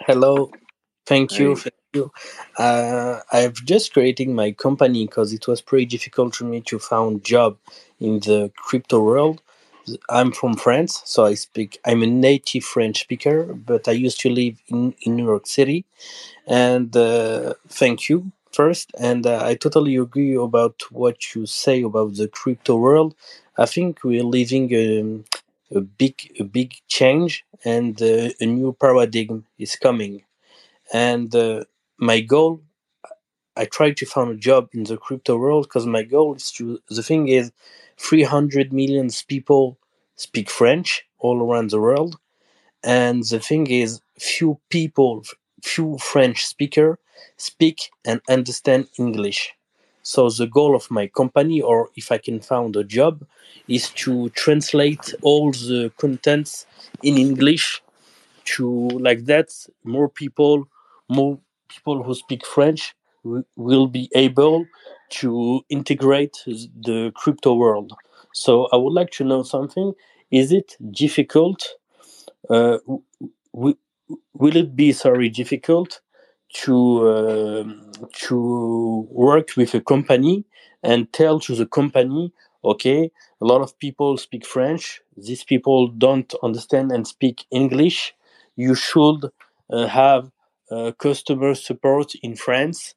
Hello, 0.00 0.50
thank 1.06 1.38
you, 1.38 1.54
Hey. 1.54 1.70
thank 1.70 1.74
you. 1.94 2.12
Uh, 2.58 3.20
I've 3.32 3.54
just 3.64 3.94
created 3.94 4.28
my 4.28 4.52
company 4.52 5.06
because 5.06 5.32
it 5.32 5.48
was 5.48 5.62
pretty 5.62 5.86
difficult 5.86 6.34
for 6.34 6.44
me 6.44 6.60
to 6.62 6.78
find 6.78 7.24
job 7.24 7.56
in 8.00 8.20
the 8.20 8.52
crypto 8.56 9.02
world. 9.02 9.40
I'm 10.08 10.32
from 10.32 10.54
France, 10.56 11.02
so 11.04 11.24
I 11.24 11.34
speak. 11.34 11.78
I'm 11.84 12.02
a 12.02 12.06
native 12.06 12.64
French 12.64 13.00
speaker, 13.00 13.44
but 13.44 13.88
I 13.88 13.92
used 13.92 14.20
to 14.20 14.30
live 14.30 14.60
in, 14.68 14.94
in 15.02 15.16
New 15.16 15.26
York 15.26 15.46
City. 15.46 15.84
And 16.46 16.96
uh, 16.96 17.54
thank 17.68 18.08
you 18.08 18.32
first. 18.52 18.90
And 18.98 19.26
uh, 19.26 19.42
I 19.44 19.54
totally 19.54 19.96
agree 19.96 20.34
about 20.36 20.82
what 20.90 21.34
you 21.34 21.46
say 21.46 21.82
about 21.82 22.16
the 22.16 22.28
crypto 22.28 22.76
world. 22.76 23.14
I 23.58 23.66
think 23.66 24.04
we're 24.04 24.24
living 24.24 24.66
um, 24.74 25.24
a 25.74 25.80
big, 25.80 26.16
a 26.40 26.44
big 26.44 26.74
change, 26.88 27.44
and 27.64 28.00
uh, 28.02 28.30
a 28.40 28.46
new 28.46 28.72
paradigm 28.74 29.46
is 29.58 29.76
coming. 29.76 30.22
And 30.92 31.34
uh, 31.34 31.64
my 31.98 32.20
goal, 32.20 32.62
I 33.56 33.64
try 33.66 33.92
to 33.92 34.06
find 34.06 34.30
a 34.30 34.36
job 34.36 34.68
in 34.72 34.84
the 34.84 34.96
crypto 34.96 35.36
world 35.36 35.64
because 35.64 35.86
my 35.86 36.02
goal 36.02 36.34
is 36.34 36.50
to. 36.52 36.80
The 36.88 37.02
thing 37.02 37.28
is, 37.28 37.52
300 37.98 38.72
million 38.72 39.08
people 39.28 39.78
speak 40.16 40.50
French 40.50 41.06
all 41.18 41.40
around 41.40 41.70
the 41.70 41.80
world, 41.80 42.18
and 42.82 43.22
the 43.24 43.40
thing 43.40 43.66
is, 43.68 44.00
few 44.18 44.58
people, 44.70 45.24
few 45.62 45.98
French 45.98 46.46
speaker 46.46 46.98
speak 47.36 47.90
and 48.04 48.20
understand 48.28 48.88
English. 48.98 49.54
So 50.02 50.28
the 50.28 50.46
goal 50.46 50.76
of 50.76 50.90
my 50.90 51.06
company, 51.06 51.62
or 51.62 51.88
if 51.96 52.12
I 52.12 52.18
can 52.18 52.40
find 52.40 52.76
a 52.76 52.84
job, 52.84 53.26
is 53.68 53.90
to 53.90 54.28
translate 54.30 55.14
all 55.22 55.50
the 55.52 55.92
contents 55.96 56.66
in 57.02 57.16
English 57.16 57.82
to 58.44 58.88
like 58.90 59.24
that 59.24 59.48
more 59.84 60.08
people 60.08 60.68
more 61.08 61.38
people 61.68 62.02
who 62.02 62.14
speak 62.14 62.44
french 62.44 62.94
will 63.56 63.88
be 63.88 64.10
able 64.14 64.66
to 65.10 65.62
integrate 65.70 66.36
the 66.46 67.12
crypto 67.16 67.54
world. 67.54 67.92
So 68.34 68.68
i 68.72 68.76
would 68.76 68.94
like 68.94 69.10
to 69.12 69.24
know 69.24 69.42
something. 69.44 69.94
Is 70.30 70.52
it 70.52 70.76
difficult 70.92 71.66
uh, 72.50 72.78
w- 73.54 73.76
will 74.34 74.56
it 74.56 74.76
be 74.76 74.92
sorry 74.92 75.28
difficult 75.28 76.00
to 76.54 76.76
um 77.10 77.92
to 78.12 79.08
work 79.10 79.48
with 79.56 79.74
a 79.74 79.80
company 79.80 80.44
and 80.82 81.12
tell 81.12 81.40
to 81.40 81.54
the 81.56 81.66
company 81.66 82.32
okay 82.64 83.10
a 83.40 83.44
lot 83.44 83.60
of 83.62 83.78
people 83.78 84.16
speak 84.18 84.46
french 84.46 85.00
these 85.16 85.44
people 85.44 85.88
don't 85.88 86.34
understand 86.42 86.92
and 86.92 87.06
speak 87.06 87.46
english 87.50 88.14
you 88.56 88.74
should 88.74 89.20
uh, 89.70 89.86
have 89.86 90.30
uh, 90.70 90.92
customer 90.98 91.54
support 91.54 92.14
in 92.22 92.36
france 92.36 92.94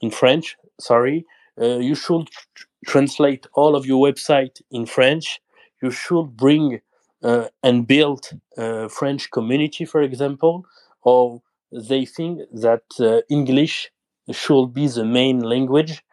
in 0.00 0.10
french 0.10 0.56
sorry 0.80 1.26
uh, 1.60 1.78
you 1.78 1.94
should 1.94 2.28
tr- 2.28 2.66
translate 2.86 3.46
all 3.54 3.76
of 3.76 3.86
your 3.86 4.04
website 4.06 4.62
in 4.70 4.86
french 4.86 5.40
you 5.82 5.90
should 5.90 6.36
bring 6.36 6.80
uh, 7.24 7.48
and 7.62 7.86
build 7.86 8.30
a 8.58 8.88
french 8.88 9.30
community 9.30 9.84
for 9.84 10.02
example 10.02 10.66
or 11.02 11.42
they 11.72 12.04
think 12.06 12.40
that 12.52 12.84
uh, 13.00 13.20
english 13.30 13.90
should 14.32 14.74
be 14.74 14.88
the 14.88 15.04
main 15.04 15.40
language 15.40 16.04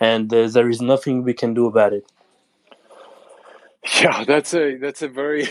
and 0.00 0.32
uh, 0.34 0.48
there 0.48 0.70
is 0.70 0.82
nothing 0.82 1.24
we 1.24 1.34
can 1.34 1.54
do 1.54 1.66
about 1.66 1.92
it 1.92 2.04
Yeah, 4.02 4.24
that's 4.24 4.54
a 4.54 4.76
that's 4.78 5.02
a 5.02 5.08
very 5.08 5.48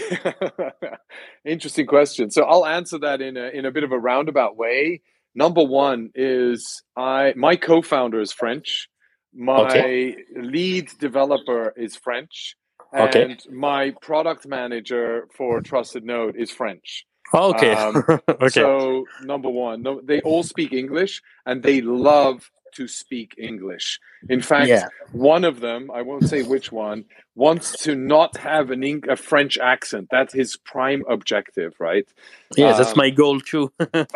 interesting 1.45 1.87
question. 1.87 2.31
So 2.31 2.43
I'll 2.43 2.65
answer 2.65 2.97
that 2.99 3.21
in 3.21 3.37
a 3.37 3.47
in 3.49 3.65
a 3.65 3.71
bit 3.71 3.83
of 3.83 3.91
a 3.91 3.99
roundabout 3.99 4.57
way. 4.57 5.01
Number 5.35 5.63
one 5.63 6.11
is 6.15 6.81
I 6.95 7.33
my 7.35 7.55
co-founder 7.57 8.21
is 8.21 8.31
French. 8.31 8.87
My 9.33 9.63
Okay. 9.63 10.15
lead 10.35 10.89
developer 10.99 11.73
is 11.75 11.95
French. 11.97 12.55
Okay. 12.97 13.23
And 13.23 13.41
my 13.51 13.91
product 14.01 14.47
manager 14.47 15.27
for 15.35 15.59
Trusted 15.59 16.05
Node 16.05 16.37
is 16.37 16.49
French. 16.51 17.05
Okay. 17.33 17.73
Um, 17.73 18.03
okay. 18.29 18.49
So 18.49 19.05
number 19.23 19.49
one, 19.49 19.81
no, 19.81 19.99
they 20.01 20.21
all 20.21 20.43
speak 20.43 20.71
English 20.71 21.21
and 21.45 21.61
they 21.61 21.81
love 21.81 22.49
to 22.75 22.87
speak 22.87 23.35
English. 23.37 23.99
In 24.29 24.41
fact, 24.41 24.67
yeah. 24.67 24.87
one 25.11 25.43
of 25.43 25.59
them, 25.59 25.89
I 25.91 26.01
won't 26.01 26.27
say 26.27 26.43
which 26.43 26.71
one, 26.71 27.05
wants 27.35 27.83
to 27.83 27.95
not 27.95 28.37
have 28.37 28.71
an 28.71 28.83
Eng- 28.83 29.09
a 29.09 29.15
French 29.15 29.57
accent. 29.57 30.07
That's 30.11 30.33
his 30.33 30.57
prime 30.57 31.03
objective, 31.09 31.73
right? 31.79 32.07
Yeah, 32.55 32.73
that's 32.73 32.91
um, 32.91 32.97
my 32.97 33.09
goal 33.09 33.39
too. 33.39 33.71
of 33.79 34.07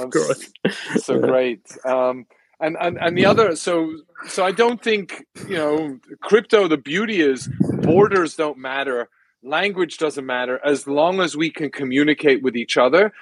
Um, 0.00 0.10
course. 0.10 0.50
so 0.96 1.18
great. 1.20 1.62
Um, 1.84 2.26
and, 2.60 2.76
and 2.80 2.96
and 2.98 3.18
the 3.18 3.26
other, 3.26 3.56
so 3.56 3.92
so 4.28 4.44
I 4.44 4.52
don't 4.52 4.80
think 4.80 5.24
you 5.48 5.56
know 5.56 5.98
crypto. 6.20 6.68
The 6.68 6.76
beauty 6.76 7.20
is 7.20 7.48
borders 7.82 8.36
don't 8.36 8.58
matter, 8.58 9.08
language 9.42 9.98
doesn't 9.98 10.24
matter 10.26 10.60
as 10.64 10.86
long 10.86 11.20
as 11.20 11.36
we 11.36 11.50
can 11.50 11.70
communicate 11.70 12.42
with 12.42 12.56
each 12.56 12.76
other. 12.76 13.12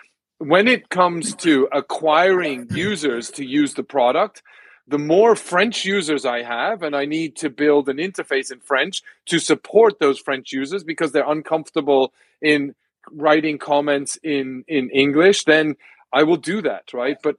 When 0.41 0.68
it 0.68 0.88
comes 0.88 1.34
to 1.36 1.68
acquiring 1.70 2.68
users 2.70 3.30
to 3.32 3.45
use 3.45 3.74
the 3.74 3.82
product, 3.82 4.43
the 4.88 4.97
more 4.99 5.36
French 5.36 5.84
users 5.84 6.24
I 6.24 6.43
have, 6.43 6.82
and 6.82 6.97
I 6.97 7.05
need 7.05 7.36
to 7.36 7.51
build 7.51 7.91
an 7.91 7.99
interface 7.99 8.51
in 8.51 8.61
French 8.61 9.03
to 9.26 9.38
support 9.38 9.99
those 9.99 10.18
French 10.18 10.51
users 10.51 10.82
because 10.82 11.12
they're 11.12 11.30
uncomfortable 11.30 12.14
in 12.41 12.74
writing 13.12 13.59
comments 13.59 14.18
in 14.22 14.64
in 14.66 14.88
English, 14.88 15.45
then 15.45 15.76
I 16.11 16.22
will 16.22 16.38
do 16.38 16.62
that, 16.62 16.95
right? 16.95 17.18
But 17.22 17.36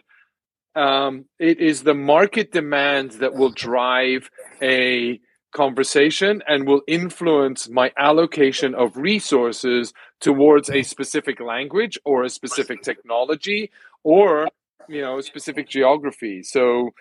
um, 0.75 1.25
it 1.39 1.59
is 1.59 1.81
the 1.81 1.95
market 1.95 2.51
demand 2.51 3.13
that 3.13 3.33
will 3.33 3.49
drive 3.49 4.29
a 4.61 5.19
conversation 5.51 6.41
and 6.47 6.67
will 6.67 6.81
influence 6.87 7.69
my 7.69 7.91
allocation 7.97 8.73
of 8.75 8.95
resources 8.97 9.93
towards 10.19 10.69
a 10.69 10.83
specific 10.83 11.39
language 11.39 11.99
or 12.05 12.23
a 12.23 12.29
specific 12.29 12.81
technology 12.83 13.71
or 14.03 14.47
you 14.87 15.01
know 15.01 15.19
a 15.19 15.23
specific 15.23 15.69
geography. 15.69 16.43
So 16.43 16.91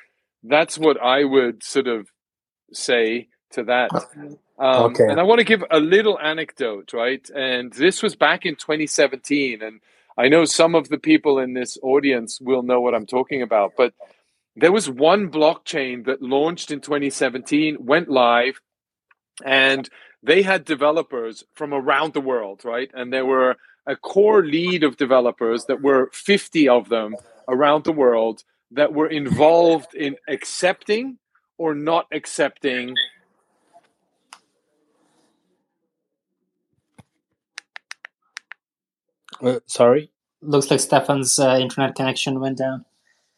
that's 0.43 0.79
what 0.79 1.01
I 1.01 1.25
would 1.25 1.63
sort 1.63 1.87
of 1.87 2.09
say 2.73 3.29
to 3.53 3.65
that. 3.65 3.91
Um, 4.59 4.93
Okay. 4.93 5.05
And 5.09 5.19
I 5.19 5.23
want 5.23 5.39
to 5.39 5.45
give 5.45 5.65
a 5.71 5.81
little 5.81 6.19
anecdote, 6.21 6.93
right? 6.93 7.27
And 7.35 7.73
this 7.73 8.03
was 8.03 8.15
back 8.15 8.45
in 8.45 8.57
2017. 8.57 9.63
And 9.63 9.81
I 10.19 10.29
know 10.29 10.45
some 10.45 10.75
of 10.75 10.91
the 10.91 10.99
people 10.99 11.39
in 11.39 11.55
this 11.55 11.79
audience 11.83 12.41
will 12.43 12.63
know 12.63 12.81
what 12.81 12.95
I'm 12.95 13.07
talking 13.07 13.41
about, 13.41 13.73
but 13.77 13.95
there 14.61 14.73
was 14.73 14.91
one 14.91 15.31
blockchain 15.31 16.05
that 16.05 16.21
launched 16.21 16.71
in 16.71 16.81
2017, 16.81 17.79
went 17.81 18.11
live, 18.11 18.61
and 19.43 19.89
they 20.23 20.43
had 20.43 20.65
developers 20.67 21.45
from 21.55 21.73
around 21.73 22.13
the 22.13 22.21
world, 22.21 22.63
right? 22.65 22.91
And 22.93 23.11
there 23.11 23.25
were 23.25 23.57
a 23.87 23.97
core 23.97 24.45
lead 24.45 24.85
of 24.85 24.99
developers 24.99 25.65
that 25.65 25.81
were 25.81 26.11
50 26.13 26.69
of 26.69 26.91
them 26.91 27.17
around 27.49 27.85
the 27.85 27.93
world 27.93 28.45
that 28.71 28.93
were 28.93 29.09
involved 29.09 29.95
in 29.95 30.17
accepting 30.29 31.19
or 31.57 31.75
not 31.75 32.07
accepting 32.13 32.95
Uh, 39.43 39.61
sorry. 39.67 40.11
Looks 40.43 40.71
like 40.71 40.81
Stefan's 40.81 41.39
uh, 41.39 41.57
internet 41.59 41.95
connection 41.95 42.41
went 42.41 42.59
down. 42.59 42.85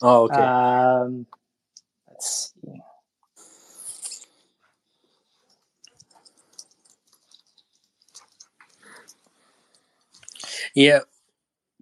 Oh, 0.02 0.24
okay. 0.24 0.34
Um, 0.34 1.26
let's 2.08 2.52
see. 2.62 2.82
yeah. 10.74 11.00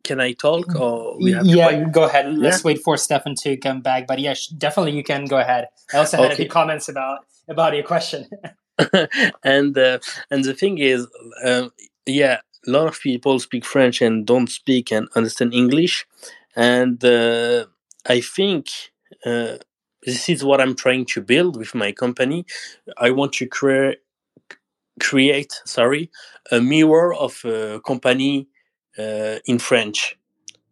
Can 0.03 0.21
I 0.21 0.33
talk 0.33 0.75
or 0.77 1.19
we 1.19 1.33
have 1.33 1.47
yeah, 1.47 1.67
wait? 1.67 1.93
go 1.93 2.05
ahead. 2.05 2.33
Let's 2.35 2.65
wait 2.65 2.81
for 2.83 2.97
Stefan 2.97 3.35
to 3.43 3.57
come 3.59 3.83
back. 3.83 4.07
But 4.07 4.19
yeah, 4.19 4.35
definitely 4.57 4.93
you 4.93 5.05
can 5.05 5.27
go 5.27 5.39
ahead. 5.39 5.69
I 5.93 5.99
also 5.99 6.17
had 6.17 6.33
a 6.33 6.37
few 6.37 6.49
comments 6.49 6.89
about 6.89 7.27
about 7.49 7.75
your 7.75 7.85
question. 7.85 8.27
and 9.45 9.77
uh, 9.77 9.99
and 10.31 10.45
the 10.45 10.55
thing 10.55 10.79
is, 10.79 11.07
um, 11.45 11.71
yeah, 12.07 12.41
a 12.67 12.71
lot 12.71 12.87
of 12.87 12.99
people 13.01 13.39
speak 13.39 13.65
French 13.65 14.01
and 14.01 14.27
don't 14.27 14.49
speak 14.49 14.91
and 14.91 15.07
understand 15.15 15.53
English, 15.53 16.07
and 16.57 17.05
uh, 17.05 17.67
I 18.07 18.21
think 18.21 18.69
uh, 19.25 19.59
this 20.05 20.29
is 20.29 20.45
what 20.45 20.61
I'm 20.61 20.75
trying 20.75 21.05
to 21.07 21.21
build 21.21 21.57
with 21.57 21.75
my 21.75 21.93
company. 21.93 22.47
I 22.99 23.11
want 23.11 23.33
to 23.35 23.47
create 23.47 23.99
create 25.01 25.53
sorry 25.65 26.11
a 26.53 26.61
mirror 26.61 27.15
of 27.15 27.43
a 27.45 27.81
company 27.87 28.49
uh, 28.99 29.39
in 29.47 29.59
French. 29.59 30.17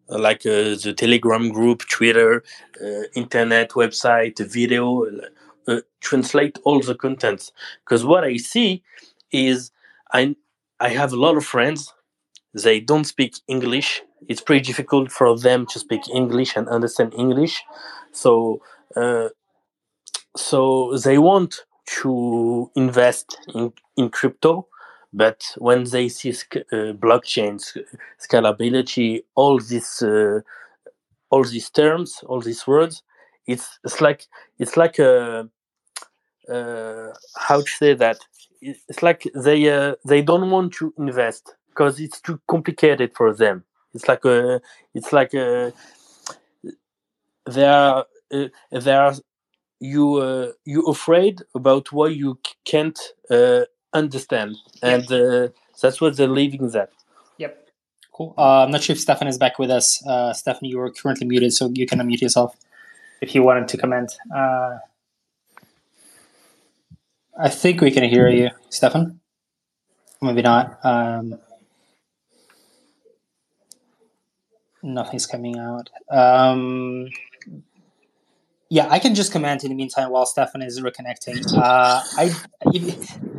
Like 0.09 0.47
uh, 0.47 0.77
the 0.85 0.95
Telegram 0.97 1.51
group, 1.51 1.81
Twitter, 1.89 2.43
uh, 2.83 3.05
internet 3.15 3.71
website, 3.73 4.39
video, 4.39 5.05
uh, 5.67 5.81
translate 6.01 6.59
all 6.65 6.81
the 6.81 6.95
contents 6.95 7.53
because 7.85 8.05
what 8.05 8.25
I 8.25 8.37
see 8.39 8.83
is 9.33 9.71
I 10.13 10.37
I 10.81 10.91
have 10.91 11.13
a 11.13 11.17
lot 11.17 11.37
of 11.37 11.45
friends. 11.45 11.93
They 12.63 12.81
don't 12.81 13.05
speak 13.05 13.37
English. 13.49 14.03
It's 14.29 14.41
pretty 14.41 14.65
difficult 14.65 15.11
for 15.13 15.39
them 15.39 15.67
to 15.67 15.79
speak 15.79 16.03
English 16.15 16.57
and 16.57 16.69
understand 16.69 17.15
English. 17.15 17.63
So 18.13 18.63
uh, 18.97 19.29
so 20.37 20.97
they 20.97 21.19
want 21.19 21.65
to 22.03 22.71
invest 22.77 23.39
in, 23.55 23.73
in 23.97 24.11
crypto, 24.11 24.69
but 25.13 25.45
when 25.59 25.85
they 25.85 26.09
see 26.09 26.33
sc- 26.33 26.57
uh, 26.73 26.93
blockchains, 26.93 27.77
scalability, 28.21 29.25
all 29.35 29.59
these 29.59 30.03
uh, 30.03 30.41
all 31.31 31.45
these 31.45 31.71
terms, 31.71 32.23
all 32.27 32.41
these 32.41 32.67
words, 32.67 33.03
it's 33.47 33.79
it's 33.85 34.01
like 34.01 34.27
it's 34.59 34.77
like 34.77 34.99
a 34.99 35.49
uh, 36.49 37.09
how 37.37 37.61
to 37.61 37.71
say 37.71 37.95
that 37.95 38.19
it's 38.61 39.03
like 39.03 39.27
they 39.35 39.69
uh, 39.71 39.95
they 40.05 40.23
don't 40.23 40.51
want 40.51 40.73
to 40.75 40.93
invest 40.99 41.55
because 41.79 42.01
it's 42.01 42.21
too 42.21 42.41
complicated 42.49 43.13
for 43.15 43.33
them 43.33 43.65
it's 43.95 44.09
like 44.09 44.25
a 44.25 44.61
it's 44.95 45.13
like 45.13 45.33
a 45.35 45.73
they 47.47 47.65
are 47.65 48.05
uh, 48.33 48.49
they 48.73 48.93
are 48.93 49.15
you 49.81 50.17
uh, 50.17 50.51
you 50.65 50.83
afraid 50.87 51.43
about 51.55 51.93
what 51.93 52.15
you 52.17 52.39
can't 52.65 52.99
uh, 53.31 53.63
understand 53.93 54.57
and 54.83 55.11
uh, 55.13 55.49
that's 55.81 56.01
what 56.01 56.17
they're 56.17 56.37
leaving 56.41 56.69
that 56.71 56.91
Yep. 57.39 57.69
Cool. 58.13 58.35
Uh, 58.37 58.65
I'm 58.65 58.73
not 58.73 58.83
sure 58.83 58.95
if 58.95 59.01
Stefan 59.01 59.29
is 59.29 59.39
back 59.39 59.61
with 59.61 59.71
us. 59.71 60.05
Uh, 60.05 60.33
Stefan, 60.33 60.69
you 60.69 60.81
are 60.81 60.91
currently 60.91 61.25
muted, 61.25 61.53
so 61.53 61.71
you 61.73 61.87
can 61.87 62.01
unmute 62.01 62.21
yourself 62.21 62.57
if 63.21 63.33
you 63.33 63.45
wanted 63.45 63.69
to 63.69 63.77
comment. 63.77 64.11
Uh, 64.35 64.79
I 67.41 67.49
think 67.49 67.81
we 67.81 67.93
can 67.93 68.03
hear 68.03 68.29
you, 68.29 68.51
Stefan. 68.71 69.21
Maybe 70.21 70.43
not. 70.43 70.85
Um, 70.85 71.39
nothing's 74.89 75.27
coming 75.27 75.59
out. 75.59 75.91
Um, 76.11 77.09
yeah, 78.71 78.87
I 78.91 78.99
can 78.99 79.15
just 79.15 79.33
comment 79.33 79.65
in 79.65 79.71
the 79.71 79.75
meantime 79.75 80.11
while 80.11 80.27
Stefan 80.27 80.63
is 80.63 80.81
reconnecting. 80.81 81.43
Uh, 81.57 82.03
I, 82.19 82.27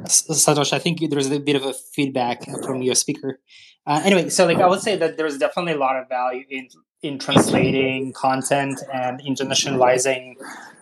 Satosh, 0.06 0.74
I 0.74 0.80
think 0.80 1.08
there's 1.10 1.30
a 1.30 1.40
bit 1.40 1.56
of 1.56 1.64
a 1.64 1.74
feedback 1.74 2.46
from 2.66 2.82
your 2.82 2.96
speaker. 2.96 3.40
Uh, 3.86 4.02
anyway, 4.04 4.30
so 4.30 4.46
like 4.46 4.58
I 4.58 4.68
would 4.68 4.82
say 4.82 4.96
that 4.96 5.18
there's 5.18 5.38
definitely 5.38 5.74
a 5.74 5.78
lot 5.78 5.96
of 5.96 6.10
value 6.10 6.46
in 6.50 6.68
in 7.02 7.18
translating 7.18 8.12
content 8.12 8.82
and 8.92 9.22
internationalizing 9.22 10.36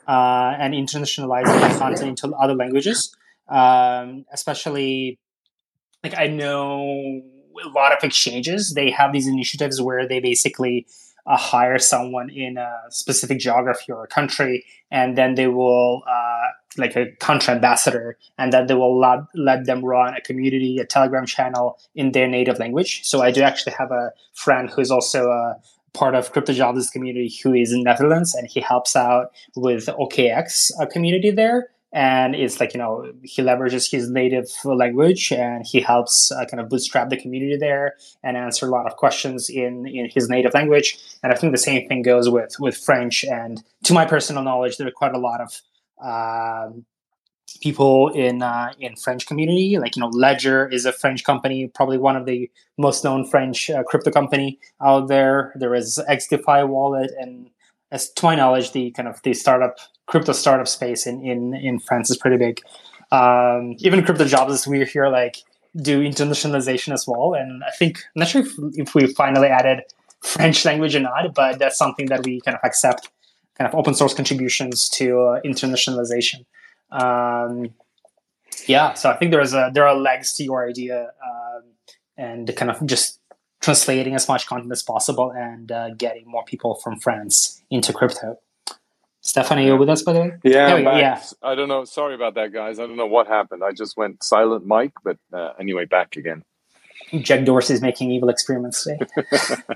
uh, 0.08 0.56
and 0.58 0.74
internationalizing 0.74 1.78
content 1.78 2.22
into 2.22 2.36
other 2.36 2.56
languages, 2.56 3.16
um, 3.50 4.26
especially 4.32 5.20
like 6.04 6.18
I 6.18 6.28
know 6.28 7.22
a 7.66 7.70
lot 7.70 7.92
of 7.92 8.04
exchanges 8.04 8.74
they 8.74 8.90
have 8.92 9.14
these 9.14 9.28
initiatives 9.28 9.82
where 9.82 10.08
they 10.08 10.20
basically 10.20 10.88
uh, 11.28 11.38
hire 11.38 11.78
someone 11.78 12.30
in 12.30 12.58
a 12.58 12.72
specific 12.90 13.40
geography 13.40 13.92
or 13.92 14.04
a 14.04 14.08
country, 14.08 14.66
and 14.90 15.18
then 15.18 15.36
they 15.36 15.48
will 15.48 16.04
uh, 16.08 16.48
like 16.78 16.96
a 16.96 17.12
country 17.20 17.54
ambassador, 17.54 18.18
and 18.38 18.54
then 18.54 18.68
they 18.68 18.74
will 18.74 18.98
let, 18.98 19.20
let 19.36 19.66
them 19.66 19.84
run 19.84 20.14
a 20.14 20.22
community, 20.22 20.78
a 20.78 20.86
Telegram 20.86 21.26
channel 21.26 21.78
in 21.96 22.14
their 22.14 22.28
native 22.28 22.60
language. 22.60 23.04
So 23.04 23.22
I 23.22 23.32
do 23.32 23.42
actually 23.42 23.74
have 23.74 23.92
a 23.92 24.12
friend 24.34 24.70
who's 24.70 24.90
also 24.90 25.30
a 25.30 25.56
part 25.94 26.16
of 26.16 26.32
crypto 26.32 26.54
CryptoJournalist 26.54 26.92
community 26.92 27.36
who 27.44 27.54
is 27.54 27.74
in 27.74 27.84
Netherlands, 27.84 28.34
and 28.34 28.48
he 28.48 28.62
helps 28.62 28.96
out 28.96 29.32
with 29.56 29.88
OKX 29.88 30.72
uh, 30.80 30.86
community 30.86 31.32
there. 31.32 31.70
And 31.98 32.36
it's 32.36 32.60
like 32.60 32.76
you 32.76 32.80
know 32.80 33.12
he 33.24 33.42
leverages 33.42 33.90
his 33.90 34.08
native 34.08 34.48
language 34.64 35.32
and 35.32 35.66
he 35.66 35.82
helps 35.82 36.32
uh, 36.32 36.46
kind 36.46 36.62
of 36.62 36.70
bootstrap 36.70 37.10
the 37.10 37.18
community 37.18 37.58
there 37.58 37.96
and 38.24 38.38
answer 38.38 38.68
a 38.68 38.70
lot 38.70 38.86
of 38.86 38.96
questions 38.98 39.50
in 39.50 39.88
in 39.88 40.08
his 40.14 40.30
native 40.30 40.54
language. 40.54 41.00
And 41.24 41.34
i 41.34 41.36
think 41.36 41.52
the 41.54 41.58
same 41.70 41.88
thing 41.88 42.04
goes 42.04 42.30
with 42.30 42.56
with 42.60 42.78
french. 42.78 43.26
And 43.26 43.64
to 43.86 43.94
my 43.94 44.06
personal 44.06 44.44
knowledge 44.44 44.78
there 44.78 44.88
are 44.88 44.92
quite 44.92 45.16
a 45.16 45.26
lot 45.30 45.42
of 45.42 45.50
um, 46.10 46.86
people 47.64 48.10
in 48.10 48.44
uh, 48.44 48.74
in 48.80 48.96
french 48.96 49.26
community. 49.26 49.80
Like 49.80 49.96
you 49.96 50.02
know 50.02 50.10
ledger 50.10 50.70
is 50.70 50.86
a 50.86 50.94
french 50.94 51.24
company 51.24 51.68
probably 51.74 51.98
one 51.98 52.16
of 52.16 52.28
the 52.28 52.52
most 52.78 53.04
known 53.04 53.26
french 53.26 53.72
uh, 53.72 53.82
crypto 53.82 54.12
company 54.12 54.60
out 54.80 55.08
there. 55.08 55.52
There 55.56 55.74
is 55.74 56.00
xdefi 56.08 56.68
wallet 56.68 57.10
and 57.20 57.50
as 57.92 58.12
to 58.12 58.26
my 58.26 58.36
knowledge 58.36 58.72
the 58.72 58.92
kind 58.92 59.08
of 59.08 59.22
the 59.24 59.34
startup 59.34 59.78
crypto 60.06 60.32
startup 60.32 60.68
space 60.68 61.08
in 61.08 61.26
in, 61.26 61.54
in 61.54 61.80
France 61.80 62.10
is 62.10 62.18
pretty 62.18 62.38
big. 62.38 62.62
Um, 63.12 63.76
even 63.80 64.04
crypto 64.04 64.26
jobs 64.26 64.54
as 64.54 64.68
we 64.68 64.84
here 64.86 65.08
like 65.08 65.38
do 65.82 66.02
internationalization 66.02 66.94
as 66.94 67.06
well. 67.08 67.34
And 67.34 67.64
I 67.64 67.72
think 67.72 68.00
I'm 68.00 68.20
not 68.22 68.28
sure 68.28 68.42
if, 68.42 68.54
if 68.74 68.96
we 68.96 69.08
finally 69.08 69.48
added 69.48 69.84
French 70.22 70.66
language 70.66 70.96
or 70.96 71.02
not, 71.02 71.34
but 71.34 71.60
that's 71.60 71.78
something 71.78 72.08
that 72.08 72.26
we 72.26 72.42
kind 72.42 72.56
of 72.56 72.62
accept 72.64 73.10
kind 73.58 73.68
of 73.68 73.76
open 73.76 73.94
source 73.94 74.14
contributions 74.14 74.90
to 74.90 75.22
uh, 75.22 75.42
internationalization. 75.42 76.46
Um, 76.92 77.74
yeah, 78.66 78.94
so 78.94 79.10
I 79.10 79.18
think 79.18 79.32
there's 79.32 79.54
a 79.54 79.72
there 79.74 79.88
are 79.88 79.96
legs 79.96 80.34
to 80.34 80.44
your 80.44 80.68
idea, 80.68 81.12
um, 81.26 81.64
and 82.18 82.56
kind 82.56 82.72
of 82.72 82.86
just 82.86 83.20
translating 83.62 84.16
as 84.16 84.28
much 84.28 84.48
content 84.48 84.72
as 84.72 84.84
possible 84.84 85.32
and 85.32 85.72
uh, 85.72 85.90
getting 85.92 86.28
more 86.28 86.44
people 86.46 86.76
from 86.76 87.00
France 87.00 87.64
into 87.70 87.94
crypto. 87.94 88.40
Stefan, 89.22 89.60
you 89.60 89.76
with 89.76 89.90
us 89.90 90.04
by 90.04 90.14
the 90.14 90.22
way? 90.22 90.32
Yeah, 90.44 90.78
yeah. 90.78 91.22
I 91.44 91.54
don't 91.56 91.68
know. 91.68 91.84
Sorry 91.84 92.16
about 92.16 92.36
that, 92.36 92.54
guys. 92.54 92.80
I 92.80 92.88
don't 92.88 92.96
know 92.96 93.08
what 93.08 93.28
happened. 93.28 93.62
I 93.62 93.72
just 93.72 93.98
went 93.98 94.24
silent, 94.24 94.66
Mike. 94.66 94.94
But 95.04 95.18
uh, 95.34 95.52
anyway, 95.60 95.86
back 95.86 96.16
again. 96.16 96.44
Jack 97.14 97.46
Dorsey 97.46 97.74
is 97.74 97.82
making 97.82 98.12
evil 98.12 98.30
experiments 98.30 98.84
today. 98.84 99.00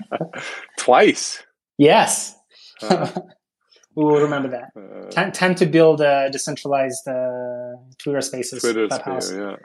Twice. 0.78 1.42
Yes. 1.76 2.34
Uh, 2.80 3.10
we 3.94 4.04
will 4.04 4.20
remember 4.20 4.48
that. 4.48 4.70
Uh, 4.74 5.10
time, 5.10 5.32
time 5.32 5.54
to 5.56 5.66
build 5.66 6.00
a 6.00 6.30
decentralized 6.30 7.06
uh, 7.06 7.76
Twitter 7.98 8.20
Spaces. 8.20 8.62
Twitter 8.62 8.88
sphere, 8.90 9.50
yeah. 9.50 9.56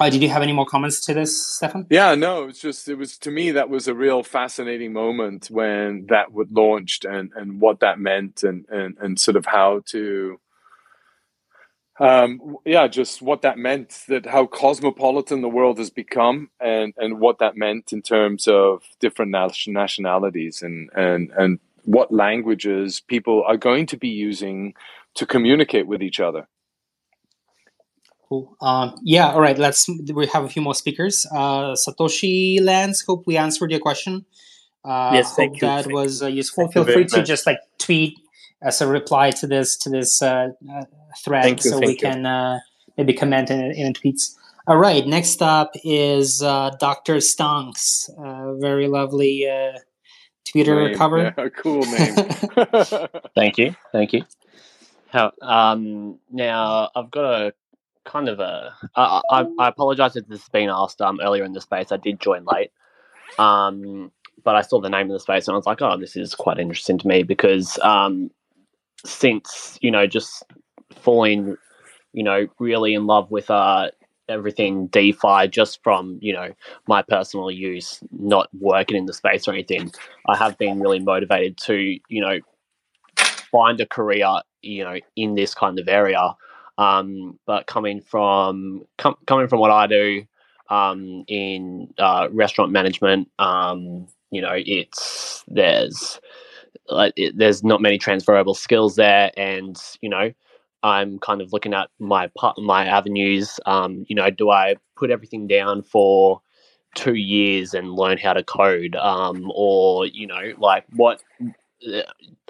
Uh, 0.00 0.10
did 0.10 0.22
you 0.22 0.28
have 0.28 0.42
any 0.42 0.52
more 0.52 0.66
comments 0.66 1.00
to 1.06 1.14
this, 1.14 1.56
Stefan? 1.56 1.86
Yeah, 1.90 2.14
no, 2.14 2.48
it's 2.48 2.60
just 2.60 2.88
it 2.88 2.96
was 2.96 3.18
to 3.18 3.30
me 3.30 3.52
that 3.52 3.70
was 3.70 3.88
a 3.88 3.94
real 3.94 4.22
fascinating 4.22 4.92
moment 4.92 5.48
when 5.50 6.06
that 6.08 6.32
would 6.32 6.52
launched 6.52 7.04
and 7.04 7.30
and 7.34 7.60
what 7.60 7.80
that 7.80 7.98
meant 7.98 8.42
and 8.42 8.66
and 8.68 8.96
and 9.00 9.20
sort 9.20 9.36
of 9.36 9.46
how 9.46 9.82
to 9.86 10.40
um 12.00 12.56
yeah 12.64 12.88
just 12.88 13.20
what 13.20 13.42
that 13.42 13.58
meant 13.58 14.02
that 14.08 14.24
how 14.26 14.46
cosmopolitan 14.46 15.42
the 15.42 15.48
world 15.48 15.78
has 15.78 15.90
become 15.90 16.48
and 16.58 16.94
and 16.96 17.20
what 17.20 17.38
that 17.38 17.56
meant 17.56 17.92
in 17.92 18.00
terms 18.00 18.48
of 18.48 18.82
different 18.98 19.30
nationalities 19.30 20.62
and 20.62 20.90
and 20.94 21.30
and 21.36 21.58
what 21.84 22.10
languages 22.10 23.00
people 23.00 23.44
are 23.46 23.58
going 23.58 23.84
to 23.86 23.96
be 23.96 24.08
using 24.08 24.74
to 25.14 25.26
communicate 25.26 25.86
with 25.86 26.02
each 26.02 26.18
other 26.18 26.48
Cool. 28.32 28.56
Um, 28.62 28.94
yeah. 29.02 29.30
All 29.30 29.42
right. 29.42 29.58
Let's. 29.58 29.86
We 29.88 30.26
have 30.28 30.44
a 30.44 30.48
few 30.48 30.62
more 30.62 30.74
speakers. 30.74 31.26
Uh, 31.30 31.74
Satoshi 31.74 32.62
Lance. 32.62 33.04
Hope 33.04 33.26
we 33.26 33.36
answered 33.36 33.70
your 33.70 33.80
question. 33.80 34.24
Uh, 34.82 35.10
yes, 35.12 35.36
hope 35.36 35.58
that 35.60 35.86
you. 35.86 35.94
was 35.94 36.22
uh, 36.22 36.28
useful. 36.28 36.64
Thank 36.64 36.72
Feel 36.72 36.84
free 36.84 37.04
to 37.04 37.18
much. 37.18 37.26
just 37.26 37.46
like 37.46 37.58
tweet 37.78 38.18
as 38.62 38.80
a 38.80 38.86
reply 38.86 39.32
to 39.32 39.46
this 39.46 39.76
to 39.80 39.90
this 39.90 40.22
uh, 40.22 40.48
uh, 40.72 40.84
thread, 41.22 41.42
thank 41.42 41.60
so 41.60 41.78
you, 41.78 41.88
we 41.88 41.94
can 41.94 42.24
uh, 42.24 42.58
maybe 42.96 43.12
comment 43.12 43.50
in, 43.50 43.60
in 43.72 43.92
tweets. 43.92 44.34
All 44.66 44.78
right. 44.78 45.06
Next 45.06 45.42
up 45.42 45.72
is 45.84 46.38
Dr. 46.38 47.16
Stonks. 47.16 48.08
very 48.62 48.88
lovely 48.88 49.46
Twitter 50.50 50.88
name. 50.88 50.96
cover. 50.96 51.34
Yeah, 51.36 51.48
cool 51.54 51.82
name. 51.82 52.14
thank 53.34 53.58
you. 53.58 53.76
Thank 53.92 54.14
you. 54.14 54.24
How, 55.10 55.32
um, 55.42 56.18
now 56.30 56.88
I've 56.96 57.10
got 57.10 57.24
a 57.24 57.52
kind 58.04 58.28
of 58.28 58.40
a. 58.40 58.74
I, 58.96 59.20
I, 59.30 59.46
I 59.58 59.68
apologize 59.68 60.16
if 60.16 60.26
this 60.26 60.40
has 60.40 60.48
been 60.48 60.68
asked 60.70 61.00
um, 61.00 61.20
earlier 61.22 61.44
in 61.44 61.52
the 61.52 61.60
space. 61.60 61.92
I 61.92 61.96
did 61.96 62.20
join 62.20 62.44
late, 62.44 62.70
um, 63.38 64.10
but 64.44 64.56
I 64.56 64.62
saw 64.62 64.80
the 64.80 64.90
name 64.90 65.06
of 65.06 65.12
the 65.12 65.20
space 65.20 65.48
and 65.48 65.54
I 65.54 65.56
was 65.56 65.66
like, 65.66 65.82
oh, 65.82 65.96
this 65.98 66.16
is 66.16 66.34
quite 66.34 66.58
interesting 66.58 66.98
to 66.98 67.08
me 67.08 67.22
because 67.22 67.78
um, 67.82 68.30
since 69.04 69.78
you 69.80 69.90
know 69.90 70.06
just 70.06 70.44
falling, 71.00 71.56
you 72.12 72.22
know, 72.22 72.46
really 72.58 72.94
in 72.94 73.06
love 73.06 73.30
with 73.30 73.50
uh, 73.50 73.90
everything 74.28 74.86
DeFi 74.88 75.48
just 75.48 75.82
from 75.82 76.18
you 76.20 76.32
know 76.32 76.50
my 76.86 77.02
personal 77.02 77.50
use, 77.50 78.00
not 78.10 78.48
working 78.58 78.96
in 78.96 79.06
the 79.06 79.12
space 79.12 79.46
or 79.46 79.52
anything. 79.52 79.92
I 80.26 80.36
have 80.36 80.58
been 80.58 80.80
really 80.80 81.00
motivated 81.00 81.56
to 81.58 81.98
you 82.08 82.20
know 82.20 82.38
find 83.50 83.80
a 83.80 83.86
career 83.86 84.26
you 84.62 84.82
know 84.84 84.98
in 85.16 85.34
this 85.34 85.54
kind 85.54 85.78
of 85.78 85.88
area 85.88 86.34
um, 86.78 87.38
but 87.46 87.66
coming 87.66 88.00
from 88.00 88.82
com- 88.98 89.16
coming 89.26 89.48
from 89.48 89.60
what 89.60 89.70
I 89.70 89.86
do 89.86 90.24
um, 90.70 91.24
in 91.28 91.92
uh, 91.98 92.28
restaurant 92.32 92.72
management, 92.72 93.28
um, 93.38 94.06
you 94.30 94.40
know, 94.40 94.54
it's 94.54 95.44
there's 95.48 96.20
like 96.88 97.12
it, 97.16 97.36
there's 97.36 97.62
not 97.62 97.80
many 97.80 97.98
transferable 97.98 98.54
skills 98.54 98.96
there, 98.96 99.30
and 99.36 99.76
you 100.00 100.08
know, 100.08 100.32
I'm 100.82 101.18
kind 101.18 101.40
of 101.40 101.52
looking 101.52 101.74
at 101.74 101.90
my 101.98 102.30
my 102.58 102.86
avenues. 102.86 103.60
Um, 103.66 104.04
you 104.08 104.16
know, 104.16 104.30
do 104.30 104.50
I 104.50 104.76
put 104.96 105.10
everything 105.10 105.46
down 105.46 105.82
for 105.82 106.40
two 106.94 107.14
years 107.14 107.74
and 107.74 107.94
learn 107.94 108.18
how 108.18 108.32
to 108.32 108.42
code, 108.42 108.96
um, 108.96 109.50
or 109.54 110.06
you 110.06 110.26
know, 110.26 110.52
like 110.58 110.84
what? 110.94 111.22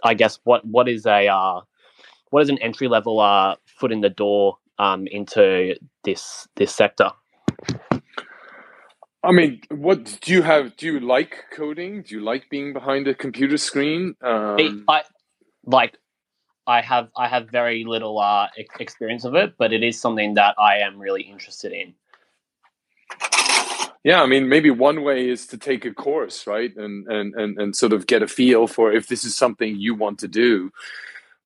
I 0.05 0.15
guess 0.15 0.39
what 0.45 0.65
what 0.65 0.89
is 0.89 1.07
a 1.07 1.29
uh, 1.29 1.63
what 2.33 2.43
is 2.43 2.49
an 2.49 2.59
entry 2.59 2.89
level 2.89 3.21
uh, 3.21 3.57
foot 3.67 3.93
in 3.93 4.01
the 4.01 4.09
door 4.09 4.57
um, 4.79 5.07
into 5.07 5.77
this 6.03 6.49
this 6.57 6.75
sector? 6.75 7.11
I 9.23 9.31
mean, 9.31 9.61
what 9.69 10.19
do 10.23 10.33
you 10.33 10.43
have? 10.43 10.75
Do 10.77 10.87
you 10.87 11.01
like 11.01 11.45
coding? 11.55 12.03
Do 12.03 12.15
you 12.15 12.23
like 12.23 12.49
being 12.51 12.73
behind 12.73 13.07
a 13.07 13.15
computer 13.15 13.59
screen? 13.59 14.17
Um, 14.23 14.85
I 14.89 15.03
like. 15.67 15.99
I 16.67 16.81
have 16.81 17.09
I 17.17 17.29
have 17.29 17.51
very 17.51 17.85
little 17.85 18.19
uh, 18.19 18.49
experience 18.81 19.25
of 19.25 19.35
it, 19.35 19.55
but 19.59 19.73
it 19.73 19.83
is 19.83 20.01
something 20.01 20.35
that 20.35 20.55
I 20.59 20.79
am 20.79 20.99
really 20.99 21.23
interested 21.23 21.73
in. 21.73 21.95
Yeah, 24.05 24.23
I 24.23 24.27
mean, 24.27 24.49
maybe 24.49 24.71
one 24.71 25.05
way 25.05 25.29
is 25.29 25.47
to 25.49 25.59
take 25.59 25.85
a 25.85 25.93
course, 25.93 26.47
right, 26.47 26.75
and 26.77 27.07
and 27.09 27.35
and 27.35 27.59
and 27.59 27.77
sort 27.77 27.93
of 27.93 28.07
get 28.07 28.23
a 28.23 28.27
feel 28.27 28.67
for 28.67 28.91
if 28.91 29.09
this 29.09 29.23
is 29.23 29.37
something 29.37 29.77
you 29.77 29.95
want 29.95 30.19
to 30.21 30.29
do 30.29 30.73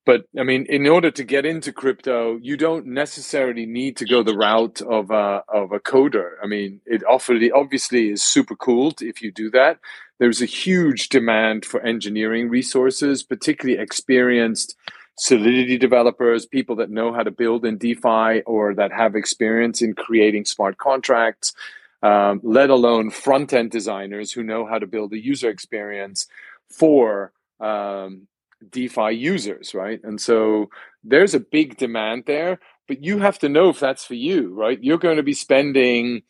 but 0.07 0.25
I 0.39 0.45
mean, 0.45 0.65
in 0.67 0.87
order 0.87 1.11
to 1.11 1.25
get 1.25 1.45
into 1.45 1.73
crypto, 1.73 2.39
you 2.41 2.57
don't 2.57 2.87
necessarily 2.87 3.67
need 3.67 3.97
to 3.99 4.07
go 4.07 4.23
the 4.23 4.37
route 4.37 4.81
of 4.81 5.11
a, 5.11 5.43
of 5.49 5.73
a 5.73 5.81
coder. 5.81 6.35
I 6.43 6.47
mean, 6.47 6.81
it 6.87 7.03
obviously 7.05 8.11
is 8.11 8.23
super 8.23 8.57
cool 8.57 8.95
if 9.01 9.21
you 9.21 9.31
do 9.31 9.51
that. 9.51 9.79
There's 10.19 10.41
a 10.41 10.47
huge 10.47 11.11
demand 11.11 11.67
for 11.67 11.83
engineering 11.83 12.49
resources, 12.49 13.23
particularly 13.23 13.83
experienced 13.83 14.77
Solidity 15.19 15.79
developers, 15.79 16.45
people 16.45 16.77
that 16.77 16.91
know 16.91 17.11
how 17.11 17.23
to 17.23 17.31
build 17.31 17.65
in 17.65 17.79
DeFi 17.79 18.43
or 18.45 18.75
that 18.75 18.93
have 18.93 19.15
experience 19.15 19.81
in 19.81 19.95
creating 19.95 20.45
smart 20.45 20.77
contracts, 20.77 21.55
um, 22.03 22.39
let 22.43 22.69
alone 22.69 23.11
front 23.11 23.55
end 23.55 23.71
designers 23.71 24.31
who 24.31 24.43
know 24.43 24.67
how 24.67 24.79
to 24.79 24.87
build 24.87 25.15
a 25.15 25.19
user 25.19 25.49
experience 25.49 26.27
for 26.69 27.33
um, 27.61 28.29
DeFi 28.71 29.13
users, 29.13 29.75
right? 29.75 30.01
And 30.03 30.21
so 30.21 30.71
there's 31.05 31.35
a 31.35 31.41
big 31.41 31.77
demand 31.77 32.25
there, 32.27 32.59
but 32.89 33.05
you 33.05 33.19
have 33.19 33.39
to 33.41 33.49
know 33.49 33.69
if 33.71 33.81
that's 33.81 34.05
for 34.05 34.15
you, 34.15 34.55
right? 34.55 34.83
You're 34.83 34.99
going 34.99 35.17
to 35.17 35.23
be 35.23 35.35
spending, 35.35 36.23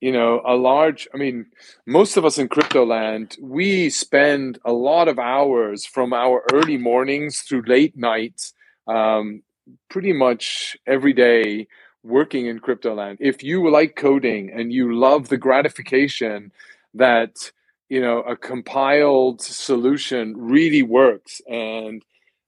you 0.00 0.12
know, 0.12 0.40
a 0.46 0.54
large, 0.54 1.08
I 1.14 1.16
mean, 1.16 1.46
most 1.86 2.16
of 2.16 2.24
us 2.24 2.38
in 2.38 2.48
crypto 2.48 2.84
land, 2.84 3.36
we 3.40 3.90
spend 3.90 4.58
a 4.64 4.72
lot 4.72 5.08
of 5.08 5.18
hours 5.18 5.84
from 5.86 6.12
our 6.12 6.44
early 6.52 6.76
mornings 6.76 7.40
through 7.40 7.62
late 7.66 7.96
nights, 7.96 8.52
um, 8.86 9.42
pretty 9.88 10.12
much 10.12 10.76
every 10.86 11.12
day 11.12 11.66
working 12.02 12.46
in 12.46 12.58
crypto 12.60 12.94
land. 12.94 13.18
If 13.20 13.42
you 13.42 13.70
like 13.70 13.94
coding 13.94 14.50
and 14.50 14.72
you 14.72 14.94
love 14.96 15.28
the 15.28 15.36
gratification 15.36 16.52
that 16.94 17.52
you 17.90 18.00
know 18.00 18.20
a 18.20 18.36
compiled 18.36 19.42
solution 19.42 20.34
really 20.38 20.82
works. 20.82 21.42
And 21.46 22.02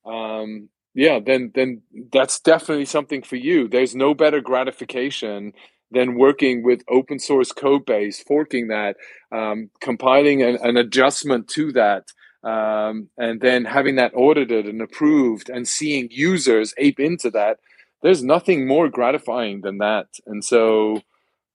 um, 0.07 0.71
yeah 0.95 1.19
then 1.25 1.53
then 1.55 1.83
that's 2.11 2.41
definitely 2.41 2.87
something 2.87 3.23
for 3.23 3.37
you. 3.37 3.69
There's 3.69 3.95
no 3.95 4.15
better 4.15 4.41
gratification 4.41 5.53
than 5.91 6.15
working 6.15 6.63
with 6.63 6.83
open 6.89 7.19
source 7.19 7.53
code 7.53 7.85
base 7.85 8.23
forking 8.23 8.69
that 8.69 8.97
um, 9.31 9.69
compiling 9.81 10.43
an, 10.43 10.57
an, 10.63 10.79
adjustment 10.79 11.49
to 11.49 11.71
that 11.73 12.05
um, 12.45 13.11
and 13.19 13.43
then 13.43 13.67
having 13.67 13.97
that 13.97 14.13
audited 14.15 14.67
and 14.67 14.81
approved 14.81 15.51
and 15.51 15.69
seeing 15.69 16.09
users 16.11 16.73
ape 16.79 16.99
into 16.99 17.31
that. 17.31 17.59
There's 18.03 18.23
nothing 18.23 18.67
more 18.67 18.89
gratifying 18.89 19.61
than 19.61 19.79
that. 19.79 20.07
And 20.27 20.43
so 20.45 21.03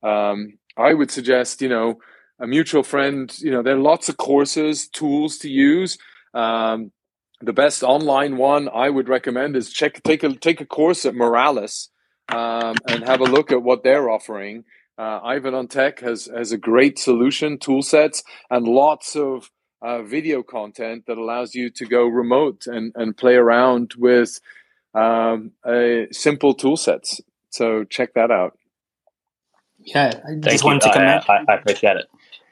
um, 0.04 0.58
i 0.78 0.94
would 0.94 1.10
suggest 1.10 1.62
you 1.62 1.70
know 1.70 2.00
a 2.40 2.48
mutual 2.48 2.84
friend 2.84 3.38
you 3.40 3.52
know 3.52 3.62
there 3.62 3.76
are 3.76 3.80
lots 3.80 4.10
of 4.10 4.18
courses 4.18 4.88
tools 4.88 5.38
to 5.38 5.50
use 5.50 5.98
um, 6.34 6.92
the 7.42 7.54
best 7.54 7.84
online 7.84 8.38
one 8.38 8.70
i 8.74 8.90
would 8.90 9.10
recommend 9.10 9.56
is 9.56 9.72
check 9.72 10.02
take 10.04 10.24
a 10.24 10.34
take 10.36 10.62
a 10.62 10.66
course 10.66 11.06
at 11.06 11.14
Moralis 11.14 11.90
um, 12.30 12.76
and 12.88 13.04
have 13.04 13.22
a 13.22 13.26
look 13.26 13.52
at 13.52 13.64
what 13.64 13.84
they're 13.84 14.10
offering 14.10 14.64
uh, 14.98 15.20
ivan 15.24 15.54
on 15.54 15.68
tech 15.68 16.00
has 16.00 16.26
has 16.26 16.52
a 16.52 16.58
great 16.58 16.98
solution 17.00 17.58
tool 17.58 17.82
sets 17.82 18.24
and 18.50 18.68
lots 18.68 19.16
of 19.16 19.50
uh, 19.82 20.02
video 20.02 20.44
content 20.44 21.06
that 21.08 21.18
allows 21.18 21.54
you 21.54 21.70
to 21.70 21.86
go 21.86 22.06
remote 22.08 22.66
and, 22.68 22.92
and 22.96 23.16
play 23.16 23.36
around 23.36 23.94
with 23.98 24.40
um, 24.94 25.52
a 25.66 26.08
simple 26.12 26.54
tool 26.54 26.78
sets. 26.78 27.22
So 27.50 27.84
check 27.84 28.14
that 28.16 28.32
out. 28.32 28.58
Yeah, 29.80 30.08
I 30.08 30.30
Thank 30.30 30.44
just 30.44 30.64
you. 30.64 30.68
wanted 30.68 30.82
to 30.82 31.00
I. 31.00 31.18
I, 31.30 31.46
I 31.48 31.56
appreciate 31.56 31.98
it. 31.98 32.08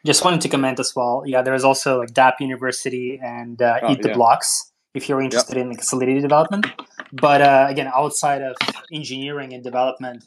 Just 0.06 0.24
wanted 0.24 0.42
to 0.42 0.50
comment 0.50 0.80
as 0.80 0.96
well. 0.96 1.24
Yeah, 1.26 1.42
there 1.42 1.54
is 1.56 1.64
also 1.64 2.00
like 2.00 2.14
Dapp 2.14 2.36
University 2.40 3.20
and 3.24 3.62
uh, 3.62 3.80
Oh, 3.82 3.92
Eat 3.92 4.02
the 4.02 4.10
yeah. 4.10 4.16
Blocks 4.16 4.72
if 4.94 5.10
you're 5.10 5.22
interested 5.22 5.58
in 5.58 5.70
like, 5.72 5.84
Solidity 5.84 6.22
development. 6.22 6.68
But 7.12 7.42
uh, 7.42 7.66
again, 7.70 7.90
outside 7.94 8.42
of 8.42 8.56
engineering 8.94 9.54
and 9.54 9.64
development, 9.64 10.26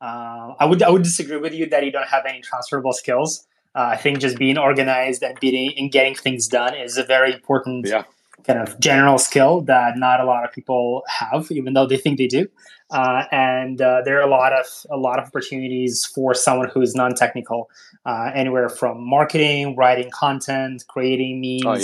uh, 0.00 0.54
I 0.58 0.64
would 0.64 0.82
I 0.82 0.90
would 0.90 1.02
disagree 1.02 1.36
with 1.36 1.54
you 1.54 1.68
that 1.70 1.84
you 1.84 1.92
don't 1.92 2.08
have 2.08 2.24
any 2.26 2.40
transferable 2.40 2.92
skills. 2.92 3.46
Uh, 3.74 3.90
I 3.94 3.96
think 3.96 4.18
just 4.18 4.36
being 4.36 4.58
organized 4.58 5.22
and 5.22 5.38
being 5.38 5.72
and 5.78 5.92
getting 5.92 6.14
things 6.14 6.48
done 6.48 6.74
is 6.74 6.96
a 6.98 7.04
very 7.04 7.32
important 7.32 7.86
Yeah. 7.86 8.04
kind 8.46 8.58
of 8.58 8.80
general 8.80 9.18
skill 9.18 9.60
that 9.72 9.96
not 9.96 10.18
a 10.20 10.24
lot 10.24 10.44
of 10.44 10.50
people 10.52 11.02
have, 11.20 11.50
even 11.52 11.74
though 11.74 11.86
they 11.86 11.96
think 11.98 12.18
they 12.18 12.26
do. 12.26 12.48
Uh, 12.90 13.22
and 13.30 13.80
uh, 13.80 14.02
there 14.04 14.18
are 14.18 14.26
a 14.26 14.30
lot 14.30 14.52
of 14.52 14.66
a 14.90 14.96
lot 14.96 15.18
of 15.20 15.26
opportunities 15.26 16.04
for 16.04 16.34
someone 16.34 16.68
who 16.68 16.80
is 16.82 16.94
non-technical, 16.94 17.70
uh, 18.04 18.30
anywhere 18.34 18.68
from 18.68 19.00
marketing, 19.08 19.76
writing 19.76 20.10
content, 20.10 20.84
creating 20.88 21.40
memes, 21.40 21.64
Oh, 21.66 21.76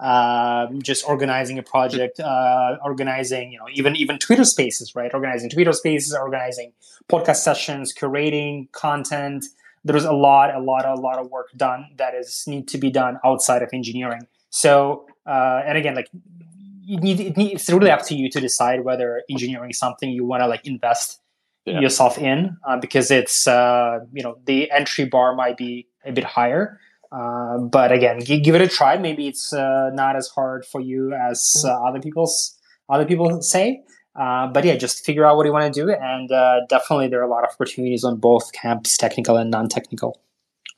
yeah. 0.00 0.64
um, 0.66 0.80
just 0.82 1.06
organizing 1.06 1.58
a 1.58 1.62
project, 1.62 2.18
uh, 2.20 2.76
organizing, 2.82 3.52
you 3.52 3.58
know, 3.58 3.66
even 3.74 3.94
even 3.96 4.18
Twitter 4.18 4.44
Spaces, 4.44 4.94
right? 4.94 5.12
Organizing 5.12 5.50
Twitter 5.50 5.72
Spaces, 5.72 6.14
organizing 6.14 6.72
podcast 7.10 7.36
sessions, 7.36 7.92
curating 7.92 8.70
content. 8.72 9.44
There's 9.84 10.04
a 10.04 10.12
lot, 10.12 10.54
a 10.54 10.60
lot, 10.60 10.84
a 10.86 10.94
lot 10.94 11.18
of 11.18 11.30
work 11.30 11.48
done 11.56 11.86
that 11.96 12.14
is 12.14 12.44
need 12.46 12.68
to 12.68 12.78
be 12.78 12.90
done 12.90 13.18
outside 13.24 13.62
of 13.62 13.70
engineering. 13.72 14.26
So, 14.50 15.06
uh, 15.26 15.62
and 15.66 15.76
again, 15.78 15.94
like 15.94 16.08
need, 16.96 17.20
it 17.20 17.36
need, 17.36 17.52
it's 17.52 17.68
really 17.68 17.90
up 17.90 18.02
to 18.06 18.14
you 18.14 18.30
to 18.30 18.40
decide 18.40 18.84
whether 18.84 19.22
engineering 19.30 19.70
is 19.70 19.78
something 19.78 20.08
you 20.10 20.24
want 20.24 20.42
to 20.42 20.46
like 20.46 20.66
invest 20.66 21.20
Yeah. 21.66 21.80
yourself 21.80 22.16
in, 22.18 22.56
uh, 22.66 22.78
because 22.80 23.10
it's 23.10 23.46
uh, 23.46 23.98
you 24.16 24.22
know 24.22 24.38
the 24.46 24.70
entry 24.70 25.04
bar 25.04 25.34
might 25.34 25.56
be 25.58 25.86
a 26.04 26.12
bit 26.12 26.24
higher. 26.24 26.78
Uh, 27.12 27.58
but 27.58 27.92
again, 27.92 28.20
g- 28.20 28.40
give 28.40 28.54
it 28.54 28.60
a 28.62 28.68
try. 28.68 28.96
Maybe 28.96 29.28
it's 29.28 29.52
uh, 29.52 29.90
not 29.92 30.16
as 30.16 30.28
hard 30.28 30.64
for 30.64 30.80
you 30.80 31.12
as 31.12 31.38
uh, 31.66 31.68
other 31.88 32.00
people's 32.00 32.34
other 32.88 33.04
people 33.04 33.42
say. 33.42 33.82
Uh, 34.18 34.46
but 34.48 34.64
yeah, 34.64 34.74
just 34.76 35.04
figure 35.04 35.24
out 35.26 35.36
what 35.36 35.46
you 35.46 35.52
want 35.52 35.72
to 35.72 35.80
do, 35.80 35.90
and 35.92 36.32
uh, 36.32 36.60
definitely 36.68 37.06
there 37.08 37.20
are 37.20 37.28
a 37.28 37.30
lot 37.30 37.44
of 37.44 37.50
opportunities 37.50 38.02
on 38.02 38.16
both 38.18 38.50
camps, 38.52 38.96
technical 38.96 39.36
and 39.36 39.50
non-technical. 39.50 40.18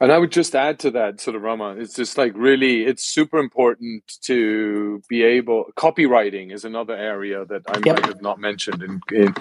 And 0.02 0.10
I 0.10 0.16
would 0.16 0.32
just 0.32 0.54
add 0.54 0.78
to 0.80 0.90
that, 0.92 1.20
sort 1.20 1.36
of 1.36 1.42
Rama, 1.42 1.76
it's 1.78 1.94
just 1.94 2.16
like 2.16 2.32
really, 2.34 2.84
it's 2.84 3.04
super 3.04 3.38
important 3.38 4.02
to 4.22 5.02
be 5.08 5.22
able. 5.22 5.66
Copywriting 5.76 6.52
is 6.52 6.64
another 6.64 6.96
area 6.96 7.44
that 7.44 7.62
I 7.68 7.80
Yep. 7.84 7.96
might 7.96 8.06
have 8.06 8.22
not 8.22 8.40
mentioned. 8.40 8.82
In, 8.82 9.02
in 9.12 9.34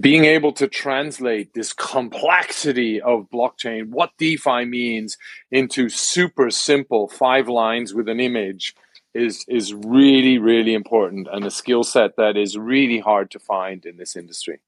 being 0.00 0.24
able 0.24 0.52
to 0.52 0.68
translate 0.68 1.54
this 1.54 1.72
complexity 1.72 3.00
of 3.00 3.28
blockchain, 3.30 3.88
what 3.88 4.12
DeFi 4.18 4.64
means, 4.64 5.18
into 5.50 5.88
super 5.88 6.50
simple 6.52 7.08
five 7.08 7.48
lines 7.48 7.92
with 7.92 8.08
an 8.08 8.20
image 8.20 8.74
is 9.14 9.44
is 9.48 9.72
really 9.72 10.36
really 10.36 10.74
important 10.74 11.26
and 11.32 11.44
a 11.46 11.50
skill 11.50 11.82
set 11.82 12.16
that 12.16 12.36
is 12.36 12.58
really 12.58 12.98
hard 12.98 13.30
to 13.30 13.38
find 13.38 13.86
in 13.86 13.96
this 13.96 14.14
industry. 14.14 14.60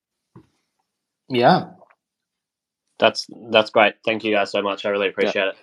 Yeah, 1.29 1.73
That's 2.99 3.27
that's 3.51 3.71
great. 3.71 3.95
Thank 4.05 4.25
you 4.25 4.33
guys 4.35 4.51
so 4.51 4.63
much. 4.63 4.85
I 4.85 4.89
really 4.91 5.09
appreciate 5.09 5.49
it. 5.49 5.57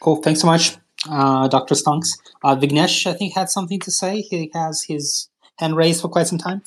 cool. 0.00 0.16
Thanks 0.22 0.40
so 0.40 0.46
much, 0.46 0.76
uh, 1.10 1.48
Dr. 1.48 1.74
Stonks. 1.74 2.08
Uh, 2.42 2.56
Vignesh, 2.56 3.06
I 3.06 3.14
think, 3.14 3.34
had 3.34 3.50
something 3.50 3.80
to 3.80 3.90
say. 3.90 4.20
He 4.22 4.50
has 4.54 4.82
his 4.84 5.28
hand 5.58 5.76
raised 5.76 6.00
for 6.00 6.08
quite 6.08 6.26
some 6.26 6.38
time. 6.38 6.62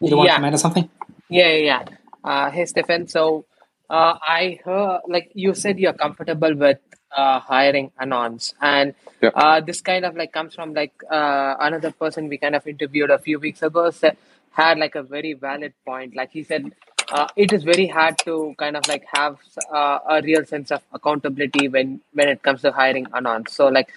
You 0.00 0.10
don't 0.10 0.10
yeah. 0.10 0.16
want 0.18 0.26
to 0.26 0.30
Yeah. 0.32 0.36
comment 0.36 0.54
on 0.54 0.58
something? 0.58 0.90
Yeah, 1.28 1.48
yeah, 1.52 1.64
yeah. 1.70 1.84
Uh, 2.24 2.50
hey, 2.50 2.64
Stefan. 2.66 3.06
So, 3.06 3.44
uh, 3.88 4.14
I 4.20 4.58
heard, 4.64 5.00
like 5.08 5.30
you 5.34 5.54
said, 5.54 5.78
you're 5.78 5.92
comfortable 5.92 6.54
with 6.54 6.78
uh, 7.16 7.38
hiring 7.40 7.90
anons, 8.00 8.54
and 8.60 8.94
Yeah. 9.20 9.30
uh, 9.34 9.60
this 9.60 9.80
kind 9.80 10.04
of 10.04 10.16
like 10.16 10.32
comes 10.32 10.54
from 10.54 10.74
like 10.74 10.94
uh, 11.10 11.54
another 11.60 11.90
person 11.92 12.28
we 12.28 12.38
kind 12.38 12.54
of 12.56 12.66
interviewed 12.66 13.10
a 13.10 13.18
few 13.18 13.38
weeks 13.38 13.62
ago. 13.62 13.90
Said, 13.90 14.16
had 14.52 14.78
like 14.78 14.94
a 14.96 15.02
very 15.02 15.32
valid 15.34 15.74
point. 15.86 16.14
Like 16.16 16.30
he 16.32 16.42
said, 16.44 16.72
uh, 17.12 17.28
it 17.36 17.52
is 17.52 17.64
very 17.64 17.86
hard 17.86 18.18
to 18.18 18.54
kind 18.58 18.76
of 18.76 18.86
like 18.88 19.04
have 19.14 19.38
uh, 19.72 19.98
a 20.08 20.22
real 20.22 20.44
sense 20.44 20.70
of 20.70 20.82
accountability 20.92 21.68
when 21.68 22.00
when 22.12 22.28
it 22.28 22.42
comes 22.42 22.62
to 22.62 22.72
hiring 22.72 23.06
anons. 23.06 23.50
So, 23.50 23.68
like, 23.68 23.90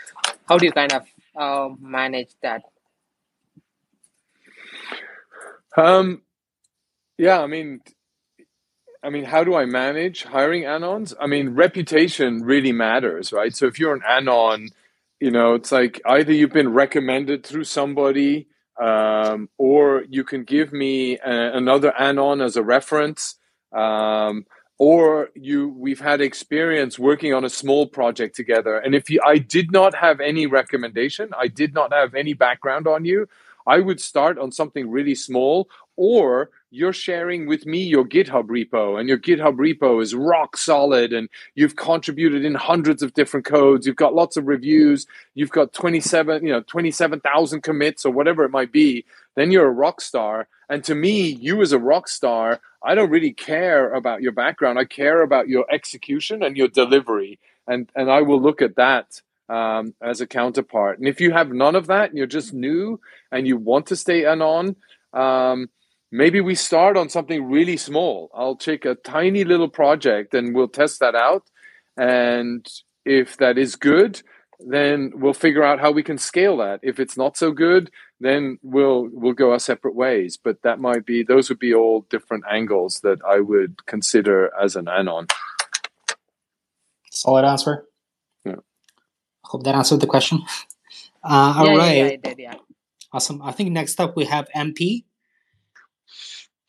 how 0.47 0.57
do 0.57 0.65
you 0.65 0.71
kind 0.71 0.93
of 0.93 1.07
uh, 1.35 1.69
manage 1.79 2.29
that? 2.41 2.63
Um, 5.75 6.21
yeah, 7.17 7.41
I 7.41 7.47
mean, 7.47 7.81
I 9.03 9.09
mean, 9.09 9.25
how 9.25 9.43
do 9.43 9.55
I 9.55 9.65
manage 9.65 10.23
hiring 10.23 10.63
anons? 10.63 11.13
I 11.19 11.27
mean, 11.27 11.49
reputation 11.55 12.43
really 12.43 12.71
matters, 12.71 13.33
right? 13.33 13.53
So 13.55 13.67
if 13.67 13.79
you're 13.79 13.93
an 13.93 14.01
anon, 14.07 14.69
you 15.19 15.29
know, 15.29 15.55
it's 15.55 15.71
like 15.71 16.01
either 16.05 16.31
you've 16.31 16.53
been 16.53 16.73
recommended 16.73 17.45
through 17.45 17.65
somebody, 17.65 18.47
um, 18.81 19.49
or 19.57 20.03
you 20.09 20.23
can 20.23 20.43
give 20.43 20.73
me 20.73 21.17
a, 21.19 21.57
another 21.57 21.93
anon 21.99 22.41
as 22.41 22.55
a 22.55 22.63
reference, 22.63 23.35
um, 23.71 24.45
or 24.79 25.29
you 25.35 25.69
we've 25.77 25.99
had 25.99 26.21
experience 26.21 26.97
working 26.97 27.33
on 27.33 27.45
a 27.45 27.49
small 27.49 27.87
project 27.87 28.35
together. 28.35 28.77
And 28.77 28.95
if 28.95 29.09
you, 29.09 29.21
I 29.25 29.37
did 29.37 29.71
not 29.71 29.95
have 29.95 30.19
any 30.19 30.47
recommendation, 30.47 31.29
I 31.37 31.47
did 31.47 31.73
not 31.73 31.93
have 31.93 32.15
any 32.15 32.33
background 32.33 32.87
on 32.87 33.05
you, 33.05 33.27
I 33.65 33.79
would 33.79 34.01
start 34.01 34.37
on 34.37 34.51
something 34.51 34.89
really 34.89 35.15
small, 35.15 35.69
or 35.95 36.49
you're 36.71 36.93
sharing 36.93 37.47
with 37.47 37.65
me 37.65 37.83
your 37.83 38.03
GitHub 38.03 38.47
repo, 38.47 38.99
and 38.99 39.07
your 39.07 39.19
GitHub 39.19 39.57
repo 39.57 40.01
is 40.01 40.15
rock 40.15 40.57
solid, 40.57 41.13
and 41.13 41.29
you've 41.55 41.75
contributed 41.75 42.43
in 42.43 42.55
hundreds 42.55 43.03
of 43.03 43.13
different 43.13 43.45
codes. 43.45 43.85
You've 43.85 43.95
got 43.95 44.15
lots 44.15 44.37
of 44.37 44.47
reviews. 44.47 45.05
You've 45.35 45.51
got 45.51 45.73
27, 45.73 46.45
you 46.45 46.51
know, 46.51 46.61
27,000 46.61 47.61
commits 47.61 48.05
or 48.05 48.11
whatever 48.11 48.43
it 48.43 48.51
might 48.51 48.71
be. 48.71 49.05
Then 49.35 49.51
you're 49.51 49.67
a 49.67 49.71
rock 49.71 50.01
star. 50.01 50.47
And 50.69 50.83
to 50.85 50.95
me, 50.95 51.21
you 51.21 51.61
as 51.61 51.71
a 51.71 51.79
rock 51.79 52.07
star, 52.07 52.59
I 52.83 52.95
don't 52.95 53.09
really 53.09 53.33
care 53.33 53.93
about 53.93 54.21
your 54.21 54.31
background. 54.31 54.79
I 54.79 54.85
care 54.85 55.21
about 55.21 55.47
your 55.47 55.65
execution 55.71 56.43
and 56.43 56.57
your 56.57 56.67
delivery, 56.67 57.39
and 57.67 57.89
and 57.95 58.11
I 58.11 58.21
will 58.21 58.41
look 58.41 58.61
at 58.61 58.75
that 58.75 59.21
um, 59.49 59.93
as 60.01 60.21
a 60.21 60.27
counterpart. 60.27 60.99
And 60.99 61.07
if 61.07 61.19
you 61.21 61.31
have 61.31 61.51
none 61.51 61.75
of 61.75 61.87
that, 61.87 62.09
and 62.09 62.17
you're 62.17 62.27
just 62.27 62.53
new 62.53 62.99
and 63.31 63.47
you 63.47 63.57
want 63.57 63.87
to 63.87 63.95
stay 63.95 64.25
anon, 64.25 64.75
um, 65.13 65.69
maybe 66.11 66.41
we 66.41 66.55
start 66.55 66.97
on 66.97 67.09
something 67.09 67.49
really 67.49 67.77
small. 67.77 68.29
I'll 68.33 68.55
take 68.55 68.85
a 68.85 68.95
tiny 68.95 69.43
little 69.43 69.69
project 69.69 70.33
and 70.33 70.55
we'll 70.55 70.67
test 70.67 70.99
that 70.99 71.15
out. 71.15 71.43
And 71.97 72.65
if 73.05 73.37
that 73.37 73.57
is 73.57 73.75
good, 73.75 74.21
then 74.59 75.11
we'll 75.15 75.33
figure 75.33 75.63
out 75.63 75.79
how 75.79 75.91
we 75.91 76.03
can 76.03 76.17
scale 76.17 76.57
that. 76.57 76.79
If 76.83 76.99
it's 76.99 77.17
not 77.17 77.37
so 77.37 77.51
good, 77.51 77.91
then 78.19 78.57
we'll 78.61 79.09
we'll 79.11 79.33
go 79.33 79.51
our 79.51 79.59
separate 79.59 79.95
ways. 79.95 80.37
But 80.41 80.61
that 80.63 80.79
might 80.79 81.05
be 81.05 81.23
those 81.23 81.49
would 81.49 81.59
be 81.59 81.73
all 81.73 82.05
different 82.09 82.45
angles 82.49 83.01
that 83.01 83.19
I 83.27 83.39
would 83.39 83.85
consider 83.85 84.51
as 84.59 84.75
an 84.75 84.87
anon. 84.87 85.27
Solid 87.11 87.45
answer. 87.45 87.85
Yeah. 89.43 89.49
Hope 89.49 89.63
that 89.63 89.75
answered 89.75 89.99
the 89.99 90.07
question. 90.07 90.39
Uh, 91.25 91.53
all 91.57 91.65
yeah, 91.67 91.75
right. 91.77 91.95
yeah, 91.95 92.03
yeah, 92.03 92.11
I 92.11 92.15
did, 92.17 92.39
yeah. 92.39 92.55
Awesome. 93.13 93.41
I 93.41 93.53
think 93.53 93.71
next 93.71 94.01
up 94.01 94.17
we 94.17 94.25
have 94.25 94.49
MP. 94.53 95.05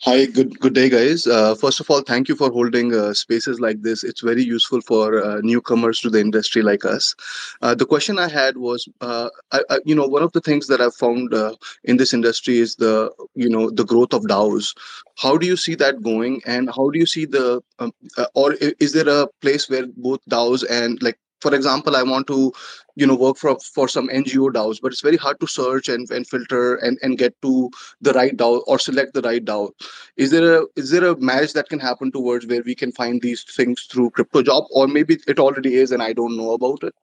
Hi, 0.03 0.27
good 0.27 0.61
good 0.61 0.75
day, 0.75 0.91
guys. 0.91 1.27
Uh, 1.27 1.55
first 1.55 1.81
of 1.81 1.91
all, 1.91 2.03
thank 2.03 2.29
you 2.29 2.37
for 2.37 2.51
holding 2.51 2.95
uh, 2.95 3.15
spaces 3.15 3.59
like 3.59 3.81
this. 3.81 4.05
It's 4.05 4.21
very 4.21 4.45
useful 4.45 4.83
for 4.83 5.25
uh, 5.25 5.41
newcomers 5.43 5.99
to 6.01 6.11
the 6.11 6.21
industry 6.21 6.61
like 6.61 6.85
us. 6.85 7.15
Uh, 7.63 7.75
the 7.75 7.87
question 7.87 8.19
I 8.19 8.29
had 8.29 8.59
was, 8.59 8.87
uh, 9.01 9.31
I, 9.51 9.63
I, 9.71 9.79
you 9.87 9.95
know, 9.95 10.07
one 10.07 10.23
of 10.23 10.33
the 10.33 10.43
things 10.43 10.67
that 10.67 10.83
I've 10.83 10.95
found 10.95 11.33
uh, 11.33 11.55
in 11.85 11.97
this 11.97 12.13
industry 12.13 12.59
is 12.59 12.77
the, 12.77 13.11
you 13.35 13.49
know, 13.49 13.71
the 13.71 13.87
growth 13.87 14.13
of 14.13 14.25
DAOs. 14.25 14.77
How 15.17 15.39
do 15.39 15.47
you 15.47 15.57
see 15.57 15.75
that 15.77 16.03
going, 16.03 16.43
and 16.45 16.69
how 16.69 16.91
do 16.91 16.99
you 16.99 17.07
see 17.07 17.25
the, 17.25 17.63
um, 17.79 17.93
uh, 18.19 18.27
or 18.35 18.53
is 18.53 18.93
there 18.93 19.09
a 19.09 19.27
place 19.41 19.71
where 19.71 19.87
both 19.97 20.21
DAOs 20.29 20.65
and 20.69 21.03
like 21.03 21.19
for 21.45 21.55
example, 21.55 21.95
I 21.95 22.03
want 22.03 22.27
to, 22.29 22.53
you 22.97 23.07
know, 23.07 23.15
work 23.15 23.37
for 23.37 23.55
for 23.77 23.87
some 23.95 24.09
NGO 24.19 24.51
DAOs, 24.57 24.81
but 24.81 24.93
it's 24.93 25.03
very 25.09 25.19
hard 25.25 25.41
to 25.41 25.47
search 25.55 25.91
and, 25.95 26.11
and 26.11 26.27
filter 26.27 26.77
and, 26.77 26.99
and 27.03 27.19
get 27.23 27.35
to 27.43 27.71
the 28.01 28.15
right 28.19 28.35
DAO 28.43 28.63
or 28.67 28.79
select 28.85 29.13
the 29.13 29.25
right 29.27 29.45
DAO. 29.45 29.73
Is 30.17 30.31
there 30.37 30.47
a 30.55 30.63
is 30.75 30.91
there 30.91 31.05
a 31.09 31.17
match 31.31 31.53
that 31.59 31.69
can 31.69 31.83
happen 31.87 32.13
towards 32.13 32.47
where 32.53 32.63
we 32.69 32.75
can 32.83 32.93
find 33.01 33.21
these 33.21 33.43
things 33.59 33.83
through 33.91 34.11
crypto 34.19 34.43
job 34.51 34.65
or 34.71 34.87
maybe 34.89 35.19
it 35.35 35.39
already 35.39 35.75
is 35.83 35.93
and 35.93 36.03
I 36.03 36.15
don't 36.21 36.39
know 36.39 36.53
about 36.53 36.83
it? 36.83 36.95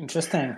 Interesting. 0.00 0.56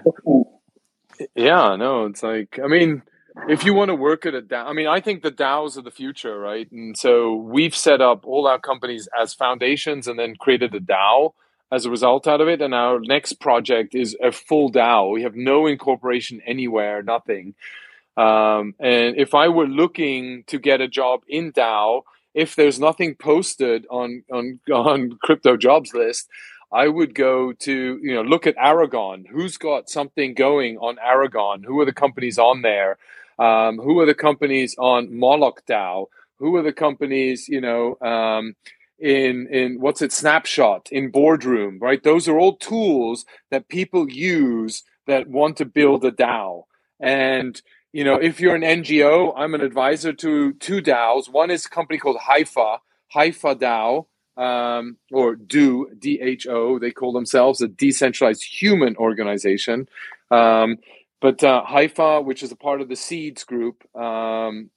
Yeah, 1.35 1.77
no, 1.77 2.07
it's 2.07 2.23
like 2.23 2.59
I 2.65 2.69
mean, 2.69 3.03
if 3.51 3.65
you 3.65 3.75
want 3.75 3.91
to 3.91 3.99
work 4.07 4.25
at 4.25 4.35
a 4.35 4.41
DAO, 4.41 4.65
I 4.65 4.73
mean, 4.73 4.87
I 4.87 5.03
think 5.03 5.23
the 5.23 5.37
DAOs 5.43 5.77
are 5.77 5.83
the 5.83 5.91
future, 5.91 6.39
right? 6.39 6.73
And 6.73 6.97
so 6.97 7.35
we've 7.35 7.77
set 7.77 8.01
up 8.01 8.25
all 8.25 8.47
our 8.47 8.59
companies 8.71 9.11
as 9.21 9.35
foundations 9.35 10.09
and 10.09 10.19
then 10.19 10.37
created 10.47 10.75
a 10.75 10.81
DAO 10.81 11.35
as 11.71 11.85
a 11.85 11.91
result 11.91 12.27
out 12.27 12.41
of 12.41 12.49
it. 12.49 12.61
And 12.61 12.75
our 12.75 13.01
next 13.01 13.35
project 13.35 13.95
is 13.95 14.17
a 14.23 14.33
full 14.33 14.71
DAO. 14.71 15.13
We 15.13 15.23
have 15.23 15.35
no 15.35 15.67
incorporation 15.67 16.41
anywhere, 16.47 17.03
nothing. 17.03 17.55
Um, 18.17 18.75
and 18.81 19.17
if 19.17 19.35
I 19.35 19.49
were 19.49 19.67
looking 19.67 20.45
to 20.49 20.59
get 20.59 20.81
a 20.81 20.89
job 20.89 21.23
in 21.29 21.53
DAO, 21.53 22.03
if 22.35 22.57
there's 22.57 22.79
nothing 22.79 23.15
posted 23.15 23.87
on 23.91 24.25
on 24.33 24.61
on 24.73 25.19
crypto 25.23 25.57
jobs 25.57 25.95
list, 25.95 26.29
I 26.73 26.89
would 26.89 27.15
go 27.15 27.53
to 27.53 27.99
you 28.03 28.15
know 28.15 28.23
look 28.23 28.47
at 28.47 28.57
Aragon. 28.59 29.25
Who's 29.31 29.57
got 29.57 29.89
something 29.89 30.35
going 30.35 30.79
on 30.79 30.99
Aragon? 30.99 31.63
Who 31.63 31.81
are 31.81 31.85
the 31.85 31.93
companies 31.93 32.39
on 32.39 32.63
there? 32.63 32.99
Um, 33.39 33.79
who 33.79 34.01
are 34.01 34.07
the 34.07 34.15
companies 34.15 34.75
on 34.79 35.17
Moloch 35.17 35.63
DAO? 35.67 36.07
Who 36.39 36.57
are 36.57 36.63
the 36.63 36.73
companies 36.73 37.49
you 37.49 37.61
know 37.61 37.97
um, 38.01 38.55
in 38.99 39.47
in 39.49 39.81
what's 39.81 40.03
it 40.03 40.13
Snapshot 40.13 40.89
in 40.91 41.11
Boardroom? 41.11 41.79
Right, 41.81 42.03
those 42.03 42.29
are 42.29 42.39
all 42.39 42.57
tools 42.57 43.25
that 43.51 43.69
people 43.69 44.11
use 44.11 44.83
that 45.07 45.29
want 45.29 45.57
to 45.59 45.65
build 45.65 46.05
a 46.05 46.13
DAO. 46.13 46.65
And 47.01 47.61
you 47.93 48.05
know, 48.05 48.17
if 48.17 48.41
you're 48.41 48.55
an 48.55 48.63
NGO, 48.63 49.33
I'm 49.37 49.55
an 49.55 49.63
advisor 49.63 50.13
to 50.13 50.53
two 50.55 50.83
DAOs. 50.83 51.31
One 51.31 51.51
is 51.51 51.67
a 51.67 51.71
company 51.71 51.99
called 51.99 52.19
Hypha 52.19 52.79
Hypha 53.15 53.59
DAO 53.59 54.07
um, 54.39 54.97
or 55.11 55.35
DO, 55.35 55.91
D-H-O, 55.99 56.79
they 56.79 56.93
call 56.93 57.13
themselves 57.13 57.61
a 57.61 57.69
decentralized 57.69 58.45
human 58.45 58.97
organization. 58.97 59.89
Um, 60.31 60.79
but 61.21 61.43
uh, 61.43 61.65
Hypha, 61.67 62.25
which 62.25 62.45
is 62.45 62.53
a 62.53 62.57
part 62.57 62.81
of 62.81 62.89
the 62.89 62.95
Seeds 62.95 63.43
group, 63.43 63.85
um, 63.97 64.71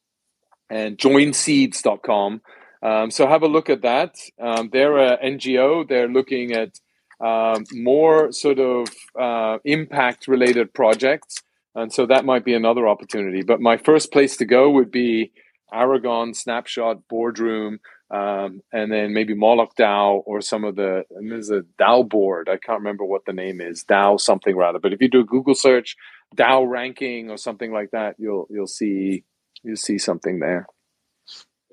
and 0.70 0.98
joinseeds.com. 0.98 2.42
Um, 2.84 3.12
so 3.12 3.28
have 3.28 3.44
a 3.44 3.48
look 3.48 3.70
at 3.70 3.84
that. 3.84 4.16
Um, 4.42 4.70
they're 4.72 4.98
an 4.98 5.38
NGO. 5.38 5.88
They're 5.88 6.08
looking 6.08 6.54
at 6.54 6.80
um, 7.24 7.64
more 7.74 8.32
sort 8.32 8.60
of 8.60 8.88
uh, 9.20 9.60
impact 9.64 10.28
related 10.28 10.74
projects. 10.74 11.44
And 11.76 11.94
so 11.94 12.06
that 12.08 12.26
might 12.26 12.44
be 12.44 12.54
another 12.54 12.88
opportunity. 12.88 13.44
But 13.44 13.62
my 13.62 13.78
first 13.78 14.12
place 14.12 14.36
to 14.38 14.46
go 14.46 14.70
would 14.72 14.92
be 14.92 15.32
Aragon, 15.72 16.34
Snapshot, 16.34 17.08
Boardroom, 17.08 17.80
um, 18.10 18.62
and 18.74 18.92
then 18.92 19.14
maybe 19.14 19.34
Moloch 19.34 19.74
DAO 19.80 20.22
or 20.26 20.42
some 20.42 20.66
of 20.66 20.76
the 20.76 21.04
there's 21.22 21.50
a 21.50 21.62
DAO 21.80 22.08
board. 22.08 22.50
I 22.50 22.58
can't 22.58 22.80
remember 22.80 23.06
what 23.06 23.26
the 23.26 23.32
name 23.32 23.62
is, 23.62 23.86
DAO 23.86 24.20
something 24.20 24.56
rather. 24.58 24.80
But 24.80 24.92
if 24.92 25.02
you 25.02 25.10
do 25.10 25.22
a 25.22 25.26
Google 25.26 25.56
search, 25.56 25.96
DAO 26.36 26.70
ranking 26.70 27.30
or 27.30 27.38
something 27.38 27.72
like 27.72 27.92
that, 27.92 28.16
you'll 28.18 28.48
you'll 28.50 28.68
see 28.68 29.24
you'll 29.64 29.78
see 29.78 29.98
something 29.98 30.40
there. 30.40 30.68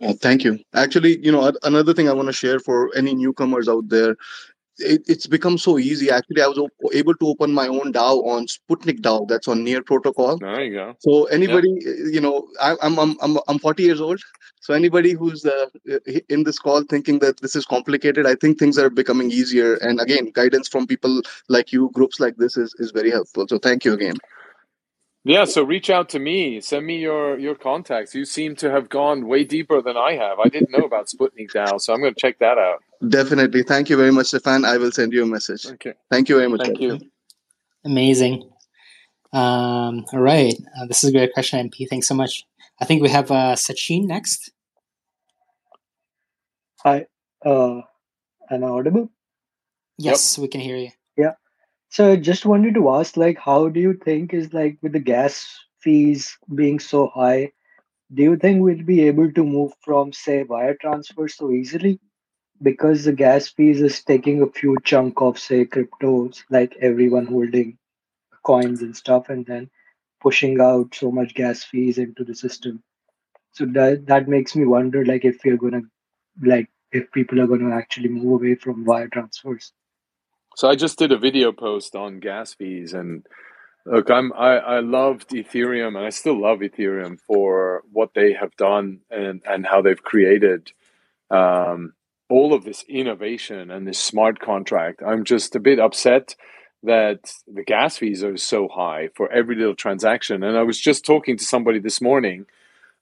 Uh, 0.01 0.13
thank 0.13 0.45
you. 0.45 0.59
Actually, 0.75 1.19
you 1.25 1.33
know, 1.33 1.53
another 1.65 1.93
thing 1.93 2.09
I 2.09 2.13
want 2.13 2.29
to 2.29 2.33
share 2.33 2.61
for 2.61 2.91
any 2.97 3.15
newcomers 3.15 3.69
out 3.69 3.89
there 3.89 4.17
it, 4.79 5.03
it's 5.09 5.27
become 5.27 5.59
so 5.59 5.79
easy. 5.79 6.11
Actually, 6.11 6.43
I 6.43 6.47
was 6.47 6.59
op- 6.59 6.73
able 6.93 7.15
to 7.15 7.27
open 7.27 7.53
my 7.53 7.69
own 7.69 7.93
DAO 7.93 8.25
on 8.27 8.47
Sputnik 8.47 9.01
DAO. 9.01 9.27
That's 9.29 9.49
on 9.49 9.65
Near 9.65 9.83
Protocol. 9.83 10.39
There 10.39 10.65
you 10.65 10.73
go. 10.75 10.95
So 11.01 11.25
anybody, 11.27 11.69
yep. 11.81 11.95
you 12.13 12.21
know, 12.21 12.49
I, 12.61 12.77
I'm 12.83 12.99
I'm 12.99 13.17
I'm 13.21 13.39
I'm 13.49 13.59
40 13.59 13.83
years 13.83 14.01
old. 14.01 14.21
So 14.61 14.75
anybody 14.75 15.13
who's 15.13 15.45
uh, 15.45 15.67
in 16.29 16.45
this 16.45 16.59
call 16.59 16.83
thinking 16.83 17.21
that 17.21 17.41
this 17.41 17.57
is 17.57 17.65
complicated, 17.65 18.27
I 18.27 18.35
think 18.35 18.59
things 18.59 18.79
are 18.79 18.91
becoming 18.91 19.31
easier. 19.31 19.75
And 19.77 20.01
again, 20.01 20.31
guidance 20.31 20.69
from 20.69 20.87
people 20.87 21.23
like 21.49 21.73
you, 21.73 21.91
groups 21.93 22.21
like 22.21 22.37
this 22.37 22.57
is 22.57 22.75
is 22.79 22.91
very 22.91 23.11
helpful. 23.11 23.47
So 23.49 23.59
thank 23.59 23.85
you 23.85 23.93
again. 23.93 24.17
Yeah, 25.29 25.45
so 25.45 25.63
reach 25.63 25.91
out 25.91 26.09
to 26.11 26.19
me. 26.19 26.59
Send 26.63 26.87
me 26.87 26.97
your 26.97 27.39
your 27.39 27.55
contacts. 27.55 28.15
You 28.15 28.25
seem 28.25 28.57
to 28.57 28.71
have 28.71 28.89
gone 28.89 29.29
way 29.29 29.45
deeper 29.45 29.83
than 29.83 29.95
I 29.95 30.15
have. 30.15 30.39
I 30.39 30.49
didn't 30.49 30.71
know 30.71 30.87
about 30.87 31.09
Sputnik 31.09 31.53
DAO, 31.53 31.79
so 31.79 31.93
I'm 31.93 32.01
going 32.01 32.15
to 32.15 32.19
check 32.19 32.39
that 32.39 32.57
out. 32.57 32.83
Definitely. 33.07 33.63
Thank 33.63 33.91
you 33.91 33.99
very 33.99 34.11
much, 34.11 34.29
Stefan. 34.29 34.65
I 34.65 34.79
will 34.79 34.91
send 34.91 35.13
you 35.13 35.25
a 35.25 35.27
message. 35.27 35.67
Okay. 35.67 35.93
Thank 36.11 36.31
you 36.31 36.37
very 36.37 36.49
much. 36.49 36.63
Thank 36.63 36.81
you. 36.81 36.99
Amazing. 37.85 38.51
Um, 39.35 40.07
all 40.15 40.21
right. 40.21 40.55
Uh, 40.81 40.87
this 40.87 41.05
is 41.05 41.11
a 41.11 41.13
great 41.13 41.35
question, 41.35 41.69
MP. 41.69 41.87
Thanks 41.87 42.09
so 42.09 42.15
much. 42.15 42.47
I 42.81 42.87
think 42.87 43.03
we 43.03 43.11
have 43.11 43.31
uh, 43.31 43.55
Sachin 43.55 44.07
next. 44.07 44.51
Hi. 46.85 47.05
Uh, 47.45 47.83
am 48.51 48.65
I 48.65 48.69
audible? 48.69 49.11
Yes, 49.99 50.39
yep. 50.39 50.43
we 50.43 50.49
can 50.49 50.63
hear 50.63 50.79
you. 50.79 50.91
So 51.91 52.13
I 52.13 52.17
just 52.17 52.47
wanted 52.47 52.75
to 52.75 52.89
ask, 52.91 53.17
like, 53.19 53.37
how 53.39 53.69
do 53.69 53.79
you 53.79 53.93
think 53.93 54.33
is 54.33 54.55
like 54.55 54.79
with 54.83 54.93
the 54.93 55.01
gas 55.01 55.47
fees 55.81 56.39
being 56.55 56.79
so 56.79 57.09
high, 57.09 57.53
do 58.15 58.23
you 58.23 58.37
think 58.37 58.63
we'll 58.63 58.83
be 58.85 59.03
able 59.03 59.33
to 59.33 59.45
move 59.45 59.73
from 59.83 60.13
say 60.13 60.43
wire 60.45 60.77
transfer 60.77 61.29
so 61.29 61.51
easily? 61.53 62.01
because 62.63 63.05
the 63.05 63.13
gas 63.13 63.49
fees 63.49 63.83
is 63.83 64.05
taking 64.05 64.43
a 64.43 64.47
few 64.47 64.77
chunk 64.85 65.21
of 65.21 65.39
say 65.39 65.65
cryptos 65.67 66.45
like 66.51 66.77
everyone 66.81 67.27
holding 67.27 67.79
coins 68.45 68.83
and 68.83 68.97
stuff 68.97 69.29
and 69.29 69.47
then 69.47 69.71
pushing 70.21 70.61
out 70.61 70.95
so 70.95 71.11
much 71.11 71.35
gas 71.35 71.65
fees 71.65 71.99
into 71.99 72.25
the 72.25 72.35
system 72.35 72.83
so 73.53 73.67
that 73.67 74.07
that 74.07 74.29
makes 74.29 74.57
me 74.57 74.65
wonder 74.67 75.05
like 75.05 75.25
if 75.25 75.41
we're 75.45 75.57
gonna 75.59 75.83
like 76.43 76.69
if 76.93 77.11
people 77.13 77.41
are 77.41 77.47
gonna 77.49 77.75
actually 77.75 78.09
move 78.09 78.41
away 78.43 78.55
from 78.55 78.85
wire 78.85 79.09
transfers 79.09 79.73
so 80.59 80.69
i 80.69 80.75
just 80.75 80.99
did 80.99 81.13
a 81.13 81.19
video 81.19 81.53
post 81.53 81.95
on 81.95 82.21
gas 82.21 82.55
fees 82.55 82.93
and 82.93 83.27
look 83.87 84.11
i'm 84.11 84.33
i, 84.33 84.57
I 84.57 84.81
loved 84.81 85.31
ethereum 85.31 85.97
and 85.97 86.07
i 86.07 86.11
still 86.11 86.41
love 86.41 86.59
ethereum 86.59 87.21
for 87.21 87.83
what 87.93 88.15
they 88.15 88.33
have 88.33 88.57
done 88.57 89.01
and 89.11 89.43
and 89.47 89.65
how 89.67 89.83
they've 89.83 90.03
created 90.03 90.73
um, 91.31 91.93
all 92.29 92.53
of 92.53 92.65
this 92.65 92.85
innovation 92.89 93.71
and 93.71 93.87
this 93.87 93.99
smart 93.99 94.39
contract. 94.41 95.03
I'm 95.07 95.25
just 95.25 95.57
a 95.57 95.61
bit 95.61 95.79
upset 95.79 96.35
that 96.83 97.33
the 97.53 97.65
gas 97.65 97.97
fees 97.97 98.23
are 98.23 98.37
so 98.37 98.69
high 98.69 99.09
for 99.15 99.31
every 99.33 99.57
little 99.57 99.75
transaction. 99.75 100.43
And 100.43 100.57
I 100.57 100.63
was 100.63 100.79
just 100.79 101.05
talking 101.05 101.37
to 101.37 101.45
somebody 101.45 101.81
this 101.81 102.01
morning. 102.01 102.47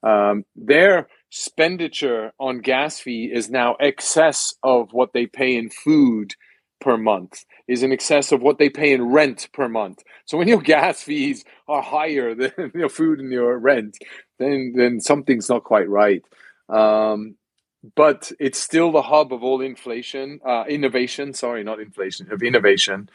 Um, 0.02 0.44
their 0.54 1.08
expenditure 1.30 2.32
on 2.38 2.60
gas 2.60 3.00
fee 3.00 3.30
is 3.32 3.50
now 3.50 3.76
excess 3.80 4.54
of 4.62 4.92
what 4.92 5.12
they 5.12 5.26
pay 5.26 5.56
in 5.56 5.70
food 5.70 6.34
per 6.80 6.96
month 6.96 7.44
is 7.66 7.82
in 7.82 7.92
excess 7.92 8.32
of 8.32 8.42
what 8.42 8.58
they 8.58 8.68
pay 8.68 8.92
in 8.92 9.10
rent 9.10 9.48
per 9.52 9.68
month. 9.68 10.02
So 10.24 10.38
when 10.38 10.48
your 10.48 10.60
gas 10.74 11.02
fees 11.02 11.44
are 11.68 11.82
higher 11.82 12.34
than 12.34 12.52
your 12.74 12.88
food 12.88 13.20
and 13.20 13.30
your 13.30 13.58
rent, 13.58 13.98
then 14.38 14.74
then 14.76 15.00
something's 15.00 15.48
not 15.48 15.64
quite 15.64 15.88
right. 15.88 16.24
Um, 16.68 17.36
but 17.94 18.32
it's 18.40 18.58
still 18.58 18.90
the 18.90 19.02
hub 19.02 19.32
of 19.32 19.44
all 19.44 19.60
inflation, 19.60 20.40
uh, 20.44 20.64
innovation. 20.68 21.34
Sorry, 21.34 21.62
not 21.62 21.80
inflation, 21.80 22.32
of 22.32 22.42
innovation. 22.42 23.08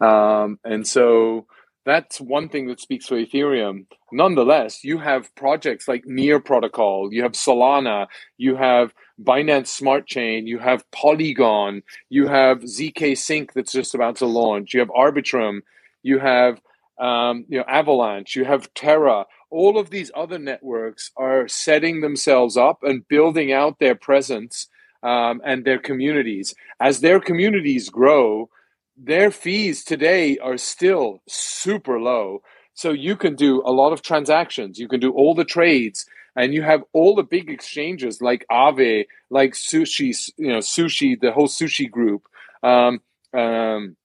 Um, 0.00 0.58
and 0.64 0.86
so 0.86 1.46
that's 1.88 2.20
one 2.20 2.48
thing 2.48 2.66
that 2.68 2.80
speaks 2.80 3.06
for 3.06 3.16
Ethereum. 3.16 3.86
Nonetheless, 4.12 4.84
you 4.84 4.98
have 4.98 5.34
projects 5.34 5.88
like 5.88 6.04
Near 6.06 6.38
Protocol, 6.40 7.12
you 7.12 7.22
have 7.22 7.32
Solana, 7.32 8.06
you 8.36 8.56
have 8.56 8.92
Binance 9.22 9.68
Smart 9.68 10.06
Chain, 10.06 10.46
you 10.46 10.58
have 10.58 10.88
Polygon, 10.90 11.82
you 12.08 12.26
have 12.26 12.58
ZK 12.60 13.16
Sync 13.16 13.52
that's 13.52 13.72
just 13.72 13.94
about 13.94 14.16
to 14.16 14.26
launch, 14.26 14.74
you 14.74 14.80
have 14.80 14.90
Arbitrum, 14.90 15.60
you 16.02 16.18
have 16.18 16.60
um, 17.00 17.44
you 17.48 17.58
know 17.58 17.64
Avalanche, 17.66 18.36
you 18.36 18.44
have 18.44 18.72
Terra 18.74 19.24
all 19.50 19.78
of 19.78 19.90
these 19.90 20.10
other 20.14 20.38
networks 20.38 21.10
are 21.16 21.48
setting 21.48 22.00
themselves 22.00 22.56
up 22.56 22.82
and 22.82 23.08
building 23.08 23.52
out 23.52 23.78
their 23.78 23.94
presence 23.94 24.68
um, 25.02 25.40
and 25.44 25.64
their 25.64 25.78
communities. 25.78 26.54
As 26.80 27.00
their 27.00 27.20
communities 27.20 27.88
grow, 27.88 28.50
their 28.98 29.30
fees 29.30 29.84
today 29.84 30.38
are 30.38 30.56
still 30.56 31.22
super 31.28 32.00
low. 32.00 32.42
So 32.74 32.90
you 32.90 33.16
can 33.16 33.34
do 33.34 33.62
a 33.64 33.72
lot 33.72 33.92
of 33.92 34.02
transactions, 34.02 34.78
you 34.78 34.88
can 34.88 35.00
do 35.00 35.12
all 35.12 35.34
the 35.34 35.44
trades, 35.44 36.06
and 36.36 36.54
you 36.54 36.62
have 36.62 36.84
all 36.92 37.14
the 37.14 37.22
big 37.24 37.50
exchanges 37.50 38.20
like 38.20 38.46
Aave, 38.50 39.06
like 39.30 39.52
Sushi, 39.52 40.30
you 40.36 40.48
know, 40.48 40.58
Sushi, 40.58 41.20
the 41.20 41.32
whole 41.32 41.48
Sushi 41.48 41.90
group. 41.90 42.28
Um, 42.62 43.00
um, 43.32 43.96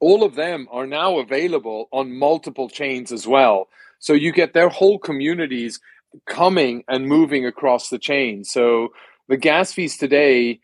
all 0.00 0.24
of 0.24 0.34
them 0.34 0.66
are 0.70 0.86
now 0.86 1.18
available 1.18 1.88
on 1.92 2.18
multiple 2.18 2.68
chains 2.68 3.12
as 3.12 3.26
well. 3.26 3.68
So 3.98 4.12
you 4.12 4.32
get 4.32 4.54
their 4.54 4.68
whole 4.68 4.98
communities 4.98 5.80
coming 6.26 6.84
and 6.88 7.06
moving 7.06 7.46
across 7.46 7.90
the 7.90 7.98
chain. 7.98 8.44
So 8.44 8.88
the 9.28 9.36
gas 9.36 9.72
fees 9.72 9.96
today 9.96 10.60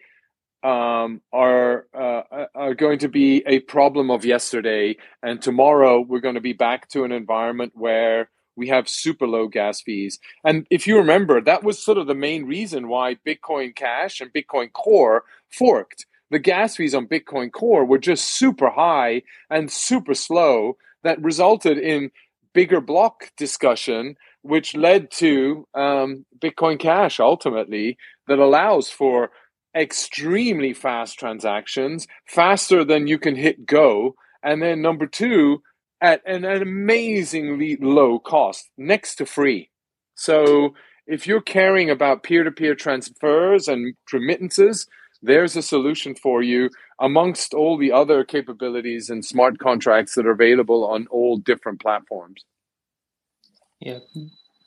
um, 0.62 1.20
are 1.32 1.86
uh, 1.94 2.46
are 2.54 2.74
going 2.74 2.98
to 3.00 3.08
be 3.08 3.42
a 3.46 3.60
problem 3.60 4.10
of 4.10 4.24
yesterday, 4.24 4.96
and 5.22 5.40
tomorrow 5.40 6.00
we're 6.00 6.20
going 6.20 6.34
to 6.34 6.40
be 6.40 6.52
back 6.52 6.88
to 6.88 7.04
an 7.04 7.12
environment 7.12 7.72
where 7.74 8.30
we 8.56 8.68
have 8.68 8.88
super 8.88 9.26
low 9.26 9.48
gas 9.48 9.82
fees. 9.82 10.18
And 10.44 10.66
if 10.70 10.86
you 10.86 10.96
remember, 10.96 11.40
that 11.40 11.62
was 11.62 11.82
sort 11.82 11.98
of 11.98 12.06
the 12.06 12.14
main 12.14 12.46
reason 12.46 12.88
why 12.88 13.16
Bitcoin 13.26 13.76
Cash 13.76 14.20
and 14.20 14.32
Bitcoin 14.32 14.72
Core 14.72 15.24
forked. 15.50 16.06
The 16.30 16.38
gas 16.38 16.76
fees 16.76 16.94
on 16.94 17.06
Bitcoin 17.06 17.52
Core 17.52 17.84
were 17.84 17.98
just 17.98 18.24
super 18.24 18.70
high 18.70 19.22
and 19.50 19.70
super 19.70 20.14
slow. 20.14 20.76
That 21.04 21.22
resulted 21.22 21.78
in 21.78 22.10
bigger 22.52 22.80
block 22.80 23.30
discussion, 23.36 24.16
which 24.42 24.74
led 24.74 25.10
to 25.12 25.68
um, 25.74 26.24
Bitcoin 26.38 26.80
Cash 26.80 27.20
ultimately 27.20 27.98
that 28.26 28.38
allows 28.38 28.88
for 28.88 29.30
extremely 29.76 30.72
fast 30.72 31.18
transactions, 31.18 32.06
faster 32.26 32.84
than 32.84 33.06
you 33.06 33.18
can 33.18 33.36
hit 33.36 33.66
go. 33.66 34.14
And 34.42 34.62
then 34.62 34.80
number 34.80 35.06
two, 35.06 35.62
at 36.00 36.22
an, 36.26 36.44
an 36.44 36.62
amazingly 36.62 37.76
low 37.80 38.18
cost, 38.18 38.70
next 38.76 39.16
to 39.16 39.26
free. 39.26 39.70
So 40.14 40.74
if 41.06 41.26
you're 41.26 41.40
caring 41.40 41.90
about 41.90 42.22
peer-to-peer 42.22 42.74
transfers 42.74 43.68
and 43.68 43.94
remittances, 44.12 44.86
there's 45.22 45.56
a 45.56 45.62
solution 45.62 46.14
for 46.14 46.42
you 46.42 46.70
amongst 47.00 47.54
all 47.54 47.76
the 47.76 47.92
other 47.92 48.24
capabilities 48.24 49.10
and 49.10 49.24
smart 49.24 49.58
contracts 49.58 50.14
that 50.14 50.26
are 50.26 50.32
available 50.32 50.86
on 50.86 51.06
all 51.10 51.36
different 51.36 51.80
platforms. 51.80 52.44
Yeah, 53.80 53.98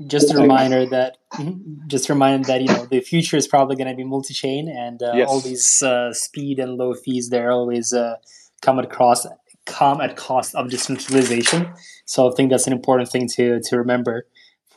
just 0.08 0.34
a 0.34 0.38
reminder 0.38 0.86
that 0.86 1.18
mm-hmm, 1.34 1.88
just 1.88 2.10
a 2.10 2.14
reminder 2.14 2.48
that 2.48 2.62
you 2.62 2.68
know 2.68 2.86
the 2.86 3.02
future 3.02 3.38
is 3.38 3.48
probably 3.48 3.76
going 3.76 3.90
to 3.90 3.96
be 3.96 4.04
multi-chain, 4.04 4.70
and 4.70 5.02
uh, 5.04 5.12
yes. 5.14 5.28
all 5.30 5.40
these 5.40 5.82
uh, 5.82 6.14
speed 6.14 6.60
and 6.60 6.76
low 6.76 6.94
fees 6.94 7.30
they're 7.30 7.52
always 7.52 7.94
uh, 7.94 8.16
come 8.62 8.80
across 8.80 9.28
come 9.66 10.02
at 10.02 10.16
cost 10.16 10.56
of 10.56 10.70
decentralization. 10.70 11.72
So 12.06 12.32
I 12.32 12.36
think 12.36 12.50
that's 12.50 12.68
an 12.68 12.74
important 12.74 13.10
thing 13.10 13.28
to 13.36 13.60
to 13.62 13.78
remember 13.78 14.26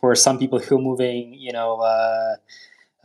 for 0.03 0.15
some 0.16 0.39
people 0.39 0.59
who 0.59 0.78
are 0.78 0.82
moving, 0.82 1.35
you 1.35 1.53
know, 1.53 1.77
uh, 1.77 2.36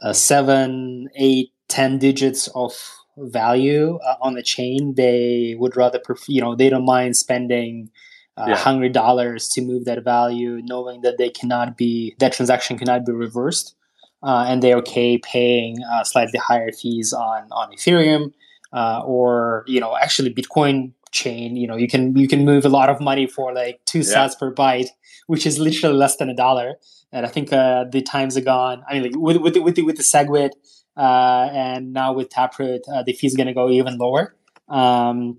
uh, 0.02 0.14
seven, 0.14 1.10
eight, 1.15 1.52
ten 1.68 1.99
digits 1.99 2.48
of 2.56 2.73
value 3.18 3.98
uh, 3.98 4.15
on 4.19 4.34
the 4.34 4.44
chain. 4.44 4.95
They 4.95 5.56
would 5.57 5.77
rather, 5.77 5.99
prefer, 5.99 6.26
you 6.27 6.41
know, 6.41 6.56
they 6.56 6.69
don't 6.69 6.85
mind 6.85 7.15
spending 7.15 7.91
uh, 8.38 8.45
yeah. 8.49 8.55
hundred 8.55 8.93
dollars 8.93 9.47
to 9.49 9.61
move 9.61 9.85
that 9.85 10.03
value, 10.03 10.61
knowing 10.64 11.01
that 11.01 11.18
they 11.18 11.30
cannot 11.30 11.77
be 11.77 12.15
that 12.19 12.34
transaction 12.34 12.77
cannot 12.77 13.05
be 13.05 13.11
reversed, 13.11 13.76
uh, 14.23 14.45
and 14.47 14.61
they're 14.61 14.77
okay 14.77 15.18
paying 15.18 15.77
uh, 15.91 16.03
slightly 16.03 16.39
higher 16.39 16.72
fees 16.72 17.14
on 17.14 17.47
on 17.51 17.72
Ethereum. 17.72 18.34
Uh, 18.73 19.01
or 19.05 19.64
you 19.65 19.80
know 19.80 19.95
actually 19.95 20.31
bitcoin 20.34 20.91
chain 21.11 21.55
you 21.55 21.65
know 21.65 21.77
you 21.77 21.88
can 21.88 22.14
you 22.18 22.27
can 22.27 22.43
move 22.43 22.65
a 22.65 22.69
lot 22.69 22.89
of 22.89 22.99
money 22.99 23.26
for 23.26 23.53
like 23.53 23.80
two 23.85 23.99
yeah. 23.99 24.27
per 24.38 24.53
byte 24.53 24.89
which 25.27 25.45
is 25.45 25.57
literally 25.57 25.95
less 25.95 26.18
than 26.18 26.30
a 26.30 26.35
dollar 26.35 26.76
and 27.14 27.26
i 27.26 27.30
think 27.30 27.53
uh, 27.53 27.85
the 27.91 28.01
times 28.01 28.35
are 28.35 28.41
gone 28.41 28.84
i 28.89 28.93
mean 28.93 29.03
like 29.03 29.15
with 29.15 29.38
with 29.38 29.53
the, 29.53 29.61
with 29.61 29.76
the, 29.76 29.81
with 29.84 29.95
the 29.95 30.03
segwit 30.03 30.51
uh, 30.97 31.49
and 31.53 31.93
now 31.93 32.11
with 32.11 32.30
taproot 32.30 32.81
uh, 32.93 33.03
the 33.03 33.14
fee 33.14 33.27
is 33.27 33.35
going 33.35 33.47
to 33.47 33.53
go 33.53 33.69
even 33.69 33.97
lower 33.97 34.35
um, 34.68 35.38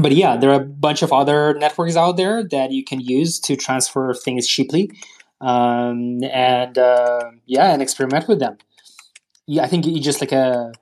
but 0.00 0.12
yeah 0.12 0.36
there 0.36 0.50
are 0.50 0.60
a 0.60 0.64
bunch 0.64 1.02
of 1.02 1.12
other 1.12 1.54
networks 1.54 1.96
out 1.96 2.16
there 2.16 2.42
that 2.44 2.72
you 2.72 2.84
can 2.84 3.00
use 3.00 3.38
to 3.38 3.56
transfer 3.56 4.14
things 4.14 4.46
cheaply 4.46 4.90
um, 5.40 6.22
and 6.24 6.78
uh, 6.78 7.30
yeah 7.46 7.72
and 7.72 7.82
experiment 7.82 8.28
with 8.28 8.38
them 8.38 8.56
yeah 9.46 9.62
i 9.62 9.66
think 9.66 9.86
you 9.86 10.00
just 10.00 10.20
like 10.20 10.32
a 10.32 10.72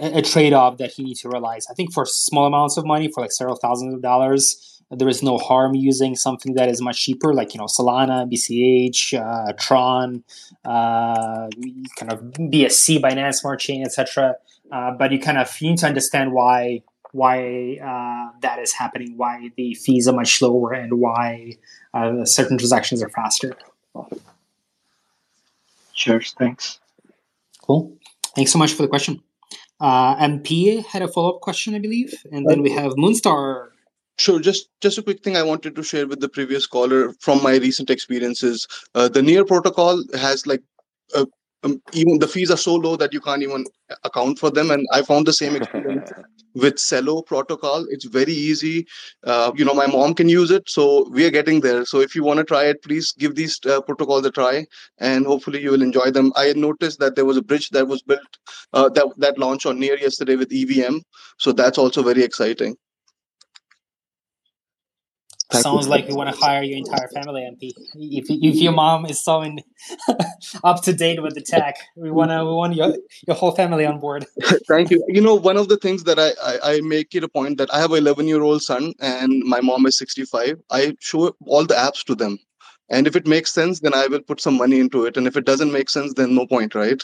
a 0.00 0.22
trade-off 0.22 0.78
that 0.78 0.98
you 0.98 1.04
need 1.04 1.16
to 1.16 1.28
realize. 1.28 1.66
I 1.70 1.74
think 1.74 1.92
for 1.92 2.04
small 2.04 2.46
amounts 2.46 2.76
of 2.76 2.84
money, 2.84 3.10
for 3.10 3.20
like 3.22 3.32
several 3.32 3.56
thousands 3.56 3.94
of 3.94 4.02
dollars, 4.02 4.82
there 4.90 5.08
is 5.08 5.22
no 5.22 5.38
harm 5.38 5.74
using 5.74 6.14
something 6.14 6.54
that 6.54 6.68
is 6.68 6.80
much 6.80 7.02
cheaper, 7.02 7.34
like 7.34 7.54
you 7.54 7.58
know 7.58 7.66
Solana, 7.66 8.30
BCH, 8.30 9.18
uh, 9.18 9.52
Tron, 9.58 10.22
uh, 10.64 11.48
kind 11.96 12.12
of 12.12 12.20
BSC, 12.52 13.00
Binance 13.00 13.36
Smart 13.36 13.60
Chain, 13.60 13.84
etc. 13.84 14.36
Uh, 14.70 14.92
but 14.92 15.12
you 15.12 15.18
kind 15.18 15.38
of 15.38 15.60
you 15.60 15.70
need 15.70 15.78
to 15.78 15.86
understand 15.86 16.32
why 16.32 16.82
why 17.16 17.78
uh, 17.82 18.38
that 18.40 18.58
is 18.58 18.72
happening, 18.72 19.16
why 19.16 19.50
the 19.56 19.74
fees 19.74 20.06
are 20.06 20.14
much 20.14 20.40
lower, 20.42 20.72
and 20.72 21.00
why 21.00 21.56
uh, 21.94 22.24
certain 22.24 22.58
transactions 22.58 23.02
are 23.02 23.08
faster. 23.10 23.56
Sure, 25.94 26.20
thanks. 26.38 26.78
Cool. 27.62 27.96
Thanks 28.34 28.52
so 28.52 28.58
much 28.58 28.74
for 28.74 28.82
the 28.82 28.88
question. 28.88 29.22
Uh, 29.80 30.16
MP 30.16 30.84
had 30.84 31.02
a 31.02 31.08
follow 31.08 31.34
up 31.34 31.40
question, 31.40 31.74
I 31.74 31.78
believe, 31.78 32.14
and 32.32 32.48
then 32.48 32.62
we 32.62 32.70
have 32.70 32.92
Moonstar. 32.92 33.68
Sure. 34.18 34.40
Just 34.40 34.68
just 34.80 34.96
a 34.98 35.02
quick 35.02 35.22
thing 35.22 35.36
I 35.36 35.42
wanted 35.42 35.74
to 35.76 35.82
share 35.82 36.06
with 36.06 36.20
the 36.20 36.28
previous 36.28 36.66
caller 36.66 37.12
from 37.20 37.42
my 37.42 37.56
recent 37.56 37.90
experiences. 37.90 38.66
Uh, 38.94 39.08
the 39.08 39.22
Near 39.22 39.44
protocol 39.44 40.02
has 40.14 40.46
like 40.46 40.62
a 41.14 41.26
um, 41.62 41.80
even 41.92 42.18
the 42.18 42.28
fees 42.28 42.50
are 42.50 42.56
so 42.56 42.74
low 42.74 42.96
that 42.96 43.12
you 43.12 43.20
can't 43.20 43.42
even 43.42 43.64
account 44.04 44.38
for 44.38 44.50
them. 44.50 44.70
And 44.70 44.86
I 44.92 45.02
found 45.02 45.26
the 45.26 45.32
same 45.32 45.56
experience 45.56 46.10
with 46.54 46.76
Celo 46.76 47.24
protocol. 47.24 47.86
It's 47.90 48.04
very 48.04 48.32
easy. 48.32 48.86
Uh, 49.24 49.52
you 49.54 49.64
know, 49.64 49.74
my 49.74 49.86
mom 49.86 50.14
can 50.14 50.28
use 50.28 50.50
it, 50.50 50.68
so 50.68 51.08
we 51.10 51.24
are 51.26 51.30
getting 51.30 51.60
there. 51.60 51.84
So 51.84 52.00
if 52.00 52.14
you 52.14 52.24
want 52.24 52.38
to 52.38 52.44
try 52.44 52.64
it, 52.64 52.82
please 52.82 53.12
give 53.12 53.34
these 53.34 53.58
uh, 53.66 53.80
protocols 53.82 54.24
a 54.26 54.30
try, 54.30 54.66
and 54.98 55.26
hopefully 55.26 55.62
you 55.62 55.70
will 55.70 55.82
enjoy 55.82 56.10
them. 56.10 56.32
I 56.36 56.52
noticed 56.54 56.98
that 57.00 57.14
there 57.14 57.26
was 57.26 57.36
a 57.36 57.42
bridge 57.42 57.70
that 57.70 57.86
was 57.86 58.02
built 58.02 58.20
uh, 58.72 58.88
that 58.90 59.06
that 59.18 59.38
launched 59.38 59.66
on 59.66 59.78
Near 59.78 59.98
yesterday 59.98 60.36
with 60.36 60.52
EVM, 60.52 60.98
so 61.38 61.52
that's 61.52 61.78
also 61.78 62.02
very 62.02 62.22
exciting. 62.22 62.76
Sounds 65.52 65.86
like 65.86 66.08
you 66.08 66.16
want 66.16 66.34
to 66.34 66.36
hire 66.36 66.62
your 66.62 66.76
entire 66.76 67.08
family, 67.08 67.42
MP. 67.42 67.72
If, 67.94 68.26
if 68.28 68.56
your 68.56 68.72
mom 68.72 69.06
is 69.06 69.22
so 69.22 69.42
in, 69.42 69.60
up 70.64 70.82
to 70.82 70.92
date 70.92 71.22
with 71.22 71.34
the 71.34 71.40
tech, 71.40 71.76
we 71.94 72.10
want 72.10 72.32
to 72.32 72.44
we 72.44 72.52
want 72.52 72.74
your 72.74 72.96
your 73.28 73.36
whole 73.36 73.52
family 73.52 73.86
on 73.86 74.00
board. 74.00 74.26
Thank 74.68 74.90
you. 74.90 75.04
You 75.06 75.20
know, 75.20 75.36
one 75.36 75.56
of 75.56 75.68
the 75.68 75.76
things 75.76 76.02
that 76.04 76.18
I, 76.18 76.30
I, 76.42 76.74
I 76.74 76.80
make 76.80 77.14
it 77.14 77.22
a 77.22 77.28
point 77.28 77.58
that 77.58 77.72
I 77.72 77.78
have 77.78 77.92
an 77.92 77.98
11 77.98 78.26
year 78.26 78.42
old 78.42 78.62
son 78.62 78.92
and 78.98 79.44
my 79.44 79.60
mom 79.60 79.86
is 79.86 79.96
65. 79.98 80.60
I 80.70 80.96
show 80.98 81.36
all 81.46 81.64
the 81.64 81.74
apps 81.74 82.04
to 82.06 82.16
them, 82.16 82.38
and 82.88 83.06
if 83.06 83.14
it 83.14 83.28
makes 83.28 83.52
sense, 83.52 83.80
then 83.80 83.94
I 83.94 84.08
will 84.08 84.22
put 84.22 84.40
some 84.40 84.56
money 84.56 84.80
into 84.80 85.04
it, 85.06 85.16
and 85.16 85.28
if 85.28 85.36
it 85.36 85.44
doesn't 85.44 85.72
make 85.72 85.90
sense, 85.90 86.14
then 86.14 86.34
no 86.34 86.46
point, 86.46 86.74
right? 86.74 87.02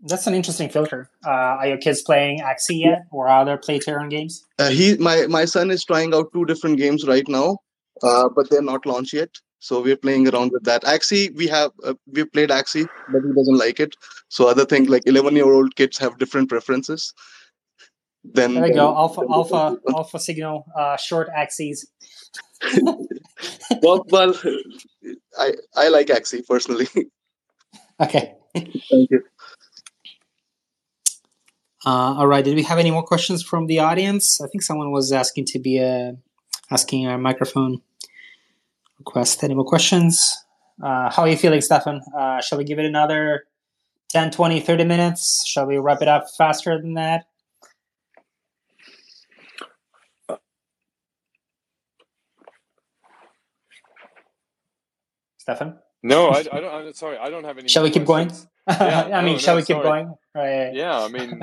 That's 0.00 0.26
an 0.26 0.34
interesting 0.34 0.68
filter. 0.68 1.10
Uh, 1.26 1.30
are 1.60 1.66
your 1.66 1.76
kids 1.78 2.02
playing 2.02 2.40
Axie 2.40 2.80
yet, 2.80 3.06
or 3.10 3.28
other 3.28 3.56
play-to-earn 3.56 4.08
games? 4.08 4.46
Uh, 4.58 4.68
he, 4.68 4.96
my 4.96 5.26
my 5.26 5.44
son 5.44 5.70
is 5.70 5.84
trying 5.84 6.14
out 6.14 6.32
two 6.32 6.44
different 6.44 6.78
games 6.78 7.06
right 7.06 7.28
now, 7.28 7.58
uh, 8.02 8.28
but 8.28 8.48
they're 8.48 8.62
not 8.62 8.86
launched 8.86 9.12
yet. 9.12 9.30
So 9.58 9.82
we're 9.82 9.96
playing 9.96 10.28
around 10.28 10.52
with 10.52 10.62
that. 10.64 10.84
Axie, 10.84 11.34
we 11.34 11.48
have 11.48 11.72
uh, 11.82 11.94
we 12.12 12.24
played 12.24 12.50
Axie, 12.50 12.88
but 13.08 13.22
he 13.22 13.32
doesn't 13.34 13.58
like 13.58 13.80
it. 13.80 13.96
So 14.28 14.48
other 14.48 14.64
things 14.64 14.88
like 14.88 15.02
eleven 15.06 15.34
year 15.34 15.52
old 15.52 15.74
kids 15.74 15.98
have 15.98 16.18
different 16.18 16.48
preferences. 16.48 17.12
Then 18.22 18.54
there 18.54 18.62
we 18.62 18.72
go. 18.72 18.94
Alpha 18.94 19.22
Alpha 19.28 19.78
Alpha 19.88 20.18
Signal 20.20 20.64
uh, 20.76 20.96
short 20.96 21.28
axes. 21.34 21.90
well, 23.82 24.04
well, 24.10 24.34
I 25.38 25.54
I 25.74 25.88
like 25.88 26.06
Axie 26.08 26.46
personally. 26.46 26.88
Okay. 28.00 28.36
Thank 28.54 29.10
you. 29.10 29.24
Uh, 31.86 32.16
all 32.18 32.26
right. 32.26 32.44
Did 32.44 32.56
we 32.56 32.62
have 32.64 32.78
any 32.78 32.90
more 32.90 33.02
questions 33.02 33.42
from 33.42 33.66
the 33.66 33.78
audience? 33.78 34.40
I 34.40 34.48
think 34.48 34.62
someone 34.62 34.90
was 34.90 35.12
asking 35.12 35.46
to 35.46 35.58
be 35.58 35.78
a 35.78 36.16
asking 36.70 37.06
a 37.06 37.16
microphone 37.18 37.80
request. 38.98 39.42
Any 39.44 39.54
more 39.54 39.64
questions? 39.64 40.36
Uh, 40.82 41.10
how 41.10 41.22
are 41.22 41.28
you 41.28 41.36
feeling, 41.36 41.60
Stefan? 41.60 42.00
Uh, 42.16 42.40
shall 42.40 42.58
we 42.58 42.64
give 42.64 42.78
it 42.78 42.84
another 42.84 43.44
10, 44.10 44.30
20, 44.30 44.60
30 44.60 44.84
minutes? 44.84 45.44
Shall 45.46 45.66
we 45.66 45.78
wrap 45.78 46.02
it 46.02 46.08
up 46.08 46.24
faster 46.36 46.80
than 46.80 46.94
that? 46.94 47.26
Stefan? 55.38 55.78
No, 56.02 56.28
I, 56.28 56.38
I 56.38 56.42
don't. 56.42 56.74
I'm 56.74 56.92
sorry, 56.92 57.18
I 57.18 57.30
don't 57.30 57.44
have 57.44 57.58
any. 57.58 57.68
Shall 57.68 57.82
we 57.82 57.90
keep 57.90 58.04
questions. 58.04 58.46
going? 58.68 58.78
Yeah, 58.80 59.08
I 59.14 59.22
mean, 59.22 59.32
no, 59.34 59.38
shall 59.38 59.54
no, 59.54 59.60
we 59.60 59.62
keep 59.64 59.76
sorry. 59.76 59.82
going? 60.04 60.14
Right. 60.34 60.74
Yeah, 60.74 61.00
I 61.00 61.08
mean, 61.08 61.42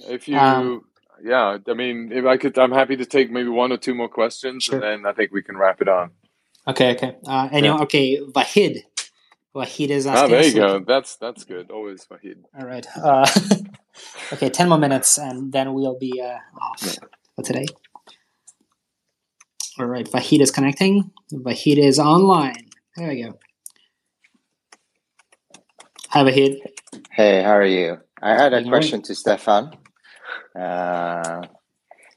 if 0.00 0.28
you, 0.28 0.38
um, 0.38 0.82
yeah, 1.22 1.58
I 1.66 1.74
mean, 1.74 2.10
if 2.12 2.24
I 2.24 2.36
could, 2.36 2.58
I'm 2.58 2.72
happy 2.72 2.96
to 2.96 3.06
take 3.06 3.30
maybe 3.30 3.48
one 3.48 3.72
or 3.72 3.76
two 3.76 3.94
more 3.94 4.08
questions, 4.08 4.64
sure. 4.64 4.76
and 4.76 4.82
then 4.82 5.06
I 5.06 5.14
think 5.14 5.32
we 5.32 5.42
can 5.42 5.56
wrap 5.56 5.80
it 5.80 5.88
on. 5.88 6.10
Okay, 6.66 6.92
okay. 6.92 7.16
Uh, 7.26 7.48
and 7.50 7.64
yeah. 7.64 7.78
okay, 7.78 8.20
Vahid. 8.20 8.82
Vahid 9.54 9.88
is 9.88 10.06
asking. 10.06 10.24
Ah, 10.24 10.28
there 10.28 10.44
you 10.44 10.54
go. 10.54 10.84
That's 10.86 11.16
that's 11.16 11.44
good. 11.44 11.70
Always 11.70 12.06
Vahid. 12.06 12.44
All 12.58 12.66
right. 12.66 12.86
Uh, 12.96 13.26
okay, 14.32 14.50
ten 14.50 14.68
more 14.68 14.78
minutes, 14.78 15.18
and 15.18 15.52
then 15.52 15.72
we'll 15.72 15.98
be 15.98 16.20
uh, 16.20 16.38
off 16.60 16.82
yeah. 16.82 17.08
for 17.34 17.42
today. 17.42 17.66
All 19.78 19.86
right, 19.86 20.06
Vahid 20.06 20.40
is 20.40 20.50
connecting. 20.50 21.10
Vahid 21.32 21.78
is 21.78 21.98
online. 21.98 22.68
There 22.96 23.08
we 23.08 23.22
go. 23.22 23.38
Hi, 26.10 26.22
Vahid. 26.24 26.58
Hey, 27.10 27.42
how 27.42 27.52
are 27.52 27.64
you? 27.64 27.98
I 28.20 28.34
had 28.34 28.52
a 28.52 28.62
question 28.64 29.02
to 29.02 29.14
Stefan. 29.14 29.76
Uh, 30.58 31.42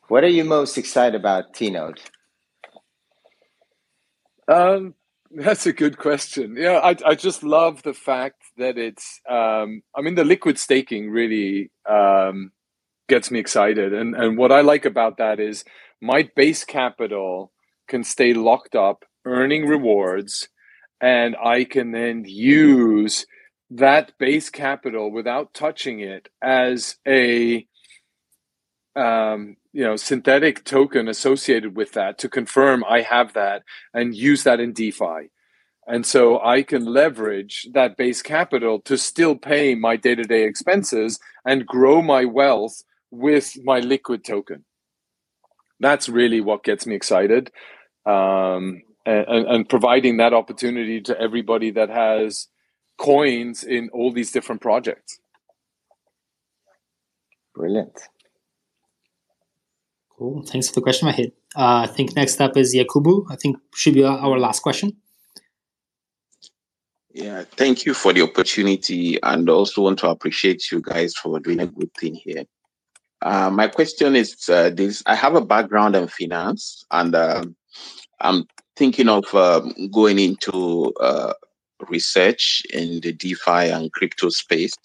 what 0.07 0.23
are 0.23 0.29
you 0.29 0.43
most 0.43 0.77
excited 0.77 1.19
about 1.19 1.53
T-Node? 1.53 1.99
Um, 4.47 4.95
that's 5.33 5.65
a 5.65 5.73
good 5.73 5.97
question. 5.97 6.55
Yeah, 6.57 6.79
I 6.83 6.95
I 7.05 7.15
just 7.15 7.43
love 7.43 7.83
the 7.83 7.93
fact 7.93 8.41
that 8.57 8.77
it's. 8.77 9.21
Um, 9.29 9.81
I 9.95 10.01
mean, 10.01 10.15
the 10.15 10.25
liquid 10.25 10.59
staking 10.59 11.09
really 11.09 11.71
um, 11.89 12.51
gets 13.07 13.31
me 13.31 13.39
excited, 13.39 13.93
and 13.93 14.15
and 14.15 14.37
what 14.37 14.51
I 14.51 14.61
like 14.61 14.85
about 14.85 15.17
that 15.17 15.39
is 15.39 15.63
my 16.01 16.29
base 16.35 16.65
capital 16.65 17.51
can 17.87 18.03
stay 18.03 18.33
locked 18.33 18.75
up, 18.75 19.05
earning 19.25 19.67
rewards, 19.67 20.49
and 20.99 21.35
I 21.41 21.63
can 21.63 21.91
then 21.91 22.25
use 22.25 23.25
that 23.69 24.11
base 24.19 24.49
capital 24.49 25.11
without 25.11 25.53
touching 25.53 26.01
it 26.01 26.27
as 26.41 26.97
a 27.07 27.65
um, 28.95 29.57
you 29.73 29.83
know 29.83 29.95
synthetic 29.95 30.63
token 30.63 31.07
associated 31.07 31.75
with 31.75 31.93
that 31.93 32.17
to 32.19 32.29
confirm 32.29 32.83
I 32.87 33.01
have 33.01 33.33
that 33.33 33.63
and 33.93 34.15
use 34.15 34.43
that 34.43 34.59
in 34.59 34.73
DeFi. 34.73 35.29
And 35.87 36.05
so 36.05 36.39
I 36.41 36.61
can 36.61 36.85
leverage 36.85 37.67
that 37.73 37.97
base 37.97 38.21
capital 38.21 38.79
to 38.81 38.97
still 38.97 39.35
pay 39.35 39.75
my 39.75 39.95
day 39.97 40.15
to 40.15 40.23
day 40.23 40.43
expenses 40.43 41.19
and 41.43 41.65
grow 41.65 42.01
my 42.01 42.25
wealth 42.25 42.83
with 43.09 43.57
my 43.63 43.79
liquid 43.79 44.23
token. 44.23 44.63
That's 45.79 46.07
really 46.07 46.39
what 46.39 46.63
gets 46.63 46.85
me 46.85 46.95
excited. 46.95 47.51
Um, 48.05 48.83
and, 49.05 49.47
and 49.47 49.69
providing 49.69 50.17
that 50.17 50.33
opportunity 50.33 51.01
to 51.01 51.19
everybody 51.19 51.71
that 51.71 51.89
has 51.89 52.47
coins 52.97 53.63
in 53.63 53.89
all 53.89 54.11
these 54.11 54.31
different 54.31 54.61
projects. 54.61 55.19
Brilliant. 57.55 57.99
Cool. 60.21 60.43
Thanks 60.43 60.67
for 60.67 60.75
the 60.75 60.81
question, 60.81 61.07
Mahid. 61.07 61.31
Uh, 61.55 61.81
I 61.81 61.87
think 61.87 62.15
next 62.15 62.39
up 62.39 62.55
is 62.55 62.75
Yakubu. 62.75 63.25
I 63.31 63.35
think 63.35 63.57
should 63.73 63.95
be 63.95 64.03
our 64.03 64.37
last 64.37 64.61
question. 64.61 64.95
Yeah, 67.11 67.43
thank 67.57 67.85
you 67.87 67.95
for 67.95 68.13
the 68.13 68.21
opportunity, 68.21 69.17
and 69.23 69.49
also 69.49 69.81
want 69.81 69.97
to 69.99 70.09
appreciate 70.09 70.71
you 70.71 70.79
guys 70.79 71.15
for 71.15 71.39
doing 71.39 71.59
a 71.59 71.65
good 71.65 71.91
thing 71.95 72.13
here. 72.13 72.43
Uh, 73.23 73.49
my 73.49 73.67
question 73.67 74.15
is 74.15 74.47
uh, 74.47 74.69
this: 74.69 75.01
I 75.07 75.15
have 75.15 75.33
a 75.33 75.41
background 75.43 75.95
in 75.95 76.07
finance, 76.07 76.85
and 76.91 77.15
um, 77.15 77.55
I'm 78.19 78.45
thinking 78.75 79.09
of 79.09 79.25
um, 79.33 79.73
going 79.91 80.19
into 80.19 80.93
uh, 80.99 81.33
research 81.89 82.61
in 82.71 82.99
the 82.99 83.11
DeFi 83.11 83.71
and 83.71 83.91
crypto 83.91 84.29
space. 84.29 84.75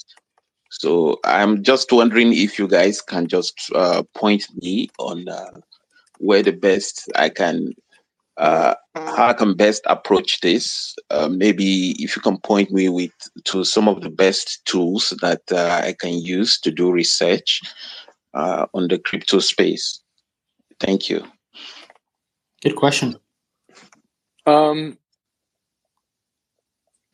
So 0.71 1.21
I'm 1.25 1.63
just 1.63 1.93
wondering 1.93 2.33
if 2.33 2.59
you 2.59 2.69
guys 2.69 3.01
can 3.01 3.27
just 3.29 3.71
uh, 3.75 4.03
point 4.15 4.47
me 4.63 4.89
on 4.99 5.29
uh, 5.29 5.61
where 6.19 6.43
the 6.43 6.53
best 6.53 7.11
I 7.15 7.29
can, 7.29 7.73
uh, 8.37 8.75
how 8.95 9.29
I 9.29 9.33
can 9.33 9.55
best 9.55 9.83
approach 9.87 10.41
this. 10.41 10.95
Uh, 11.11 11.29
maybe 11.29 11.93
if 12.03 12.17
you 12.17 12.23
can 12.23 12.39
point 12.39 12.71
me 12.73 12.89
with 12.89 13.13
to 13.45 13.65
some 13.65 13.89
of 13.89 14.01
the 14.01 14.11
best 14.11 14.65
tools 14.67 15.15
that 15.21 15.43
uh, 15.51 15.81
I 15.83 15.95
can 15.99 16.15
use 16.15 16.59
to 16.61 16.71
do 16.71 16.91
research 16.91 17.61
uh, 18.35 18.67
on 18.75 18.89
the 18.89 18.99
crypto 18.99 19.39
space. 19.39 20.01
Thank 20.81 21.09
you. 21.09 21.27
Good 22.63 22.77
question. 22.77 23.17
Um, 24.45 24.99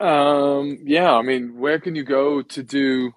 um, 0.01 0.79
yeah, 0.85 1.13
I 1.13 1.23
mean, 1.23 1.59
where 1.59 1.79
can 1.79 1.95
you 1.95 2.05
go 2.05 2.43
to 2.43 2.63
do? 2.63 3.13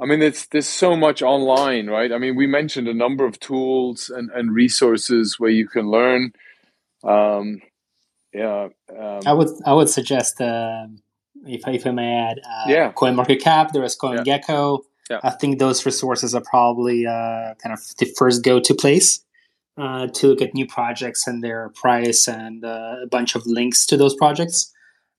I 0.00 0.06
mean, 0.06 0.22
it's 0.22 0.46
there's 0.46 0.66
so 0.66 0.96
much 0.96 1.22
online, 1.22 1.88
right? 1.88 2.12
I 2.12 2.18
mean, 2.18 2.34
we 2.34 2.46
mentioned 2.46 2.88
a 2.88 2.94
number 2.94 3.24
of 3.24 3.38
tools 3.38 4.10
and, 4.10 4.30
and 4.30 4.52
resources 4.52 5.38
where 5.38 5.50
you 5.50 5.68
can 5.68 5.90
learn. 5.90 6.32
Um, 7.04 7.60
yeah, 8.32 8.68
um, 8.98 9.20
I 9.26 9.32
would 9.32 9.48
I 9.66 9.74
would 9.74 9.88
suggest 9.88 10.40
uh, 10.40 10.86
if 11.46 11.66
if 11.68 11.86
I 11.86 11.90
may 11.90 12.14
add, 12.14 12.38
uh, 12.38 12.64
Yeah. 12.68 12.92
CoinMarketCap. 12.92 13.72
There 13.72 13.84
is 13.84 13.96
CoinGecko. 13.96 14.80
Yeah. 15.10 15.20
I 15.22 15.30
think 15.30 15.58
those 15.58 15.84
resources 15.84 16.34
are 16.34 16.42
probably 16.42 17.06
uh, 17.06 17.54
kind 17.62 17.72
of 17.72 17.80
the 17.98 18.06
first 18.16 18.42
go-to 18.42 18.74
place 18.74 19.22
uh, 19.76 20.06
to 20.06 20.28
look 20.28 20.40
at 20.40 20.54
new 20.54 20.66
projects 20.66 21.26
and 21.26 21.42
their 21.42 21.70
price 21.70 22.28
and 22.28 22.64
uh, 22.64 22.96
a 23.02 23.06
bunch 23.06 23.34
of 23.34 23.44
links 23.44 23.84
to 23.86 23.96
those 23.96 24.14
projects, 24.14 24.71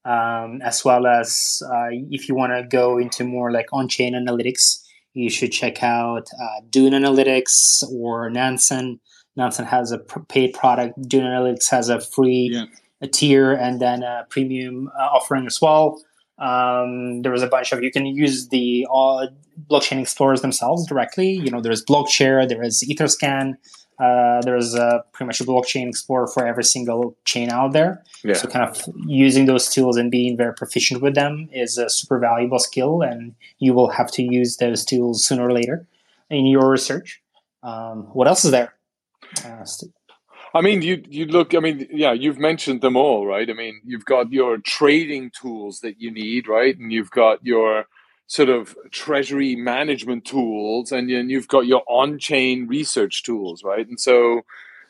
um, 0.05 0.61
as 0.61 0.83
well 0.83 1.07
as 1.07 1.61
uh, 1.65 1.87
if 2.11 2.27
you 2.27 2.35
want 2.35 2.53
to 2.53 2.63
go 2.67 2.97
into 2.97 3.23
more 3.23 3.51
like 3.51 3.67
on-chain 3.71 4.13
analytics, 4.13 4.81
you 5.13 5.29
should 5.29 5.51
check 5.51 5.83
out 5.83 6.27
uh, 6.41 6.61
Dune 6.69 6.93
Analytics 6.93 7.83
or 7.91 8.29
Nansen. 8.29 8.99
Nansen 9.35 9.65
has 9.65 9.91
a 9.91 9.99
paid 9.99 10.53
product. 10.53 10.99
Dune 11.07 11.23
Analytics 11.23 11.69
has 11.69 11.89
a 11.89 11.99
free 11.99 12.49
Yeah. 12.51 12.65
a 13.01 13.07
tier 13.07 13.51
and 13.53 13.79
then 13.79 14.03
a 14.03 14.25
premium 14.29 14.89
uh, 14.99 15.03
offering 15.03 15.45
as 15.45 15.61
well. 15.61 16.01
Um, 16.39 17.21
there 17.21 17.31
was 17.31 17.43
a 17.43 17.47
bunch 17.47 17.71
of 17.71 17.83
you 17.83 17.91
can 17.91 18.05
use 18.05 18.49
the 18.49 18.87
uh, 18.91 19.27
blockchain 19.69 20.01
explorers 20.01 20.41
themselves 20.41 20.87
directly. 20.87 21.31
You 21.31 21.51
know, 21.51 21.61
there's 21.61 21.83
Blockchair, 21.85 22.47
there 22.47 22.63
is 22.63 22.83
EtherScan, 22.89 23.53
uh, 23.99 24.41
there's 24.41 24.75
uh, 24.75 24.99
pretty 25.11 25.27
much 25.27 25.41
a 25.41 25.43
blockchain 25.43 25.87
explorer 25.87 26.27
for 26.27 26.45
every 26.45 26.63
single 26.63 27.15
chain 27.25 27.49
out 27.49 27.73
there. 27.73 28.03
Yeah. 28.23 28.33
So, 28.33 28.47
kind 28.47 28.67
of 28.67 28.81
using 29.05 29.45
those 29.45 29.69
tools 29.69 29.97
and 29.97 30.09
being 30.09 30.35
very 30.35 30.53
proficient 30.53 31.01
with 31.01 31.15
them 31.15 31.49
is 31.53 31.77
a 31.77 31.89
super 31.89 32.19
valuable 32.19 32.59
skill, 32.59 33.01
and 33.01 33.35
you 33.59 33.73
will 33.73 33.89
have 33.89 34.11
to 34.11 34.23
use 34.23 34.57
those 34.57 34.83
tools 34.83 35.25
sooner 35.25 35.47
or 35.47 35.53
later 35.53 35.85
in 36.29 36.45
your 36.45 36.69
research. 36.69 37.21
Um, 37.61 38.03
what 38.13 38.27
else 38.27 38.43
is 38.43 38.51
there? 38.51 38.73
Uh? 39.45 39.65
I 40.55 40.61
mean, 40.61 40.81
you 40.81 41.03
you 41.07 41.25
look. 41.25 41.55
I 41.55 41.59
mean, 41.59 41.87
yeah, 41.91 42.13
you've 42.13 42.39
mentioned 42.39 42.81
them 42.81 42.95
all, 42.95 43.25
right? 43.25 43.49
I 43.49 43.53
mean, 43.53 43.81
you've 43.83 44.05
got 44.05 44.31
your 44.31 44.57
trading 44.57 45.31
tools 45.31 45.79
that 45.79 45.99
you 45.99 46.11
need, 46.11 46.47
right, 46.47 46.77
and 46.77 46.91
you've 46.91 47.11
got 47.11 47.43
your 47.43 47.85
sort 48.33 48.49
of 48.49 48.75
treasury 48.89 49.55
management 49.55 50.25
tools, 50.25 50.91
and 50.91 51.07
then 51.07 51.29
you've 51.29 51.47
got 51.47 51.67
your 51.67 51.83
on-chain 51.87 52.65
research 52.65 53.21
tools, 53.21 53.63
right? 53.63 53.87
And 53.87 53.99
so, 53.99 54.41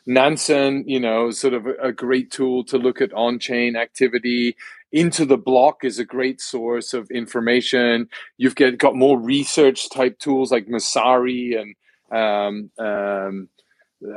Nansen, 0.06 0.88
you 0.88 0.98
know, 0.98 1.28
is 1.28 1.40
sort 1.40 1.52
of 1.52 1.66
a, 1.66 1.92
great 1.92 2.30
tool 2.30 2.64
to 2.64 2.78
look 2.78 3.02
at 3.02 3.12
on-chain 3.12 3.76
activity. 3.76 4.56
IntoTheBlock 4.94 5.84
is 5.84 5.98
a 5.98 6.06
great 6.06 6.40
source 6.40 6.94
of 6.94 7.10
information. 7.10 8.08
You've 8.38 8.54
get 8.54 8.78
got 8.78 8.96
more 8.96 9.20
research 9.20 9.90
type 9.90 10.18
tools 10.18 10.50
like 10.50 10.66
Messari 10.66 11.60
and 11.60 11.74
um, 12.10 12.70
um, 12.78 13.50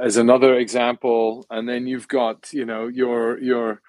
as 0.01 0.15
another 0.15 0.57
example 0.57 1.45
and 1.49 1.67
then 1.67 1.87
you've 1.87 2.07
got 2.07 2.51
you 2.51 2.65
know 2.65 2.87
your 2.87 3.39
your 3.39 3.81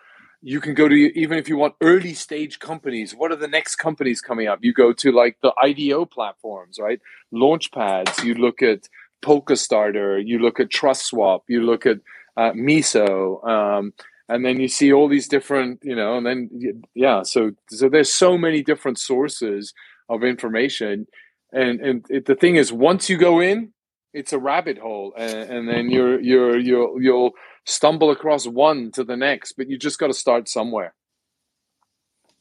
you 0.43 0.61
can 0.61 0.75
go 0.75 0.89
to 0.89 0.95
even 0.95 1.39
if 1.39 1.49
you 1.49 1.57
want 1.57 1.75
early 1.81 2.15
stage 2.15 2.59
companies 2.59 3.15
what 3.15 3.33
are 3.33 3.37
the 3.37 3.49
next 3.49 3.77
companies 3.77 4.21
coming 4.21 4.47
up? 4.47 4.61
You 4.63 4.73
go 4.73 4.93
to 4.93 5.13
like 5.13 5.39
the 5.43 5.53
ido 5.65 6.05
platforms 6.05 6.79
right? 6.81 7.01
Launch 7.33 7.73
pads. 7.73 8.23
You 8.23 8.35
look 8.35 8.63
at 8.63 8.89
Polkastarter 9.23 10.25
you 10.25 10.39
look 10.39 10.61
at 10.61 10.69
TrustSwap 10.69 11.41
you 11.49 11.63
look 11.63 11.87
at 11.87 11.99
uh, 12.37 12.53
miso 12.53 13.45
um, 13.47 13.93
and 14.29 14.45
then 14.45 14.61
you 14.61 14.69
see 14.69 14.93
all 14.93 15.09
these 15.09 15.27
different 15.27 15.81
you 15.83 15.97
know 15.97 16.17
and 16.17 16.25
then 16.27 16.49
yeah 16.95 17.23
so 17.23 17.51
so 17.69 17.89
there's 17.89 18.13
so 18.13 18.39
many 18.39 18.63
different 18.63 18.99
sources 18.99 19.75
of 20.09 20.25
information. 20.25 21.07
And 21.53 21.81
and 21.81 22.07
it, 22.09 22.27
the 22.27 22.35
thing 22.35 22.57
is 22.57 22.73
once 22.73 23.09
you 23.09 23.17
go 23.17 23.41
in 23.41 23.73
it's 24.15 24.33
a 24.33 24.39
rabbit 24.39 24.79
hole 24.79 25.13
and, 25.17 25.51
and 25.51 25.69
then 25.69 25.91
you're 25.91 26.21
you're 26.21 26.59
you'll 26.59 27.01
you'll 27.01 27.33
stumble 27.69 28.11
across 28.11 28.47
one 28.47 28.91
to 28.91 29.05
the 29.05 29.17
next 29.17 29.53
but 29.53 29.69
you 29.69 29.79
just 29.79 29.99
got 29.99 30.09
to 30.09 30.15
start 30.15 30.49
somewhere 30.49 30.95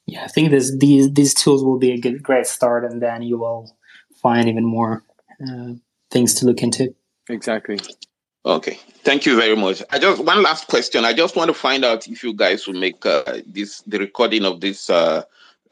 Yeah, 0.08 0.24
I 0.24 0.28
think 0.28 0.52
this 0.52 0.76
these 0.78 1.12
these 1.12 1.34
tools 1.34 1.64
will 1.64 1.78
be 1.78 1.92
a 1.92 2.00
good 2.00 2.24
great 2.24 2.48
start, 2.48 2.86
and 2.86 3.02
then 3.02 3.22
you 3.22 3.38
will 3.38 3.76
find 4.22 4.48
even 4.48 4.66
more 4.66 5.04
uh, 5.46 5.74
things 6.10 6.34
to 6.36 6.46
look 6.46 6.64
into. 6.64 6.96
exactly 7.30 7.78
Okay, 8.46 8.80
thank 9.04 9.26
you 9.26 9.36
very 9.36 9.58
much. 9.58 9.84
I 9.92 10.00
just 10.00 10.24
one 10.24 10.42
last 10.42 10.68
question. 10.68 11.04
I 11.04 11.12
just 11.12 11.36
want 11.36 11.50
to 11.50 11.54
find 11.54 11.84
out 11.84 12.08
if 12.08 12.24
you 12.24 12.34
guys 12.34 12.66
will 12.66 12.80
make 12.80 13.06
uh, 13.06 13.42
this 13.46 13.82
the 13.82 14.00
recording 14.00 14.46
of 14.46 14.62
this 14.62 14.90
uh, 14.90 15.24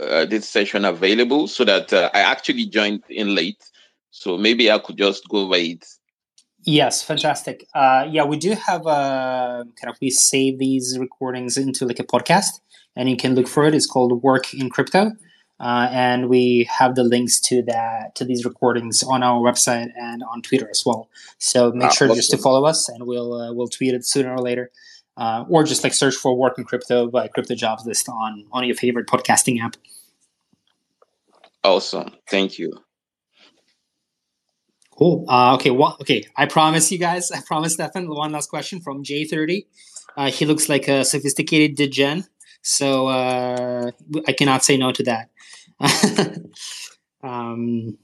uh, 0.02 0.26
this 0.26 0.50
session 0.50 0.84
available 0.84 1.48
so 1.48 1.64
that 1.64 1.94
uh, 1.94 2.10
I 2.14 2.20
actually 2.20 2.66
joined 2.66 3.04
in 3.08 3.34
late, 3.34 3.64
so 4.12 4.38
maybe 4.38 4.70
I 4.70 4.80
could 4.80 4.98
just 4.98 5.30
go 5.30 5.46
over 5.46 5.56
it. 5.56 5.86
Yes, 6.66 7.04
fantastic. 7.04 7.68
Uh, 7.76 8.08
yeah, 8.10 8.24
we 8.24 8.38
do 8.38 8.54
have 8.54 8.88
a 8.88 9.66
kind 9.80 9.92
of 9.94 9.98
we 10.02 10.10
save 10.10 10.58
these 10.58 10.98
recordings 11.00 11.58
into 11.58 11.86
like 11.86 12.00
a 12.00 12.04
podcast, 12.04 12.60
and 12.96 13.08
you 13.08 13.16
can 13.16 13.36
look 13.36 13.48
for 13.48 13.66
it. 13.66 13.76
It's 13.76 13.86
called 13.86 14.24
Work 14.24 14.52
in 14.52 14.72
Crypto, 14.72 15.12
uh, 15.60 15.88
and 15.92 16.28
we 16.28 16.68
have 16.72 16.96
the 16.96 17.04
links 17.04 17.40
to 17.42 17.62
that 17.64 18.16
to 18.16 18.26
these 18.26 18.46
recordings 18.46 19.04
on 19.04 19.22
our 19.22 19.40
website 19.40 19.90
and 19.96 20.24
on 20.24 20.42
Twitter 20.42 20.68
as 20.68 20.82
well. 20.84 21.08
So 21.38 21.72
make 21.72 21.90
Ah, 21.90 21.92
sure 21.92 22.08
just 22.08 22.32
to 22.32 22.38
follow 22.38 22.66
us, 22.66 22.90
and 22.90 23.06
we'll 23.06 23.34
uh, 23.34 23.54
we'll 23.54 23.68
tweet 23.68 23.94
it 23.94 24.04
sooner 24.04 24.34
or 24.34 24.40
later, 24.42 24.72
uh, 25.18 25.46
or 25.48 25.64
just 25.66 25.84
like 25.84 25.94
search 25.94 26.16
for 26.16 26.36
Work 26.36 26.58
in 26.58 26.64
Crypto 26.64 27.08
by 27.08 27.28
Crypto 27.28 27.54
Jobs 27.54 27.86
List 27.86 28.10
on 28.10 28.44
on 28.52 28.66
your 28.66 28.76
favorite 28.76 29.06
podcasting 29.06 29.62
app. 29.62 29.76
Awesome, 31.64 32.12
thank 32.28 32.58
you. 32.58 32.74
Cool. 34.98 35.26
Uh, 35.28 35.56
okay. 35.56 35.72
Well, 35.72 35.98
okay. 36.02 36.26
I 36.36 36.46
promise 36.46 36.92
you 36.92 36.98
guys. 36.98 37.32
I 37.36 37.42
promise, 37.46 37.74
Stefan. 37.74 38.08
One 38.10 38.32
last 38.32 38.50
question 38.50 38.80
from 38.82 39.04
J30. 39.04 39.66
Uh, 40.18 40.32
he 40.32 40.46
looks 40.46 40.70
like 40.70 40.88
a 40.88 41.04
sophisticated 41.04 41.76
degen, 41.76 42.26
so 42.62 43.08
uh, 43.08 43.92
I 44.28 44.32
cannot 44.32 44.64
say 44.64 44.78
no 44.78 44.94
to 44.94 45.04
that. 45.04 45.30
um, 47.24 47.98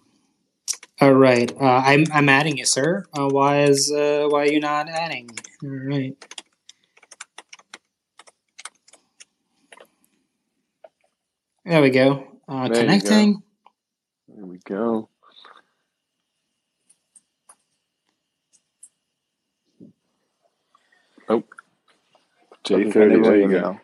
all 0.99 1.13
right. 1.13 1.51
Uh, 1.59 1.81
I'm 1.85 2.05
I'm 2.13 2.27
adding 2.27 2.57
you, 2.57 2.65
sir. 2.65 3.05
Uh, 3.17 3.29
why 3.29 3.63
is 3.63 3.91
uh, 3.91 4.27
why 4.29 4.41
are 4.41 4.51
you 4.51 4.59
not 4.59 4.89
adding? 4.89 5.29
All 5.63 5.69
right. 5.69 6.15
There 11.63 11.81
we 11.81 11.89
go. 11.91 12.27
Uh, 12.47 12.67
connecting. 12.67 13.33
go. 13.33 13.41
There 14.27 14.45
we 14.45 14.57
go. 14.65 15.09
Oh, 21.31 21.43
Okay, 22.69 22.91
J30. 22.91 22.91
can 22.91 23.21
There 23.21 23.37
you 23.37 23.47
go. 23.49 23.59
now? 23.61 23.81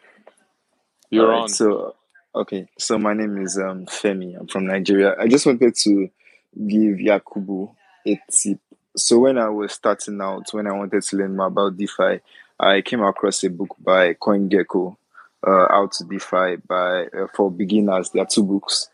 You're 1.09 1.29
right. 1.29 1.43
on. 1.43 1.49
So, 1.49 1.95
okay. 2.35 2.67
So 2.77 2.97
my 2.97 3.13
name 3.13 3.37
is 3.41 3.57
um, 3.57 3.85
Femi. 3.85 4.37
I'm 4.39 4.47
from 4.47 4.67
Nigeria. 4.67 5.15
I 5.19 5.27
just 5.27 5.45
wanted 5.45 5.75
to 5.75 6.09
give 6.55 6.97
Yakubu 6.97 7.73
a 8.07 8.19
tip. 8.31 8.59
So 8.95 9.19
when 9.19 9.37
I 9.37 9.49
was 9.49 9.73
starting 9.73 10.21
out, 10.21 10.47
when 10.53 10.67
I 10.67 10.73
wanted 10.73 11.03
to 11.03 11.17
learn 11.17 11.35
more 11.35 11.47
about 11.47 11.77
DeFi, 11.77 12.19
I 12.59 12.81
came 12.81 13.01
across 13.03 13.43
a 13.43 13.49
book 13.49 13.75
by 13.79 14.13
CoinGecko, 14.15 14.97
uh, 15.45 15.67
How 15.69 15.87
to 15.93 16.03
DeFi 16.05 16.57
by 16.67 17.05
uh, 17.07 17.27
for 17.35 17.51
beginners. 17.51 18.09
There 18.09 18.23
are 18.23 18.27
two 18.27 18.43
books, 18.43 18.89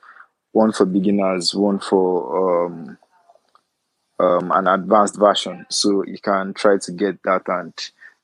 one 0.52 0.74
for 0.74 0.86
beginners, 0.86 1.56
one 1.56 1.80
for 1.80 2.66
um, 2.68 2.98
um, 4.20 4.52
an 4.52 4.68
advanced 4.68 5.18
version. 5.18 5.66
So 5.70 6.04
you 6.06 6.20
can 6.20 6.54
try 6.54 6.78
to 6.78 6.92
get 6.92 7.24
that 7.24 7.44
and 7.48 7.74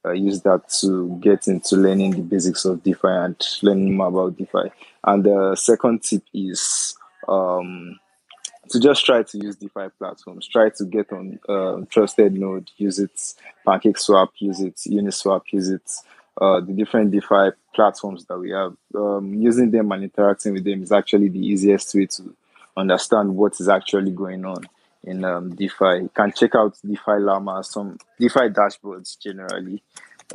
uh, 0.05 0.11
use 0.11 0.41
that 0.41 0.69
to 0.69 1.17
get 1.21 1.47
into 1.47 1.75
learning 1.75 2.11
the 2.11 2.21
basics 2.21 2.65
of 2.65 2.83
DeFi 2.83 3.07
and 3.07 3.47
learning 3.61 3.95
more 3.95 4.07
about 4.07 4.37
DeFi. 4.37 4.71
And 5.03 5.23
the 5.23 5.55
second 5.55 6.03
tip 6.03 6.23
is 6.33 6.95
um, 7.27 7.99
to 8.69 8.79
just 8.79 9.05
try 9.05 9.23
to 9.23 9.37
use 9.37 9.55
DeFi 9.55 9.89
platforms. 9.97 10.47
Try 10.47 10.69
to 10.69 10.85
get 10.85 11.11
on 11.11 11.39
uh, 11.49 11.81
trusted 11.89 12.33
node, 12.33 12.71
use 12.77 12.99
it, 12.99 13.33
PancakeSwap, 13.67 14.29
use 14.37 14.61
it, 14.61 14.75
Uniswap, 14.75 15.41
use 15.51 15.69
it. 15.69 15.91
Uh, 16.39 16.61
the 16.61 16.71
different 16.71 17.11
DeFi 17.11 17.49
platforms 17.75 18.25
that 18.25 18.37
we 18.39 18.51
have, 18.51 18.73
um, 18.95 19.33
using 19.33 19.71
them 19.71 19.91
and 19.91 20.03
interacting 20.03 20.53
with 20.53 20.63
them 20.63 20.81
is 20.81 20.91
actually 20.91 21.27
the 21.27 21.45
easiest 21.45 21.93
way 21.93 22.05
to 22.05 22.33
understand 22.77 23.35
what 23.35 23.59
is 23.59 23.67
actually 23.67 24.11
going 24.11 24.45
on 24.45 24.63
in 25.03 25.23
um, 25.23 25.55
DeFi. 25.55 26.01
You 26.03 26.11
can 26.13 26.31
check 26.31 26.55
out 26.55 26.77
DeFi 26.85 27.19
Llama, 27.19 27.63
some 27.63 27.97
DeFi 28.19 28.49
dashboards 28.49 29.17
generally. 29.19 29.83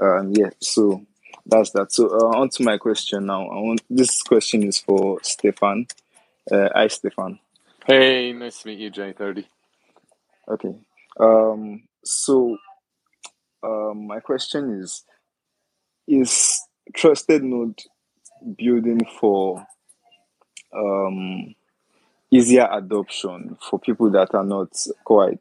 Um, 0.01 0.33
yeah, 0.35 0.51
so 0.61 1.05
that's 1.47 1.71
that. 1.71 1.93
So 1.93 2.09
uh, 2.09 2.39
on 2.39 2.49
to 2.51 2.63
my 2.63 2.79
question 2.79 3.27
now. 3.27 3.43
I 3.49 3.61
want 3.61 3.83
this 3.91 4.23
question 4.23 4.63
is 4.65 4.79
for 4.79 5.19
Stefan. 5.23 5.87
Uh, 6.51 6.69
hi, 6.75 6.89
Stefan. 6.89 7.39
Hey, 7.87 8.33
nice 8.33 8.63
to 8.63 8.69
meet 8.69 8.79
you, 8.79 8.91
J30. 8.91 9.45
Okay. 10.49 10.75
Um, 11.21 11.83
so 12.05 12.57
um, 13.63 14.07
my 14.07 14.21
question 14.21 14.81
is: 14.81 15.05
Is 16.09 16.63
trusted 16.95 17.43
node 17.43 17.81
building 18.57 19.07
for 19.21 19.67
um, 20.75 21.55
easier 22.35 22.69
adoption 22.73 23.57
for 23.61 23.79
people 23.79 24.11
that 24.11 24.35
are 24.35 24.45
not 24.45 24.69
quite 25.05 25.39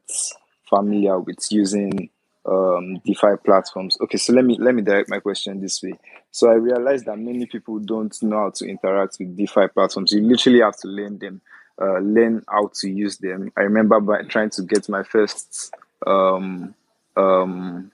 familiar 0.68 1.18
with 1.18 1.38
using 1.50 2.08
um, 2.46 2.98
DeFi 3.04 3.36
platforms? 3.44 3.98
Okay, 4.00 4.18
so 4.18 4.32
let 4.32 4.44
me 4.44 4.56
let 4.60 4.74
me 4.74 4.82
direct 4.82 5.08
my 5.08 5.18
question 5.18 5.60
this 5.60 5.82
way. 5.82 5.94
So 6.30 6.50
I 6.50 6.54
realize 6.54 7.02
that 7.04 7.18
many 7.18 7.46
people 7.46 7.78
don't 7.80 8.16
know 8.22 8.38
how 8.38 8.50
to 8.50 8.66
interact 8.66 9.16
with 9.18 9.36
DeFi 9.36 9.68
platforms. 9.74 10.12
You 10.12 10.22
literally 10.22 10.60
have 10.60 10.76
to 10.78 10.88
learn 10.88 11.18
them, 11.18 11.40
uh, 11.80 11.98
learn 11.98 12.44
how 12.48 12.70
to 12.80 12.88
use 12.88 13.18
them. 13.18 13.52
I 13.56 13.62
remember 13.62 14.00
by 14.00 14.22
trying 14.22 14.50
to 14.50 14.62
get 14.62 14.88
my 14.88 15.02
first 15.02 15.74
um, 16.06 16.74
um, 17.16 17.90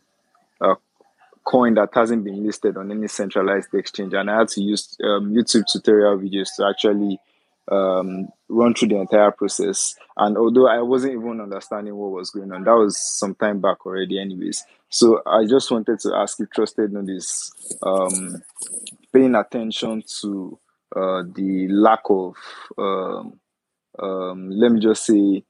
uh, 0.60 0.74
coin 1.44 1.74
that 1.74 1.90
hasn't 1.94 2.24
been 2.24 2.44
listed 2.44 2.77
on 2.77 2.90
any 2.90 3.09
centralized 3.09 3.72
exchange, 3.72 4.12
and 4.12 4.31
I 4.31 4.40
had 4.40 4.48
to 4.48 4.60
use 4.60 4.97
um, 5.02 5.32
YouTube 5.32 5.64
tutorial 5.72 6.18
videos 6.18 6.48
to 6.56 6.66
actually 6.66 7.18
um, 7.70 8.28
run 8.48 8.74
through 8.74 8.88
the 8.88 8.97
entire 8.97 9.30
process. 9.30 9.94
And 10.16 10.36
although 10.36 10.66
I 10.66 10.80
wasn't 10.82 11.14
even 11.14 11.40
understanding 11.40 11.94
what 11.94 12.10
was 12.10 12.30
going 12.30 12.52
on, 12.52 12.64
that 12.64 12.72
was 12.72 12.98
some 12.98 13.34
time 13.34 13.60
back 13.60 13.86
already, 13.86 14.20
anyways. 14.20 14.64
So 14.88 15.22
I 15.24 15.47
just 15.47 15.70
wanted 15.70 16.01
to 16.01 16.14
ask 16.14 16.40
if 16.40 16.51
Trusted 16.51 16.92
is 17.09 17.52
um, 17.82 18.42
paying 19.12 19.34
attention 19.34 20.02
to 20.20 20.59
uh, 20.94 21.22
the 21.32 21.68
lack 21.68 22.01
of, 22.09 22.34
um, 22.76 23.38
um, 23.98 24.51
let 24.51 24.72
me 24.72 24.80
just 24.80 25.06
say, 25.06 25.44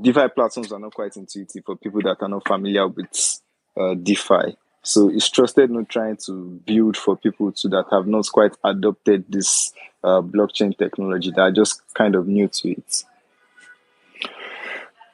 DeFi 0.00 0.28
platforms 0.28 0.70
are 0.70 0.78
not 0.78 0.94
quite 0.94 1.16
intuitive 1.16 1.64
for 1.64 1.76
people 1.76 2.02
that 2.02 2.18
are 2.20 2.28
not 2.28 2.46
familiar 2.46 2.86
with 2.86 3.40
uh, 3.76 3.94
DeFi. 3.94 4.56
So 4.82 5.08
it's 5.08 5.28
Trusted 5.28 5.70
Node 5.70 5.88
trying 5.88 6.18
to 6.26 6.60
build 6.64 6.96
for 6.96 7.16
people 7.16 7.52
too 7.52 7.68
that 7.70 7.86
have 7.90 8.06
not 8.06 8.26
quite 8.30 8.56
adopted 8.64 9.24
this 9.28 9.72
uh, 10.04 10.20
blockchain 10.20 10.76
technology 10.76 11.30
that 11.30 11.40
are 11.40 11.52
just 11.52 11.82
kind 11.94 12.14
of 12.14 12.26
new 12.26 12.48
to 12.48 12.70
it? 12.70 13.04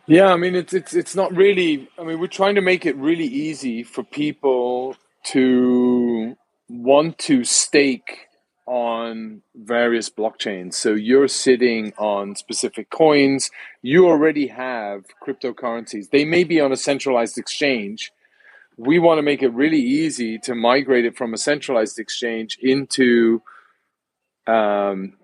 Yeah, 0.06 0.32
I 0.32 0.36
mean 0.36 0.54
it's 0.54 0.74
it's 0.74 0.94
it's 0.94 1.16
not 1.16 1.34
really. 1.34 1.88
I 1.98 2.04
mean, 2.04 2.18
we're 2.18 2.26
trying 2.26 2.56
to 2.56 2.60
make 2.60 2.84
it 2.84 2.94
really 2.96 3.26
easy 3.26 3.82
for 3.82 4.02
people 4.02 4.96
to 5.24 6.36
want 6.68 7.18
to 7.18 7.44
stake 7.44 8.28
on 8.66 9.42
various 9.54 10.08
blockchains. 10.08 10.74
So 10.74 10.92
you're 10.92 11.28
sitting 11.28 11.92
on 11.98 12.34
specific 12.36 12.90
coins. 12.90 13.50
You 13.82 14.06
already 14.06 14.46
have 14.48 15.04
cryptocurrencies. 15.26 16.10
They 16.10 16.24
may 16.24 16.44
be 16.44 16.60
on 16.60 16.72
a 16.72 16.76
centralized 16.76 17.36
exchange. 17.38 18.12
We 18.76 18.98
want 18.98 19.18
to 19.18 19.22
make 19.22 19.42
it 19.42 19.52
really 19.52 19.80
easy 19.80 20.38
to 20.40 20.54
migrate 20.54 21.04
it 21.04 21.16
from 21.16 21.34
a 21.34 21.38
centralized 21.38 21.98
exchange 21.98 22.58
into 22.60 23.42
um, 24.46 25.14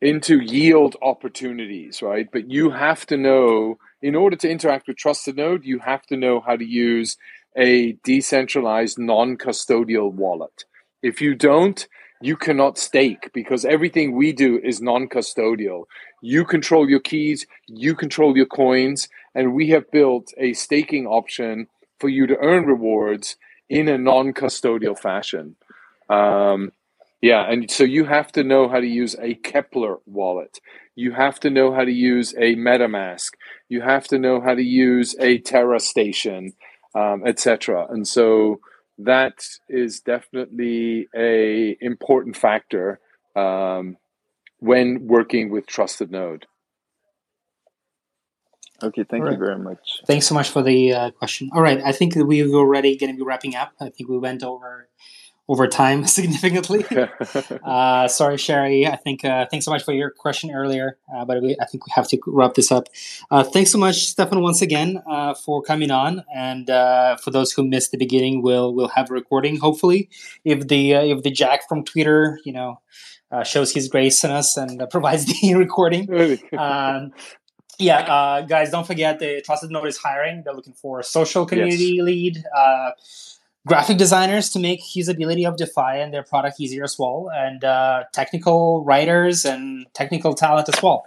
into 0.00 0.40
yield 0.40 0.96
opportunities, 1.00 2.02
right? 2.02 2.28
But 2.30 2.50
you 2.50 2.70
have 2.70 3.06
to 3.06 3.16
know, 3.16 3.78
in 4.02 4.14
order 4.14 4.36
to 4.36 4.50
interact 4.50 4.88
with 4.88 4.96
Trusted 4.96 5.36
Node, 5.36 5.64
you 5.64 5.78
have 5.78 6.02
to 6.06 6.16
know 6.16 6.40
how 6.40 6.56
to 6.56 6.64
use 6.64 7.16
a 7.56 7.92
decentralized 8.04 8.98
non 8.98 9.36
custodial 9.36 10.12
wallet. 10.12 10.64
If 11.02 11.20
you 11.20 11.34
don't, 11.34 11.86
you 12.20 12.36
cannot 12.36 12.78
stake 12.78 13.30
because 13.34 13.64
everything 13.64 14.14
we 14.14 14.32
do 14.32 14.60
is 14.62 14.80
non 14.80 15.08
custodial. 15.08 15.84
You 16.20 16.44
control 16.44 16.88
your 16.88 17.00
keys, 17.00 17.46
you 17.66 17.94
control 17.94 18.36
your 18.36 18.46
coins, 18.46 19.08
and 19.34 19.54
we 19.54 19.68
have 19.70 19.90
built 19.90 20.32
a 20.38 20.52
staking 20.52 21.06
option 21.06 21.66
for 21.98 22.08
you 22.08 22.26
to 22.26 22.36
earn 22.38 22.64
rewards 22.64 23.36
in 23.68 23.88
a 23.88 23.98
non 23.98 24.32
custodial 24.32 24.98
fashion. 24.98 25.56
Um, 26.08 26.72
yeah, 27.22 27.48
and 27.48 27.70
so 27.70 27.84
you 27.84 28.04
have 28.04 28.32
to 28.32 28.42
know 28.42 28.68
how 28.68 28.80
to 28.80 28.86
use 28.86 29.14
a 29.14 29.36
Keplr 29.36 29.98
wallet. 30.06 30.58
You 30.96 31.12
have 31.12 31.38
to 31.40 31.50
know 31.50 31.72
how 31.72 31.84
to 31.84 31.92
use 31.92 32.34
a 32.34 32.56
MetaMask. 32.56 33.30
You 33.68 33.80
have 33.80 34.08
to 34.08 34.18
know 34.18 34.40
how 34.40 34.54
to 34.54 34.62
use 34.62 35.14
a 35.20 35.38
Terra 35.38 35.78
Station, 35.78 36.52
um, 36.96 37.22
etc. 37.24 37.86
And 37.88 38.06
so 38.08 38.58
that 38.98 39.46
is 39.68 40.00
definitely 40.00 41.08
a 41.16 41.76
important 41.80 42.36
factor 42.36 42.98
um, 43.36 43.96
when 44.58 45.06
working 45.06 45.50
with 45.50 45.66
Trusted 45.68 46.10
Node. 46.10 46.46
Okay, 48.82 49.04
thank 49.08 49.24
All 49.24 49.30
you 49.30 49.38
very 49.38 49.60
much. 49.60 49.78
Thanks 50.08 50.26
so 50.26 50.34
much 50.34 50.50
for 50.50 50.60
the 50.60 50.92
uh, 50.92 51.10
question. 51.12 51.50
All 51.54 51.62
right, 51.62 51.80
I 51.84 51.92
think 51.92 52.14
we're 52.16 52.48
already 52.48 52.96
going 52.96 53.12
to 53.12 53.16
be 53.16 53.22
wrapping 53.22 53.54
up. 53.54 53.72
I 53.80 53.90
think 53.90 54.08
we 54.08 54.18
went 54.18 54.42
over 54.42 54.88
over 55.48 55.66
time 55.66 56.06
significantly. 56.18 56.84
uh, 57.64 58.08
sorry, 58.08 58.36
Sherry. 58.36 58.86
I 58.86 58.96
think 58.96 59.24
uh, 59.24 59.46
thanks 59.50 59.64
so 59.64 59.70
much 59.70 59.84
for 59.84 59.92
your 59.92 60.10
question 60.10 60.50
earlier, 60.50 60.98
uh, 61.14 61.24
but 61.24 61.42
we, 61.42 61.56
I 61.60 61.66
think 61.66 61.86
we 61.86 61.92
have 61.94 62.08
to 62.08 62.18
wrap 62.26 62.54
this 62.54 62.70
up. 62.70 62.88
Uh, 63.30 63.42
thanks 63.42 63.70
so 63.72 63.78
much, 63.78 64.06
Stefan, 64.06 64.40
once 64.42 64.62
again 64.62 65.02
uh, 65.10 65.34
for 65.34 65.62
coming 65.62 65.90
on. 65.90 66.24
And 66.34 66.70
uh, 66.70 67.16
for 67.16 67.30
those 67.30 67.52
who 67.52 67.64
missed 67.64 67.90
the 67.90 67.98
beginning, 67.98 68.42
we'll 68.42 68.74
we'll 68.74 68.88
have 68.88 69.10
a 69.10 69.14
recording. 69.14 69.58
Hopefully, 69.58 70.08
if 70.44 70.68
the 70.68 70.94
uh, 70.94 71.02
if 71.02 71.22
the 71.22 71.30
Jack 71.30 71.68
from 71.68 71.84
Twitter, 71.84 72.38
you 72.44 72.52
know, 72.52 72.80
uh, 73.32 73.42
shows 73.42 73.72
his 73.72 73.88
grace 73.88 74.22
in 74.24 74.30
us 74.30 74.56
and 74.56 74.80
uh, 74.80 74.86
provides 74.90 75.24
the 75.26 75.54
recording. 75.54 76.08
Um, 76.56 77.12
yeah, 77.78 78.00
uh, 78.00 78.42
guys, 78.42 78.70
don't 78.70 78.86
forget 78.86 79.18
the 79.18 79.42
Trusted 79.44 79.70
Node 79.70 79.88
is 79.88 79.96
hiring. 79.96 80.42
They're 80.44 80.54
looking 80.54 80.74
for 80.74 81.00
a 81.00 81.04
social 81.04 81.46
community 81.46 82.00
lead, 82.02 82.44
uh, 82.56 82.90
graphic 83.66 83.96
designers 83.96 84.50
to 84.50 84.58
make 84.58 84.82
usability 84.82 85.46
of 85.46 85.56
DeFi 85.56 86.00
and 86.00 86.12
their 86.12 86.22
product 86.22 86.60
easier 86.60 86.84
as 86.84 86.98
well, 86.98 87.30
and 87.32 87.64
uh, 87.64 88.04
technical 88.12 88.84
writers 88.84 89.44
and 89.44 89.86
technical 89.94 90.34
talent 90.34 90.68
as 90.68 90.82
well. 90.82 91.04